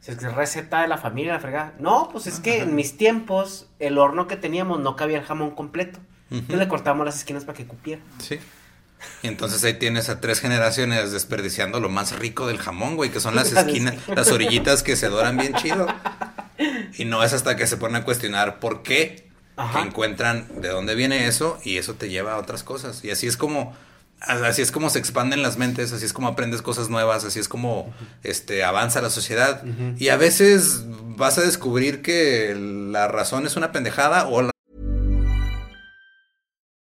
Si 0.00 0.10
es 0.10 0.18
que 0.18 0.28
receta 0.28 0.82
de 0.82 0.88
la 0.88 0.98
familia, 0.98 1.32
la 1.32 1.40
fregada. 1.40 1.72
No, 1.78 2.08
pues 2.12 2.26
es 2.26 2.40
que 2.40 2.60
en 2.60 2.74
mis 2.74 2.96
tiempos 2.96 3.70
el 3.78 3.98
horno 3.98 4.26
que 4.26 4.36
teníamos 4.36 4.80
no 4.80 4.96
cabía 4.96 5.18
el 5.18 5.24
jamón 5.24 5.52
completo. 5.52 5.98
Entonces 6.30 6.58
le 6.58 6.68
cortamos 6.68 7.04
las 7.06 7.16
esquinas 7.16 7.44
para 7.44 7.56
que 7.56 7.66
cupiera. 7.66 8.02
Sí. 8.18 8.38
Y 9.22 9.28
entonces 9.28 9.62
ahí 9.64 9.74
tienes 9.74 10.08
a 10.08 10.20
tres 10.20 10.40
generaciones 10.40 11.12
desperdiciando 11.12 11.80
lo 11.80 11.88
más 11.88 12.18
rico 12.18 12.46
del 12.46 12.58
jamón, 12.58 12.96
güey, 12.96 13.10
que 13.10 13.20
son 13.20 13.34
las 13.34 13.52
esquinas, 13.56 13.94
las 14.08 14.30
orillitas 14.30 14.82
que 14.82 14.96
se 14.96 15.08
doran 15.08 15.36
bien 15.36 15.54
chido. 15.54 15.86
Y 16.96 17.04
no 17.04 17.22
es 17.22 17.32
hasta 17.32 17.56
que 17.56 17.66
se 17.66 17.76
ponen 17.76 18.02
a 18.02 18.04
cuestionar 18.04 18.60
por 18.60 18.82
qué, 18.82 19.28
que 19.72 19.78
encuentran 19.78 20.46
de 20.60 20.68
dónde 20.68 20.94
viene 20.94 21.26
eso 21.26 21.58
y 21.64 21.76
eso 21.76 21.94
te 21.94 22.08
lleva 22.08 22.34
a 22.34 22.38
otras 22.38 22.62
cosas. 22.62 23.04
Y 23.04 23.10
así 23.10 23.26
es 23.26 23.36
como 23.36 23.74
así 24.26 24.62
es 24.62 24.70
como 24.70 24.90
se 24.90 24.98
expanden 24.98 25.42
las 25.42 25.56
mentes, 25.56 25.92
así 25.92 26.04
es 26.04 26.12
como 26.12 26.28
aprendes 26.28 26.62
cosas 26.62 26.88
nuevas, 26.88 27.24
así 27.24 27.40
es 27.40 27.48
como 27.48 27.92
este 28.22 28.64
avanza 28.64 29.02
la 29.02 29.10
sociedad. 29.10 29.62
Y 29.98 30.08
a 30.08 30.16
veces 30.16 30.84
vas 31.16 31.38
a 31.38 31.42
descubrir 31.42 32.02
que 32.02 32.54
la 32.56 33.08
razón 33.08 33.46
es 33.46 33.56
una 33.56 33.72
pendejada 33.72 34.26
o 34.28 34.42
la 34.42 34.51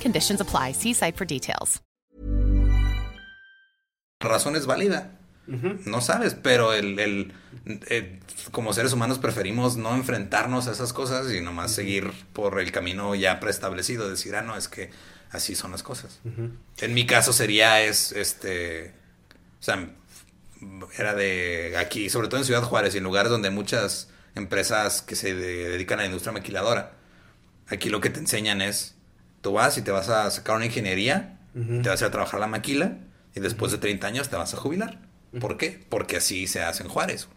conditions 0.00 0.40
apply. 0.40 0.72
See 0.72 0.94
site 0.94 1.16
for 1.16 1.26
details. 1.26 1.80
La 4.20 4.30
razón 4.30 4.56
es 4.56 4.66
válida. 4.66 5.12
No 5.46 6.00
sabes, 6.00 6.34
pero 6.34 6.72
el, 6.72 6.98
el, 6.98 7.32
eh, 7.88 8.18
como 8.50 8.72
seres 8.72 8.92
humanos 8.92 9.20
preferimos 9.20 9.76
no 9.76 9.94
enfrentarnos 9.94 10.66
a 10.66 10.72
esas 10.72 10.92
cosas 10.92 11.32
y 11.32 11.40
nomás 11.40 11.70
seguir 11.70 12.10
por 12.32 12.58
el 12.58 12.72
camino 12.72 13.14
ya 13.14 13.38
preestablecido. 13.38 14.08
Decir, 14.10 14.34
ah, 14.34 14.42
no, 14.42 14.56
es 14.56 14.66
que 14.66 14.90
así 15.30 15.54
son 15.54 15.70
las 15.70 15.84
cosas. 15.84 16.20
En 16.78 16.94
mi 16.94 17.06
caso 17.06 17.32
sería, 17.32 17.80
es, 17.82 18.10
este, 18.10 18.92
o 19.60 19.62
sea, 19.62 19.88
era 20.98 21.14
de 21.14 21.76
aquí, 21.78 22.10
sobre 22.10 22.26
todo 22.26 22.40
en 22.40 22.46
Ciudad 22.46 22.62
Juárez 22.62 22.94
y 22.94 22.98
en 22.98 23.04
lugares 23.04 23.30
donde 23.30 23.50
muchas 23.50 24.08
empresas 24.34 25.00
que 25.00 25.14
se 25.14 25.34
dedican 25.34 26.00
a 26.00 26.02
la 26.02 26.06
industria 26.06 26.32
maquiladora. 26.32 26.94
Aquí 27.68 27.88
lo 27.88 28.00
que 28.00 28.10
te 28.10 28.18
enseñan 28.18 28.62
es, 28.62 28.95
tú 29.46 29.52
vas 29.52 29.78
y 29.78 29.82
te 29.82 29.92
vas 29.92 30.08
a 30.08 30.28
sacar 30.32 30.56
una 30.56 30.66
ingeniería, 30.66 31.38
te 31.54 31.88
vas 31.88 32.02
a, 32.02 32.06
a 32.06 32.10
trabajar 32.10 32.40
la 32.40 32.48
maquila 32.48 32.96
y 33.32 33.38
después 33.38 33.70
de 33.70 33.78
30 33.78 34.04
años 34.04 34.28
te 34.28 34.34
vas 34.34 34.52
a 34.54 34.56
jubilar. 34.56 34.98
¿Por 35.40 35.56
qué? 35.56 35.86
Porque 35.88 36.16
así 36.16 36.48
se 36.48 36.64
hace 36.64 36.82
en 36.82 36.88
Juárez. 36.88 37.28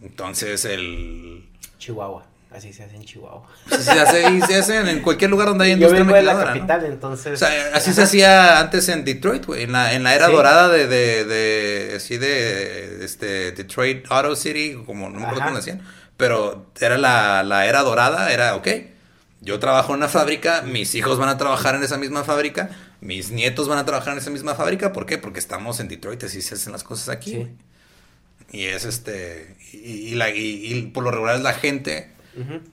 Entonces 0.00 0.64
el... 0.64 1.50
Chihuahua. 1.78 2.24
Así 2.50 2.72
se 2.72 2.84
hace 2.84 2.96
en 2.96 3.04
Chihuahua. 3.04 3.46
se 3.78 3.90
hace, 3.90 4.30
y 4.32 4.40
se 4.40 4.56
hace 4.56 4.90
en 4.90 5.02
cualquier 5.02 5.28
lugar 5.28 5.48
donde 5.48 5.66
hay 5.66 5.72
industria 5.72 6.02
Yo 6.02 6.22
la 6.22 6.44
capital, 6.44 6.86
entonces... 6.86 7.42
así 7.42 7.92
se 7.92 8.00
hacía 8.00 8.58
antes 8.58 8.88
en 8.88 9.04
Detroit, 9.04 9.44
güey. 9.44 9.64
En 9.64 9.72
la, 9.72 9.92
en 9.92 10.02
la 10.02 10.14
era 10.14 10.28
dorada 10.28 10.70
de, 10.70 10.86
de, 10.86 11.26
de, 11.26 11.96
así 11.96 12.16
de, 12.16 13.04
este, 13.04 13.52
Detroit 13.52 14.06
Auto 14.08 14.34
City, 14.34 14.82
como 14.86 15.10
no 15.10 15.18
me 15.18 15.26
acuerdo 15.26 15.44
cómo 15.44 15.56
decían. 15.56 15.82
Pero 16.16 16.70
era 16.80 16.96
la, 16.96 17.42
la 17.42 17.66
era 17.66 17.82
dorada, 17.82 18.32
era, 18.32 18.56
ok, 18.56 18.68
yo 19.40 19.58
trabajo 19.58 19.92
en 19.92 19.98
una 19.98 20.08
fábrica, 20.08 20.62
mis 20.62 20.94
hijos 20.94 21.18
van 21.18 21.28
a 21.28 21.38
trabajar 21.38 21.74
en 21.74 21.82
esa 21.82 21.98
misma 21.98 22.24
fábrica, 22.24 22.70
mis 23.00 23.30
nietos 23.30 23.68
van 23.68 23.78
a 23.78 23.84
trabajar 23.84 24.14
en 24.14 24.18
esa 24.18 24.30
misma 24.30 24.54
fábrica. 24.54 24.92
¿Por 24.92 25.06
qué? 25.06 25.18
Porque 25.18 25.38
estamos 25.38 25.80
en 25.80 25.88
Detroit, 25.88 26.22
así 26.24 26.42
se 26.42 26.54
hacen 26.54 26.72
las 26.72 26.84
cosas 26.84 27.08
aquí. 27.08 27.48
Y 28.50 28.64
es 28.64 28.84
este, 28.84 29.56
y, 29.72 30.14
la, 30.14 30.30
y 30.30 30.90
por 30.94 31.04
lo 31.04 31.10
regular 31.10 31.36
es 31.36 31.42
la 31.42 31.52
gente 31.52 32.16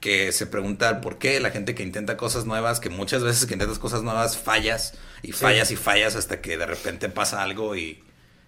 que 0.01 0.31
se 0.33 0.45
pregunta 0.45 0.99
por 0.99 1.17
qué, 1.17 1.39
la 1.39 1.49
gente 1.49 1.73
que 1.73 1.83
intenta 1.83 2.17
cosas 2.17 2.45
nuevas, 2.45 2.79
que 2.79 2.89
muchas 2.89 3.23
veces 3.23 3.45
que 3.45 3.53
intentas 3.53 3.79
cosas 3.79 4.03
nuevas 4.03 4.37
fallas 4.37 4.93
y 5.21 5.31
fallas 5.31 5.71
y 5.71 5.77
fallas 5.77 6.15
hasta 6.15 6.41
que 6.41 6.57
de 6.57 6.65
repente 6.65 7.07
pasa 7.07 7.41
algo 7.41 7.75
y, 7.75 8.03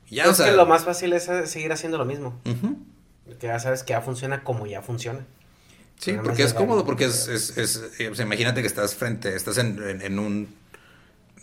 ya. 0.09 0.25
Es 0.25 0.41
que 0.41 0.51
lo 0.51 0.65
más 0.65 0.83
fácil 0.83 1.13
es 1.13 1.29
seguir 1.45 1.71
haciendo 1.71 1.97
lo 1.97 2.05
mismo. 2.05 2.39
Que 3.39 3.47
ya 3.47 3.59
sabes 3.59 3.83
que 3.83 3.91
ya 3.91 4.01
funciona 4.01 4.43
como 4.43 4.65
ya 4.65 4.81
funciona. 4.81 5.25
Sí, 5.99 6.13
porque 6.23 6.43
es 6.43 6.53
cómodo, 6.53 6.85
porque 6.85 7.05
es, 7.05 7.27
es, 7.27 7.57
es 7.57 7.81
eh, 7.99 8.11
imagínate 8.19 8.61
que 8.61 8.67
estás 8.67 8.95
frente, 8.95 9.35
estás 9.35 9.57
en, 9.57 10.01
en, 10.01 10.19
un, 10.19 10.53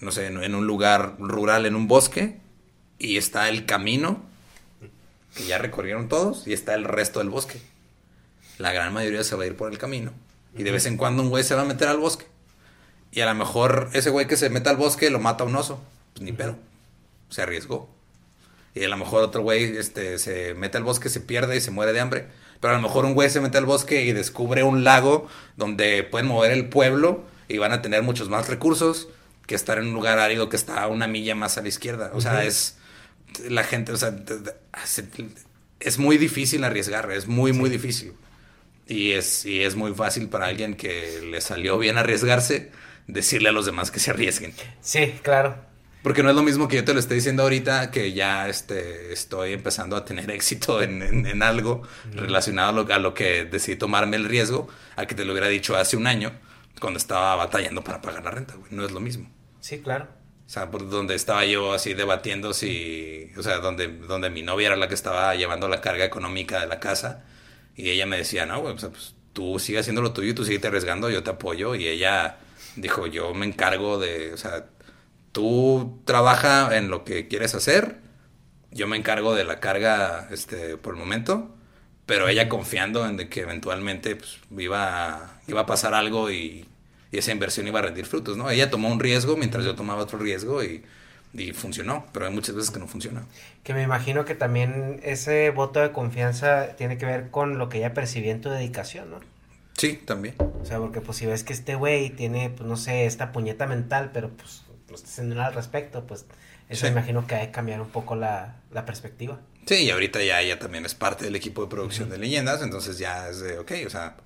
no 0.01 0.13
sé, 0.13 0.27
en, 0.27 0.55
un 0.55 0.67
lugar 0.67 1.17
rural, 1.19 1.67
en 1.67 1.75
un 1.75 1.89
bosque, 1.89 2.39
y 2.99 3.17
está 3.17 3.49
el 3.49 3.67
camino, 3.67 4.23
que 5.35 5.47
ya 5.47 5.59
recorrieron 5.59 6.09
todos, 6.09 6.47
y 6.47 6.53
está 6.53 6.75
el 6.75 6.85
resto 6.85 7.19
del 7.19 7.31
bosque 7.31 7.61
la 8.63 8.73
gran 8.73 8.93
mayoría 8.93 9.25
se 9.25 9.35
va 9.35 9.43
a 9.43 9.47
ir 9.47 9.57
por 9.57 9.73
el 9.73 9.79
camino. 9.79 10.13
Y 10.57 10.63
de 10.63 10.71
vez 10.71 10.87
en 10.87 10.97
cuando 10.97 11.23
un 11.23 11.31
güey 11.31 11.43
se 11.43 11.55
va 11.55 11.63
a 11.63 11.65
meter 11.67 11.89
al 11.89 11.99
bosque. 11.99 12.27
Y 13.11 13.21
a 13.21 13.27
lo 13.27 13.35
mejor 13.35 13.91
ese 13.93 14.11
güey 14.11 14.27
que 14.27 14.37
se 14.37 14.51
mete 14.51 14.69
al 14.69 14.77
bosque 14.77 15.11
lo 15.11 15.19
mata 15.19 15.45
un 15.45 15.57
oso. 15.57 15.83
Pues 16.13 16.23
ni 16.23 16.33
pedo. 16.33 16.57
Se 17.29 17.43
arriesgó. 17.43 17.91
Y 18.75 18.85
a 18.85 18.89
lo 18.89 18.97
mejor 18.97 19.23
otro 19.23 19.43
güey 19.43 19.77
este, 19.77 20.19
se 20.19 20.55
mete 20.55 20.79
al 20.79 20.85
bosque, 20.85 21.09
se 21.09 21.21
pierde 21.21 21.57
y 21.57 21.61
se 21.61 21.73
muere 21.73 21.93
de 21.93 22.01
hambre. 22.01 22.29
Pero 22.63 22.75
a 22.75 22.77
lo 22.77 22.83
mejor 22.83 23.05
un 23.05 23.15
güey 23.15 23.29
se 23.29 23.41
mete 23.41 23.59
al 23.59 23.67
bosque 23.67 24.05
y 24.05 24.13
descubre 24.13 24.63
un 24.63 24.85
lago 24.85 25.27
donde 25.57 26.05
pueden 26.05 26.29
mover 26.29 26.53
el 26.53 26.69
pueblo 26.69 27.25
y 27.49 27.59
van 27.59 27.73
a 27.73 27.83
tener 27.83 28.05
muchos 28.05 28.29
más 28.29 28.49
recursos 28.49 29.09
que 29.49 29.57
estar 29.57 29.79
en 29.79 29.89
un 29.89 29.95
lugar 29.95 30.21
árido 30.21 30.49
que 30.49 30.55
está 30.55 30.87
una 30.87 31.09
milla 31.09 31.35
más 31.35 31.59
a 31.59 31.63
la 31.63 31.69
izquierda. 31.69 32.13
O 32.15 32.21
sea, 32.21 32.45
es 32.45 32.77
la 33.49 33.65
gente, 33.65 33.91
o 33.91 33.97
sea, 33.97 34.15
es 35.81 35.99
muy 35.99 36.19
difícil 36.19 36.63
arriesgar, 36.63 37.11
es 37.11 37.27
muy, 37.27 37.53
muy 37.53 37.69
difícil. 37.69 38.13
Y 38.87 39.11
es, 39.11 39.45
y 39.45 39.65
es 39.65 39.75
muy 39.75 39.93
fácil 39.93 40.29
para 40.29 40.47
alguien 40.47 40.77
que 40.77 41.21
le 41.21 41.41
salió 41.41 41.79
bien 41.79 41.99
arriesgarse 41.99 42.71
decirle 43.09 43.49
a 43.49 43.53
los 43.53 43.67
demás 43.67 43.91
que 43.91 43.99
se 43.99 44.13
arriesguen. 44.13 44.55
Sí, 44.81 45.19
claro. 45.23 45.57
Porque 46.03 46.23
no 46.23 46.31
es 46.31 46.37
lo 46.37 46.43
mismo 46.43 46.67
que 46.67 46.77
yo 46.77 46.85
te 46.85 46.95
lo 46.95 47.01
esté 47.01 47.15
diciendo 47.15 47.45
ahorita, 47.45 47.91
que 47.91 48.13
ya 48.13 48.49
este, 48.49 49.13
estoy 49.13 49.53
empezando 49.53 49.97
a 49.97 50.05
tener 50.05 50.31
éxito 50.33 50.83
en, 50.83 51.43
algo 51.43 51.83
relacionado 52.13 52.71
a 52.71 52.73
lo, 52.73 52.95
a 52.95 52.99
lo, 52.99 53.15
que 53.15 53.45
decidí 53.45 53.77
tomarme 53.77 54.17
el 54.17 54.25
riesgo, 54.25 54.69
a 54.97 55.07
que 55.07 55.15
te 55.15 55.25
lo 55.25 55.33
hubiera 55.33 55.49
dicho 55.49 55.77
hace 55.77 55.97
un 55.97 56.07
año, 56.07 56.33
cuando 56.81 56.99
estaba 56.99 57.37
batallando 57.37 57.85
para 57.85 58.03
pagar 58.03 58.25
la 58.25 58.31
renta, 58.31 58.55
No 58.71 58.85
es 58.85 58.91
lo 58.91 59.01
mismo. 59.01 59.31
Sí, 59.61 59.81
claro. 59.81 60.09
O 60.45 60.51
sea, 60.51 60.71
por 60.71 60.91
donde 60.91 61.15
estaba 61.15 61.47
yo 61.47 61.73
así 61.73 61.95
debatiendo 61.95 62.53
si, 62.53 63.31
o 63.39 63.43
sea, 63.43 63.59
donde, 63.59 63.87
donde 63.89 64.29
mi 64.29 64.43
novia 64.43 64.67
era 64.67 64.77
la 64.77 64.89
que 64.89 64.95
estaba 64.95 65.35
llevando 65.35 65.69
la 65.69 65.81
carga 65.81 66.05
económica 66.05 66.61
de 66.61 66.67
la 66.67 66.81
casa, 66.81 67.25
y 67.77 67.91
ella 67.91 68.07
me 68.07 68.19
decía, 68.19 68.45
no, 68.45 68.61
güey, 68.61 68.75
o 68.75 68.79
sea, 68.79 68.91
pues 68.91 69.15
tú 69.33 69.59
sigue 69.59 69.79
haciendo 69.79 70.03
lo 70.03 70.13
tuyo, 70.13 70.35
tú 70.35 70.45
sigue 70.45 70.67
arriesgando, 70.67 71.09
yo 71.09 71.23
te 71.23 71.31
apoyo, 71.31 71.75
y 71.75 71.87
ella 71.87 72.39
dijo, 72.77 73.07
yo 73.07 73.33
me 73.33 73.47
encargo 73.47 73.99
de, 73.99 74.35
o 74.35 74.37
sea, 74.37 74.67
tú 75.33 76.01
trabaja 76.05 76.77
en 76.77 76.89
lo 76.89 77.05
que 77.05 77.29
quieres 77.29 77.55
hacer, 77.55 77.97
yo 78.71 78.87
me 78.87 78.97
encargo 78.97 79.35
de 79.35 79.45
la 79.45 79.61
carga 79.61 80.29
este, 80.31 80.77
por 80.77 80.95
el 80.95 81.01
momento, 81.01 81.55
pero 82.07 82.29
ella 82.29 82.49
confiando 82.49 83.07
en 83.07 83.17
de 83.17 83.29
que 83.29 83.41
eventualmente 83.41 84.17
pues, 84.17 84.39
iba, 84.57 85.41
iba 85.47 85.61
a 85.61 85.67
pasar 85.67 85.95
algo 85.95 86.31
y, 86.31 86.67
esa 87.11 87.31
inversión 87.31 87.69
iba 87.69 87.79
a 87.79 87.83
rendir 87.83 88.07
frutos, 88.07 88.39
¿no? 88.39 88.49
Ella 88.49 88.71
tomó 88.71 88.91
un 88.91 88.99
riesgo 88.99 89.37
mientras 89.37 89.67
yo 89.67 89.75
tomaba 89.75 90.01
otro 90.01 90.19
riesgo 90.19 90.65
y, 90.65 90.83
y 91.35 91.53
funcionó, 91.53 92.07
pero 92.11 92.25
hay 92.25 92.33
muchas 92.33 92.55
veces 92.55 92.71
que 92.71 92.79
no 92.79 92.89
funciona. 92.89 93.27
Que 93.65 93.75
me 93.75 93.83
imagino 93.83 94.25
que 94.25 94.35
también 94.35 94.99
ese 95.03 95.51
voto 95.51 95.81
de 95.81 95.93
confianza 95.93 96.75
tiene 96.77 96.97
que 96.97 97.05
ver 97.05 97.29
con 97.31 97.59
lo 97.59 97.69
que 97.69 97.77
ella 97.77 97.93
percibía 97.93 98.33
en 98.33 98.41
tu 98.41 98.49
dedicación, 98.49 99.11
¿no? 99.11 99.21
Sí, 99.77 100.01
también. 100.03 100.37
O 100.39 100.65
sea, 100.65 100.79
porque 100.79 101.03
pues 101.03 101.19
si 101.19 101.27
ves 101.27 101.45
que 101.45 101.53
este 101.53 101.75
güey 101.75 102.09
tiene, 102.09 102.49
pues 102.49 102.67
no 102.67 102.77
sé, 102.77 103.05
esta 103.05 103.31
puñeta 103.31 103.67
mental, 103.67 104.11
pero 104.15 104.31
pues 104.31 104.63
no 104.93 104.97
está 104.97 105.09
haciendo 105.09 105.35
nada 105.35 105.49
al 105.49 105.55
respecto, 105.55 106.07
pues 106.07 106.27
eso 106.69 106.87
me 106.87 106.93
imagino 106.93 107.27
que 107.27 107.35
hay 107.35 107.47
que 107.47 107.53
cambiar 107.53 107.81
un 107.81 107.89
poco 107.89 108.15
la, 108.15 108.57
perspectiva. 108.87 109.41
Sí, 109.67 109.85
y 109.85 109.91
ahorita 109.91 110.23
ya 110.23 110.41
ella 110.41 110.59
también 110.59 110.85
es 110.85 110.95
parte 110.95 111.25
del 111.25 111.37
equipo 111.37 111.63
de 111.63 111.69
producción 111.69 112.11
de 112.11 112.19
leyendas, 112.19 112.63
entonces 112.63 112.99
ya 112.99 113.29
es 113.29 113.41
de, 113.41 113.59
ok, 113.59 113.73
o 113.87 113.91
sea, 113.91 114.17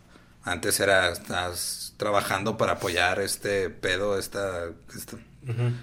antes 0.42 0.78
era, 0.80 1.10
estás 1.10 1.94
trabajando 1.96 2.56
para 2.56 2.72
apoyar 2.72 3.20
este 3.20 3.70
pedo, 3.70 4.18
esta, 4.18 4.70
este, 4.94 5.16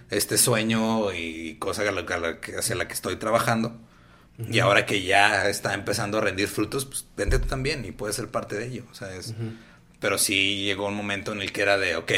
este 0.10 0.38
sueño 0.38 1.12
y 1.14 1.56
cosa 1.56 1.84
hacia 1.84 2.76
la 2.76 2.88
que 2.88 2.94
estoy 2.94 3.16
trabajando. 3.18 3.78
Y 4.38 4.60
ahora 4.60 4.86
que 4.86 5.04
ya 5.04 5.48
está 5.48 5.74
empezando 5.76 6.18
a 6.18 6.22
rendir 6.22 6.48
frutos, 6.48 6.86
pues 6.86 7.06
vente 7.16 7.38
tú 7.38 7.48
también 7.48 7.86
y 7.86 7.92
puedes 7.92 8.16
ser 8.16 8.30
parte 8.30 8.56
de 8.56 8.66
ello. 8.66 8.86
O 8.92 8.96
sea, 8.96 9.14
es, 9.14 9.36
Pero 10.00 10.18
sí 10.18 10.64
llegó 10.64 10.88
un 10.88 10.96
momento 10.96 11.34
en 11.34 11.42
el 11.42 11.52
que 11.52 11.62
era 11.62 11.78
de, 11.78 11.96
ok, 11.96 12.12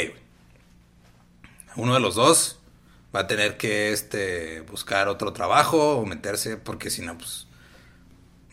uno 1.76 1.94
de 1.94 2.00
los 2.00 2.14
dos 2.14 2.58
va 3.14 3.20
a 3.20 3.26
tener 3.26 3.56
que 3.56 3.92
este, 3.92 4.60
buscar 4.62 5.08
otro 5.08 5.32
trabajo 5.32 5.96
o 5.96 6.06
meterse, 6.06 6.56
porque 6.56 6.90
si 6.90 7.02
no, 7.02 7.16
pues 7.16 7.46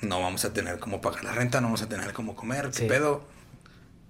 no 0.01 0.21
vamos 0.21 0.45
a 0.45 0.53
tener 0.53 0.79
cómo 0.79 1.01
pagar 1.01 1.23
la 1.23 1.31
renta, 1.31 1.61
no 1.61 1.67
vamos 1.67 1.81
a 1.81 1.89
tener 1.89 2.13
cómo 2.13 2.35
comer, 2.35 2.69
qué 2.71 2.85
pedo. 2.85 3.25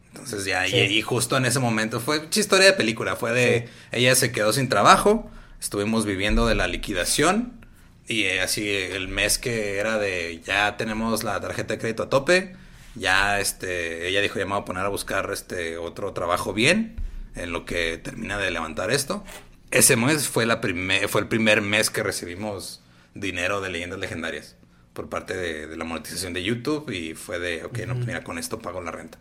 Entonces 0.07 0.45
ya, 0.45 0.67
y, 0.67 1.01
justo 1.01 1.37
en 1.37 1.45
ese 1.45 1.59
momento 1.59 1.99
fue 1.99 2.29
historia 2.31 2.67
de 2.67 2.73
película, 2.73 3.15
fue 3.15 3.31
de, 3.31 3.69
ella 3.91 4.13
se 4.13 4.31
quedó 4.31 4.53
sin 4.53 4.69
trabajo, 4.69 5.29
estuvimos 5.59 6.05
viviendo 6.05 6.45
de 6.45 6.53
la 6.53 6.67
liquidación 6.67 7.65
y 8.07 8.23
eh, 8.23 8.41
así 8.41 8.69
el 8.69 9.07
mes 9.07 9.39
que 9.39 9.79
era 9.79 9.97
de 9.97 10.39
ya 10.45 10.77
tenemos 10.77 11.23
la 11.23 11.39
tarjeta 11.39 11.73
de 11.73 11.79
crédito 11.79 12.03
a 12.03 12.09
tope, 12.09 12.55
ya 12.93 13.39
este, 13.39 14.07
ella 14.07 14.21
dijo 14.21 14.37
ya 14.37 14.45
me 14.45 14.51
voy 14.51 14.61
a 14.61 14.65
poner 14.65 14.85
a 14.85 14.89
buscar 14.89 15.31
este 15.33 15.79
otro 15.79 16.13
trabajo 16.13 16.53
bien 16.53 17.02
en 17.35 17.51
lo 17.51 17.65
que 17.65 17.97
termina 17.97 18.37
de 18.37 18.51
levantar 18.51 18.91
esto. 18.91 19.23
Ese 19.71 19.95
mes 19.95 20.27
fue, 20.27 20.45
la 20.45 20.61
primer, 20.61 21.09
fue 21.09 21.21
el 21.21 21.27
primer 21.27 21.61
mes 21.61 21.89
que 21.89 22.03
recibimos 22.03 22.81
dinero 23.15 23.61
de 23.61 23.69
leyendas 23.69 23.99
legendarias 23.99 24.55
por 24.93 25.09
parte 25.09 25.35
de, 25.35 25.75
la 25.75 25.85
monetización 25.85 26.33
de 26.33 26.43
YouTube 26.43 26.89
y 26.91 27.15
fue 27.15 27.39
de, 27.39 27.63
ok, 27.65 27.79
no, 27.87 27.95
pues 27.95 28.05
mira, 28.05 28.23
con 28.23 28.37
esto 28.37 28.59
pago 28.59 28.81
la 28.81 28.91
renta. 28.91 29.17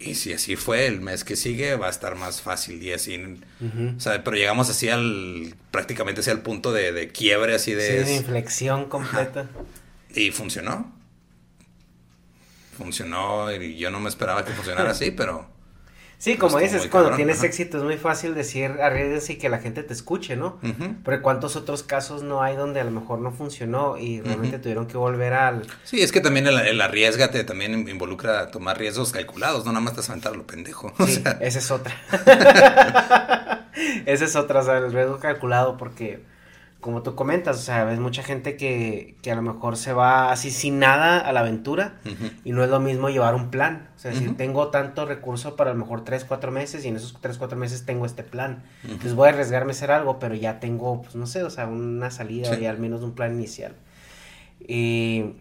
Y 0.00 0.14
si 0.14 0.32
así 0.32 0.56
fue, 0.56 0.86
el 0.86 1.00
mes 1.00 1.24
que 1.24 1.36
sigue 1.36 1.76
va 1.76 1.88
a 1.88 1.90
estar 1.90 2.16
más 2.16 2.40
fácil 2.40 2.82
y 2.82 2.92
así. 2.92 3.22
o 3.96 4.00
sea, 4.00 4.24
pero 4.24 4.36
llegamos 4.36 4.70
así 4.70 4.88
al, 4.88 5.54
prácticamente 5.70 6.22
así 6.22 6.30
al 6.30 6.40
punto 6.40 6.72
de, 6.72 7.08
quiebre, 7.12 7.54
así 7.54 7.74
de... 7.74 8.04
Sí, 8.04 8.10
de 8.10 8.16
inflexión 8.16 8.86
completa. 8.86 9.48
Y 10.14 10.30
funcionó. 10.30 10.90
Funcionó 12.78 13.52
y 13.52 13.76
yo 13.76 13.90
no 13.90 14.00
me 14.00 14.08
esperaba 14.08 14.44
que 14.44 14.52
funcionara 14.52 14.90
así, 14.90 15.10
pero... 15.10 15.48
Sí, 16.20 16.36
como 16.36 16.58
dices, 16.58 16.86
cuando 16.88 17.16
tienes 17.16 17.42
éxito 17.42 17.78
es 17.78 17.82
muy 17.82 17.96
fácil 17.96 18.34
decir 18.34 18.72
arriesgues 18.82 19.30
y 19.30 19.38
que 19.38 19.48
la 19.48 19.58
gente 19.58 19.82
te 19.82 19.94
escuche, 19.94 20.36
¿no? 20.36 20.60
Pero 21.02 21.22
¿cuántos 21.22 21.56
otros 21.56 21.82
casos 21.82 22.22
no 22.22 22.42
hay 22.42 22.56
donde 22.56 22.78
a 22.78 22.84
lo 22.84 22.90
mejor 22.90 23.20
no 23.20 23.32
funcionó 23.32 23.96
y 23.96 24.20
realmente 24.20 24.58
tuvieron 24.58 24.86
que 24.86 24.98
volver 24.98 25.32
al... 25.32 25.62
Sí, 25.82 26.02
es 26.02 26.12
que 26.12 26.20
también 26.20 26.46
el, 26.46 26.58
el, 26.58 26.78
arriesgate 26.82 27.42
también 27.44 27.88
involucra 27.88 28.50
tomar 28.50 28.78
riesgos 28.78 29.12
calculados, 29.12 29.64
no 29.64 29.72
nada 29.72 29.82
más 29.82 29.94
te 29.94 30.00
has 30.00 30.36
lo 30.36 30.46
pendejo. 30.46 30.92
Sí, 31.06 31.22
esa 31.40 31.58
es 31.58 31.70
otra. 31.70 31.94
esa 34.04 34.24
es 34.26 34.36
otra, 34.36 34.60
o 34.60 34.62
sea, 34.62 34.76
el 34.76 34.92
riesgo 34.92 35.18
calculado 35.20 35.78
porque 35.78 36.22
como 36.80 37.02
tú 37.02 37.14
comentas, 37.14 37.58
o 37.58 37.62
sea, 37.62 37.84
ves 37.84 37.98
mucha 38.00 38.22
gente 38.22 38.56
que, 38.56 39.14
que 39.22 39.30
a 39.30 39.34
lo 39.34 39.42
mejor 39.42 39.76
se 39.76 39.92
va 39.92 40.32
así 40.32 40.50
sin 40.50 40.78
nada 40.78 41.18
a 41.18 41.32
la 41.32 41.40
aventura 41.40 42.00
y 42.42 42.52
no 42.52 42.64
es 42.64 42.70
lo 42.70 42.80
mismo 42.80 43.10
llevar 43.10 43.34
un 43.34 43.50
plan. 43.50 43.90
O 43.96 43.98
sea, 43.98 44.14
si 44.14 44.28
tengo 44.28 44.68
tanto 44.68 45.04
recurso 45.04 45.56
para 45.56 45.70
a 45.70 45.74
lo 45.74 45.80
mejor 45.80 46.04
tres, 46.04 46.24
cuatro 46.24 46.50
meses 46.50 46.84
y 46.84 46.88
en 46.88 46.96
esos 46.96 47.16
tres, 47.20 47.36
cuatro 47.36 47.58
meses 47.58 47.84
tengo 47.84 48.06
este 48.06 48.22
plan. 48.22 48.62
Entonces 48.84 49.14
voy 49.14 49.26
a 49.26 49.32
arriesgarme 49.32 49.72
a 49.72 49.74
hacer 49.74 49.90
algo, 49.90 50.18
pero 50.18 50.34
ya 50.34 50.58
tengo, 50.58 51.02
pues 51.02 51.14
no 51.16 51.26
sé, 51.26 51.42
o 51.42 51.50
sea, 51.50 51.66
una 51.66 52.10
salida 52.10 52.58
y 52.58 52.64
al 52.64 52.78
menos 52.78 53.02
un 53.02 53.14
plan 53.14 53.34
inicial. 53.34 53.74
Y 54.66 55.34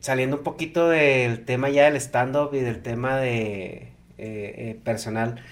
saliendo 0.00 0.36
un 0.36 0.42
poquito 0.42 0.88
del 0.88 1.44
tema 1.46 1.70
ya 1.70 1.84
del 1.84 1.96
stand-up 1.96 2.50
y 2.52 2.60
del 2.60 2.82
tema 2.82 3.16
de 3.16 3.64
eh, 3.72 3.92
eh, 4.18 4.80
personal, 4.84 5.42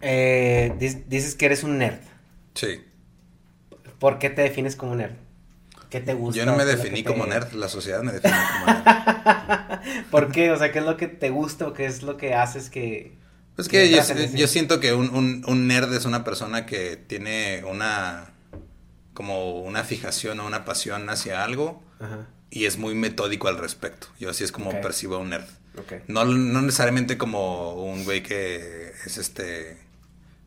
eh, 0.00 0.74
dices 1.06 1.36
que 1.36 1.46
eres 1.46 1.62
un 1.62 1.78
nerd. 1.78 2.00
Sí. 2.54 2.80
¿Por 4.00 4.18
qué 4.18 4.30
te 4.30 4.42
defines 4.42 4.74
como 4.74 4.96
nerd? 4.96 5.12
¿Qué 5.90 6.00
te 6.00 6.14
gusta? 6.14 6.38
Yo 6.38 6.46
no 6.46 6.56
me 6.56 6.64
definí 6.64 7.04
como 7.04 7.26
nerd, 7.26 7.52
la 7.52 7.68
sociedad 7.68 8.02
me 8.02 8.12
define 8.12 8.34
como 8.52 8.66
nerd. 8.66 10.04
¿Por 10.10 10.32
qué? 10.32 10.50
O 10.50 10.56
sea, 10.56 10.72
¿qué 10.72 10.78
es 10.78 10.84
lo 10.84 10.96
que 10.96 11.06
te 11.06 11.30
gusta 11.30 11.68
o 11.68 11.74
qué 11.74 11.84
es 11.84 12.02
lo 12.02 12.16
que 12.16 12.34
haces 12.34 12.70
que... 12.70 13.12
Pues 13.56 13.68
que 13.68 13.90
yo, 13.90 14.46
siento 14.46 14.80
que 14.80 14.94
un, 14.94 15.66
nerd 15.68 15.92
es 15.92 16.06
una 16.06 16.24
persona 16.24 16.64
que 16.64 16.96
tiene 16.96 17.62
una... 17.68 18.30
como 19.12 19.60
una 19.60 19.84
fijación 19.84 20.40
o 20.40 20.46
una 20.46 20.64
pasión 20.64 21.10
hacia 21.10 21.44
algo 21.44 21.82
y 22.48 22.64
es 22.64 22.78
muy 22.78 22.94
metódico 22.94 23.48
al 23.48 23.58
respecto. 23.58 24.06
Yo 24.18 24.30
así 24.30 24.44
es 24.44 24.52
como 24.52 24.70
percibo 24.80 25.16
a 25.16 25.18
un 25.18 25.30
nerd. 25.30 25.48
No, 26.08 26.24
no 26.24 26.62
necesariamente 26.62 27.18
como 27.18 27.74
un 27.74 28.04
güey 28.04 28.22
que 28.22 28.92
es 29.04 29.18
este... 29.18 29.76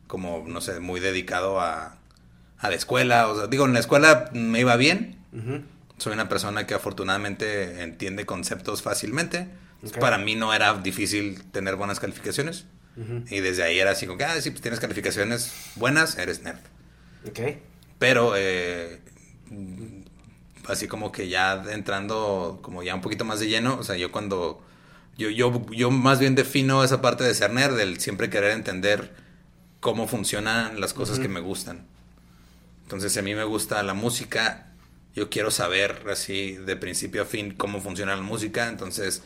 como, 0.08 0.44
no 0.48 0.60
sé, 0.60 0.80
muy 0.80 0.98
dedicado 0.98 1.60
a 1.60 1.98
a 2.58 2.68
la 2.68 2.76
escuela. 2.76 3.28
O 3.28 3.36
sea, 3.36 3.46
digo, 3.46 3.64
en 3.64 3.72
la 3.72 3.80
escuela 3.80 4.30
me 4.32 4.60
iba 4.60 4.76
bien. 4.76 5.18
Soy 5.98 6.12
una 6.12 6.28
persona 6.28 6.66
que 6.66 6.74
afortunadamente 6.74 7.82
entiende 7.82 8.26
conceptos 8.26 8.82
fácilmente. 8.82 9.48
Para 10.00 10.18
mí 10.18 10.34
no 10.34 10.54
era 10.54 10.74
difícil 10.74 11.42
tener 11.50 11.76
buenas 11.76 12.00
calificaciones. 12.00 12.66
Y 13.28 13.40
desde 13.40 13.64
ahí 13.64 13.78
era 13.78 13.90
así 13.90 14.06
como 14.06 14.18
que, 14.18 14.24
ah, 14.24 14.40
sí, 14.40 14.50
pues 14.50 14.62
tienes 14.62 14.80
calificaciones 14.80 15.52
buenas, 15.74 16.16
eres 16.16 16.42
nerd. 16.42 16.60
Ok. 17.28 17.40
Pero, 17.98 18.34
eh, 18.36 19.00
así 20.68 20.86
como 20.86 21.10
que 21.10 21.28
ya 21.28 21.64
entrando 21.70 22.60
como 22.62 22.82
ya 22.82 22.94
un 22.94 23.00
poquito 23.00 23.24
más 23.24 23.40
de 23.40 23.48
lleno, 23.48 23.76
o 23.78 23.82
sea, 23.82 23.96
yo 23.96 24.12
cuando... 24.12 24.64
Yo, 25.16 25.30
yo, 25.30 25.64
yo 25.70 25.92
más 25.92 26.18
bien 26.18 26.34
defino 26.34 26.82
esa 26.82 27.00
parte 27.00 27.22
de 27.22 27.34
ser 27.34 27.52
nerd, 27.52 27.76
del 27.76 28.00
siempre 28.00 28.30
querer 28.30 28.50
entender 28.50 29.14
cómo 29.78 30.08
funcionan 30.08 30.80
las 30.80 30.92
cosas 30.92 31.20
que 31.20 31.28
me 31.28 31.38
gustan. 31.38 31.86
Entonces, 32.84 33.12
si 33.12 33.18
a 33.18 33.22
mí 33.22 33.34
me 33.34 33.44
gusta 33.44 33.82
la 33.82 33.94
música, 33.94 34.72
yo 35.14 35.30
quiero 35.30 35.50
saber 35.50 36.04
así 36.10 36.52
de 36.52 36.76
principio 36.76 37.22
a 37.22 37.24
fin 37.26 37.52
cómo 37.54 37.80
funciona 37.80 38.14
la 38.16 38.22
música. 38.22 38.68
Entonces, 38.68 39.22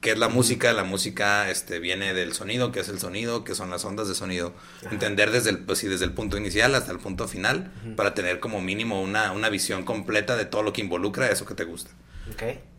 ¿Qué 0.00 0.10
es 0.10 0.18
la 0.18 0.28
música? 0.28 0.72
La 0.72 0.82
música 0.82 1.48
este, 1.48 1.78
viene 1.78 2.12
del 2.12 2.32
sonido, 2.34 2.72
¿qué 2.72 2.80
es 2.80 2.88
el 2.88 2.98
sonido? 2.98 3.44
¿Qué 3.44 3.54
son 3.54 3.70
las 3.70 3.84
ondas 3.84 4.08
de 4.08 4.16
sonido? 4.16 4.52
Entender 4.90 5.30
desde 5.30 5.50
el, 5.50 5.60
pues, 5.60 5.78
sí, 5.78 5.86
desde 5.86 6.04
el 6.04 6.12
punto 6.12 6.36
inicial 6.36 6.74
hasta 6.74 6.90
el 6.90 6.98
punto 6.98 7.28
final 7.28 7.70
para 7.94 8.12
tener 8.12 8.40
como 8.40 8.60
mínimo 8.60 9.00
una, 9.00 9.30
una 9.30 9.48
visión 9.48 9.84
completa 9.84 10.36
de 10.36 10.44
todo 10.44 10.64
lo 10.64 10.72
que 10.72 10.80
involucra 10.80 11.30
eso 11.30 11.46
que 11.46 11.54
te 11.54 11.62
gusta. 11.62 11.92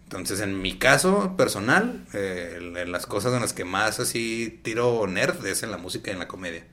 Entonces, 0.04 0.41
en 0.41 0.62
mi 0.62 0.78
caso 0.78 1.38
personal, 1.38 2.06
eh, 2.14 2.58
en- 2.76 2.91
las 2.91 3.06
cosas 3.06 3.34
en 3.34 3.40
las 3.40 3.54
que 3.54 3.64
más 3.64 4.02
así 4.02 4.60
tiro 4.62 5.08
nerd 5.08 5.45
es 5.45 5.64
en 5.64 5.72
la 5.72 5.78
música 5.78 6.12
y 6.12 6.16
en 6.16 6.20
la 6.20 6.28
comedia. 6.28 6.66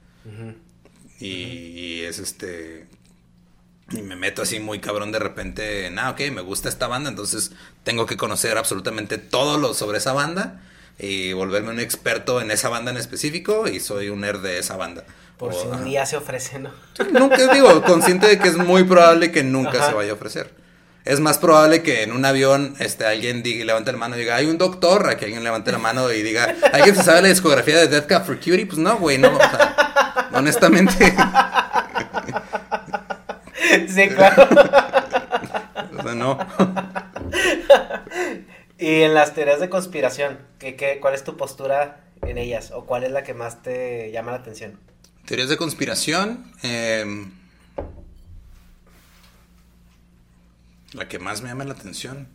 y, 1.20 1.26
y 1.26 2.00
es 2.02 2.18
este... 2.18 2.86
Y 3.92 4.02
me 4.02 4.14
meto 4.16 4.42
así 4.42 4.60
muy 4.60 4.78
cabrón 4.78 5.10
de 5.12 5.18
repente 5.18 5.86
en, 5.86 5.98
ah, 5.98 6.10
ok, 6.10 6.20
me 6.32 6.42
gusta 6.42 6.68
esta 6.68 6.86
banda, 6.86 7.10
entonces 7.10 7.52
tengo 7.82 8.06
que 8.06 8.16
conocer 8.16 8.56
absolutamente 8.56 9.18
todo 9.18 9.58
lo 9.58 9.74
sobre 9.74 9.98
esa 9.98 10.12
banda 10.12 10.60
y 10.98 11.32
volverme 11.32 11.70
un 11.70 11.80
experto 11.80 12.40
en 12.40 12.50
esa 12.50 12.68
banda 12.68 12.90
en 12.90 12.98
específico 12.98 13.66
y 13.66 13.80
soy 13.80 14.08
un 14.10 14.20
nerd 14.20 14.42
de 14.42 14.58
esa 14.58 14.76
banda. 14.76 15.04
Por 15.38 15.52
O, 15.52 15.60
si 15.60 15.66
un 15.66 15.74
ajá. 15.74 15.84
día 15.84 16.06
se 16.06 16.16
ofrece, 16.16 16.58
¿no? 16.58 16.70
Nunca 17.12 17.52
digo, 17.52 17.82
consciente 17.82 18.26
de 18.28 18.38
que 18.38 18.48
es 18.48 18.56
muy 18.58 18.84
probable 18.84 19.32
que 19.32 19.42
nunca 19.42 19.78
Ajá. 19.78 19.88
se 19.88 19.94
vaya 19.94 20.10
a 20.12 20.14
ofrecer. 20.14 20.54
Es 21.06 21.18
más 21.18 21.38
probable 21.38 21.82
que 21.82 22.02
en 22.02 22.12
un 22.12 22.26
avión 22.26 22.74
este, 22.78 23.06
alguien 23.06 23.42
diga, 23.42 23.64
levante 23.64 23.90
la 23.90 23.96
mano 23.98 24.16
y 24.16 24.20
diga, 24.20 24.36
hay 24.36 24.46
un 24.46 24.58
doctor, 24.58 25.08
a 25.08 25.16
que 25.16 25.24
alguien 25.24 25.42
levante 25.42 25.72
la 25.72 25.78
mano 25.78 26.12
y 26.12 26.22
diga, 26.22 26.54
¿alguien 26.74 26.94
se 26.94 27.02
sabe 27.02 27.22
la 27.22 27.28
discografía 27.28 27.78
de 27.78 27.88
Death 27.88 28.06
Cab 28.06 28.26
for 28.26 28.36
Cutie? 28.36 28.66
Pues 28.66 28.78
no, 28.78 28.98
güey, 28.98 29.16
no. 29.16 29.34
o 29.34 29.38
sea, 29.38 30.28
honestamente, 30.34 31.16
sí, 33.88 34.08
claro. 34.08 34.42
o 35.98 36.02
sea, 36.02 36.14
no. 36.14 36.38
y 38.78 39.02
en 39.02 39.14
las 39.14 39.34
teorías 39.34 39.60
de 39.60 39.68
conspiración, 39.68 40.38
¿qué, 40.58 40.76
qué, 40.76 40.98
cuál 41.00 41.14
es 41.14 41.24
tu 41.24 41.36
postura 41.36 42.00
en 42.22 42.38
ellas? 42.38 42.70
¿O 42.72 42.86
cuál 42.86 43.04
es 43.04 43.12
la 43.12 43.22
que 43.22 43.34
más 43.34 43.62
te 43.62 44.10
llama 44.12 44.32
la 44.32 44.38
atención? 44.38 44.78
Teorías 45.26 45.48
de 45.48 45.56
conspiración. 45.56 46.50
eh, 46.62 47.26
la 50.92 51.08
que 51.08 51.18
más 51.18 51.42
me 51.42 51.48
llama 51.48 51.64
la 51.64 51.74
atención. 51.74 52.28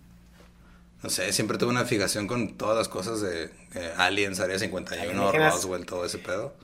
No 1.03 1.09
sé, 1.09 1.31
siempre 1.33 1.57
tuve 1.57 1.69
una 1.69 1.85
fijación 1.85 2.27
con 2.27 2.57
todas 2.57 2.77
las 2.77 2.87
cosas 2.87 3.21
de 3.21 3.51
eh, 3.75 3.93
Aliens, 3.97 4.39
Área 4.39 4.57
51, 4.57 5.03
Alienígenas. 5.03 5.53
Roswell, 5.53 5.85
todo 5.85 6.05
ese 6.05 6.17
pedo. 6.17 6.55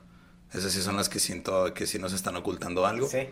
Esas 0.52 0.72
sí 0.72 0.82
son 0.82 0.96
las 0.96 1.08
que 1.08 1.18
siento 1.18 1.72
que 1.74 1.86
sí 1.86 1.98
nos 1.98 2.12
están 2.12 2.36
ocultando 2.36 2.86
algo. 2.86 3.08
Sí. 3.08 3.28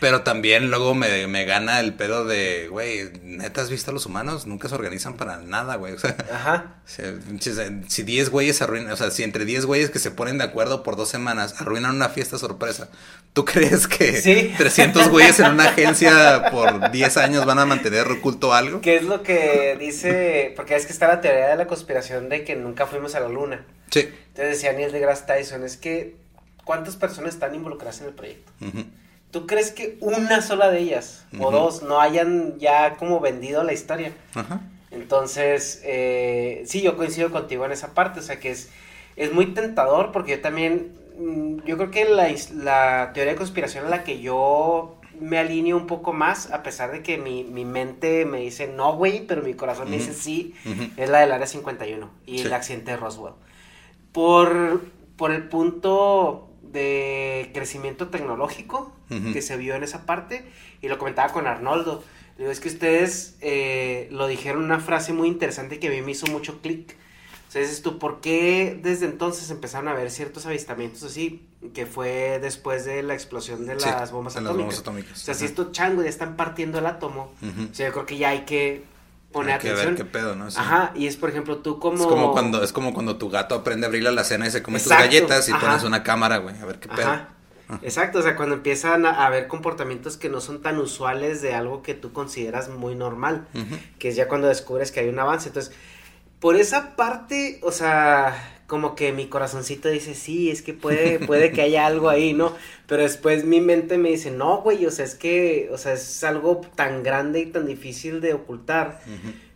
Pero 0.00 0.22
también 0.22 0.70
luego 0.70 0.94
me, 0.94 1.26
me 1.28 1.44
gana 1.44 1.78
el 1.80 1.94
pedo 1.94 2.24
de, 2.24 2.66
güey, 2.68 3.10
¿neta 3.22 3.60
has 3.62 3.70
visto 3.70 3.90
a 3.90 3.94
los 3.94 4.04
humanos? 4.06 4.46
Nunca 4.46 4.68
se 4.68 4.74
organizan 4.74 5.14
para 5.16 5.38
nada, 5.38 5.76
güey. 5.76 5.92
O 5.96 5.98
sea, 5.98 6.16
Ajá. 6.32 6.74
si 6.84 7.02
pinches, 7.02 7.58
eh, 7.58 7.82
si 7.88 8.02
10 8.02 8.30
güeyes 8.30 8.60
arruinan, 8.62 8.90
o 8.92 8.96
sea, 8.96 9.10
si 9.10 9.22
entre 9.22 9.44
10 9.44 9.66
güeyes 9.66 9.90
que 9.90 9.98
se 10.00 10.10
ponen 10.10 10.38
de 10.38 10.44
acuerdo 10.44 10.82
por 10.82 10.96
dos 10.96 11.08
semanas 11.08 11.60
arruinan 11.60 11.94
una 11.94 12.08
fiesta 12.08 12.36
sorpresa, 12.38 12.88
¿tú 13.32 13.44
crees 13.46 13.86
que 13.86 14.20
Sí. 14.20 14.52
300 14.58 15.08
güeyes 15.08 15.38
en 15.40 15.52
una 15.52 15.64
agencia 15.66 16.50
por 16.50 16.90
10 16.90 17.16
años 17.18 17.44
van 17.46 17.58
a 17.60 17.66
mantener 17.66 18.06
oculto 18.08 18.52
algo? 18.54 18.80
¿Qué 18.80 18.96
es 18.96 19.04
lo 19.04 19.22
que 19.22 19.76
dice? 19.78 20.52
Porque 20.56 20.74
es 20.76 20.86
que 20.86 20.92
está 20.92 21.06
la 21.08 21.20
teoría 21.20 21.48
de 21.48 21.56
la 21.56 21.66
conspiración 21.66 22.28
de 22.28 22.44
que 22.44 22.56
nunca 22.56 22.86
fuimos 22.86 23.14
a 23.14 23.20
la 23.20 23.28
luna. 23.28 23.64
Sí. 23.90 24.00
Entonces 24.28 24.54
decía 24.56 24.72
Neil 24.72 24.90
deGrasse 24.90 25.26
Tyson, 25.26 25.62
es 25.64 25.76
que 25.76 26.16
¿cuántas 26.64 26.96
personas 26.96 27.34
están 27.34 27.54
involucradas 27.54 28.00
en 28.00 28.06
el 28.08 28.14
proyecto? 28.14 28.50
Ujú. 28.60 28.84
¿Tú 29.32 29.46
crees 29.46 29.72
que 29.72 29.96
una 30.00 30.42
sola 30.42 30.70
de 30.70 30.78
ellas 30.80 31.24
o 31.40 31.50
dos 31.50 31.82
no 31.82 32.00
hayan 32.00 32.58
ya 32.58 32.96
como 32.96 33.18
vendido 33.18 33.64
la 33.64 33.72
historia? 33.72 34.12
Ajá. 34.34 34.60
Entonces, 34.90 35.80
eh, 35.84 36.62
sí, 36.66 36.82
yo 36.82 36.98
coincido 36.98 37.30
contigo 37.30 37.64
en 37.64 37.72
esa 37.72 37.94
parte, 37.94 38.20
o 38.20 38.22
sea 38.22 38.38
que 38.38 38.50
es, 38.50 38.68
es 39.16 39.32
muy 39.32 39.46
tentador 39.46 40.12
porque 40.12 40.32
yo 40.32 40.40
también, 40.42 40.92
mm, 41.18 41.64
yo 41.64 41.78
creo 41.78 41.90
que 41.90 42.04
la, 42.04 43.10
teoría 43.14 43.32
de 43.32 43.38
conspiración 43.38 43.86
a 43.86 43.88
la 43.88 44.04
que 44.04 44.20
yo 44.20 44.96
me 45.18 45.38
alineo 45.38 45.78
un 45.78 45.86
poco 45.86 46.12
más, 46.12 46.50
a 46.50 46.62
pesar 46.62 46.92
de 46.92 47.02
que 47.02 47.16
mi, 47.16 47.42
mi 47.42 47.64
mente 47.64 48.26
me 48.26 48.40
dice 48.40 48.66
no, 48.68 48.94
güey, 48.96 49.26
pero 49.26 49.40
mi 49.40 49.54
corazón 49.54 49.88
me 49.88 49.96
dice 49.96 50.12
sí, 50.12 50.54
es 50.98 51.08
la 51.08 51.20
del 51.20 51.32
Área 51.32 51.46
51 51.46 52.10
y 52.26 52.40
Sí. 52.40 52.46
el 52.46 52.52
accidente 52.52 52.90
de 52.90 52.96
Roswell. 52.98 53.32
Por, 54.12 54.82
por 55.16 55.32
el 55.32 55.48
punto 55.48 56.48
de 56.72 57.50
crecimiento 57.54 58.08
tecnológico 58.08 58.92
que 59.32 59.42
se 59.42 59.56
vio 59.58 59.74
en 59.74 59.82
esa 59.82 60.06
parte, 60.06 60.44
y 60.80 60.88
lo 60.88 60.96
comentaba 60.98 61.32
con 61.32 61.46
Arnoldo. 61.46 62.02
Le 62.38 62.44
digo, 62.44 62.50
es 62.50 62.60
que 62.60 62.68
ustedes 62.68 63.36
eh, 63.42 64.08
lo 64.10 64.26
dijeron 64.26 64.64
una 64.64 64.80
frase 64.80 65.12
muy 65.12 65.28
interesante 65.28 65.78
que 65.78 65.88
a 65.88 65.90
mí 65.90 66.00
me 66.00 66.12
hizo 66.12 66.26
mucho 66.28 66.62
clic. 66.62 66.96
O 67.48 67.52
sea, 67.52 67.60
dices 67.60 67.82
tú, 67.82 67.98
¿por 67.98 68.22
qué 68.22 68.78
desde 68.82 69.04
entonces 69.04 69.50
empezaron 69.50 69.88
a 69.88 69.90
haber 69.90 70.10
ciertos 70.10 70.46
avistamientos 70.46 71.02
así? 71.02 71.46
Que 71.74 71.84
fue 71.84 72.38
después 72.40 72.86
de 72.86 73.02
la 73.02 73.12
explosión 73.12 73.66
de 73.66 73.78
Sí, 73.78 73.84
las 73.84 74.10
bombas 74.10 74.32
de 74.34 74.40
las 74.40 74.48
atómicas. 74.52 74.56
bombas 74.76 74.78
atómicas. 74.80 75.20
O 75.20 75.24
sea, 75.26 75.34
si 75.34 75.44
estos 75.44 75.72
changos 75.72 76.04
ya 76.04 76.08
están 76.10 76.36
partiendo 76.36 76.78
el 76.78 76.86
átomo, 76.86 77.34
Ujú. 77.42 77.68
o 77.70 77.74
sea, 77.74 77.88
yo 77.88 77.92
creo 77.92 78.06
que 78.06 78.16
ya 78.16 78.30
hay 78.30 78.46
que 78.46 78.84
poner 79.32 79.54
Hay 79.54 79.60
que 79.60 79.68
ver 79.68 79.78
atención. 79.80 79.96
qué 79.96 80.04
pedo, 80.04 80.36
¿no? 80.36 80.50
Sí. 80.50 80.58
Ajá, 80.60 80.92
y 80.94 81.06
es 81.06 81.16
por 81.16 81.30
ejemplo 81.30 81.58
tú 81.58 81.78
como... 81.78 82.02
Es 82.02 82.06
como 82.06 82.32
cuando 82.32 82.62
es 82.62 82.72
como 82.72 82.92
cuando 82.94 83.16
tu 83.16 83.30
gato 83.30 83.54
aprende 83.54 83.86
a 83.86 83.88
abrir 83.88 84.02
la 84.02 84.10
alacena 84.10 84.46
y 84.46 84.50
se 84.50 84.62
come 84.62 84.78
Exacto, 84.78 85.02
tus 85.02 85.12
galletas 85.12 85.48
y 85.48 85.52
ajá. 85.52 85.60
pones 85.66 85.82
una 85.84 86.02
cámara, 86.02 86.38
güey, 86.38 86.56
a 86.60 86.64
ver 86.64 86.78
qué 86.78 86.88
pedo. 86.88 87.08
Ajá. 87.08 87.28
Exacto, 87.80 88.18
o 88.18 88.22
sea, 88.22 88.36
cuando 88.36 88.54
empiezan 88.56 89.06
a 89.06 89.24
haber 89.24 89.48
comportamientos 89.48 90.18
que 90.18 90.28
no 90.28 90.42
son 90.42 90.60
tan 90.60 90.76
usuales 90.78 91.40
de 91.40 91.54
algo 91.54 91.82
que 91.82 91.94
tú 91.94 92.12
consideras 92.12 92.68
muy 92.68 92.94
normal, 92.94 93.46
que 93.98 94.08
es 94.08 94.16
ya 94.16 94.28
cuando 94.28 94.48
descubres 94.48 94.92
que 94.92 95.00
hay 95.00 95.08
un 95.08 95.18
avance. 95.18 95.48
Entonces, 95.48 95.74
por 96.38 96.56
esa 96.56 96.96
parte, 96.96 97.60
o 97.62 97.72
sea, 97.72 98.51
como 98.72 98.94
que 98.94 99.12
mi 99.12 99.26
corazoncito 99.26 99.90
dice, 99.90 100.14
sí, 100.14 100.50
es 100.50 100.62
que 100.62 100.72
puede, 100.72 101.18
puede 101.26 101.52
que 101.52 101.60
haya 101.60 101.84
algo 101.84 102.08
ahí, 102.08 102.32
¿no? 102.32 102.56
Pero 102.86 103.02
después 103.02 103.44
mi 103.44 103.60
mente 103.60 103.98
me 103.98 104.08
dice, 104.08 104.30
no, 104.30 104.62
güey, 104.62 104.86
o 104.86 104.90
sea, 104.90 105.04
es 105.04 105.14
que, 105.14 105.68
o 105.70 105.76
sea, 105.76 105.92
es 105.92 106.24
algo 106.24 106.62
tan 106.74 107.02
grande 107.02 107.40
y 107.40 107.46
tan 107.52 107.66
difícil 107.66 108.22
de 108.22 108.32
ocultar. 108.32 109.02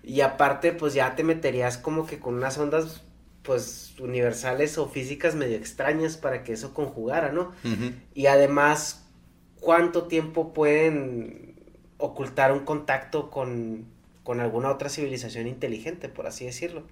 Y 0.05 0.21
aparte, 0.21 0.73
pues 0.73 0.93
ya 0.93 1.17
te 1.17 1.25
meterías 1.25 1.79
como 1.79 2.07
que 2.07 2.19
con 2.19 2.35
unas 2.35 2.59
ondas, 2.59 3.05
pues, 3.43 3.95
universales 4.01 4.77
o 4.77 4.87
físicas 4.87 5.35
medio 5.35 5.57
extrañas 5.57 6.19
para 6.19 6.45
que 6.45 6.53
eso 6.53 6.75
conjugara, 6.75 7.33
¿no? 7.33 7.53
Y 8.13 8.27
además, 8.27 9.07
¿cuánto 9.61 10.09
tiempo 10.09 10.53
pueden 10.53 11.55
ocultar 11.97 12.53
un 12.53 12.67
contacto 12.67 13.31
con, 13.31 13.87
con 14.25 14.41
alguna 14.41 14.71
otra 14.71 14.91
civilización 14.91 15.47
inteligente, 15.47 16.11
por 16.11 16.27
así 16.27 16.45
decirlo? 16.45 16.83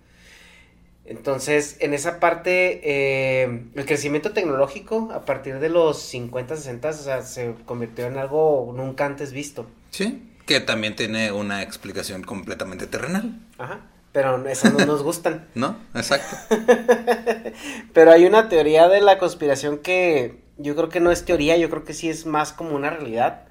Entonces, 1.07 1.77
en 1.81 1.93
esa 1.93 2.19
parte, 2.19 2.81
eh, 2.83 3.65
el 3.75 3.85
crecimiento 3.85 4.33
tecnológico 4.33 5.11
a 5.13 5.25
partir 5.27 5.59
de 5.59 5.69
los 5.69 6.01
50, 6.01 6.57
60, 6.57 6.89
o 6.89 6.93
sea, 6.93 7.23
se 7.23 7.55
convirtió 7.67 8.07
en 8.07 8.17
algo 8.17 8.73
nunca 8.75 9.05
antes 9.05 9.33
visto. 9.33 9.67
Sí, 9.91 10.31
que 10.47 10.61
también 10.61 10.97
tiene 10.97 11.31
una 11.31 11.63
explicación 11.63 12.23
completamente 12.23 12.87
terrenal, 12.87 13.39
Ajá. 13.59 13.81
Pero 14.13 14.47
esas 14.47 14.73
no 14.73 14.87
nos 14.87 15.03
gustan. 15.03 15.49
¿no? 15.57 15.77
Exacto. 15.93 16.37
Pero 17.93 18.13
hay 18.13 18.27
una 18.27 18.49
teoría 18.49 18.89
de 18.89 19.01
la 19.01 19.19
conspiración 19.19 19.79
que 19.79 20.45
yo 20.57 20.77
creo 20.77 20.89
que 20.89 21.01
no 21.01 21.11
es 21.11 21.25
teoría, 21.25 21.57
yo 21.57 21.69
creo 21.69 21.85
que 21.85 21.95
sí 21.95 22.09
es 22.09 22.25
más 22.25 22.53
como 22.53 22.77
una 22.77 22.91
realidad. 22.91 23.49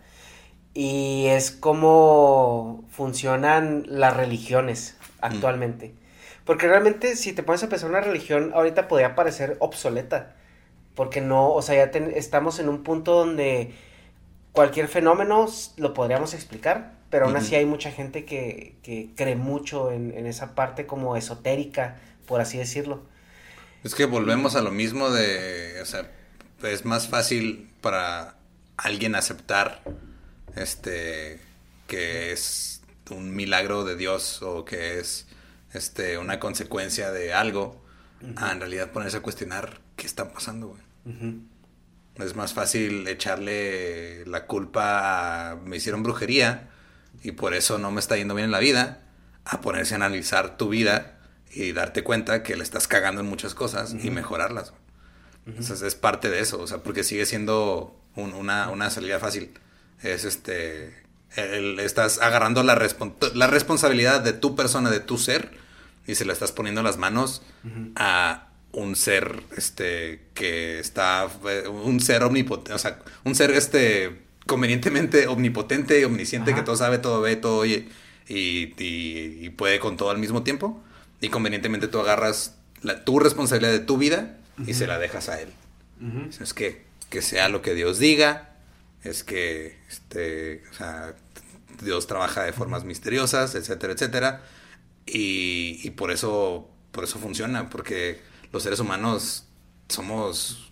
Y 0.74 1.26
es 1.28 1.52
cómo 1.52 2.86
funcionan 2.90 3.84
las 3.88 4.16
religiones 4.16 4.96
actualmente. 5.20 5.94
Porque 6.46 6.68
realmente 6.68 7.16
si 7.16 7.34
te 7.34 7.44
pones 7.44 7.64
a 7.64 7.70
pensar 7.70 7.90
una 7.90 8.02
religión, 8.02 8.52
ahorita 8.54 8.88
podría 8.88 9.16
parecer 9.16 9.58
obsoleta. 9.60 10.36
Porque 10.96 11.22
no, 11.22 11.52
o 11.54 11.62
sea, 11.62 11.76
ya 11.76 11.92
ten- 11.92 12.12
estamos 12.16 12.60
en 12.60 12.70
un 12.70 12.84
punto 12.84 13.14
donde 13.14 13.74
cualquier 14.54 14.88
fenómeno 14.88 15.48
lo 15.78 15.94
podríamos 15.94 16.34
explicar, 16.34 16.94
pero 17.10 17.26
aún 17.28 17.36
así 17.38 17.56
hay 17.56 17.66
mucha 17.66 17.92
gente 17.92 18.26
que, 18.26 18.76
que 18.84 19.12
cree 19.16 19.36
mucho 19.36 19.92
en, 19.92 20.12
en 20.18 20.28
esa 20.28 20.56
parte 20.56 20.86
como 20.88 21.16
esotérica, 21.18 21.98
por 22.28 22.42
así 22.42 22.58
decirlo. 22.58 23.04
Es 23.84 23.96
que 23.96 24.06
volvemos 24.06 24.56
a 24.56 24.62
lo 24.62 24.72
mismo 24.72 25.10
de, 25.12 25.80
o 25.82 25.86
sea, 25.86 26.10
es 26.64 26.86
más 26.86 27.08
fácil 27.10 27.70
para 27.82 28.36
alguien 28.78 29.16
aceptar 29.16 29.82
este 30.56 31.40
que 31.88 32.32
es 32.32 32.82
un 33.12 33.36
milagro 33.36 33.84
de 33.84 33.96
Dios 33.98 34.42
o 34.42 34.64
que 34.66 35.00
es 35.00 35.28
este 35.74 36.18
una 36.18 36.40
consecuencia 36.40 37.12
de 37.12 37.34
algo 37.34 37.84
a 38.38 38.52
en 38.52 38.60
realidad 38.60 38.92
ponerse 38.92 39.18
a 39.18 39.22
cuestionar 39.22 39.80
qué 39.96 40.06
está 40.08 40.32
pasando, 40.32 40.68
güey. 40.68 40.82
Es 42.16 42.36
más 42.36 42.54
fácil 42.54 43.08
echarle 43.08 44.26
la 44.26 44.46
culpa 44.46 45.52
a 45.52 45.56
me 45.56 45.78
hicieron 45.78 46.04
brujería 46.04 46.70
y 47.24 47.32
por 47.32 47.54
eso 47.54 47.78
no 47.80 47.92
me 47.92 48.00
está 48.00 48.16
yendo 48.18 48.36
bien 48.36 48.46
en 48.46 48.52
la 48.52 48.60
vida, 48.60 49.02
a 49.46 49.62
ponerse 49.62 49.94
a 49.96 49.98
analizar 49.98 50.58
tu 50.58 50.70
vida 50.70 51.18
y 51.52 51.72
darte 51.72 52.04
cuenta 52.04 52.44
que 52.44 52.56
le 52.56 52.64
estás 52.64 52.88
cagando 52.88 53.22
en 53.22 53.28
muchas 53.28 53.54
cosas 53.56 53.94
y 54.02 54.10
mejorarlas. 54.10 54.74
Entonces 55.46 55.82
es 55.82 55.96
parte 55.96 56.30
de 56.30 56.40
eso, 56.40 56.60
o 56.62 56.68
sea, 56.68 56.78
porque 56.80 57.04
sigue 57.04 57.26
siendo 57.26 58.00
un- 58.16 58.34
una, 58.34 58.70
una 58.70 58.90
salida 58.90 59.20
fácil. 59.20 59.52
Es 60.02 60.24
este, 60.24 60.96
el- 61.36 61.80
estás 61.80 62.20
agarrando 62.22 62.64
la, 62.64 62.76
respon- 62.78 63.34
la 63.34 63.48
responsabilidad 63.48 64.22
de 64.22 64.34
tu 64.34 64.56
persona, 64.56 64.90
de 64.90 65.00
tu 65.02 65.18
ser, 65.18 65.52
y 66.08 66.16
se 66.16 66.26
la 66.26 66.34
estás 66.34 66.52
poniendo 66.52 66.82
en 66.82 66.86
las 66.86 66.98
manos 66.98 67.42
a 67.96 68.50
un 68.72 68.96
ser 68.96 69.42
este 69.56 70.22
que 70.34 70.80
está 70.80 71.28
eh, 71.48 71.68
un 71.68 72.00
ser 72.00 72.24
omnipotente, 72.24 72.74
o 72.74 72.78
sea, 72.80 73.00
un 73.24 73.36
ser 73.36 73.52
este 73.52 74.22
convenientemente 74.48 75.28
omnipotente 75.28 76.00
y 76.00 76.04
omnisciente 76.04 76.54
que 76.56 76.62
todo 76.64 76.76
sabe, 76.76 76.98
todo 76.98 77.22
ve, 77.22 77.36
todo 77.36 77.58
oye 77.58 77.88
y, 78.28 78.74
y- 78.84 79.46
y 79.46 79.50
puede 79.52 79.80
con 79.80 79.96
todo 79.98 80.10
al 80.10 80.18
mismo 80.18 80.44
tiempo. 80.44 80.82
Y 81.22 81.30
convenientemente 81.30 81.88
tú 81.88 82.00
agarras 82.00 82.56
la, 82.82 83.06
tu 83.06 83.20
responsabilidad 83.20 83.72
de 83.72 83.80
tu 83.80 83.98
vida 83.98 84.38
y 84.68 84.74
se 84.74 84.88
la 84.88 85.00
dejas 85.00 85.30
a 85.30 85.40
él. 85.40 85.50
Es 86.42 86.54
que, 86.54 86.84
que 87.10 87.22
sea 87.22 87.48
lo 87.48 87.62
que 87.62 87.74
Dios 87.76 87.98
diga, 88.00 88.56
es 89.04 89.24
que 89.24 89.78
este, 89.90 90.64
o 90.72 90.74
sea, 90.74 91.16
Dios 91.82 92.08
trabaja 92.08 92.44
de 92.44 92.52
formas 92.52 92.84
misteriosas, 92.84 93.56
etcétera, 93.56 93.94
etcétera. 93.94 94.42
Y, 95.06 95.80
y 95.84 95.90
por 95.92 96.12
eso, 96.12 96.70
por 96.92 97.04
eso 97.04 97.20
funciona, 97.20 97.70
porque 97.70 98.22
los 98.52 98.64
seres 98.64 98.80
humanos 98.80 99.46
somos, 99.90 100.72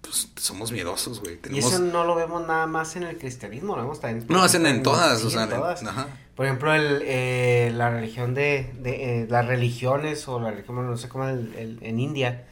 pues, 0.00 0.28
somos 0.36 0.72
miedosos, 0.72 1.20
güey. 1.20 1.38
Y 1.50 1.58
eso 1.58 1.78
no 1.78 2.04
lo 2.04 2.14
vemos 2.14 2.46
nada 2.46 2.66
más 2.66 2.96
en 2.96 3.04
el 3.04 3.16
cristianismo, 3.18 3.76
lo 3.76 3.82
vemos 3.82 4.00
también. 4.00 4.26
No, 4.28 4.42
hacen 4.42 4.66
en 4.66 4.82
todas, 4.82 5.20
sí, 5.20 5.26
o 5.26 5.30
sea, 5.30 5.44
en 5.44 5.50
todas. 5.50 5.82
en- 5.82 5.88
ajá. 5.88 6.08
Por 6.34 6.46
ejemplo, 6.46 6.74
el, 6.74 7.02
eh, 7.04 7.72
la 7.76 7.90
religión 7.90 8.34
de, 8.34 8.72
de, 8.80 9.22
eh, 9.22 9.26
las 9.30 9.46
religiones 9.46 10.26
o 10.26 10.40
la 10.40 10.50
religión, 10.50 10.84
no 10.84 10.96
sé 10.96 11.08
cómo 11.08 11.28
el- 11.28 11.54
el- 11.54 11.78
en 11.82 12.00
India, 12.00 12.44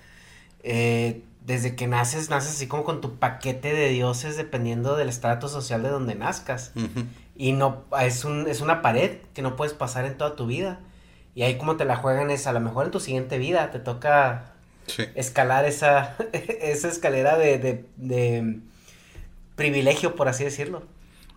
eh, 0.62 1.22
desde 1.44 1.74
que 1.74 1.88
naces, 1.88 2.30
naces 2.30 2.52
así 2.52 2.68
como 2.68 2.84
con 2.84 3.00
tu 3.00 3.16
paquete 3.18 3.72
de 3.74 3.88
dioses 3.88 4.36
dependiendo 4.36 4.96
del 4.96 5.08
estrato 5.08 5.48
social 5.48 5.82
de 5.82 5.88
donde 5.88 6.14
nazcas. 6.14 6.70
Y 7.34 7.52
no, 7.52 7.82
es, 8.00 8.24
un, 8.24 8.46
es 8.46 8.60
una 8.60 8.82
pared 8.82 9.16
que 9.34 9.42
no 9.42 9.56
puedes 9.56 9.74
pasar 9.74 10.04
en 10.04 10.16
toda 10.16 10.36
tu 10.36 10.46
vida. 10.46 10.78
Y 11.34 11.42
ahí 11.42 11.56
como 11.56 11.76
te 11.76 11.84
la 11.84 11.96
juegan 11.96 12.30
es, 12.30 12.46
a 12.46 12.52
lo 12.52 12.60
mejor 12.60 12.86
en 12.86 12.90
tu 12.90 13.00
siguiente 13.00 13.38
vida 13.38 13.70
te 13.70 13.78
toca 13.78 14.48
Sí. 14.86 15.04
escalar 15.14 15.64
esa, 15.64 16.16
esa 16.32 16.88
escalera 16.88 17.38
de, 17.38 17.59
de, 17.59 17.84
de 17.96 18.59
privilegio, 19.56 20.16
por 20.16 20.28
así 20.28 20.44
decirlo. 20.44 20.82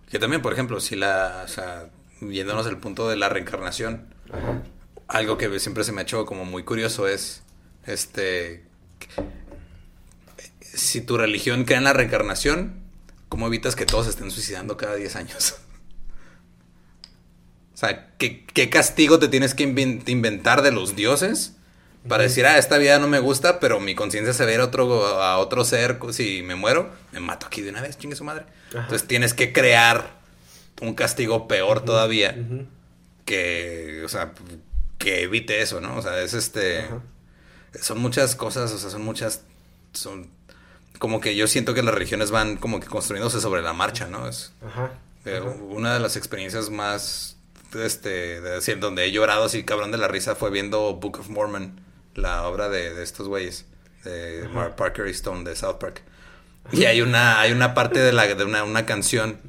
Que 0.09 0.19
también, 0.19 0.41
por 0.41 0.51
ejemplo, 0.53 0.79
si 0.79 0.95
la, 0.95 1.43
o 1.45 1.47
sea, 1.47 1.89
viéndonos 2.21 2.65
el 2.67 2.77
punto 2.77 3.07
de 3.09 3.15
la 3.17 3.29
reencarnación, 3.29 4.07
algo 5.07 5.37
que 5.37 5.59
siempre 5.59 5.83
se 5.83 5.91
me 5.91 6.01
ha 6.01 6.03
hecho 6.03 6.25
como 6.25 6.43
muy 6.45 6.63
curioso 6.63 7.07
es, 7.07 7.43
este, 7.85 8.63
si 10.61 11.01
tu 11.01 11.17
religión 11.17 11.63
cree 11.65 11.77
en 11.77 11.83
la 11.83 11.93
reencarnación, 11.93 12.79
¿cómo 13.29 13.47
evitas 13.47 13.75
que 13.75 13.85
todos 13.85 14.07
estén 14.07 14.31
suicidando 14.31 14.77
cada 14.77 14.95
10 14.95 15.15
años? 15.15 15.55
Sea, 17.87 18.07
¿qué, 18.17 18.45
qué 18.45 18.69
castigo 18.69 19.19
te 19.19 19.27
tienes 19.27 19.53
que 19.53 19.67
inven- 19.67 20.07
inventar 20.07 20.61
de 20.61 20.71
los 20.71 20.95
dioses 20.95 21.53
para 22.07 22.23
decir, 22.23 22.45
ah, 22.45 22.57
esta 22.57 22.77
vida 22.77 22.99
no 22.99 23.07
me 23.07 23.19
gusta, 23.19 23.59
pero 23.59 23.79
mi 23.79 23.95
conciencia 23.95 24.33
se 24.33 24.45
ve 24.45 24.57
a 24.57 24.63
otro, 24.63 25.05
a 25.21 25.37
otro 25.39 25.65
ser, 25.65 25.97
si 26.11 26.43
me 26.43 26.55
muero, 26.55 26.91
me 27.11 27.19
mato 27.19 27.47
aquí 27.47 27.61
de 27.61 27.71
una 27.71 27.81
vez, 27.81 27.97
chingue 27.97 28.15
su 28.15 28.23
madre. 28.23 28.45
Entonces 28.71 29.07
tienes 29.07 29.33
que 29.33 29.51
crear 29.53 30.11
un 30.81 30.93
castigo 30.93 31.47
peor 31.47 31.83
todavía 31.83 32.35
que, 33.25 34.03
o 34.05 34.09
sea, 34.09 34.33
que 34.97 35.23
evite 35.23 35.61
eso, 35.61 35.81
¿no? 35.81 35.97
O 35.97 36.01
sea, 36.01 36.21
es 36.21 36.33
este... 36.33 36.85
Son 37.81 37.97
muchas 37.97 38.35
cosas, 38.35 38.71
o 38.71 38.77
sea, 38.77 38.89
son 38.89 39.01
muchas... 39.03 39.41
Son 39.93 40.29
como 40.99 41.19
que 41.19 41.35
yo 41.35 41.47
siento 41.47 41.73
que 41.73 41.83
las 41.83 41.93
religiones 41.93 42.31
van 42.31 42.55
como 42.57 42.79
que 42.79 42.87
construyéndose 42.87 43.41
sobre 43.41 43.61
la 43.61 43.73
marcha, 43.73 44.07
¿no? 44.07 44.29
Es 44.29 44.53
Ajá. 44.65 44.91
eh, 45.25 45.41
una 45.41 45.93
de 45.93 45.99
las 45.99 46.15
experiencias 46.15 46.69
más, 46.69 47.34
este, 47.75 48.41
de 48.41 48.49
decir, 48.51 48.79
donde 48.79 49.05
he 49.05 49.11
llorado 49.11 49.45
así 49.45 49.63
cabrón 49.63 49.91
de 49.91 49.97
la 49.97 50.07
risa 50.07 50.35
fue 50.35 50.49
viendo 50.49 50.95
Book 50.95 51.19
of 51.19 51.29
Mormon, 51.29 51.79
la 52.13 52.47
obra 52.47 52.69
de, 52.69 52.93
de 52.93 53.03
estos 53.03 53.27
güeyes, 53.27 53.65
de 54.03 54.47
Mark 54.53 54.75
Parker 54.75 55.07
y 55.07 55.11
Stone 55.11 55.43
de 55.49 55.55
South 55.55 55.77
Park. 55.79 56.01
Y 56.71 56.85
hay 56.85 57.01
una, 57.01 57.39
hay 57.39 57.51
una 57.51 57.73
parte 57.73 57.99
de, 57.99 58.11
la, 58.11 58.25
de 58.33 58.43
una, 58.43 58.63
una 58.63 58.85
canción, 58.85 59.39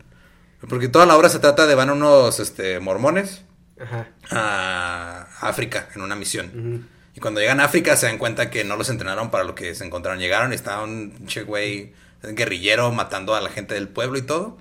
porque 0.68 0.88
toda 0.88 1.06
la 1.06 1.16
obra 1.16 1.28
se 1.28 1.38
trata 1.38 1.66
de 1.66 1.74
van 1.74 1.90
unos 1.90 2.40
este, 2.40 2.80
mormones 2.80 3.42
Ajá. 3.80 4.08
a 4.30 5.28
África 5.40 5.88
en 5.94 6.02
una 6.02 6.16
misión. 6.16 6.88
Y 7.14 7.20
cuando 7.20 7.40
llegan 7.40 7.60
a 7.60 7.64
África 7.64 7.96
se 7.96 8.06
dan 8.06 8.18
cuenta 8.18 8.50
que 8.50 8.64
no 8.64 8.76
los 8.76 8.90
entrenaron 8.90 9.30
para 9.30 9.44
lo 9.44 9.54
que 9.54 9.74
se 9.74 9.84
encontraron. 9.86 10.20
Llegaron 10.20 10.52
y 10.52 10.54
estaba 10.54 10.82
un 10.82 11.26
che 11.26 11.42
güey 11.44 11.94
guerrillero 12.22 12.92
matando 12.92 13.34
a 13.34 13.40
la 13.40 13.48
gente 13.48 13.74
del 13.74 13.88
pueblo 13.88 14.18
y 14.18 14.22
todo. 14.22 14.58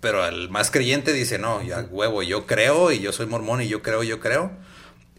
Pero 0.00 0.26
el 0.26 0.48
más 0.48 0.70
creyente 0.70 1.12
dice, 1.12 1.38
no, 1.38 1.62
ya 1.62 1.80
huevo, 1.90 2.22
yo 2.22 2.46
creo 2.46 2.92
y 2.92 3.00
yo 3.00 3.12
soy 3.12 3.26
mormón 3.26 3.62
y 3.62 3.68
yo 3.68 3.82
creo, 3.82 4.02
yo 4.02 4.20
creo. 4.20 4.52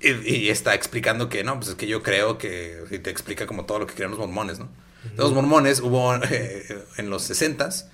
Y, 0.01 0.11
y 0.35 0.49
está 0.49 0.73
explicando 0.73 1.27
que 1.27 1.43
no, 1.43 1.55
pues 1.55 1.69
es 1.69 1.75
que 1.75 1.87
yo 1.87 2.01
creo 2.01 2.37
que... 2.37 2.83
Y 2.89 2.99
te 2.99 3.09
explica 3.09 3.45
como 3.45 3.65
todo 3.65 3.79
lo 3.79 3.87
que 3.87 3.93
creen 3.93 4.11
los 4.11 4.19
mormones, 4.19 4.59
¿no? 4.59 4.69
Los 5.17 5.33
mormones 5.33 5.81
hubo 5.81 6.15
eh, 6.29 6.85
en 6.97 7.09
los 7.09 7.29
60s 7.29 7.85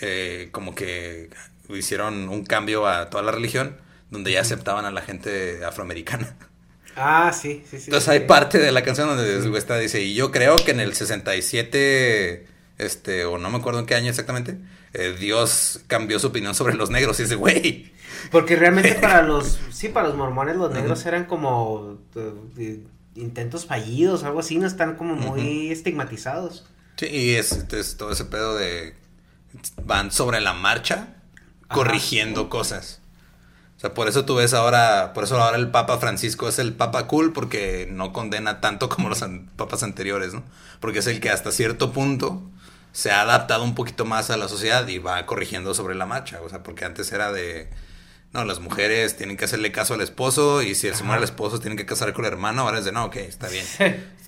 eh, 0.00 0.48
como 0.52 0.74
que 0.74 1.30
hicieron 1.68 2.28
un 2.28 2.44
cambio 2.44 2.86
a 2.86 3.10
toda 3.10 3.22
la 3.22 3.32
religión 3.32 3.76
donde 4.10 4.32
ya 4.32 4.40
aceptaban 4.40 4.84
a 4.84 4.90
la 4.90 5.02
gente 5.02 5.64
afroamericana. 5.64 6.36
Ah, 6.96 7.32
sí, 7.32 7.62
sí, 7.70 7.78
sí. 7.78 7.84
Entonces 7.86 8.04
sí. 8.04 8.10
hay 8.10 8.26
parte 8.26 8.58
de 8.58 8.72
la 8.72 8.82
canción 8.82 9.08
donde 9.08 9.58
está 9.58 9.78
dice, 9.78 10.02
y 10.02 10.14
yo 10.14 10.30
creo 10.30 10.56
que 10.56 10.72
en 10.72 10.80
el 10.80 10.94
67, 10.94 12.46
este, 12.76 13.24
o 13.24 13.38
no 13.38 13.48
me 13.48 13.58
acuerdo 13.58 13.80
en 13.80 13.86
qué 13.86 13.94
año 13.94 14.10
exactamente, 14.10 14.58
eh, 14.94 15.16
Dios 15.18 15.80
cambió 15.86 16.18
su 16.18 16.28
opinión 16.28 16.54
sobre 16.54 16.74
los 16.74 16.90
negros 16.90 17.18
y 17.20 17.24
dice, 17.24 17.36
güey, 17.36 17.92
Porque 18.30 18.56
realmente 18.56 18.94
para 19.00 19.22
los, 19.22 19.58
sí, 19.70 19.88
para 19.88 20.08
los 20.08 20.16
mormones 20.16 20.56
los 20.56 20.72
negros 20.72 21.04
eran 21.06 21.24
como 21.26 21.98
eh, 22.58 22.80
intentos 23.14 23.66
fallidos, 23.66 24.24
algo 24.24 24.40
así, 24.40 24.58
no 24.58 24.66
están 24.66 24.96
como 24.96 25.14
muy 25.16 25.70
estigmatizados. 25.70 26.64
Sí, 26.96 27.06
y 27.06 27.30
es, 27.34 27.52
es 27.72 27.96
todo 27.96 28.12
ese 28.12 28.24
pedo 28.26 28.54
de 28.56 28.94
van 29.84 30.10
sobre 30.12 30.40
la 30.40 30.52
marcha 30.54 31.16
corrigiendo 31.70 32.48
cosas. 32.48 33.00
O 33.78 33.80
sea, 33.80 33.94
por 33.94 34.08
eso 34.08 34.24
tú 34.24 34.36
ves 34.36 34.54
ahora, 34.54 35.12
por 35.14 35.24
eso 35.24 35.42
ahora 35.42 35.56
el 35.58 35.70
Papa 35.70 35.98
Francisco 35.98 36.48
es 36.48 36.58
el 36.60 36.74
Papa 36.74 37.08
cool 37.08 37.32
porque 37.32 37.88
no 37.90 38.12
condena 38.12 38.60
tanto 38.60 38.88
como 38.88 39.08
los 39.08 39.22
an- 39.22 39.50
papas 39.56 39.82
anteriores, 39.82 40.34
¿no? 40.34 40.44
Porque 40.80 41.00
es 41.00 41.08
el 41.08 41.20
que 41.20 41.30
hasta 41.30 41.52
cierto 41.52 41.92
punto 41.92 42.42
se 42.92 43.10
ha 43.10 43.22
adaptado 43.22 43.64
un 43.64 43.74
poquito 43.74 44.04
más 44.04 44.30
a 44.30 44.36
la 44.36 44.48
sociedad 44.48 44.86
y 44.88 44.98
va 44.98 45.24
corrigiendo 45.26 45.74
sobre 45.74 45.94
la 45.94 46.06
marcha. 46.06 46.40
O 46.42 46.48
sea, 46.48 46.62
porque 46.62 46.84
antes 46.84 47.10
era 47.12 47.32
de, 47.32 47.68
no, 48.32 48.44
las 48.44 48.60
mujeres 48.60 49.16
tienen 49.16 49.36
que 49.36 49.44
hacerle 49.46 49.72
caso 49.72 49.94
al 49.94 50.00
esposo 50.02 50.62
y 50.62 50.74
si 50.74 50.92
se 50.92 51.02
muere 51.04 51.18
el 51.18 51.24
esposo 51.24 51.58
tienen 51.58 51.76
que 51.78 51.86
casar 51.86 52.12
con 52.12 52.24
el 52.24 52.32
hermano. 52.32 52.62
Ahora 52.62 52.78
es 52.78 52.84
de, 52.84 52.92
no, 52.92 53.04
ok, 53.06 53.16
está 53.16 53.48
bien. 53.48 53.64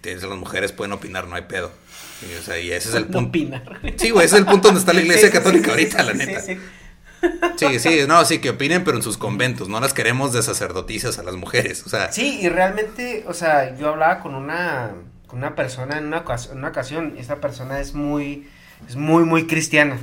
Tienes- 0.00 0.22
Las 0.22 0.38
mujeres 0.38 0.72
pueden 0.72 0.92
opinar, 0.92 1.26
no 1.28 1.34
hay 1.36 1.42
pedo. 1.42 1.70
Y, 2.30 2.34
o 2.38 2.42
sea, 2.42 2.58
y 2.58 2.70
ese 2.72 2.88
es 2.90 2.94
el 2.94 3.04
punto. 3.06 3.28
Opinar. 3.28 3.80
Sí, 3.96 4.10
güey, 4.10 4.26
ese 4.26 4.36
es 4.36 4.40
el 4.40 4.46
punto 4.46 4.68
donde 4.68 4.80
está 4.80 4.92
la 4.92 5.00
iglesia 5.02 5.28
Sí, 5.28 5.32
católica 5.32 5.64
sí, 5.66 5.70
ahorita, 5.70 5.98
sí, 6.00 6.06
la 6.06 6.12
neta. 6.14 6.40
sí, 6.40 6.58
Sí, 7.78 8.00
no, 8.06 8.24
sí, 8.24 8.38
que 8.38 8.50
opinen, 8.50 8.84
pero 8.84 8.96
en 8.98 9.02
sus 9.02 9.16
conventos. 9.16 9.68
No 9.68 9.80
las 9.80 9.94
queremos 9.94 10.32
de 10.32 10.42
sacerdotisas 10.42 11.18
a 11.18 11.22
las 11.22 11.34
mujeres. 11.36 11.82
O 11.86 11.88
sea, 11.88 12.12
Sí, 12.12 12.40
y 12.42 12.48
realmente, 12.48 13.24
o 13.26 13.32
sea, 13.34 13.76
yo 13.76 13.88
hablaba 13.88 14.20
con 14.20 14.34
una, 14.34 14.90
con 15.26 15.38
una 15.38 15.54
persona 15.54 15.96
en 15.98 16.06
una, 16.06 16.24
ocas- 16.24 16.50
en 16.52 16.58
una 16.58 16.68
ocasión, 16.68 17.14
y 17.16 17.20
esta 17.20 17.40
persona 17.40 17.80
es 17.80 17.94
muy, 17.94 18.46
es 18.88 18.96
muy, 18.96 19.24
muy 19.24 19.46
cristiana. 19.46 19.98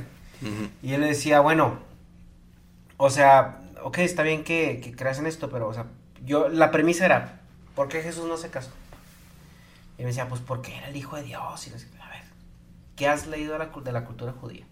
Y 0.82 0.92
él 0.94 1.00
le 1.02 1.08
decía, 1.08 1.40
bueno, 1.40 1.78
o 2.96 3.10
sea, 3.10 3.60
ok, 3.82 3.98
está 3.98 4.22
bien 4.22 4.44
que, 4.44 4.80
que 4.82 4.94
creas 4.94 5.18
en 5.18 5.26
esto, 5.26 5.50
pero, 5.50 5.68
o 5.68 5.74
sea, 5.74 5.86
yo, 6.24 6.48
la 6.48 6.70
premisa 6.70 7.04
era, 7.04 7.40
¿por 7.74 7.88
qué 7.88 8.02
Jesús 8.02 8.26
no 8.26 8.36
se 8.36 8.50
casó? 8.50 8.70
Y 9.98 10.02
me 10.02 10.08
decía, 10.08 10.28
pues 10.28 10.40
porque 10.40 10.76
era 10.76 10.88
el 10.88 10.96
hijo 10.96 11.16
de 11.16 11.22
Dios. 11.22 11.66
Y 11.66 11.70
sé 11.70 11.86
qué. 11.92 12.00
a 12.00 12.08
ver, 12.08 12.22
¿qué 12.96 13.08
has 13.08 13.26
leído 13.26 13.52
de 13.52 13.58
la, 13.60 13.68
cu- 13.68 13.82
de 13.82 13.92
la 13.92 14.04
cultura 14.04 14.32
judía? 14.32 14.64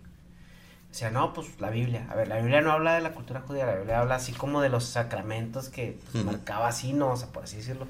O 0.90 0.94
sea, 0.94 1.10
no, 1.10 1.32
pues 1.32 1.60
la 1.60 1.70
Biblia. 1.70 2.06
A 2.10 2.16
ver, 2.16 2.26
la 2.26 2.38
Biblia 2.38 2.60
no 2.62 2.72
habla 2.72 2.94
de 2.94 3.00
la 3.00 3.12
cultura 3.12 3.40
judía, 3.46 3.64
la 3.66 3.74
Biblia 3.76 4.00
habla 4.00 4.16
así 4.16 4.32
como 4.32 4.60
de 4.60 4.70
los 4.70 4.84
sacramentos 4.84 5.68
que 5.68 5.98
pues, 6.10 6.24
marcaba 6.24 6.66
así, 6.66 6.92
¿no? 6.92 7.10
O 7.12 7.16
sea, 7.16 7.28
por 7.28 7.44
así 7.44 7.58
decirlo. 7.58 7.86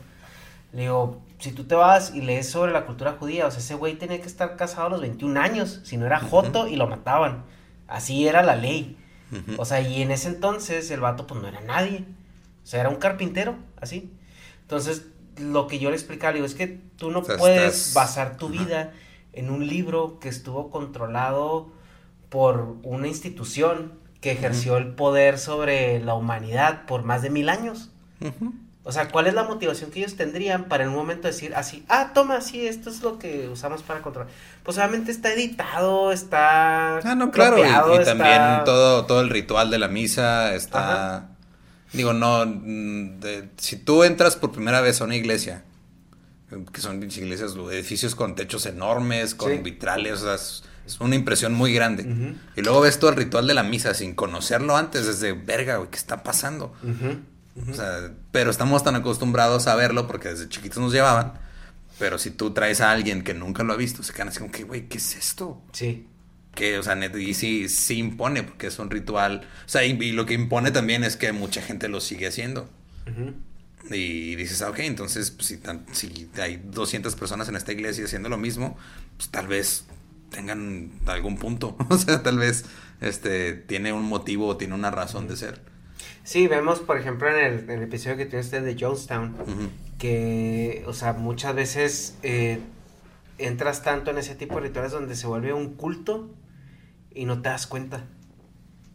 Le 0.72 0.82
digo, 0.82 1.20
si 1.38 1.52
tú 1.52 1.64
te 1.64 1.74
vas 1.74 2.14
y 2.14 2.20
lees 2.20 2.48
sobre 2.50 2.72
la 2.72 2.86
cultura 2.86 3.16
judía, 3.18 3.46
o 3.46 3.50
sea, 3.50 3.60
ese 3.60 3.74
güey 3.74 3.94
tenía 3.96 4.20
que 4.20 4.26
estar 4.28 4.56
casado 4.56 4.86
a 4.86 4.90
los 4.90 5.00
21 5.00 5.40
años, 5.40 5.80
si 5.84 5.96
no 5.96 6.06
era 6.06 6.20
joto 6.20 6.66
y 6.68 6.76
lo 6.76 6.86
mataban. 6.86 7.44
Así 7.88 8.28
era 8.28 8.42
la 8.42 8.56
ley. 8.56 8.96
O 9.58 9.64
sea, 9.64 9.80
y 9.80 10.02
en 10.02 10.10
ese 10.10 10.28
entonces 10.28 10.90
el 10.90 11.00
vato 11.00 11.26
pues 11.26 11.40
no 11.40 11.48
era 11.48 11.60
nadie. 11.60 12.04
O 12.62 12.66
sea, 12.66 12.80
era 12.80 12.88
un 12.88 12.96
carpintero, 12.96 13.56
así. 13.80 14.12
Entonces, 14.62 15.06
lo 15.38 15.66
que 15.66 15.78
yo 15.78 15.90
le 15.90 15.96
explicaba, 15.96 16.32
le 16.32 16.36
digo, 16.38 16.46
es 16.46 16.54
que 16.54 16.80
tú 16.96 17.10
no 17.10 17.20
O 17.20 17.24
sea, 17.24 17.36
puedes 17.36 17.74
estás- 17.88 17.94
basar 17.94 18.36
tu 18.36 18.48
vida 18.48 18.92
en 19.32 19.50
un 19.50 19.66
libro 19.66 20.18
que 20.20 20.28
estuvo 20.28 20.70
controlado 20.70 21.70
por 22.28 22.76
una 22.82 23.06
institución 23.08 23.92
que 24.20 24.32
ejerció 24.32 24.76
el 24.76 24.88
poder 24.94 25.38
sobre 25.38 25.98
la 26.00 26.14
humanidad 26.14 26.84
por 26.86 27.02
más 27.04 27.22
de 27.22 27.30
mil 27.30 27.48
años. 27.48 27.90
O 28.82 28.92
sea, 28.92 29.08
¿cuál 29.08 29.26
es 29.26 29.34
la 29.34 29.44
motivación 29.44 29.90
que 29.90 29.98
ellos 30.00 30.16
tendrían 30.16 30.64
para 30.64 30.84
en 30.84 30.90
un 30.90 30.96
momento 30.96 31.28
decir 31.28 31.54
así, 31.54 31.84
ah, 31.88 32.12
toma, 32.14 32.40
sí, 32.40 32.66
esto 32.66 32.88
es 32.88 33.02
lo 33.02 33.18
que 33.18 33.48
usamos 33.48 33.82
para 33.82 34.00
controlar? 34.00 34.32
Pues 34.62 34.78
obviamente 34.78 35.10
está 35.12 35.32
editado, 35.34 36.12
está... 36.12 36.96
ah, 36.98 37.14
no, 37.14 37.30
claro. 37.30 37.58
Y, 37.58 37.60
y 37.60 37.64
está- 37.98 38.04
también 38.16 38.64
todo, 38.64 39.04
todo 39.04 39.20
el 39.20 39.28
ritual 39.28 39.70
de 39.70 39.78
la 39.78 39.88
misa 39.88 40.54
está. 40.54 41.28
Digo, 41.92 42.14
no. 42.14 42.46
mm, 42.46 43.20
de- 43.20 43.50
si 43.58 43.76
tú 43.76 44.02
entras 44.02 44.36
por 44.36 44.50
primera 44.52 44.80
vez 44.80 45.00
a 45.02 45.04
una 45.04 45.16
iglesia, 45.16 45.62
eh, 46.50 46.64
que 46.72 46.80
son 46.80 47.02
iglesias, 47.02 47.54
edificios 47.70 48.14
con 48.14 48.34
techos 48.34 48.64
enormes, 48.64 49.34
con 49.34 49.50
Sí. 49.52 49.58
vitrales, 49.58 50.22
o 50.22 50.24
sea, 50.24 50.34
es, 50.36 50.62
es 50.86 50.98
una 51.00 51.16
impresión 51.16 51.52
muy 51.52 51.74
grande. 51.74 52.34
Y 52.56 52.62
luego 52.62 52.80
ves 52.80 52.98
todo 52.98 53.10
el 53.10 53.16
ritual 53.16 53.46
de 53.46 53.52
la 53.54 53.62
misa 53.62 53.92
sin 53.92 54.14
conocerlo 54.14 54.74
antes, 54.76 55.04
desde 55.06 55.32
verga, 55.34 55.76
güey, 55.76 55.90
¿qué 55.90 55.98
está 55.98 56.22
pasando? 56.22 56.72
O 57.70 57.74
sea, 57.74 58.12
pero 58.32 58.50
estamos 58.50 58.82
tan 58.84 58.94
acostumbrados 58.96 59.66
a 59.66 59.74
verlo 59.74 60.06
porque 60.06 60.28
desde 60.28 60.48
chiquitos 60.48 60.78
nos 60.78 60.92
llevaban. 60.92 61.34
Pero 61.98 62.18
si 62.18 62.30
tú 62.30 62.52
traes 62.52 62.80
a 62.80 62.90
alguien 62.92 63.22
que 63.22 63.34
nunca 63.34 63.62
lo 63.62 63.72
ha 63.72 63.76
visto, 63.76 64.02
se 64.02 64.12
quedan 64.12 64.28
así 64.28 64.38
como 64.38 64.50
que, 64.52 64.64
güey, 64.64 64.88
¿qué 64.88 64.98
es 64.98 65.16
esto? 65.16 65.60
Sí. 65.72 66.06
que, 66.54 66.78
o 66.78 66.82
sea, 66.82 66.96
y 67.16 67.34
sí, 67.34 67.68
sí 67.68 67.98
impone, 67.98 68.42
porque 68.42 68.68
es 68.68 68.78
un 68.78 68.90
ritual. 68.90 69.46
O 69.66 69.68
sea, 69.68 69.84
y, 69.84 69.92
y 70.02 70.12
lo 70.12 70.24
que 70.26 70.34
impone 70.34 70.70
también 70.70 71.04
es 71.04 71.16
que 71.16 71.32
mucha 71.32 71.60
gente 71.62 71.88
lo 71.88 72.00
sigue 72.00 72.26
haciendo. 72.28 72.68
Y 73.90 74.36
dices, 74.36 74.62
ah, 74.62 74.70
ok, 74.70 74.78
entonces, 74.80 75.30
pues, 75.30 75.48
si, 75.48 75.56
tan- 75.56 75.84
si 75.92 76.28
hay 76.40 76.62
200 76.64 77.16
personas 77.16 77.48
en 77.48 77.56
esta 77.56 77.72
iglesia 77.72 78.04
haciendo 78.04 78.28
lo 78.28 78.36
mismo, 78.38 78.76
pues 79.16 79.30
tal 79.30 79.48
vez 79.48 79.84
tengan 80.30 80.92
algún 81.06 81.36
punto. 81.36 81.76
O 81.88 81.98
sea, 81.98 82.22
tal 82.22 82.38
vez 82.38 82.64
este 83.00 83.52
tiene 83.54 83.92
un 83.92 84.04
motivo 84.04 84.46
o 84.46 84.56
tiene 84.56 84.74
una 84.74 84.90
razón 84.90 85.26
de 85.28 85.36
ser. 85.36 85.60
Sí, 86.24 86.46
vemos, 86.46 86.80
por 86.80 86.98
ejemplo, 86.98 87.28
en 87.28 87.44
el, 87.44 87.58
en 87.64 87.70
el 87.70 87.82
episodio 87.82 88.16
que 88.16 88.26
tiene 88.26 88.40
usted 88.44 88.62
de 88.62 88.76
Jonestown, 88.78 89.34
que, 89.98 90.84
o 90.86 90.92
sea, 90.92 91.12
muchas 91.14 91.54
veces 91.54 92.18
eh, 92.22 92.60
entras 93.38 93.82
tanto 93.82 94.10
en 94.10 94.18
ese 94.18 94.34
tipo 94.34 94.56
de 94.56 94.62
rituales 94.62 94.92
donde 94.92 95.16
se 95.16 95.26
vuelve 95.26 95.52
un 95.52 95.74
culto 95.74 96.30
y 97.10 97.24
no 97.24 97.42
te 97.42 97.48
das 97.48 97.66
cuenta. 97.66 98.04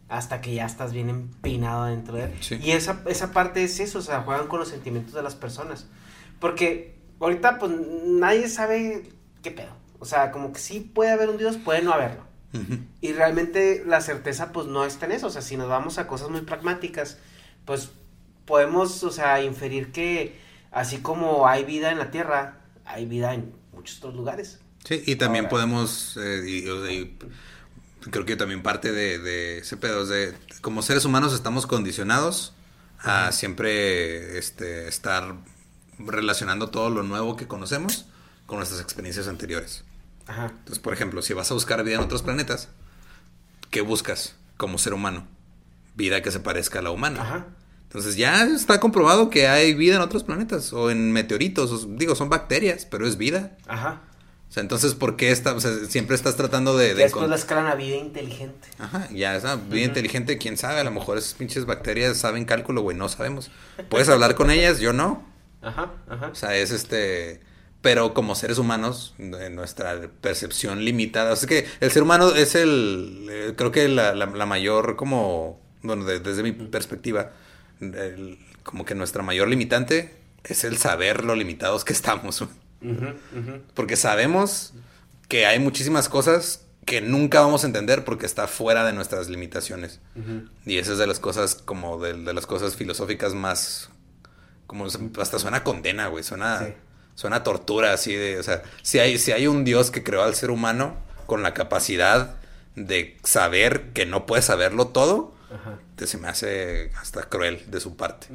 Hasta 0.08 0.40
que 0.40 0.54
ya 0.54 0.66
estás 0.66 0.92
bien 0.92 1.10
empinado 1.10 1.86
dentro 1.86 2.16
de 2.16 2.24
él. 2.24 2.32
Sí. 2.40 2.58
Y 2.62 2.70
esa, 2.70 3.02
esa 3.06 3.32
parte 3.32 3.64
es 3.64 3.80
eso, 3.80 3.98
o 3.98 4.02
sea, 4.02 4.22
juegan 4.22 4.46
con 4.46 4.60
los 4.60 4.68
sentimientos 4.68 5.14
de 5.14 5.22
las 5.22 5.34
personas. 5.34 5.88
Porque 6.38 6.96
ahorita, 7.18 7.58
pues, 7.58 7.72
nadie 8.04 8.48
sabe 8.48 9.10
qué 9.42 9.50
pedo. 9.50 9.72
O 9.98 10.04
sea, 10.04 10.30
como 10.30 10.52
que 10.52 10.60
sí 10.60 10.80
puede 10.80 11.10
haber 11.10 11.28
un 11.28 11.38
Dios, 11.38 11.56
puede 11.56 11.82
no 11.82 11.92
haberlo. 11.92 12.25
Y 13.00 13.12
realmente 13.12 13.82
la 13.86 14.00
certeza 14.00 14.52
pues 14.52 14.66
no 14.66 14.84
está 14.84 15.06
en 15.06 15.12
eso, 15.12 15.28
o 15.28 15.30
sea, 15.30 15.42
si 15.42 15.56
nos 15.56 15.68
vamos 15.68 15.98
a 15.98 16.06
cosas 16.06 16.30
muy 16.30 16.42
pragmáticas, 16.42 17.18
pues 17.64 17.90
podemos, 18.44 19.02
o 19.02 19.10
sea, 19.10 19.42
inferir 19.42 19.92
que 19.92 20.38
así 20.72 20.98
como 20.98 21.48
hay 21.48 21.64
vida 21.64 21.90
en 21.90 21.98
la 21.98 22.10
Tierra, 22.10 22.58
hay 22.84 23.06
vida 23.06 23.34
en 23.34 23.52
muchos 23.72 23.98
otros 23.98 24.14
lugares. 24.14 24.60
Sí, 24.84 25.02
y 25.06 25.16
también 25.16 25.46
Ahora. 25.46 25.50
podemos, 25.50 26.16
eh, 26.22 26.44
y, 26.46 26.68
y 26.98 27.16
creo 28.10 28.24
que 28.24 28.36
también 28.36 28.62
parte 28.62 28.92
de, 28.92 29.18
de 29.18 29.58
ese 29.58 29.76
pedo 29.76 30.02
es 30.02 30.08
de, 30.08 30.34
como 30.60 30.82
seres 30.82 31.04
humanos 31.04 31.34
estamos 31.34 31.66
condicionados 31.66 32.54
a 32.98 33.32
siempre 33.32 34.38
este, 34.38 34.88
estar 34.88 35.34
relacionando 35.98 36.70
todo 36.70 36.90
lo 36.90 37.02
nuevo 37.02 37.36
que 37.36 37.48
conocemos 37.48 38.06
con 38.46 38.58
nuestras 38.58 38.80
experiencias 38.80 39.28
anteriores. 39.28 39.84
Ajá. 40.26 40.46
Entonces, 40.50 40.78
por 40.78 40.92
ejemplo, 40.92 41.22
si 41.22 41.32
vas 41.34 41.50
a 41.50 41.54
buscar 41.54 41.82
vida 41.84 41.96
en 41.96 42.02
otros 42.02 42.22
planetas, 42.22 42.68
¿qué 43.70 43.80
buscas 43.80 44.36
como 44.56 44.78
ser 44.78 44.94
humano? 44.94 45.26
Vida 45.94 46.22
que 46.22 46.30
se 46.30 46.40
parezca 46.40 46.80
a 46.80 46.82
la 46.82 46.90
humana. 46.90 47.22
Ajá. 47.22 47.46
Entonces 47.84 48.16
ya 48.16 48.44
está 48.44 48.80
comprobado 48.80 49.30
que 49.30 49.46
hay 49.48 49.72
vida 49.74 49.96
en 49.96 50.02
otros 50.02 50.24
planetas 50.24 50.72
o 50.72 50.90
en 50.90 51.12
meteoritos. 51.12 51.70
o- 51.72 51.86
digo, 51.96 52.14
son 52.14 52.28
bacterias, 52.28 52.84
pero 52.84 53.06
es 53.06 53.16
vida. 53.16 53.56
Ajá. 53.68 54.02
O 54.48 54.52
sea, 54.52 54.60
entonces, 54.62 54.94
¿por 54.94 55.16
qué 55.16 55.30
está, 55.30 55.54
o 55.54 55.60
sea, 55.60 55.72
siempre 55.88 56.14
estás 56.14 56.36
tratando 56.36 56.76
de... 56.76 56.88
De 56.94 57.04
después 57.04 57.24
encon- 57.24 57.28
la 57.30 57.36
escalan 57.36 57.66
a 57.66 57.74
vida 57.74 57.96
inteligente. 57.96 58.68
Ajá, 58.78 59.08
ya, 59.12 59.34
esa 59.36 59.56
vida 59.56 59.84
inteligente, 59.84 60.38
quién 60.38 60.56
sabe, 60.56 60.80
a 60.80 60.84
lo 60.84 60.90
mejor 60.92 61.18
esas 61.18 61.34
pinches 61.34 61.64
bacterias 61.66 62.16
saben 62.16 62.44
cálculo, 62.44 62.82
güey, 62.82 62.96
no 62.96 63.08
sabemos. 63.08 63.50
Puedes 63.88 64.08
hablar 64.08 64.34
con 64.34 64.50
ellas, 64.50 64.78
yo 64.78 64.92
no. 64.92 65.24
Ajá, 65.62 65.90
ajá. 66.08 66.28
O 66.28 66.34
sea, 66.34 66.56
es 66.56 66.70
este... 66.70 67.40
Pero 67.86 68.14
como 68.14 68.34
seres 68.34 68.58
humanos, 68.58 69.14
en 69.18 69.54
nuestra 69.54 69.96
percepción 70.20 70.84
limitada, 70.84 71.32
o 71.32 71.36
sea, 71.36 71.48
es 71.48 71.62
que 71.62 71.70
el 71.78 71.92
ser 71.92 72.02
humano 72.02 72.34
es 72.34 72.56
el, 72.56 73.28
eh, 73.30 73.52
creo 73.56 73.70
que 73.70 73.86
la, 73.86 74.12
la- 74.12 74.26
la 74.26 74.44
mayor 74.44 74.96
como, 74.96 75.60
bueno, 75.82 76.04
de- 76.04 76.18
desde 76.18 76.42
mi 76.42 76.50
perspectiva, 76.50 77.30
el- 77.80 78.40
como 78.64 78.84
que 78.84 78.96
nuestra 78.96 79.22
mayor 79.22 79.46
limitante 79.46 80.16
es 80.42 80.64
el 80.64 80.78
saber 80.78 81.22
lo 81.22 81.36
limitados 81.36 81.84
que 81.84 81.92
estamos. 81.92 82.42
Porque 83.74 83.94
sabemos 83.94 84.72
que 85.28 85.46
hay 85.46 85.60
muchísimas 85.60 86.08
cosas 86.08 86.62
que 86.84 87.00
nunca 87.00 87.40
vamos 87.40 87.62
a 87.62 87.68
entender 87.68 88.04
porque 88.04 88.26
está 88.26 88.48
fuera 88.48 88.84
de 88.84 88.94
nuestras 88.94 89.28
limitaciones. 89.28 90.00
Y 90.64 90.78
esa 90.78 90.90
es 90.92 90.98
de 90.98 91.06
las 91.06 91.20
cosas, 91.20 91.54
como 91.54 91.98
de, 92.02 92.14
de 92.14 92.34
las 92.34 92.46
cosas 92.46 92.74
filosóficas 92.74 93.32
más, 93.34 93.90
como 94.66 94.86
hasta 94.86 95.38
suena 95.38 95.62
condena, 95.62 96.08
güey, 96.08 96.24
suena, 96.24 96.58
Sí. 96.66 96.72
Suena 97.16 97.42
tortura, 97.42 97.92
así 97.92 98.14
de, 98.14 98.38
o 98.38 98.42
sea, 98.44 98.62
si 98.82 99.00
hay, 99.00 99.18
si 99.18 99.32
hay 99.32 99.48
un 99.48 99.64
Dios 99.64 99.90
que 99.90 100.04
creó 100.04 100.22
al 100.22 100.36
ser 100.36 100.52
humano 100.52 100.94
con 101.26 101.42
la 101.42 101.54
capacidad 101.54 102.36
de 102.76 103.16
saber 103.24 103.92
que 103.92 104.06
no 104.06 104.26
puede 104.26 104.42
saberlo 104.42 104.88
todo, 104.88 105.34
Ajá. 105.52 105.78
te 105.96 106.06
se 106.06 106.18
me 106.18 106.28
hace 106.28 106.92
hasta 107.00 107.24
cruel 107.24 107.64
de 107.68 107.80
su 107.80 107.96
parte. 107.96 108.28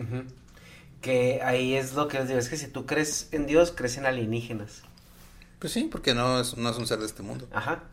Que 0.99 1.41
ahí 1.43 1.75
es 1.75 1.93
lo 1.93 2.07
que 2.07 2.19
les 2.19 2.27
digo, 2.27 2.39
es 2.39 2.49
que 2.49 2.57
si 2.57 2.67
tú 2.67 2.85
crees 2.85 3.29
en 3.31 3.45
Dios, 3.45 3.71
crees 3.75 3.97
en 3.97 4.05
alienígenas. 4.05 4.81
Pues 5.59 5.71
sí, 5.73 5.87
porque 5.91 6.13
no 6.15 6.41
es, 6.41 6.57
no 6.57 6.69
es 6.69 6.77
un 6.77 6.87
ser 6.87 6.99
de 6.99 7.05
este 7.05 7.21
mundo. 7.23 7.47
Ajá. 7.53 7.83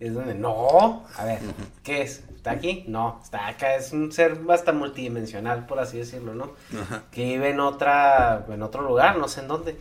Es 0.00 0.12
donde, 0.12 0.34
no, 0.34 1.06
a 1.16 1.24
ver, 1.24 1.38
¿qué 1.84 2.02
es? 2.02 2.24
¿Está 2.34 2.50
aquí? 2.50 2.84
No, 2.88 3.20
está 3.22 3.46
acá, 3.46 3.76
es 3.76 3.92
un 3.92 4.10
ser 4.10 4.40
hasta 4.50 4.72
multidimensional, 4.72 5.66
por 5.66 5.78
así 5.78 5.98
decirlo, 5.98 6.34
¿no? 6.34 6.54
Ajá. 6.82 7.04
Que 7.12 7.24
vive 7.24 7.50
en 7.50 7.60
otra, 7.60 8.44
en 8.48 8.62
otro 8.62 8.82
lugar, 8.82 9.18
no 9.18 9.28
sé 9.28 9.42
en 9.42 9.48
dónde. 9.48 9.76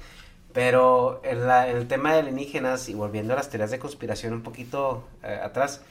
Pero 0.54 1.22
en, 1.24 1.50
el 1.50 1.88
tema 1.88 2.14
de 2.14 2.20
alienígenas, 2.20 2.90
y 2.90 2.94
volviendo 2.94 3.34
a 3.34 3.38
las 3.38 3.50
teorías 3.50 3.72
de 3.72 3.80
conspiración 3.80 4.34
un 4.34 4.44
poquito 4.44 5.08
eh, 5.24 5.40
atrás, 5.42 5.82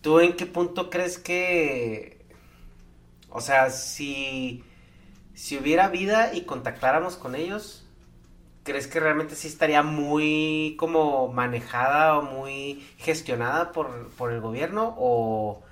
¿tú 0.00 0.20
en 0.20 0.36
qué 0.36 0.46
punto 0.46 0.90
crees 0.90 1.18
que, 1.18 2.24
o 3.30 3.40
sea, 3.40 3.70
si, 3.70 4.64
si 5.34 5.56
hubiera 5.56 5.88
vida 5.88 6.32
y 6.34 6.42
contactáramos 6.42 7.16
con 7.16 7.34
ellos, 7.34 7.84
¿crees 8.62 8.86
que 8.86 9.00
realmente 9.00 9.34
sí 9.34 9.48
estaría 9.48 9.82
muy 9.82 10.76
como 10.78 11.28
manejada 11.32 12.18
o 12.18 12.22
muy 12.22 12.86
gestionada 12.98 13.72
por, 13.72 14.10
por 14.10 14.32
el 14.32 14.40
gobierno? 14.40 14.94
¿O 14.98 15.62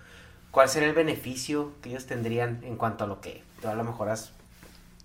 cuál 0.51 0.69
sería 0.71 0.89
el 0.89 0.95
beneficio 0.95 1.73
que 1.83 1.91
ellos 1.91 2.07
tendrían 2.07 2.65
en 2.65 2.77
cuanto 2.77 3.05
a 3.05 3.07
lo 3.07 3.21
que 3.21 3.43
tú 3.61 3.69
a 3.69 3.75
lo 3.75 3.85
mejor 3.85 4.09
has, 4.09 4.33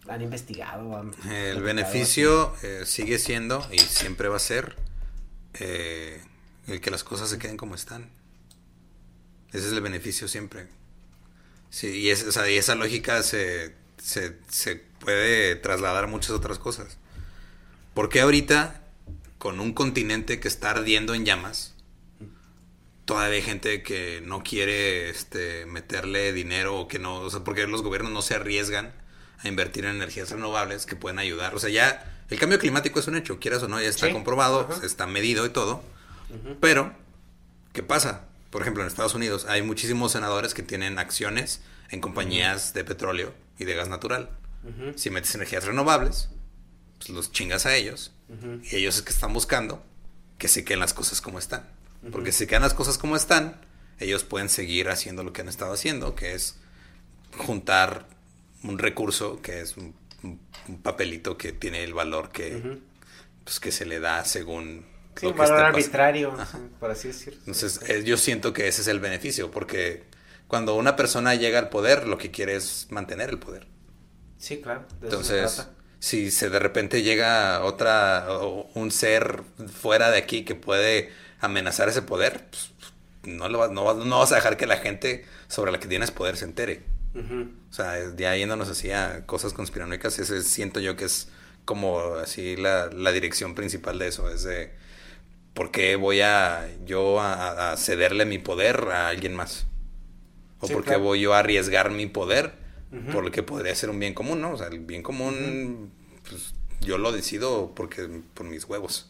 han 0.07 0.21
investigado? 0.21 0.97
han 0.97 1.13
El 1.31 1.61
beneficio 1.61 2.55
eh, 2.63 2.83
sigue 2.85 3.19
siendo 3.19 3.67
y 3.71 3.79
siempre 3.79 4.27
va 4.29 4.37
a 4.37 4.39
ser 4.39 4.75
eh, 5.55 6.21
el 6.67 6.81
que 6.81 6.91
las 6.91 7.03
cosas 7.03 7.29
se 7.29 7.37
queden 7.37 7.57
como 7.57 7.75
están. 7.75 8.09
Ese 9.53 9.67
es 9.67 9.73
el 9.73 9.81
beneficio 9.81 10.27
siempre. 10.27 10.67
Sí, 11.69 11.87
y, 11.87 12.09
es- 12.09 12.25
o 12.25 12.31
sea, 12.31 12.49
y 12.49 12.57
esa 12.57 12.75
lógica 12.75 13.21
se, 13.23 13.75
se, 13.97 14.37
se 14.49 14.75
puede 14.75 15.55
trasladar 15.55 16.05
a 16.05 16.07
muchas 16.07 16.31
otras 16.31 16.57
cosas. 16.59 16.97
¿Por 17.93 18.09
qué 18.09 18.21
ahorita, 18.21 18.81
con 19.37 19.59
un 19.59 19.73
continente 19.73 20.39
que 20.39 20.47
está 20.47 20.71
ardiendo 20.71 21.13
en 21.13 21.25
llamas, 21.25 21.73
todavía 23.05 23.35
hay 23.37 23.41
gente 23.41 23.83
que 23.83 24.21
no 24.25 24.43
quiere 24.43 25.09
este, 25.09 25.65
meterle 25.65 26.31
dinero 26.33 26.77
o 26.79 26.87
que 26.87 26.99
no, 26.99 27.15
o 27.19 27.29
sea, 27.29 27.43
porque 27.43 27.67
los 27.67 27.81
gobiernos 27.81 28.11
no 28.11 28.21
se 28.21 28.35
arriesgan 28.35 28.93
a 29.43 29.47
invertir 29.47 29.85
en 29.85 29.95
energías 29.95 30.29
renovables 30.31 30.85
que 30.85 30.95
pueden 30.95 31.19
ayudar. 31.19 31.55
O 31.55 31.59
sea, 31.59 31.69
ya 31.69 32.23
el 32.29 32.39
cambio 32.39 32.59
climático 32.59 32.99
es 32.99 33.07
un 33.07 33.15
hecho, 33.15 33.39
quieras 33.39 33.63
o 33.63 33.67
no, 33.67 33.81
ya 33.81 33.89
está 33.89 34.07
Sí, 34.07 34.13
comprobado, 34.13 34.67
ajá. 34.69 34.85
está 34.85 35.07
medido 35.07 35.45
y 35.45 35.49
todo. 35.49 35.83
Pero, 36.61 36.93
¿qué 37.73 37.83
pasa? 37.83 38.25
Por 38.51 38.61
ejemplo, 38.61 38.83
en 38.83 38.87
Estados 38.87 39.15
Unidos 39.15 39.45
hay 39.49 39.61
muchísimos 39.61 40.11
senadores 40.13 40.53
que 40.53 40.63
tienen 40.63 40.97
acciones 40.99 41.61
en 41.89 41.99
compañías 42.01 42.73
de 42.73 42.83
petróleo 42.83 43.33
y 43.59 43.65
de 43.65 43.73
gas 43.75 43.89
natural. 43.89 44.29
Si 44.95 45.09
metes 45.09 45.33
energías 45.35 45.65
renovables, 45.65 46.29
pues 46.99 47.09
los 47.09 47.31
chingas 47.31 47.65
a 47.65 47.75
ellos. 47.75 48.11
Y 48.63 48.75
ellos 48.77 48.95
es 48.97 49.01
que 49.01 49.11
están 49.11 49.33
buscando 49.33 49.83
que 50.37 50.47
se 50.47 50.63
queden 50.63 50.79
las 50.79 50.93
cosas 50.93 51.19
como 51.21 51.39
están. 51.39 51.67
Porque 52.11 52.31
si 52.31 52.47
quedan 52.47 52.61
las 52.61 52.73
cosas 52.73 52.97
como 52.97 53.15
están, 53.15 53.59
ellos 53.99 54.23
pueden 54.23 54.49
seguir 54.49 54.89
haciendo 54.89 55.23
lo 55.23 55.33
que 55.33 55.41
han 55.41 55.49
estado 55.49 55.73
haciendo, 55.73 56.15
que 56.15 56.33
es 56.33 56.55
juntar 57.37 58.07
un 58.63 58.77
recurso 58.77 59.41
que 59.41 59.61
es 59.61 59.77
un, 59.77 59.95
papelito 60.83 61.37
que 61.37 61.51
tiene 61.51 61.83
el 61.83 61.93
valor 61.95 62.29
que, 62.29 62.79
pues, 63.43 63.59
que 63.59 63.71
se 63.71 63.85
le 63.85 63.99
da 63.99 64.23
según 64.23 64.85
Sí, 65.15 65.25
lo 65.25 65.31
un 65.31 65.35
que 65.35 65.41
valor 65.41 65.59
arbitrario, 65.59 66.33
por 66.79 66.91
así 66.91 67.09
decirlo. 67.09 67.39
Entonces, 67.39 67.81
eh, 67.89 68.03
yo 68.03 68.17
siento 68.17 68.53
que 68.53 68.67
ese 68.67 68.81
es 68.81 68.87
el 68.87 68.99
beneficio, 68.99 69.51
porque 69.51 70.03
cuando 70.47 70.75
una 70.75 70.95
persona 70.95 71.35
llega 71.35 71.59
al 71.59 71.69
poder, 71.69 72.07
lo 72.07 72.17
que 72.17 72.31
quiere 72.31 72.55
es 72.55 72.87
mantener 72.89 73.29
el 73.29 73.39
poder. 73.39 73.67
Sí, 74.37 74.61
claro. 74.61 74.85
de 74.99 75.09
eso 75.09 75.23
se 75.23 75.33
Entonces, 75.33 75.55
trata. 75.55 75.71
si 75.99 76.31
se 76.31 76.49
de 76.49 76.59
repente 76.59 77.03
llega 77.03 77.63
otra, 77.63 78.25
o 78.29 78.69
un 78.73 78.91
ser 78.91 79.43
fuera 79.71 80.09
de 80.11 80.17
aquí 80.17 80.43
que 80.45 80.55
puede 80.55 81.11
amenazar 81.39 81.89
ese 81.89 82.01
poder, 82.01 82.47
pues, 82.49 82.71
no, 83.23 83.49
lo 83.49 83.59
vas, 83.59 83.71
no, 83.71 83.93
no 83.93 84.19
vas 84.19 84.31
a 84.31 84.35
dejar 84.35 84.57
que 84.57 84.65
la 84.65 84.77
gente 84.77 85.25
sobre 85.47 85.71
la 85.71 85.79
que 85.79 85.87
tienes 85.87 86.11
poder 86.11 86.37
se 86.37 86.45
entere. 86.45 86.83
O 87.69 87.73
sea, 87.73 88.15
ya 88.17 88.35
yéndonos 88.35 88.69
así 88.69 88.91
a 88.91 89.25
cosas 89.25 89.53
conspiranoicas, 89.53 90.19
ese 90.19 90.43
siento 90.43 90.79
yo 90.79 90.95
que 90.97 91.05
es 91.05 91.29
como 91.65 92.15
así 92.15 92.55
la, 92.57 92.87
la 92.87 93.11
dirección 93.11 93.55
principal 93.55 93.99
de 93.99 94.07
eso, 94.07 94.29
es 94.29 94.43
de 94.43 94.71
por 95.53 95.71
qué 95.71 95.95
voy 95.95 96.21
a 96.21 96.67
yo 96.85 97.19
a, 97.19 97.71
a 97.73 97.77
cederle 97.77 98.25
mi 98.25 98.39
poder 98.39 98.89
a 98.91 99.09
alguien 99.09 99.35
más. 99.35 99.67
O 100.59 100.67
Sí, 100.67 100.71
por 100.71 100.85
qué 100.85 100.95
claro. 100.95 100.97
voy 100.97 101.21
yo 101.21 101.33
a 101.33 101.39
arriesgar 101.39 101.91
mi 101.91 102.07
poder 102.07 102.53
por 103.11 103.23
lo 103.23 103.31
que 103.31 103.43
podría 103.43 103.75
ser 103.75 103.89
un 103.89 103.99
bien 103.99 104.13
común, 104.13 104.41
¿no? 104.41 104.53
O 104.53 104.57
sea, 104.57 104.67
el 104.67 104.79
bien 104.79 105.03
común, 105.03 105.91
pues 106.29 106.53
yo 106.81 106.97
lo 106.97 107.11
decido 107.11 107.73
porque 107.75 108.07
por 108.33 108.45
mis 108.47 108.65
huevos. 108.65 109.09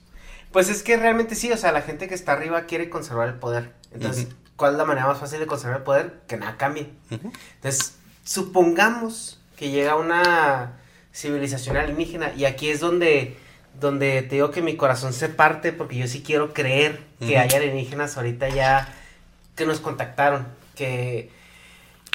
Pues 0.51 0.69
es 0.69 0.83
que 0.83 0.97
realmente 0.97 1.35
sí, 1.35 1.51
o 1.51 1.57
sea, 1.57 1.71
la 1.71 1.81
gente 1.81 2.07
que 2.07 2.15
está 2.15 2.33
arriba 2.33 2.65
quiere 2.65 2.89
conservar 2.89 3.29
el 3.29 3.35
poder. 3.35 3.73
Entonces. 3.91 4.27
¿Cuál 4.61 4.73
es 4.73 4.77
la 4.77 4.85
manera 4.85 5.07
más 5.07 5.17
fácil 5.17 5.39
de 5.39 5.47
conservar 5.47 5.77
el 5.79 5.83
poder? 5.83 6.21
Que 6.27 6.37
nada 6.37 6.55
cambie. 6.55 6.87
Entonces, 7.09 7.95
supongamos 8.23 9.39
que 9.57 9.71
llega 9.71 9.95
una 9.95 10.73
civilización 11.11 11.77
alienígena 11.77 12.31
y 12.35 12.45
aquí 12.45 12.69
es 12.69 12.79
donde, 12.79 13.37
donde 13.79 14.21
te 14.21 14.35
digo 14.35 14.51
que 14.51 14.61
mi 14.61 14.77
corazón 14.77 15.13
se 15.13 15.29
parte 15.29 15.73
porque 15.73 15.95
yo 15.97 16.05
sí 16.05 16.21
quiero 16.21 16.53
creer 16.53 16.99
que 17.17 17.33
Ujú. 17.33 17.39
hay 17.39 17.49
alienígenas 17.49 18.17
ahorita 18.17 18.49
ya 18.49 18.87
que 19.55 19.65
nos 19.65 19.79
contactaron, 19.79 20.45
que, 20.75 21.31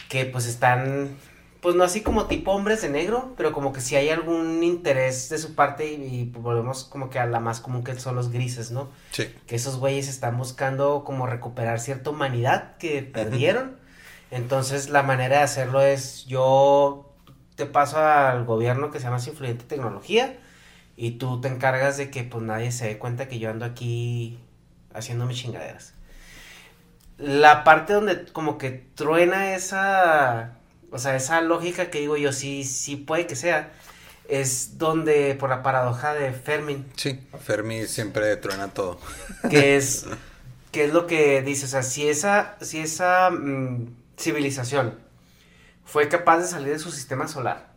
que 0.08 0.24
pues 0.26 0.46
están, 0.46 1.16
pues 1.60 1.74
no 1.74 1.84
así 1.84 2.02
como 2.02 2.26
tipo 2.26 2.52
hombres 2.52 2.82
de 2.82 2.88
negro, 2.90 3.34
pero 3.36 3.52
como 3.52 3.72
que 3.72 3.80
si 3.80 3.96
hay 3.96 4.08
algún 4.10 4.62
interés 4.62 5.28
de 5.28 5.38
su 5.38 5.54
parte 5.54 5.92
y, 5.92 6.02
y 6.04 6.24
volvemos 6.24 6.84
como 6.84 7.10
que 7.10 7.18
a 7.18 7.26
la 7.26 7.40
más 7.40 7.60
común 7.60 7.82
que 7.84 7.98
son 7.98 8.14
los 8.14 8.30
grises, 8.30 8.70
¿no? 8.70 8.88
Sí. 9.10 9.32
que 9.46 9.56
esos 9.56 9.78
güeyes 9.78 10.08
están 10.08 10.36
buscando 10.38 11.04
como 11.04 11.26
recuperar 11.26 11.80
cierta 11.80 12.10
humanidad 12.10 12.76
que 12.78 13.02
perdieron. 13.02 13.76
Entonces 14.30 14.90
la 14.90 15.02
manera 15.02 15.38
de 15.38 15.42
hacerlo 15.44 15.80
es 15.80 16.26
yo 16.26 17.12
te 17.56 17.66
paso 17.66 17.98
al 17.98 18.44
gobierno 18.44 18.90
que 18.90 18.98
se 18.98 19.04
llama 19.04 19.18
Influyente 19.24 19.64
Tecnología 19.64 20.36
y 20.96 21.12
tú 21.12 21.40
te 21.40 21.48
encargas 21.48 21.96
de 21.96 22.10
que 22.10 22.24
pues 22.24 22.42
nadie 22.44 22.72
se 22.72 22.86
dé 22.86 22.98
cuenta 22.98 23.28
que 23.28 23.38
yo 23.38 23.50
ando 23.50 23.64
aquí 23.64 24.38
haciendo 24.94 25.26
mis 25.26 25.38
chingaderas. 25.38 25.94
La 27.18 27.64
parte 27.64 27.94
donde 27.94 28.26
como 28.26 28.58
que 28.58 28.70
truena 28.70 29.54
esa, 29.54 30.58
o 30.96 30.98
sea, 30.98 31.14
esa 31.16 31.40
lógica 31.42 31.90
que 31.90 32.00
digo 32.00 32.16
yo, 32.16 32.32
sí, 32.32 32.64
sí 32.64 32.96
puede 32.96 33.26
que 33.26 33.36
sea, 33.36 33.72
es 34.28 34.78
donde 34.78 35.34
por 35.38 35.50
la 35.50 35.62
paradoja 35.62 36.14
de 36.14 36.32
Fermin, 36.32 36.86
Sí, 36.96 37.20
Fermi 37.44 37.86
siempre 37.86 38.36
truena 38.36 38.68
todo. 38.68 38.98
que 39.50 39.76
es 39.76 40.06
que 40.72 40.84
es 40.86 40.92
lo 40.92 41.06
que 41.06 41.42
dice, 41.42 41.66
o 41.66 41.68
sea, 41.68 41.82
si 41.82 42.08
esa 42.08 42.56
si 42.60 42.78
esa 42.80 43.30
mm, 43.30 43.94
civilización 44.18 44.98
fue 45.84 46.08
capaz 46.08 46.38
de 46.38 46.46
salir 46.48 46.72
de 46.72 46.78
su 46.78 46.90
sistema 46.90 47.28
solar 47.28 47.72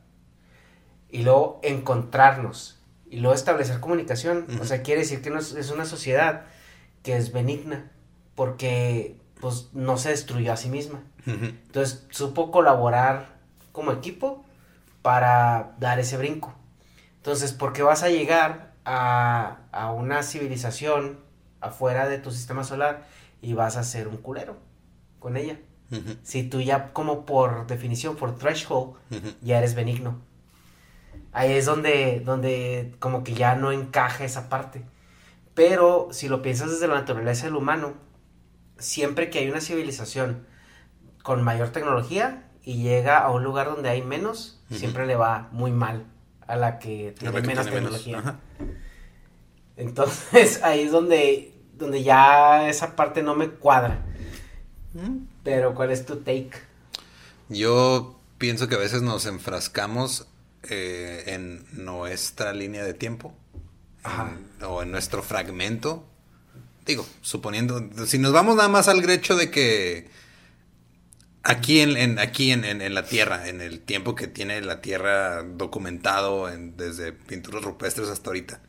y 1.09 1.23
luego 1.23 1.59
encontrarnos 1.63 2.79
y 3.09 3.17
luego 3.19 3.35
establecer 3.35 3.79
comunicación, 3.79 4.45
o 4.61 4.65
sea, 4.65 4.81
quiere 4.83 5.01
decir 5.01 5.21
que 5.21 5.29
no 5.31 5.39
es, 5.39 5.53
es 5.53 5.71
una 5.71 5.85
sociedad 5.85 6.45
que 7.03 7.17
es 7.17 7.31
benigna 7.31 7.91
porque 8.35 9.17
pues 9.41 9.69
no 9.73 9.97
se 9.97 10.09
destruyó 10.09 10.53
a 10.53 10.57
sí 10.57 10.69
misma. 10.69 11.03
Entonces 11.25 12.05
supo 12.09 12.51
colaborar 12.51 13.37
como 13.71 13.91
equipo 13.91 14.43
para 15.01 15.75
dar 15.79 15.99
ese 15.99 16.17
brinco. 16.17 16.53
Entonces, 17.17 17.53
¿por 17.53 17.73
qué 17.73 17.83
vas 17.83 18.03
a 18.03 18.09
llegar 18.09 18.73
a, 18.85 19.57
a 19.71 19.91
una 19.91 20.23
civilización 20.23 21.19
afuera 21.61 22.07
de 22.07 22.17
tu 22.17 22.31
sistema 22.31 22.63
solar 22.63 23.05
y 23.41 23.53
vas 23.53 23.77
a 23.77 23.83
ser 23.83 24.07
un 24.07 24.17
culero 24.17 24.57
con 25.19 25.37
ella? 25.37 25.59
Si 26.21 26.43
tú 26.43 26.61
ya 26.61 26.93
como 26.93 27.25
por 27.25 27.65
definición, 27.65 28.15
por 28.15 28.37
threshold, 28.37 28.93
ya 29.41 29.57
eres 29.57 29.73
benigno. 29.73 30.19
Ahí 31.31 31.53
es 31.53 31.65
donde, 31.65 32.21
donde 32.23 32.95
como 32.99 33.23
que 33.23 33.33
ya 33.33 33.55
no 33.55 33.71
encaja 33.71 34.23
esa 34.23 34.49
parte. 34.49 34.83
Pero 35.55 36.09
si 36.11 36.29
lo 36.29 36.41
piensas 36.41 36.69
desde 36.69 36.87
la 36.87 36.93
naturaleza 36.93 37.45
del 37.45 37.55
humano, 37.55 37.95
siempre 38.77 39.29
que 39.29 39.39
hay 39.39 39.49
una 39.49 39.61
civilización 39.61 40.45
con 41.23 41.43
mayor 41.43 41.69
tecnología 41.69 42.43
y 42.63 42.81
llega 42.83 43.19
a 43.19 43.31
un 43.31 43.43
lugar 43.43 43.67
donde 43.67 43.89
hay 43.89 44.01
menos, 44.01 44.59
siempre 44.71 45.05
le 45.05 45.15
va 45.15 45.49
muy 45.51 45.71
mal 45.71 46.05
a 46.47 46.55
la 46.55 46.79
que 46.79 47.13
tiene 47.17 47.33
la 47.33 47.41
que 47.41 47.47
menos 47.47 47.65
tiene 47.65 47.81
tecnología. 47.81 48.39
Entonces 49.77 50.61
ahí 50.63 50.81
es 50.81 50.91
donde, 50.91 51.53
donde 51.77 52.03
ya 52.03 52.69
esa 52.69 52.95
parte 52.95 53.23
no 53.23 53.35
me 53.35 53.49
cuadra. 53.49 54.05
Pero 55.43 55.75
¿cuál 55.75 55.91
es 55.91 56.05
tu 56.05 56.17
take? 56.17 56.51
Yo 57.47 58.19
pienso 58.37 58.67
que 58.67 58.75
a 58.75 58.79
veces 58.79 59.01
nos 59.01 59.25
enfrascamos 59.25 60.27
eh, 60.63 61.23
en 61.27 61.65
nuestra 61.71 62.53
línea 62.53 62.83
de 62.83 62.93
tiempo 62.93 63.33
en- 64.03 64.63
o 64.65 64.81
en 64.81 64.91
nuestro 64.91 65.21
fragmento. 65.23 66.05
Digo, 66.85 67.05
suponiendo, 67.21 67.81
si 68.07 68.17
nos 68.17 68.33
vamos 68.33 68.55
nada 68.55 68.67
más 68.67 68.87
al 68.87 69.07
hecho 69.09 69.35
de 69.35 69.51
que 69.51 70.09
aquí 71.43 71.79
en, 71.81 71.97
en- 71.97 72.19
aquí 72.19 72.51
en, 72.51 72.65
en- 72.65 72.81
en 72.81 72.93
la 72.93 73.05
Tierra, 73.05 73.47
en 73.47 73.61
el 73.61 73.79
tiempo 73.81 74.15
que 74.15 74.27
tiene 74.27 74.61
la 74.61 74.81
Tierra 74.81 75.43
documentado 75.43 76.49
en- 76.49 76.75
desde 76.77 77.13
pinturas 77.13 77.63
rupestres 77.63 78.09
hasta 78.09 78.29
ahorita, 78.29 78.61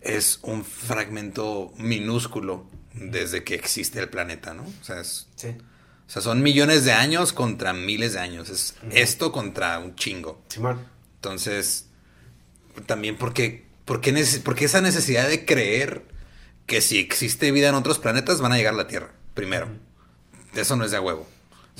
es 0.00 0.38
un 0.42 0.64
fragmento 0.64 1.72
minúsculo 1.76 2.68
desde 2.94 3.44
que 3.44 3.54
existe 3.54 3.98
el 4.00 4.08
planeta, 4.08 4.54
¿no? 4.54 4.62
O 4.62 4.84
sea, 4.84 5.00
es, 5.00 5.28
Sí. 5.36 5.48
o 5.48 6.10
sea, 6.10 6.22
son 6.22 6.42
millones 6.42 6.84
de 6.84 6.92
años 6.92 7.32
contra 7.32 7.72
miles 7.72 8.14
de 8.14 8.20
años. 8.20 8.48
Es 8.50 8.76
esto 8.92 9.30
contra 9.32 9.78
un 9.78 9.94
chingo. 9.96 10.42
Simón. 10.48 10.80
Entonces, 11.16 11.86
también 12.86 13.16
porque, 13.16 13.66
porque 13.84 14.64
esa 14.64 14.80
necesidad 14.80 15.28
de 15.28 15.44
creer 15.44 16.04
que 16.66 16.80
si 16.80 16.98
existe 16.98 17.50
vida 17.52 17.68
en 17.68 17.74
otros 17.74 17.98
planetas 17.98 18.40
van 18.40 18.52
a 18.52 18.56
llegar 18.56 18.74
a 18.74 18.76
la 18.78 18.86
Tierra, 18.86 19.12
primero. 19.34 19.68
Eso 20.54 20.76
no 20.76 20.84
es 20.84 20.90
de 20.92 20.96
a 20.96 21.00
huevo. 21.00 21.28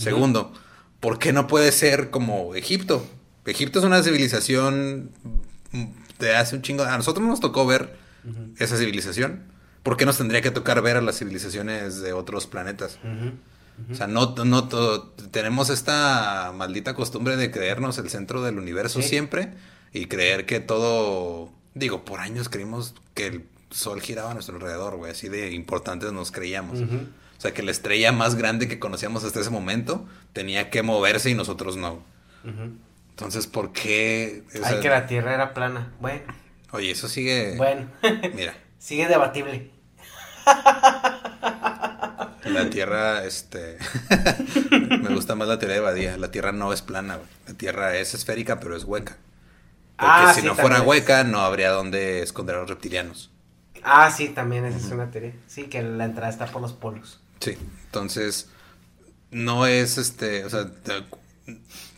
Segundo, 0.01 0.53
¿por 1.01 1.19
qué 1.19 1.33
no 1.33 1.47
puede 1.47 1.73
ser 1.73 2.11
como 2.11 2.55
Egipto? 2.55 3.07
Egipto 3.47 3.79
es 3.79 3.85
una 3.85 4.03
civilización 4.03 5.11
de 6.19 6.37
hace 6.37 6.57
un 6.57 6.63
chingo. 6.63 6.85
A 6.85 6.97
nosotros 6.97 7.27
nos 7.27 7.41
tocó 7.41 7.67
ver 7.67 7.97
esa 8.59 8.77
civilización. 8.77 9.45
¿Por 9.83 9.97
qué 9.97 10.05
nos 10.05 10.19
tendría 10.19 10.43
que 10.43 10.51
tocar 10.51 10.83
ver 10.83 10.97
a 10.97 11.01
las 11.01 11.19
civilizaciones 11.19 12.01
de 12.01 12.13
otros 12.13 12.47
planetas? 12.47 12.99
O 13.91 13.95
sea, 13.95 14.07
no, 14.07 14.35
no 14.45 14.69
tenemos 15.31 15.71
esta 15.71 16.53
maldita 16.55 16.95
costumbre 16.95 17.37
de 17.37 17.51
creernos 17.51 17.97
el 17.99 18.11
centro 18.11 18.43
del 18.43 18.59
universo 18.59 19.01
Sí. 19.01 19.09
siempre 19.09 19.55
y 19.93 20.05
creer 20.07 20.45
que 20.45 20.61
todo, 20.61 21.51
digo, 21.75 22.05
por 22.05 22.21
años 22.21 22.51
creímos 22.51 22.95
que 23.15 23.27
el 23.29 23.45
sol 23.71 24.03
giraba 24.03 24.33
a 24.33 24.35
nuestro 24.35 24.57
alrededor, 24.57 24.97
güey, 24.97 25.13
así 25.13 25.29
de 25.31 25.53
importantes 25.53 26.13
nos 26.13 26.31
creíamos. 26.31 26.81
O 27.41 27.43
sea, 27.43 27.55
que 27.55 27.63
la 27.63 27.71
estrella 27.71 28.13
más 28.13 28.35
grande 28.35 28.69
que 28.69 28.79
conocíamos 28.79 29.25
hasta 29.25 29.41
ese 29.41 29.49
momento 29.49 30.07
tenía 30.35 30.69
que 30.69 30.83
moverse 30.83 31.31
y 31.31 31.35
nosotros 31.35 31.79
no. 31.79 32.03
Entonces, 33.09 33.47
¿por 33.47 33.73
qué? 33.73 34.45
O 34.55 34.59
Ay, 34.63 34.81
que 34.81 34.91
la 34.91 35.07
Tierra 35.07 35.33
era 35.33 35.55
plana. 35.55 35.91
Bueno, 36.01 36.21
Oye, 36.73 36.91
eso 36.91 37.09
sigue... 37.09 37.55
bueno. 37.57 37.87
Mira, 38.35 38.53
Sigue 38.79 39.09
debatible. 39.09 39.71
la 42.45 42.69
Tierra, 42.69 43.25
este... 43.25 43.79
me 44.71 45.15
gusta 45.15 45.35
más 45.35 45.49
la 45.49 45.59
teoría 45.59 45.77
de 45.77 45.83
Badía. 45.83 46.17
La 46.19 46.31
Tierra 46.31 46.53
no 46.53 46.75
es 46.75 46.83
plana, 46.83 47.17
güey. 47.17 47.29
La 47.49 47.55
Tierra 47.55 47.97
es 47.97 48.13
esférica, 48.13 48.61
pero 48.61 48.77
es 48.77 48.85
hueca. 48.85 49.17
Porque 49.97 50.13
Ah, 50.13 50.33
si 50.35 50.43
sí, 50.43 50.47
no 50.47 50.55
fuera 50.55 50.83
hueca, 50.83 51.25
no 51.25 51.41
habría 51.41 51.71
donde 51.71 52.23
esconder 52.23 52.57
a 52.57 52.61
los 52.61 52.69
reptilianos. 52.69 53.31
Ah, 53.83 54.11
sí, 54.11 54.29
también 54.29 54.67
esa 54.67 54.77
es 54.77 54.91
una 54.91 55.11
teoría. 55.11 55.33
Sí, 55.47 55.65
que 55.65 55.81
la 55.83 56.05
entrada 56.05 56.31
está 56.31 56.45
por 56.47 56.61
los 56.61 56.75
polos. 56.75 57.20
Sí, 57.41 57.57
entonces 57.87 58.49
no 59.31 59.67
es 59.67 59.99
este, 59.99 60.45
o 60.45 60.51
sea, 60.51 60.71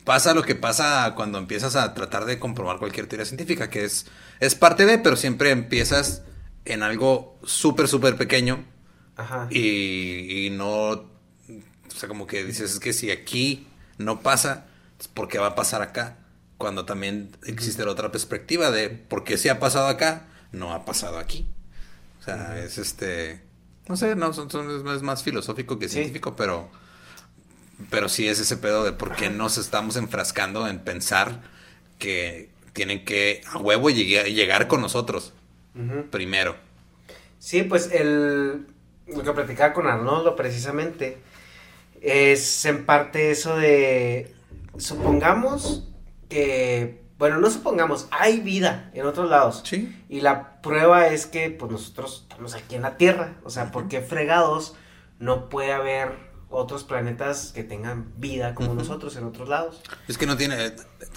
pasa 0.05 0.35
lo 0.35 0.43
que 0.43 0.55
pasa 0.55 1.13
cuando 1.15 1.39
empiezas 1.39 1.77
a 1.77 1.95
tratar 1.95 2.25
de 2.25 2.39
comprobar 2.39 2.79
cualquier 2.79 3.07
teoría 3.07 3.27
científica, 3.27 3.71
que 3.71 3.85
es 3.85 4.07
es 4.41 4.55
parte 4.55 4.87
de, 4.87 4.99
pero 4.99 5.17
siempre 5.17 5.51
empiezas 5.51 6.23
en 6.65 6.83
algo 6.83 7.39
súper 7.45 7.89
súper 7.89 8.17
pequeño 8.17 8.65
Ajá. 9.17 9.49
y, 9.51 10.47
y 10.47 10.51
no, 10.51 10.91
o 10.91 11.11
sea, 11.97 12.09
como 12.09 12.27
que 12.27 12.45
dices 12.45 12.73
es 12.73 12.81
que 12.81 12.93
si 12.93 13.11
aquí 13.11 13.67
no 13.99 14.21
pasa, 14.21 14.67
¿por 15.15 15.29
qué 15.29 15.39
va 15.39 15.49
a 15.49 15.55
pasar 15.55 15.83
acá? 15.83 16.19
Cuando 16.59 16.85
también 16.85 17.37
existe 17.45 17.85
la 17.85 17.91
otra 17.91 18.13
perspectiva 18.13 18.71
de 18.71 18.89
por 18.91 19.25
qué 19.25 19.37
si 19.37 19.49
ha 19.49 19.59
pasado 19.59 19.89
acá, 19.89 20.29
no 20.53 20.73
ha 20.73 20.85
pasado 20.85 21.19
aquí. 21.19 21.49
O 22.21 22.25
sea, 22.25 22.59
es 22.59 22.79
este, 22.79 23.43
no 23.93 23.97
sé, 23.99 24.17
no, 24.17 24.33
son, 24.33 24.51
son- 24.51 24.89
es 24.89 25.03
más 25.03 25.23
filosófico 25.23 25.79
que 25.79 25.89
Sí. 25.89 25.95
científico, 25.95 26.35
pero, 26.37 26.71
pero 27.91 28.09
sí 28.09 28.29
es 28.29 28.39
ese 28.41 28.57
pedo 28.57 28.85
de 28.85 28.93
por 28.93 29.15
qué 29.17 29.31
nos 29.31 29.59
estamos 29.59 29.97
enfrascando 29.97 30.67
en 30.69 30.79
pensar 30.81 31.43
que 31.99 32.51
tienen 32.73 33.05
que 33.05 33.43
a 33.47 33.59
huevo 33.59 33.91
llegar, 33.91 34.27
llegar 34.27 34.69
con 34.69 34.81
nosotros 34.81 35.33
primero. 36.11 36.57
Sí, 37.39 37.63
pues 37.65 37.91
el 37.93 38.67
lo 39.07 39.23
que 39.25 39.33
platicaba 39.33 39.75
con 39.75 39.87
Arnoldo 39.89 40.37
precisamente 40.37 41.19
es 42.01 42.65
en 42.67 42.87
parte 42.87 43.31
eso 43.31 43.57
de 43.57 44.35
supongamos 44.79 45.89
que, 46.29 47.02
bueno, 47.19 47.39
no 47.39 47.51
supongamos, 47.51 48.09
hay 48.11 48.41
vida 48.41 48.91
en 48.95 49.07
otros 49.07 49.31
lados. 49.31 49.63
Sí. 49.65 49.95
Y 50.09 50.21
la 50.21 50.61
prueba 50.61 51.09
es 51.09 51.27
que, 51.27 51.51
pues 51.51 51.71
nosotros 51.71 52.27
estamos 52.29 52.55
aquí 52.55 52.75
en 52.75 52.83
la 52.83 52.97
Tierra. 52.97 53.37
O 53.45 53.51
sea, 53.51 53.71
¿por 53.71 53.89
qué 53.89 54.01
fregados 54.01 54.75
no 55.19 55.49
puede 55.49 55.73
haber 55.73 56.33
otros 56.51 56.85
planetas 56.85 57.53
que 57.55 57.65
tengan 57.65 58.13
vida 58.17 58.55
como 58.55 58.75
nosotros 58.75 59.17
en 59.17 59.25
otros 59.25 59.49
lados? 59.49 59.81
Es 60.09 60.19
que 60.19 60.27
no 60.27 60.37
tiene, 60.37 60.75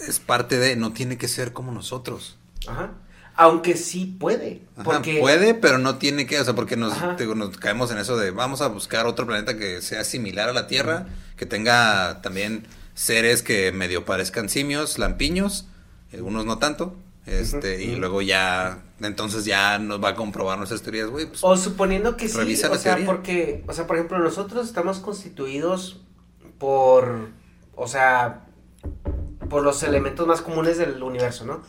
es 0.08 0.20
parte 0.20 0.58
de, 0.58 0.76
no 0.76 0.94
tiene 0.94 1.18
que 1.18 1.28
ser 1.28 1.54
como 1.54 1.72
nosotros. 1.72 2.38
Ajá. 2.68 2.94
Aunque 3.38 3.76
sí 3.76 4.06
puede. 4.06 4.62
Ajá, 4.76 4.84
Porque 4.84 5.20
Puede, 5.20 5.56
pero 5.56 5.78
no 5.78 5.98
tiene 5.98 6.26
que, 6.26 6.40
o 6.40 6.46
sea, 6.46 6.56
porque 6.56 6.78
nos, 6.78 6.94
te 7.18 7.26
nos 7.26 7.58
caemos 7.58 7.92
en 7.92 7.98
eso 7.98 8.16
de 8.16 8.32
vamos 8.32 8.62
a 8.62 8.68
buscar 8.68 9.08
otro 9.08 9.28
planeta 9.28 9.58
que 9.58 9.82
sea 9.82 10.04
similar 10.04 10.50
a 10.50 10.54
la 10.54 10.68
Tierra, 10.68 11.08
que 11.36 11.46
tenga 11.46 12.22
también 12.22 12.66
seres 12.94 13.44
que 13.44 13.72
medio 13.74 14.06
parezcan 14.06 14.48
simios, 14.48 14.98
lampiños, 14.98 15.68
algunos 16.16 16.46
no 16.46 16.58
tanto, 16.58 16.96
este, 17.26 17.84
y 17.84 17.96
luego 17.96 18.22
ya, 18.22 18.84
entonces 19.02 19.46
ya 19.46 19.80
nos 19.80 20.04
va 20.04 20.10
a 20.10 20.16
comprobar 20.16 20.58
nuestras 20.58 20.82
teorías, 20.82 21.10
güey, 21.10 21.26
pues, 21.28 21.44
O 21.44 21.58
suponiendo 21.58 22.18
que 22.18 22.28
sí, 22.28 22.38
Revisa 22.38 22.70
o 22.72 22.76
sea, 22.76 22.96
teoría. 22.96 23.06
porque, 23.06 23.64
o 23.68 23.74
sea, 23.74 23.88
por 23.88 23.96
ejemplo, 23.96 24.20
nosotros 24.20 24.68
estamos 24.68 25.00
constituidos 25.00 26.02
por, 26.60 27.30
o 27.76 27.88
sea, 27.88 28.46
por 29.50 29.64
los 29.64 29.84
elementos 29.84 30.28
más 30.28 30.42
comunes 30.42 30.78
del 30.78 31.02
universo, 31.02 31.46
¿no? 31.46 31.62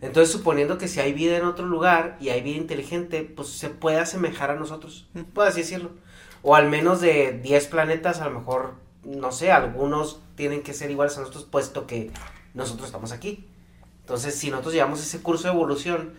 Entonces, 0.00 0.30
suponiendo 0.30 0.78
que 0.78 0.88
si 0.88 1.00
hay 1.00 1.12
vida 1.12 1.36
en 1.36 1.44
otro 1.44 1.66
lugar 1.66 2.16
y 2.20 2.28
hay 2.30 2.42
vida 2.42 2.56
inteligente, 2.56 3.22
pues 3.22 3.48
se 3.48 3.70
puede 3.70 3.98
asemejar 3.98 4.50
a 4.50 4.56
nosotros, 4.56 5.08
puedo 5.34 5.48
así 5.48 5.60
decirlo. 5.60 5.90
O 6.42 6.56
al 6.56 6.68
menos 6.68 7.00
de 7.00 7.38
10 7.42 7.66
planetas, 7.68 8.20
a 8.20 8.28
lo 8.28 8.38
mejor, 8.38 8.74
no 9.04 9.30
sé, 9.30 9.52
algunos 9.52 10.20
tienen 10.36 10.62
que 10.62 10.74
ser 10.74 10.90
iguales 10.90 11.16
a 11.16 11.20
nosotros, 11.20 11.44
puesto 11.44 11.86
que 11.86 12.10
nosotros 12.54 12.86
estamos 12.86 13.12
aquí. 13.12 13.46
Entonces, 14.02 14.34
si 14.34 14.50
nosotros 14.50 14.74
llevamos 14.74 15.00
ese 15.00 15.20
curso 15.22 15.48
de 15.48 15.54
evolución, 15.54 16.12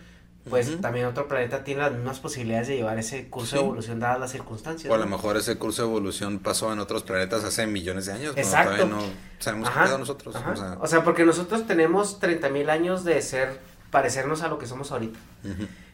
pues 0.50 0.78
también 0.82 1.06
otro 1.06 1.26
planeta 1.26 1.64
tiene 1.64 1.80
las 1.80 1.92
mismas 1.92 2.18
posibilidades 2.20 2.68
de 2.68 2.76
llevar 2.76 2.98
ese 2.98 3.30
curso 3.30 3.50
Sí. 3.52 3.56
de 3.56 3.62
evolución 3.62 3.98
dadas 4.00 4.20
las 4.20 4.30
circunstancias. 4.32 4.90
o 4.90 4.94
a 4.94 4.98
lo 4.98 5.06
mejor 5.06 5.38
ese 5.38 5.56
curso 5.56 5.82
de 5.82 5.88
evolución 5.88 6.38
pasó 6.38 6.70
en 6.72 6.80
otros 6.80 7.02
planetas 7.02 7.44
hace 7.44 7.66
millones 7.66 8.04
de 8.06 8.12
años, 8.12 8.36
Exacto. 8.36 8.72
todavía 8.84 8.94
no 8.94 9.02
sabemos 9.38 9.68
qué 9.70 9.74
Ajá, 9.74 9.84
pedo 9.86 9.98
nosotros, 9.98 10.34
o 10.36 10.56
sea, 10.56 10.78
O 10.80 10.86
sea, 10.86 11.02
porque 11.02 11.24
nosotros 11.24 11.66
tenemos 11.66 12.20
30 12.20 12.50
mil 12.50 12.68
años 12.68 13.04
de 13.04 13.22
ser, 13.22 13.58
parecernos 13.90 14.42
a 14.42 14.48
lo 14.48 14.58
que 14.58 14.66
somos 14.66 14.92
ahorita. 14.92 15.18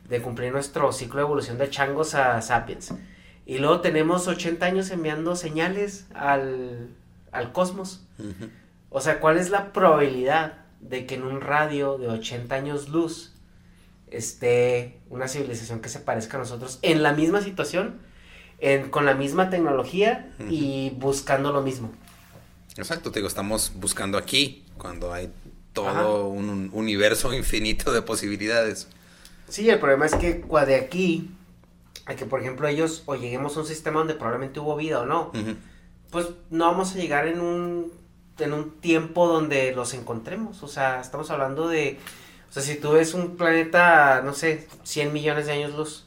de 0.09 0.21
cumplir 0.23 0.51
nuestro 0.53 0.91
ciclo 0.93 1.19
de 1.19 1.23
evolución 1.27 1.57
de 1.59 1.71
changos 1.71 2.17
a 2.17 2.43
sapiens. 2.43 2.93
Y 3.47 3.59
luego 3.59 3.81
tenemos 3.81 4.27
80 4.27 4.67
años 4.67 4.91
enviando 4.91 5.37
señales 5.37 6.07
al, 6.15 6.89
al 7.31 7.53
cosmos. 7.53 8.03
O 8.89 9.01
sea, 9.01 9.21
¿cuál 9.21 9.39
es 9.39 9.51
la 9.51 9.73
probabilidad 9.73 10.55
de 10.81 11.07
que 11.07 11.15
en 11.15 11.23
un 11.23 11.41
radio 11.41 11.99
de 11.99 12.09
80 12.09 12.55
años 12.55 12.89
luz 12.89 13.33
esté 14.11 14.99
una 15.09 15.29
civilización 15.29 15.81
que 15.81 15.89
se 15.89 16.01
parezca 16.01 16.37
a 16.37 16.41
nosotros 16.41 16.79
en 16.83 17.03
la 17.03 17.13
misma 17.13 17.43
situación, 17.43 18.01
en, 18.59 18.91
con 18.91 19.05
la 19.05 19.15
misma 19.15 19.51
tecnología 19.51 20.35
y 20.49 20.91
buscando 20.91 21.53
lo 21.53 21.63
mismo? 21.63 21.93
Exacto, 22.77 23.11
te 23.11 23.19
digo, 23.21 23.29
estamos 23.29 23.73
buscando 23.77 24.19
aquí, 24.19 24.65
cuando 24.79 25.13
hay 25.13 25.31
todo 25.73 26.29
un, 26.29 26.49
un 26.49 26.71
universo 26.73 27.33
infinito 27.35 27.93
de 27.93 28.03
posibilidades. 28.03 28.89
Sí, 29.49 29.69
el 29.69 29.79
problema 29.79 30.07
es 30.07 30.15
que 30.15 30.45
de 30.67 30.75
aquí 30.77 31.31
a 32.07 32.15
que, 32.15 32.27
por 32.27 32.41
ejemplo, 32.41 32.67
ellos 32.69 33.03
o 33.07 33.15
lleguemos 33.15 33.57
a 33.57 33.61
un 33.61 33.67
sistema 33.67 33.99
donde 33.99 34.15
probablemente 34.15 34.61
hubo 34.61 34.77
vida 34.77 35.01
o 35.01 35.07
no, 35.07 35.33
pues 36.11 36.29
no 36.51 36.67
vamos 36.67 36.93
a 36.93 36.99
llegar 36.99 37.27
en 37.27 37.41
un 37.41 37.93
en 38.41 38.53
un 38.53 38.81
tiempo 38.81 39.27
donde 39.27 39.73
los 39.73 39.95
encontremos. 39.95 40.63
O 40.63 40.69
sea, 40.69 41.01
estamos 41.01 41.31
hablando 41.31 41.69
de. 41.69 41.99
O 42.49 42.53
sea, 42.53 42.63
si 42.63 42.77
tú 42.77 42.93
ves 42.93 43.15
un 43.15 43.37
planeta, 43.37 44.23
no 44.25 44.35
sé, 44.35 44.67
100 44.83 45.13
millones 45.13 45.47
de 45.47 45.53
años 45.53 45.75
luz, 45.75 46.07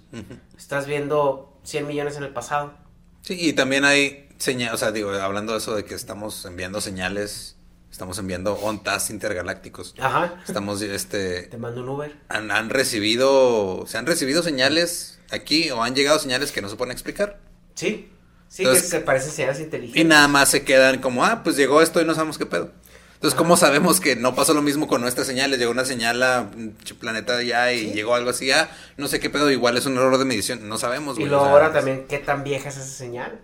estás 0.58 0.88
viendo 0.88 1.58
100 1.64 1.88
millones 1.88 2.18
en 2.18 2.24
el 2.24 2.34
pasado. 2.34 2.74
Sí, 3.22 3.38
y 3.40 3.54
también 3.54 3.86
hay 3.86 4.28
señales, 4.38 4.74
o 4.74 4.78
sea, 4.78 4.92
digo, 4.92 5.12
hablando 5.12 5.54
de 5.54 5.60
eso 5.60 5.74
de 5.74 5.86
que 5.86 5.96
estamos 5.96 6.44
enviando 6.44 6.82
señales, 6.82 7.56
estamos 7.90 8.18
enviando 8.18 8.56
ondas 8.56 9.10
intergalácticos. 9.10 9.96
Ajá. 10.00 10.36
Estamos, 10.46 10.82
este, 10.82 11.44
Te 11.44 11.58
mando 11.58 11.82
un 11.82 11.90
Uber. 11.90 12.14
han, 12.28 12.52
han 12.52 12.70
recibido, 12.70 13.86
se 13.88 13.98
han 13.98 14.06
recibido 14.06 14.44
señales 14.44 15.20
aquí 15.32 15.72
o 15.72 15.82
han 15.82 15.96
llegado 15.96 16.20
señales 16.20 16.52
que 16.52 16.62
no 16.62 16.68
se 16.68 16.76
pueden 16.76 16.92
explicar. 16.92 17.40
Sí. 17.76 18.10
Sí, 18.54 18.62
Entonces- 18.62 18.84
que 18.84 18.90
se 18.90 19.00
parecen 19.00 19.32
señales 19.32 19.60
inteligentes. 19.60 20.00
Y 20.00 20.06
nada 20.08 20.28
más 20.28 20.48
se 20.50 20.64
quedan 20.64 21.02
como, 21.02 21.26
ah, 21.26 21.42
pues 21.44 21.56
llegó 21.58 21.82
esto 21.82 22.00
y 22.00 22.06
no 22.06 22.14
sabemos 22.14 22.38
qué 22.38 22.46
pedo. 22.46 22.70
Entonces, 23.16 23.36
¿cómo 23.36 23.58
sabemos 23.58 24.00
que 24.00 24.16
no 24.16 24.36
pasó 24.36 24.54
lo 24.54 24.62
mismo 24.62 24.88
con 24.88 25.02
nuestras 25.02 25.26
señales? 25.26 25.58
Llegó 25.58 25.72
una 25.72 25.86
señal 25.86 26.22
a 26.22 26.42
un 26.56 26.76
planeta 27.00 27.42
ya 27.42 27.74
y 27.74 27.80
Sí. 27.80 27.92
llegó 27.94 28.14
algo 28.14 28.30
así, 28.30 28.52
ah, 28.52 28.70
no 28.98 29.08
sé 29.08 29.20
qué 29.20 29.32
pedo, 29.32 29.50
igual 29.50 29.76
es 29.76 29.88
un 29.88 29.96
error 29.98 30.20
de 30.20 30.26
medición, 30.26 30.70
no 30.70 30.78
sabemos, 30.78 31.18
Y 31.18 31.26
luego 31.26 31.46
ahora 31.46 31.74
también, 31.74 32.06
¿qué 32.08 32.20
tan 32.20 32.44
vieja 32.44 32.70
es 32.70 32.78
esa 32.78 32.86
señal? 32.86 33.40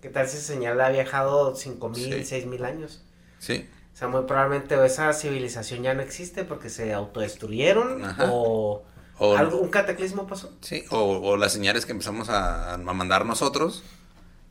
¿Qué 0.00 0.08
tal 0.08 0.26
si 0.26 0.38
esa 0.38 0.46
señal 0.54 0.80
ha 0.80 0.88
viajado 0.88 1.54
5000, 1.54 2.14
Sí. 2.14 2.24
6000 2.24 2.64
años? 2.64 3.02
Sí, 3.40 3.68
O 3.94 3.98
sea, 3.98 4.06
muy 4.08 4.22
probablemente 4.22 4.76
esa 4.86 5.12
civilización 5.12 5.82
ya 5.82 5.92
no 5.92 6.00
existe 6.02 6.44
porque 6.44 6.70
se 6.70 6.94
autodestruyeron 6.94 8.04
Ajá. 8.04 8.26
o, 8.30 8.84
O- 9.18 9.36
algo, 9.36 9.58
un 9.58 9.68
cataclismo 9.70 10.28
pasó. 10.28 10.52
sí, 10.60 10.84
o, 10.90 10.98
o 11.18 11.36
las 11.36 11.52
señales 11.52 11.84
que 11.84 11.90
empezamos 11.92 12.28
a, 12.28 12.74
a 12.74 12.78
mandar 12.78 13.26
nosotros, 13.26 13.82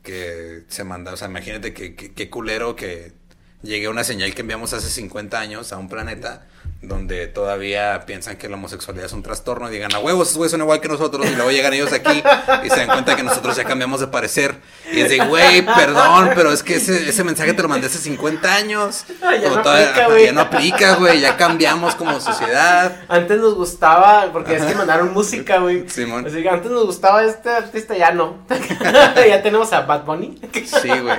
que 0.08 0.64
se 0.68 0.84
manda, 0.84 1.12
o 1.12 1.16
sea, 1.18 1.28
imagínate 1.28 1.74
que, 1.74 1.94
que- 1.94 2.12
qué 2.14 2.30
culero 2.30 2.74
que 2.76 3.12
llegue 3.62 3.88
una 3.88 4.04
señal 4.04 4.34
que 4.34 4.40
enviamos 4.40 4.72
hace 4.72 4.88
50 4.88 5.38
años 5.38 5.72
a 5.72 5.76
un 5.78 5.88
planeta 5.90 6.46
donde 6.80 7.26
todavía 7.26 8.04
piensan 8.06 8.36
que 8.36 8.48
la 8.48 8.54
homosexualidad 8.54 9.06
es 9.06 9.12
un 9.12 9.24
trastorno 9.24 9.68
y 9.68 9.72
digan, 9.72 9.92
a 9.94 9.98
huevos, 9.98 10.28
esos 10.28 10.36
güeyes 10.38 10.52
son 10.52 10.60
igual 10.60 10.80
que 10.80 10.86
nosotros, 10.86 11.26
y 11.26 11.34
luego 11.34 11.50
llegan 11.50 11.72
ellos 11.74 11.92
aquí 11.92 12.22
y 12.64 12.70
se 12.70 12.76
dan 12.76 12.86
cuenta 12.86 13.16
que 13.16 13.24
nosotros 13.24 13.56
ya 13.56 13.64
cambiamos 13.64 13.98
de 13.98 14.06
parecer. 14.06 14.54
Y 14.92 15.00
es 15.00 15.10
de, 15.10 15.18
güey, 15.26 15.62
perdón, 15.66 16.30
pero 16.36 16.52
es 16.52 16.62
que 16.62 16.76
ese, 16.76 17.08
ese 17.08 17.24
mensaje 17.24 17.52
te 17.52 17.62
lo 17.62 17.68
mandé 17.68 17.88
hace 17.88 17.98
50 17.98 18.54
años. 18.54 19.04
Ah, 19.20 19.34
ya 19.34 19.48
no 19.50 19.60
todavía- 19.62 19.88
aplica, 19.90 20.06
güey. 20.08 20.24
Ya 20.24 20.32
no 20.32 20.40
aplica, 20.40 20.94
güey, 20.94 21.20
ya 21.20 21.36
cambiamos 21.36 21.94
como 21.96 22.20
sociedad. 22.20 22.96
Antes 23.08 23.40
nos 23.40 23.54
gustaba, 23.56 24.30
porque 24.32 24.54
es 24.56 24.62
que 24.64 24.74
mandaron 24.76 25.12
música, 25.12 25.58
güey. 25.58 25.88
Simón. 25.88 26.26
Así 26.26 26.42
que 26.42 26.48
antes 26.48 26.70
nos 26.70 26.86
gustaba 26.86 27.24
este 27.24 27.50
artista, 27.50 27.96
ya 27.96 28.12
no. 28.12 28.44
ya 29.28 29.42
tenemos 29.42 29.72
a 29.72 29.80
Bad 29.80 30.04
Bunny, 30.04 30.40
Sí, 30.64 30.88
güey. 30.88 31.16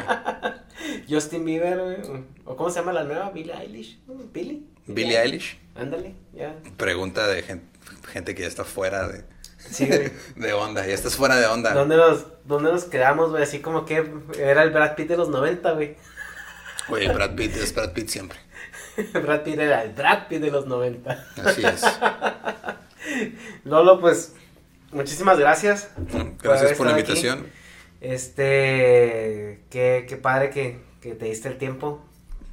Justin 1.10 1.44
Bieber, 1.45 1.77
güey. 1.77 2.23
¿O 2.45 2.56
cómo 2.56 2.69
se 2.69 2.80
llama 2.80 2.94
la 2.94 3.03
nueva? 3.03 3.30
Billie 3.31 3.53
Eilish. 3.53 3.99
¿Billie? 4.34 4.61
Billie 4.94 5.22
Eilish. 5.22 5.57
Ándale, 5.76 6.14
ya. 6.34 6.56
Pregunta 6.78 7.28
de 7.28 7.41
gen- 7.44 7.64
gente, 8.11 8.36
que 8.36 8.41
ya 8.41 8.48
está 8.48 8.64
fuera 8.66 9.07
de, 9.07 9.24
Sí, 9.72 9.86
güey. 9.88 10.11
de 10.36 10.53
onda. 10.53 10.86
Ya 10.86 10.94
estás 10.94 11.16
fuera 11.16 11.38
de 11.38 11.45
onda. 11.48 11.74
¿Dónde 11.74 11.95
nos, 11.98 12.26
¿Dónde 12.45 12.72
nos 12.72 12.86
quedamos, 12.86 13.30
güey? 13.32 13.44
Así 13.44 13.60
como 13.60 13.86
que 13.86 14.06
era 14.38 14.64
el 14.64 14.72
Brad 14.72 14.95
Pitt 14.95 15.07
de 15.07 15.18
los 15.18 15.30
90, 15.30 15.72
güey. 15.74 15.95
Güey, 16.88 17.07
Brad 17.14 17.36
Pitt 17.36 17.56
es 17.56 17.74
Brad 17.74 17.94
Pitt 17.94 18.10
siempre. 18.10 18.40
Brad 19.14 19.44
Pitt 19.44 19.60
era 19.60 19.84
el 19.84 19.91
Brad 19.94 20.28
Pitt 20.28 20.41
de 20.41 20.52
los 20.52 20.66
90. 20.66 21.26
Así 21.45 21.64
es. 21.66 21.82
Lolo, 23.64 23.99
pues, 23.99 24.34
muchísimas 24.91 25.40
gracias. 25.40 25.90
Gracias 26.41 26.74
por 26.74 26.88
la 26.88 26.94
aquí. 26.94 27.02
invitación. 27.02 27.48
Este, 28.02 29.61
qué, 29.70 30.06
qué 30.07 30.18
padre 30.18 30.49
que, 30.49 30.80
que 31.02 31.14
te 31.16 31.26
diste 31.26 31.48
el 31.49 31.57
tiempo 31.57 32.03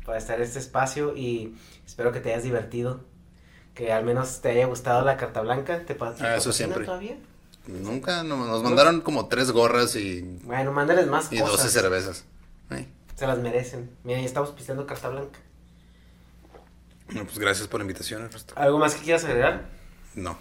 para 0.05 0.19
estar 0.19 0.37
en 0.37 0.43
este 0.43 0.59
espacio 0.59 1.17
y 1.17 1.55
espero 1.87 2.13
que 2.13 2.21
te 2.21 2.33
hayas 2.33 2.43
divertido. 2.45 3.05
Que 3.75 3.93
al 3.93 4.05
menos 4.05 4.41
te 4.41 4.51
haya 4.51 4.67
gustado 4.67 5.05
la 5.05 5.17
carta 5.17 5.41
blanca. 5.43 5.85
¿Te, 5.85 5.95
pa- 5.95 6.15
te 6.15 6.25
Ah, 6.25 6.37
eso 6.37 6.53
siempre. 6.53 6.85
todavía? 6.85 7.17
Nunca 7.67 8.23
no- 8.23 8.47
nos 8.47 8.63
mandaron 8.63 9.01
como 9.01 9.27
tres 9.27 9.51
gorras 9.51 9.97
y, 9.97 10.23
Bueno, 10.45 10.73
mándales 10.73 11.07
más 11.09 11.33
y 11.33 11.39
cosas. 11.41 11.57
12 11.59 11.69
cervezas. 11.71 12.25
Ay. 12.71 12.89
Se 13.17 13.27
las 13.27 13.39
merecen. 13.39 13.91
Mira, 14.05 14.19
ya 14.21 14.27
estamos 14.27 14.51
pisteando 14.51 14.87
carta 14.87 15.09
blanca. 15.09 15.39
No, 17.09 17.25
pues 17.25 17.39
gracias 17.39 17.69
por 17.69 17.81
la 17.81 17.85
invitación, 17.85 18.23
Ernesto. 18.25 18.55
¿Algo 18.57 18.79
más 18.79 18.95
que 18.95 19.03
quieras 19.05 19.25
agregar? 19.25 19.69
No. 20.15 20.37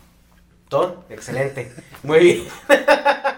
Todo. 0.69 1.03
Excelente. 1.09 1.71
Muy 2.03 2.19
bien. 2.19 2.47